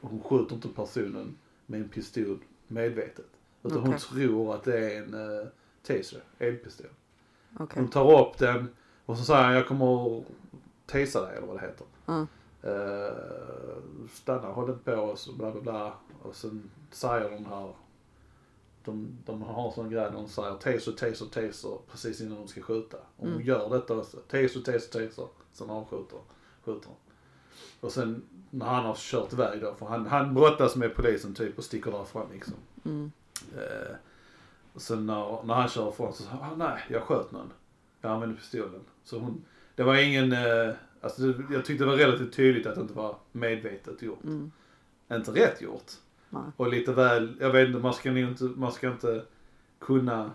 hon 0.01 0.21
skjuter 0.21 0.55
inte 0.55 0.69
personen 0.69 1.37
med 1.67 1.81
en 1.81 1.89
pistol 1.89 2.39
medvetet. 2.69 3.27
Utan 3.63 3.79
hon 3.79 3.89
Okej. 3.89 4.01
tror 4.01 4.55
att 4.55 4.65
det 4.65 4.95
är 4.95 5.03
en 5.03 5.15
uh, 5.15 5.47
taser, 5.83 6.21
elpistol. 6.39 6.87
Okej. 7.59 7.83
Hon 7.83 7.91
tar 7.91 8.29
upp 8.29 8.39
den 8.39 8.69
och 9.07 9.19
så 9.19 9.25
säger 9.25 9.43
han 9.43 9.55
jag 9.55 9.69
kommer 9.69 10.19
att 10.19 10.25
tasa 10.87 11.27
dig 11.27 11.37
eller 11.37 11.47
vad 11.47 11.57
det 11.57 11.67
heter. 11.67 11.87
Mm. 12.07 12.27
Uh, 12.67 14.07
stanna, 14.13 14.49
håll 14.49 14.71
inte 14.71 14.85
på 14.93 15.01
oss 15.01 15.29
och 15.29 15.35
bla 15.35 15.51
bla 15.53 15.61
bla. 15.61 15.93
Och 16.23 16.35
sen 16.37 16.71
säger 16.91 17.31
de 17.31 17.45
här, 17.47 17.73
de, 18.85 19.19
de 19.27 19.43
har 19.43 19.67
en 19.69 19.73
sån 19.75 19.91
grej 19.91 20.05
där 20.05 20.11
de 20.11 20.29
säger 20.29 20.55
taser, 20.55 20.93
taser, 20.93 21.27
taser 21.27 21.79
precis 21.91 22.21
innan 22.21 22.39
de 22.39 22.49
ska 22.49 22.61
skjuta. 22.63 22.97
Och 23.17 23.27
Mm. 23.27 23.43
gör 23.43 23.71
detta 23.71 23.97
också. 23.97 24.17
Taser, 24.17 24.61
taser, 24.61 25.07
taser. 25.07 25.27
Sen 25.53 25.71
avskjuter 25.71 26.19
skjuter 26.65 26.87
hon. 26.89 26.97
Och 27.81 27.93
sen 27.93 28.23
när 28.51 28.67
han 28.67 28.85
har 28.85 28.95
kört 28.99 29.33
iväg 29.33 29.61
då, 29.61 29.75
för 29.75 29.87
han, 29.87 30.07
han 30.07 30.35
brottas 30.35 30.77
med 30.77 30.95
polisen 30.95 31.35
typ 31.35 31.59
och 31.59 31.65
sticker 31.65 31.91
därifrån 31.91 32.27
liksom. 32.33 32.55
Mm. 32.85 33.13
Eh, 33.57 33.97
och 34.73 34.83
sen 34.83 35.07
när, 35.07 35.43
när 35.43 35.55
han 35.55 35.69
kör 35.69 35.89
ifrån 35.89 36.13
så 36.13 36.23
sa 36.23 36.29
han, 36.31 36.53
ah, 36.53 36.69
nej 36.69 36.83
jag 36.91 37.03
sköt 37.03 37.33
någon. 37.33 37.53
Jag 38.01 38.13
använde 38.13 38.37
pistolen. 38.37 38.81
Så 39.05 39.19
hon, 39.19 39.45
det 39.75 39.83
var 39.83 39.95
ingen, 39.95 40.33
eh, 40.33 40.75
alltså 41.05 41.23
det, 41.23 41.55
jag 41.55 41.65
tyckte 41.65 41.85
det 41.85 41.91
var 41.91 41.97
relativt 41.97 42.33
tydligt 42.33 42.67
att 42.67 42.75
det 42.75 42.81
inte 42.81 42.95
var 42.95 43.17
medvetet 43.33 44.03
gjort. 44.03 44.25
Mm. 44.25 44.53
Inte 45.13 45.31
rätt 45.31 45.61
gjort. 45.61 45.93
Nej. 46.31 46.43
Och 46.57 46.69
lite 46.69 46.93
väl, 46.93 47.37
jag 47.41 47.51
vet 47.51 47.69
inte, 47.69 47.79
man 47.79 47.95
ska 47.95 48.19
inte, 48.19 48.45
man 48.45 48.73
ska 48.73 48.89
inte 48.89 49.23
kunna 49.79 50.31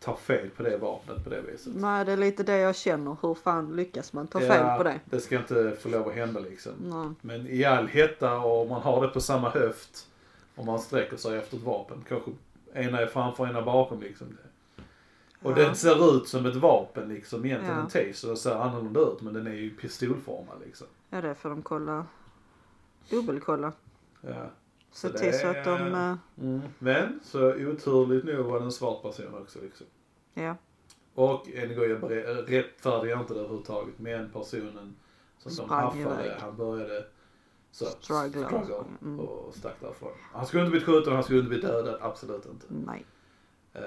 ta 0.00 0.16
fel 0.16 0.50
på 0.50 0.62
det 0.62 0.76
vapnet 0.76 1.24
på 1.24 1.30
det 1.30 1.40
viset. 1.40 1.72
Nej, 1.76 2.04
det 2.04 2.12
är 2.12 2.16
lite 2.16 2.42
det 2.42 2.58
jag 2.58 2.76
känner. 2.76 3.16
Hur 3.22 3.34
fan 3.34 3.76
lyckas 3.76 4.12
man 4.12 4.26
ta 4.26 4.40
fel 4.40 4.78
på 4.78 4.82
det? 4.84 5.00
Det 5.04 5.20
ska 5.20 5.38
inte 5.38 5.76
få 5.80 5.88
lov 5.88 6.08
att 6.08 6.14
hända 6.14 6.40
liksom. 6.40 6.72
Nej. 6.78 7.08
Men 7.20 7.46
i 7.46 7.64
all 7.64 7.86
hetta 7.86 8.38
och 8.38 8.68
man 8.68 8.82
har 8.82 9.02
det 9.02 9.08
på 9.08 9.20
samma 9.20 9.50
höft 9.50 10.08
och 10.54 10.66
man 10.66 10.78
sträcker 10.78 11.16
sig 11.16 11.38
efter 11.38 11.56
ett 11.56 11.62
vapen. 11.62 12.04
Kanske 12.08 12.30
ena 12.72 13.00
är 13.00 13.06
framför, 13.06 13.48
ena 13.48 13.62
bakom 13.62 14.00
liksom. 14.00 14.38
Och 15.42 15.54
den 15.54 15.74
ser 15.76 16.16
ut 16.16 16.28
som 16.28 16.46
ett 16.46 16.56
vapen 16.56 17.08
liksom 17.08 17.44
egentligen. 17.44 17.76
Ja. 17.76 17.82
En 17.82 17.88
taser 17.88 18.28
den 18.28 18.36
ser 18.36 18.54
annorlunda 18.54 19.00
ut 19.00 19.20
men 19.22 19.34
den 19.34 19.46
är 19.46 19.52
ju 19.54 19.70
pistolformad 19.70 20.56
liksom. 20.64 20.86
Ja, 21.10 21.20
det 21.20 21.34
får 21.34 21.48
de 21.48 21.62
kolla. 21.62 22.06
Dubbelkolla. 23.10 23.72
Ja. 24.20 24.50
Se 24.92 25.08
Så 25.08 25.18
till 25.18 25.38
så 25.38 25.46
att 25.46 25.64
de... 25.64 25.70
är- 25.94 26.10
eh, 26.10 26.16
Mm. 26.40 26.60
Men 26.78 27.20
så 27.24 27.54
oturligt 27.54 28.24
nog 28.24 28.46
var 28.46 28.58
det 28.58 28.64
en 28.64 28.72
svart 28.72 29.02
person 29.02 29.34
också 29.42 29.58
liksom. 29.62 29.86
Ja. 30.34 30.56
Och 31.14 31.48
en 31.54 31.76
gång 31.76 31.84
jag 31.84 32.10
rättfärdigar 32.52 33.20
inte 33.20 33.34
det 33.34 33.40
överhuvudtaget 33.40 33.98
men 33.98 34.30
personen 34.30 34.94
som 35.38 35.52
de 35.56 35.70
haffade, 35.70 36.36
han 36.40 36.56
började 36.56 37.04
så, 37.70 37.84
Struggle. 37.84 38.46
Mm. 39.02 39.20
och 39.20 39.54
stack 39.54 39.74
därifrån. 39.80 40.12
Han 40.32 40.46
skulle 40.46 40.62
inte 40.62 40.70
blivit 40.70 40.86
skjuten, 40.88 41.12
han 41.14 41.22
skulle 41.22 41.38
inte 41.38 41.48
blivit 41.48 41.66
dödad, 41.66 41.98
absolut 42.00 42.46
inte. 42.46 42.66
Nej. 42.68 43.04
Eh, 43.74 43.82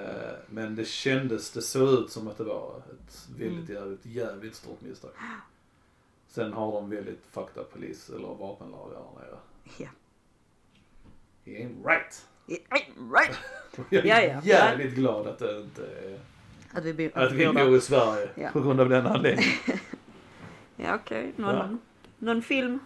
men 0.48 0.76
det 0.76 0.84
kändes, 0.84 1.50
det 1.50 1.62
såg 1.62 1.88
ut 1.88 2.10
som 2.10 2.28
att 2.28 2.38
det 2.38 2.44
var 2.44 2.76
ett 2.78 3.28
väldigt 3.38 3.68
Mm. 3.70 3.74
jävligt, 3.82 4.06
jävligt 4.06 4.54
stort 4.54 4.80
misstag. 4.80 5.10
Sen 6.28 6.52
har 6.52 6.72
de 6.72 6.90
väldigt 6.90 7.22
fucked 7.30 7.62
up 7.62 7.72
polis 7.72 8.08
eller 8.10 8.28
vapenlagar 8.28 8.94
där 8.98 9.20
nere. 9.20 9.38
Ja. 9.78 9.88
He 11.44 11.52
ain't 11.52 11.86
right. 11.86 12.26
Right. 12.48 13.38
Jag 13.90 14.06
är 14.06 14.28
Ja, 14.28 14.32
ja. 14.34 14.40
jävligt 14.44 14.94
glad 14.94 15.26
att 15.26 15.38
det 15.38 15.60
inte 15.60 15.86
är, 15.86 16.20
Att 16.72 16.84
vi, 16.84 16.92
bor- 16.94 17.18
att 17.18 17.32
vi 17.32 17.46
bor 17.46 17.76
i 17.76 17.80
Sverige 17.80 18.28
Ja. 18.34 18.48
på 18.52 18.60
grund 18.60 18.80
av 18.80 18.88
den 18.88 19.06
anledningen. 19.06 19.52
Ja, 20.76 20.94
okej. 20.94 21.32
Någon, 21.36 21.54
Ja. 21.54 21.76
någon 22.18 22.42
film? 22.42 22.78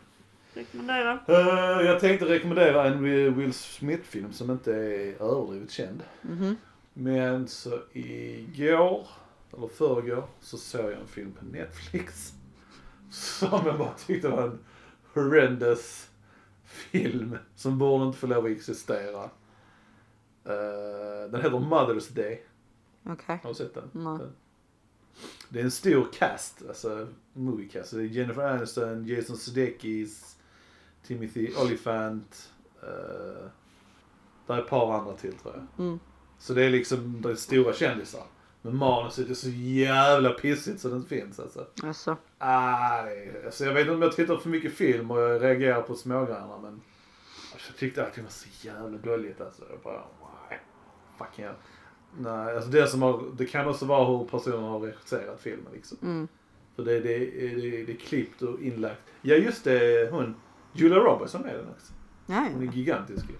Rekommendera? 0.54 1.18
Eh, 1.28 1.86
jag 1.86 2.00
tänkte 2.00 2.24
rekommendera 2.26 2.86
en 2.86 3.02
Will 3.36 3.52
Smith-film 3.52 4.32
som 4.32 4.50
inte 4.50 4.72
är 4.74 5.22
överdrivet 5.22 5.70
känd. 5.70 6.02
Mhm. 6.22 6.56
Men 7.00 7.48
så 7.48 7.82
igår, 7.92 9.08
eller 9.56 9.68
förrgår, 9.68 10.24
så 10.40 10.58
såg 10.58 10.84
jag 10.84 11.00
en 11.00 11.06
film 11.06 11.32
på 11.32 11.44
Netflix. 11.44 12.32
Som 13.10 13.66
jag 13.66 13.78
bara 13.78 13.94
tyckte 13.94 14.28
var 14.28 14.42
en 14.42 14.58
horrendous 15.14 16.10
film 16.64 17.38
som 17.54 17.78
borde 17.78 18.04
inte 18.04 18.18
få 18.18 18.26
lov 18.26 18.44
att 18.44 18.50
existera. 18.50 19.24
Eh, 20.44 21.30
den 21.30 21.42
heter 21.42 21.58
Mother's 21.58 22.14
Day. 22.14 22.46
Okej. 23.04 23.40
Har 23.42 23.50
du 23.50 23.54
sett 23.54 23.74
den? 23.74 23.90
Nej. 23.92 24.18
Det 25.48 25.60
är 25.60 25.64
en 25.64 25.70
stor 25.70 26.08
cast, 26.12 26.62
alltså 26.68 27.08
movie 27.32 27.68
cast. 27.68 27.90
Det 27.90 28.00
är 28.00 28.04
Jennifer 28.04 28.42
Aniston, 28.42 29.06
Jason 29.06 29.36
Sudeikis, 29.36 30.36
Timothy 31.02 31.54
Olyphant. 31.54 32.52
Uh, 32.82 33.48
där 34.46 34.54
är 34.54 34.62
ett 34.62 34.68
par 34.68 34.98
andra 34.98 35.12
till 35.12 35.32
tror 35.32 35.54
jag. 35.54 35.86
Mm. 35.86 36.00
Så 36.40 36.54
det 36.54 36.64
är 36.64 36.70
liksom, 36.70 37.22
det 37.22 37.30
är 37.30 37.34
stora 37.34 37.72
kändisar. 37.72 38.22
Men 38.62 38.76
manuset 38.76 39.30
är 39.30 39.34
så 39.34 39.48
jävla 39.50 40.30
pissigt 40.30 40.80
så 40.80 40.88
det 40.88 40.96
inte 40.96 41.08
finns 41.08 41.40
alltså. 41.40 41.66
Alltså. 41.82 42.16
Ah, 42.38 43.02
det 43.02 43.10
är- 43.24 43.42
alltså 43.46 43.64
jag 43.64 43.72
vet 43.74 43.80
inte 43.80 43.92
om 43.92 44.02
jag 44.02 44.12
tittar 44.16 44.36
för 44.36 44.48
mycket 44.48 44.72
film 44.72 45.10
och 45.10 45.20
jag 45.20 45.42
reagerar 45.42 45.82
på 45.82 45.94
smågrejerna 45.94 46.58
men 46.62 46.80
alltså, 47.52 47.68
jag 47.70 47.76
tyckte 47.76 48.06
att 48.06 48.14
det 48.14 48.22
var 48.22 48.28
så 48.30 48.48
jävla 48.66 48.98
dåligt 48.98 49.40
alltså. 49.40 49.62
Jag 49.70 49.80
bara, 49.80 50.02
nej, 50.50 50.60
fucking 51.18 51.44
hell. 51.44 51.54
Nej, 52.18 52.54
alltså 52.56 52.70
det 52.70 52.86
som 52.86 53.02
har, 53.02 53.22
det 53.36 53.46
kan 53.46 53.68
också 53.68 53.84
vara 53.84 54.18
hur 54.18 54.24
personen 54.24 54.62
har 54.62 54.80
regisserat 54.80 55.40
filmen 55.40 55.72
liksom. 55.72 55.98
Mm. 56.02 56.28
För 56.76 56.84
det, 56.84 57.00
det, 57.00 57.18
det, 57.18 57.84
det 57.84 57.92
är 57.92 57.96
klippt 57.96 58.42
och 58.42 58.60
inlagt. 58.60 59.00
Ja 59.22 59.34
just 59.34 59.64
det, 59.64 60.10
hon, 60.12 60.34
Julia 60.72 60.98
Roberts 60.98 61.32
som 61.32 61.44
är 61.44 61.54
den 61.54 61.68
också. 61.70 61.92
Ja, 62.26 62.48
Hon 62.54 62.68
är 62.68 62.72
gigantisk 62.72 63.24
ju. 63.28 63.34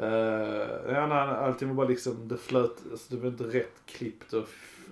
Uh, 0.00 0.92
ja, 0.92 1.06
nej, 1.06 1.18
allting 1.18 1.68
var 1.68 1.74
bara 1.74 1.88
liksom, 1.88 2.28
det 2.28 2.36
flöt, 2.36 2.76
alltså 2.90 3.14
det 3.14 3.20
var 3.20 3.28
inte 3.28 3.44
rätt 3.44 3.74
klippt 3.86 4.32
och, 4.32 4.48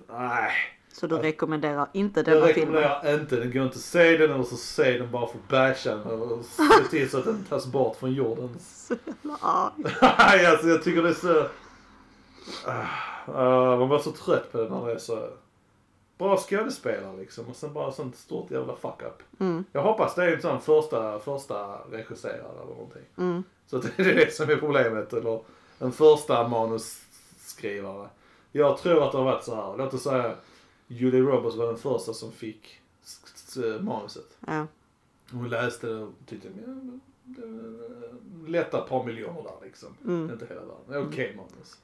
nej. 0.09 0.51
Så 0.93 1.07
du 1.07 1.15
rekommenderar 1.15 1.87
inte 1.93 2.19
Jag 2.19 2.25
denna 2.25 2.47
filmen? 2.47 2.73
rekommenderar 2.75 3.21
inte, 3.21 3.35
den 3.35 3.51
går 3.51 3.63
inte 3.63 3.75
att 3.75 3.81
se 3.81 4.17
den 4.17 4.31
eller 4.31 4.43
så 4.43 4.55
se 4.55 4.97
den 4.97 5.11
bara 5.11 5.27
för 5.27 5.89
den 5.89 6.21
och 6.21 6.45
se 6.45 6.89
till 6.89 7.09
så 7.09 7.17
att 7.17 7.25
den 7.25 7.43
tas 7.49 7.65
bort 7.65 7.95
från 7.95 8.13
jorden. 8.13 8.49
Ja. 9.41 9.73
Nej, 10.01 10.45
alltså 10.45 10.67
jag 10.67 10.83
tycker 10.83 11.03
det 11.03 11.09
är 11.09 11.13
så... 11.13 11.39
Uh, 12.67 13.79
man 13.79 13.89
var 13.89 13.99
så 13.99 14.11
trött 14.11 14.51
på 14.51 14.57
det 14.57 14.69
när 14.69 14.85
det 14.85 14.93
är 14.93 14.97
så 14.97 15.29
bra 16.17 16.37
skådespelare 16.37 17.17
liksom 17.17 17.45
och 17.47 17.55
sen 17.55 17.73
bara 17.73 17.91
sånt 17.91 18.15
stort 18.15 18.51
jävla 18.51 18.75
fuck 18.75 19.01
up. 19.01 19.23
Mm. 19.39 19.65
Jag 19.71 19.81
hoppas 19.81 20.15
det 20.15 20.23
är 20.23 20.35
en 20.35 20.41
sån 20.41 20.61
första, 20.61 21.19
första 21.19 21.77
regisserare 21.91 22.61
eller 22.63 22.73
någonting. 22.73 23.03
Mm. 23.17 23.43
Så 23.67 23.77
att 23.77 23.97
det 23.97 24.03
är 24.03 24.15
det 24.15 24.33
som 24.33 24.49
är 24.49 24.55
problemet. 24.55 25.13
Eller 25.13 25.41
en 25.79 25.91
första 25.91 26.47
manusskrivare. 26.47 28.09
Jag 28.51 28.77
tror 28.77 29.03
att 29.03 29.11
det 29.11 29.17
har 29.17 29.25
varit 29.25 29.43
så 29.43 29.55
här. 29.55 29.77
Låt 29.77 29.93
oss 29.93 30.03
säga 30.03 30.35
Julie 30.87 31.21
Roberts 31.21 31.55
var 31.55 31.67
den 31.67 31.77
första 31.77 32.13
som 32.13 32.31
fick 32.31 32.81
manuset. 33.79 34.37
Ja. 34.47 34.67
Hon 35.31 35.49
läste 35.49 35.87
det 35.87 35.95
och 35.95 36.13
tyckte 36.25 36.49
lätta 38.47 38.81
par 38.81 39.03
miljoner 39.03 39.43
där 39.43 39.65
liksom. 39.67 39.89
Mm. 40.05 40.29
Inte 40.31 40.45
hela 40.45 40.61
världen. 40.61 40.83
Det 40.87 40.95
är 40.95 41.07
Okej 41.07 41.35
manus. 41.35 41.79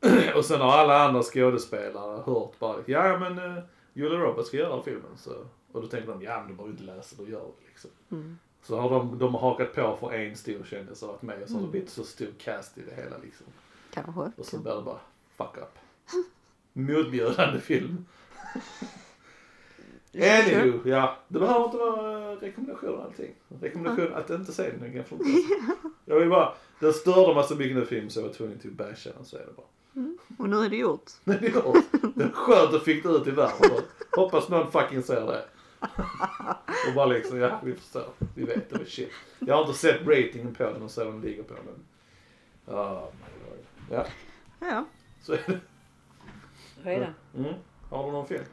och 0.36 0.44
sen 0.44 0.60
har 0.60 0.72
alla 0.72 1.04
andra 1.04 1.22
skådespelare 1.22 2.22
hört 2.22 2.58
bara, 2.58 2.76
ja 2.86 3.18
men 3.18 3.38
uh, 3.38 3.62
Julia 3.92 4.18
Roberts 4.18 4.48
ska 4.48 4.56
göra 4.56 4.82
filmen. 4.82 5.16
Så, 5.16 5.30
och 5.72 5.82
då 5.82 5.86
tänker 5.88 6.08
de, 6.08 6.22
ja 6.22 6.38
men 6.40 6.48
du 6.48 6.54
behöver 6.54 6.72
inte 6.72 6.84
läsa, 6.84 7.16
då 7.18 7.28
gör 7.28 7.40
det 7.40 7.68
liksom. 7.68 7.90
Mm. 8.10 8.38
Så 8.62 8.80
har 8.80 8.90
de, 8.90 9.18
de 9.18 9.34
har 9.34 9.40
hakat 9.40 9.74
på 9.74 9.96
för 10.00 10.12
en 10.12 10.36
stor 10.36 10.64
kändis 10.64 11.00
har 11.00 11.08
varit 11.08 11.22
med 11.22 11.42
och 11.42 11.48
så 11.48 11.54
har 11.54 11.60
det 11.60 11.64
Mm. 11.64 11.70
blivit 11.70 11.90
så 11.90 12.04
stor 12.04 12.28
cast 12.38 12.78
i 12.78 12.82
det 12.82 13.02
hela 13.02 13.16
liksom. 13.22 13.46
Kanske. 13.94 14.32
Och 14.36 14.46
så 14.46 14.58
blir 14.58 14.74
det 14.76 14.82
bara 14.82 15.00
fuck 15.36 15.56
up. 15.62 15.78
Motbjudande 16.72 17.60
film. 17.60 18.06
Anywho, 20.14 20.88
ja. 20.88 21.16
Det 21.28 21.38
behöver 21.38 21.64
inte 21.64 21.76
vara 21.76 22.32
eh, 22.32 22.38
rekommendation 22.38 23.00
allting. 23.00 23.34
Rekommendation 23.60 24.14
att 24.14 24.30
inte 24.30 24.52
se 24.52 24.70
den 24.70 25.04
funka. 25.04 25.24
Jag 26.04 26.20
vill 26.20 26.28
bara, 26.30 26.54
det 26.80 26.92
störde 26.92 27.34
mig 27.34 27.44
så 27.44 27.54
mycket 27.54 27.76
när 27.76 27.84
film 27.84 28.10
så 28.10 28.20
jag 28.20 28.26
var 28.26 28.32
tvungen 28.34 28.58
till 28.58 28.70
att 28.70 28.76
basha 28.76 29.10
den 29.16 29.24
så 29.24 29.36
är 29.36 29.40
det 29.46 29.52
bara. 29.56 29.66
Och 30.38 30.48
nu 30.48 30.56
är 30.64 30.68
det 30.70 30.76
gjort. 30.76 31.10
Men 31.24 31.38
det 31.40 31.46
är 31.46 31.52
det 32.14 32.24
är 32.24 32.30
skönt 32.32 32.74
att 32.74 32.82
fick 32.82 33.02
det 33.02 33.08
ut 33.08 33.26
i 33.26 33.30
världen. 33.30 33.70
Hoppas 34.16 34.48
någon 34.48 34.72
fucking 34.72 35.02
ser 35.02 35.26
det. 35.26 35.44
Och 36.88 36.94
bara 36.94 37.06
liksom, 37.06 37.38
ja 37.38 37.60
vi 37.64 37.74
förstår. 37.74 38.04
Vi 38.34 38.44
vet 38.44 38.70
det 38.70 38.78
var 38.78 38.84
shit. 38.84 39.10
Jag 39.38 39.54
har 39.54 39.62
inte 39.66 39.78
sett 39.78 40.00
ratingen 40.06 40.54
på 40.54 40.62
den 40.62 40.82
och 40.82 40.90
så 40.90 41.04
den 41.04 41.20
ligger 41.20 41.42
på 41.42 41.54
men. 41.54 41.84
Oh 42.76 43.04
my 43.04 43.48
god. 43.48 43.64
Ja, 43.90 44.06
Ja. 44.68 44.84
så 45.22 45.32
är 45.32 45.40
det. 45.46 45.60
Vad 46.84 46.92
är 46.94 47.00
det? 47.00 47.38
Mm. 47.38 47.54
Har 47.90 48.06
du 48.06 48.12
någon 48.12 48.26
film? 48.26 48.44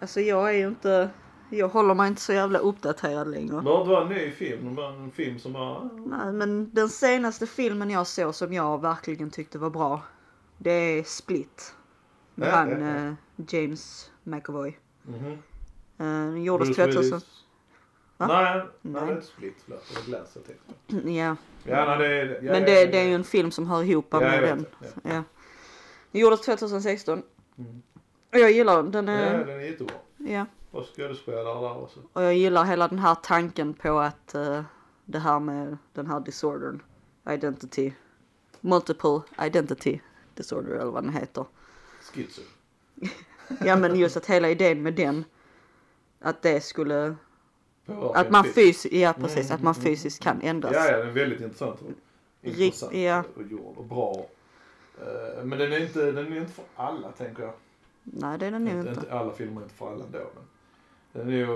Alltså 0.00 0.20
jag 0.20 0.48
är 0.48 0.58
ju 0.58 0.68
inte, 0.68 1.10
jag 1.50 1.68
håller 1.68 1.94
mig 1.94 2.08
inte 2.08 2.20
så 2.20 2.32
jävla 2.32 2.58
uppdaterad 2.58 3.28
längre. 3.30 3.56
Det 3.56 3.62
var 3.62 3.86
bara 3.86 4.02
en 4.02 4.08
ny 4.08 4.30
film, 4.30 4.74
det 4.74 4.82
var 4.82 4.88
en 4.92 5.10
film 5.10 5.38
som 5.38 5.52
var... 5.52 5.88
Nej, 6.06 6.32
men 6.32 6.70
den 6.74 6.88
senaste 6.88 7.46
filmen 7.46 7.90
jag 7.90 8.06
såg 8.06 8.34
som 8.34 8.52
jag 8.52 8.80
verkligen 8.82 9.30
tyckte 9.30 9.58
var 9.58 9.70
bra, 9.70 10.02
det 10.58 10.70
är 10.70 11.02
Split. 11.02 11.74
Med 12.34 12.48
han 12.52 12.82
eh, 12.82 13.12
James 13.48 14.10
McAvoy. 14.22 14.78
Mhm. 15.02 15.32
Eh, 15.32 15.38
Den 15.98 16.44
gjordes 16.44 16.68
Bruce 16.68 16.84
2000. 16.84 17.02
Willis. 17.02 17.44
Va? 18.16 18.26
Nej, 18.26 18.62
nej, 18.82 19.02
det 19.06 19.08
är 19.10 19.14
inte 19.14 19.26
Split. 19.26 19.54
Förlåt, 19.64 19.84
det 19.88 19.94
var 19.94 20.06
Glass 20.06 20.36
jag. 21.04 21.06
Ja, 21.16 21.36
Ja, 21.64 21.84
nej, 21.86 21.98
det 21.98 22.06
är... 22.06 22.26
Ja, 22.26 22.52
men 22.52 22.60
ja, 22.60 22.66
det, 22.66 22.80
ja, 22.80 22.86
det 22.90 22.98
är 22.98 23.04
ju 23.04 23.08
ja. 23.10 23.14
en 23.14 23.24
film 23.24 23.50
som 23.50 23.66
hör 23.66 23.82
ihop 23.82 24.06
Ja, 24.10 24.20
med 24.20 24.42
den. 24.42 24.58
det, 24.58 24.66
ja. 25.02 25.14
Ja. 25.14 25.22
Den 26.12 26.20
gjordes 26.20 26.40
2016. 26.40 27.22
Mm. 27.58 27.82
Och 28.32 28.38
jag 28.38 28.52
gillar 28.52 28.76
den. 28.82 28.90
Den 28.90 29.06
Ja, 29.08 29.12
är, 29.14 29.44
den 29.44 29.60
är 29.60 29.60
jättebra. 29.64 29.96
ja. 30.16 30.46
Och 30.70 30.86
skådespelare 30.96 31.44
där 31.44 31.82
också. 31.82 32.00
Och 32.12 32.22
jag 32.22 32.34
gillar 32.34 32.64
hela 32.64 32.88
den 32.88 32.98
här 32.98 33.14
tanken 33.14 33.74
på 33.74 33.98
att 33.98 34.34
eh, 34.34 34.62
det 35.04 35.18
här 35.18 35.40
med 35.40 35.78
den 35.92 36.06
här 36.06 36.20
disordern, 36.20 36.82
identity, 37.30 37.92
multiple 38.60 39.20
identity 39.42 40.00
disorder 40.34 40.70
eller 40.74 40.90
vad 40.90 41.04
den 41.04 41.12
heter. 41.12 41.44
Schizo. 42.12 42.42
Ja 43.64 43.76
men 43.76 43.96
just 43.96 44.16
att 44.16 44.26
hela 44.26 44.50
idén 44.50 44.82
med 44.82 44.94
den, 44.94 45.24
att 46.20 46.42
det 46.42 46.60
skulle, 46.60 47.14
Påverkar 47.86 48.20
att 48.20 48.30
man 48.30 48.44
fysiskt, 48.44 48.94
ja 48.94 49.14
precis, 49.20 49.50
Mm, 49.50 49.54
att 49.54 49.62
man 49.62 49.74
mm, 49.74 49.84
fysiskt 49.84 50.22
kan 50.22 50.40
ändras. 50.42 50.72
Ja, 50.74 50.86
ja, 50.90 50.96
den 50.98 51.08
är 51.08 51.12
väldigt 51.12 51.40
intressant. 51.40 51.80
Intressant 52.42 52.94
ja. 52.94 53.24
och 53.36 53.42
gjord 53.42 53.76
och 53.76 53.84
bra. 53.84 54.26
Eh, 55.00 55.44
Men 55.44 55.58
den 55.58 55.72
är 55.72 55.80
inte, 55.80 56.12
den 56.12 56.32
är 56.32 56.36
inte 56.36 56.52
för 56.52 56.64
alla, 56.76 57.12
tänker 57.12 57.42
jag. 57.42 57.52
Nej 58.02 58.38
det 58.38 58.46
är 58.46 58.50
den 58.50 58.64
nog 58.64 58.74
Inte, 58.78 58.90
inte. 58.90 59.12
alla 59.12 59.32
filmer 59.32 59.60
är 59.60 59.64
inte 59.64 59.74
för 59.74 59.92
alla 59.92 60.04
ändå, 60.04 60.18
men 60.34 60.44
den 61.12 61.28
är 61.34 61.36
ju, 61.36 61.46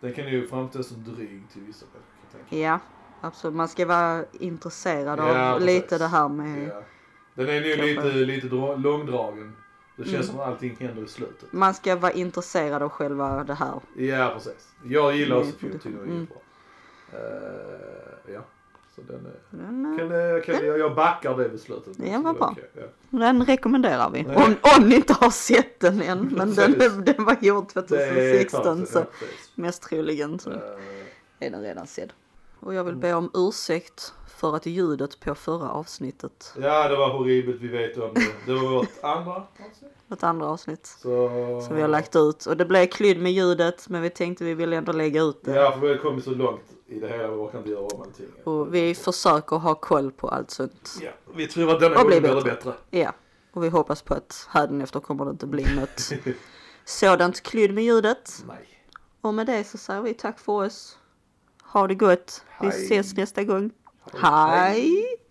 den 0.00 0.12
kan 0.12 0.28
ju 0.28 0.46
framstå 0.48 0.82
som 0.82 1.04
dryg 1.04 1.42
till 1.52 1.62
vissa 1.62 1.86
människor. 2.32 2.58
Ja, 2.58 2.78
absolut. 3.20 3.56
Man 3.56 3.68
ska 3.68 3.86
vara 3.86 4.24
intresserad 4.32 5.20
av 5.20 5.28
Ja, 5.28 5.58
lite 5.58 5.98
det 5.98 6.06
här 6.06 6.28
med, 6.28 6.68
Ja. 6.68 6.82
Den 7.34 7.48
är 7.48 7.52
ju 7.54 7.76
lite, 7.76 8.02
lite 8.12 8.46
dra- 8.46 8.76
långdragen. 8.76 9.56
Det 9.96 10.02
känns 10.04 10.14
Mm. 10.14 10.26
som 10.26 10.40
att 10.40 10.46
allting 10.46 10.76
händer 10.80 11.02
i 11.04 11.08
slutet. 11.08 11.52
man 11.52 11.74
ska 11.74 11.96
vara 11.96 12.12
intresserad 12.12 12.82
av 12.82 12.88
själva 12.88 13.44
det 13.44 13.54
här. 13.54 13.80
Ja, 13.96 14.30
precis. 14.34 14.74
Jag 14.84 15.16
gillar 15.16 15.36
också 15.36 15.48
Mm. 15.48 15.58
film, 15.58 15.72
tycker 15.78 15.98
den 15.98 16.08
är 16.08 16.12
Mm. 16.12 16.26
bra. 16.26 16.36
Eh, 17.12 18.34
ja, 18.34 18.40
så 18.96 19.02
den. 19.02 19.26
Den, 19.50 19.98
Kan, 19.98 20.08
kan, 20.56 20.66
jag, 20.66 20.78
jag 20.78 20.94
backar 20.94 21.36
det 21.36 21.48
beslutet. 21.48 21.98
Vad 21.98 22.12
Så 22.22 22.32
bra. 22.32 22.48
okej, 22.52 22.70
ja. 22.74 22.82
Den 23.10 23.44
rekommenderar 23.44 24.10
vi. 24.10 24.24
Om, 24.24 24.54
om 24.78 24.88
ni 24.88 24.94
inte 24.94 25.12
har 25.12 25.30
sett 25.30 25.80
den 25.80 26.02
än. 26.02 26.28
Men 26.36 26.54
den, 26.54 27.04
den 27.04 27.24
var 27.24 27.36
gjord 27.40 27.70
Det 27.74 27.80
är 27.80 28.44
klart, 28.44 28.64
2016 28.64 28.86
så 28.86 29.04
mest 29.54 29.82
troligen 29.82 30.38
så 30.38 30.50
Eh, 30.50 30.58
är 31.38 31.50
den 31.50 31.62
redan 31.62 31.86
sedd. 31.86 32.12
Och 32.60 32.74
jag 32.74 32.84
vill 32.84 32.96
be 32.96 33.14
om 33.14 33.30
ursäkt 33.34 34.14
för 34.36 34.56
att 34.56 34.66
ljudet 34.66 35.20
på 35.20 35.34
förra 35.34 35.70
avsnittet, 35.70 36.52
Ja, 36.60 36.88
det 36.88 36.96
var 36.96 37.08
horribelt, 37.10 37.60
vi 37.60 37.68
vet 37.68 37.98
om 37.98 38.14
det. 38.14 38.32
Det 38.46 38.52
var 38.54 38.70
vårt 38.70 38.88
andra 39.02 39.32
avsnitt. 39.34 39.90
ett 40.12 40.22
andra 40.22 40.46
avsnitt 40.46 40.86
Så... 40.86 41.60
som 41.66 41.76
vi 41.76 41.82
har 41.82 41.88
lagt 41.88 42.16
ut. 42.16 42.46
Och 42.46 42.56
det 42.56 42.64
blev 42.64 42.86
klydd 42.86 43.18
med 43.20 43.32
ljudet 43.32 43.88
men 43.88 44.02
vi 44.02 44.10
tänkte 44.10 44.44
vi 44.44 44.54
ville 44.54 44.76
ändå 44.76 44.92
lägga 44.92 45.22
ut 45.22 45.44
det. 45.44 45.54
Ja, 45.54 45.72
för 45.72 45.80
vi 45.80 45.88
har 45.88 45.96
kommit 45.96 46.24
så 46.24 46.30
långt 46.30 46.60
i 46.86 47.00
det 47.00 47.08
hela, 47.08 47.28
vi 47.28 47.34
orkar 47.34 47.58
inte 47.58 47.70
göra 47.70 47.80
om 47.86 48.00
allting. 48.00 48.26
Och 48.44 48.74
vi 48.74 48.94
försöker 48.94 49.56
ha 49.56 49.74
koll 49.74 50.12
på 50.12 50.28
allt 50.28 50.50
sånt. 50.50 50.98
Ja, 51.02 51.10
vi 51.34 51.46
tror 51.46 51.72
att 51.74 51.80
denna 51.80 52.02
gången 52.02 52.22
blir 52.22 52.34
det 52.34 52.42
bättre. 52.42 52.72
Ja. 52.90 53.12
Och 53.52 53.64
vi 53.64 53.68
hoppas 53.68 54.02
på 54.02 54.14
att 54.14 54.48
hädanefter 54.50 55.00
kommer 55.00 55.24
det 55.24 55.30
inte 55.30 55.46
bli 55.46 55.64
något 55.74 56.12
sådant 56.84 57.42
klydd 57.42 57.74
med 57.74 57.84
ljudet. 57.84 58.44
Nej. 58.48 58.68
Och 59.20 59.34
med 59.34 59.46
det 59.46 59.64
så 59.64 59.78
säger 59.78 60.02
vi 60.02 60.14
tack 60.14 60.38
för 60.38 60.52
oss. 60.52 60.98
Ha 61.62 61.86
det 61.86 61.94
gott. 61.94 62.42
Vi 62.60 62.68
ses 62.68 63.16
nästa 63.16 63.44
gång. 63.44 63.70
Hej. 64.14 64.76
Hej! 64.76 65.25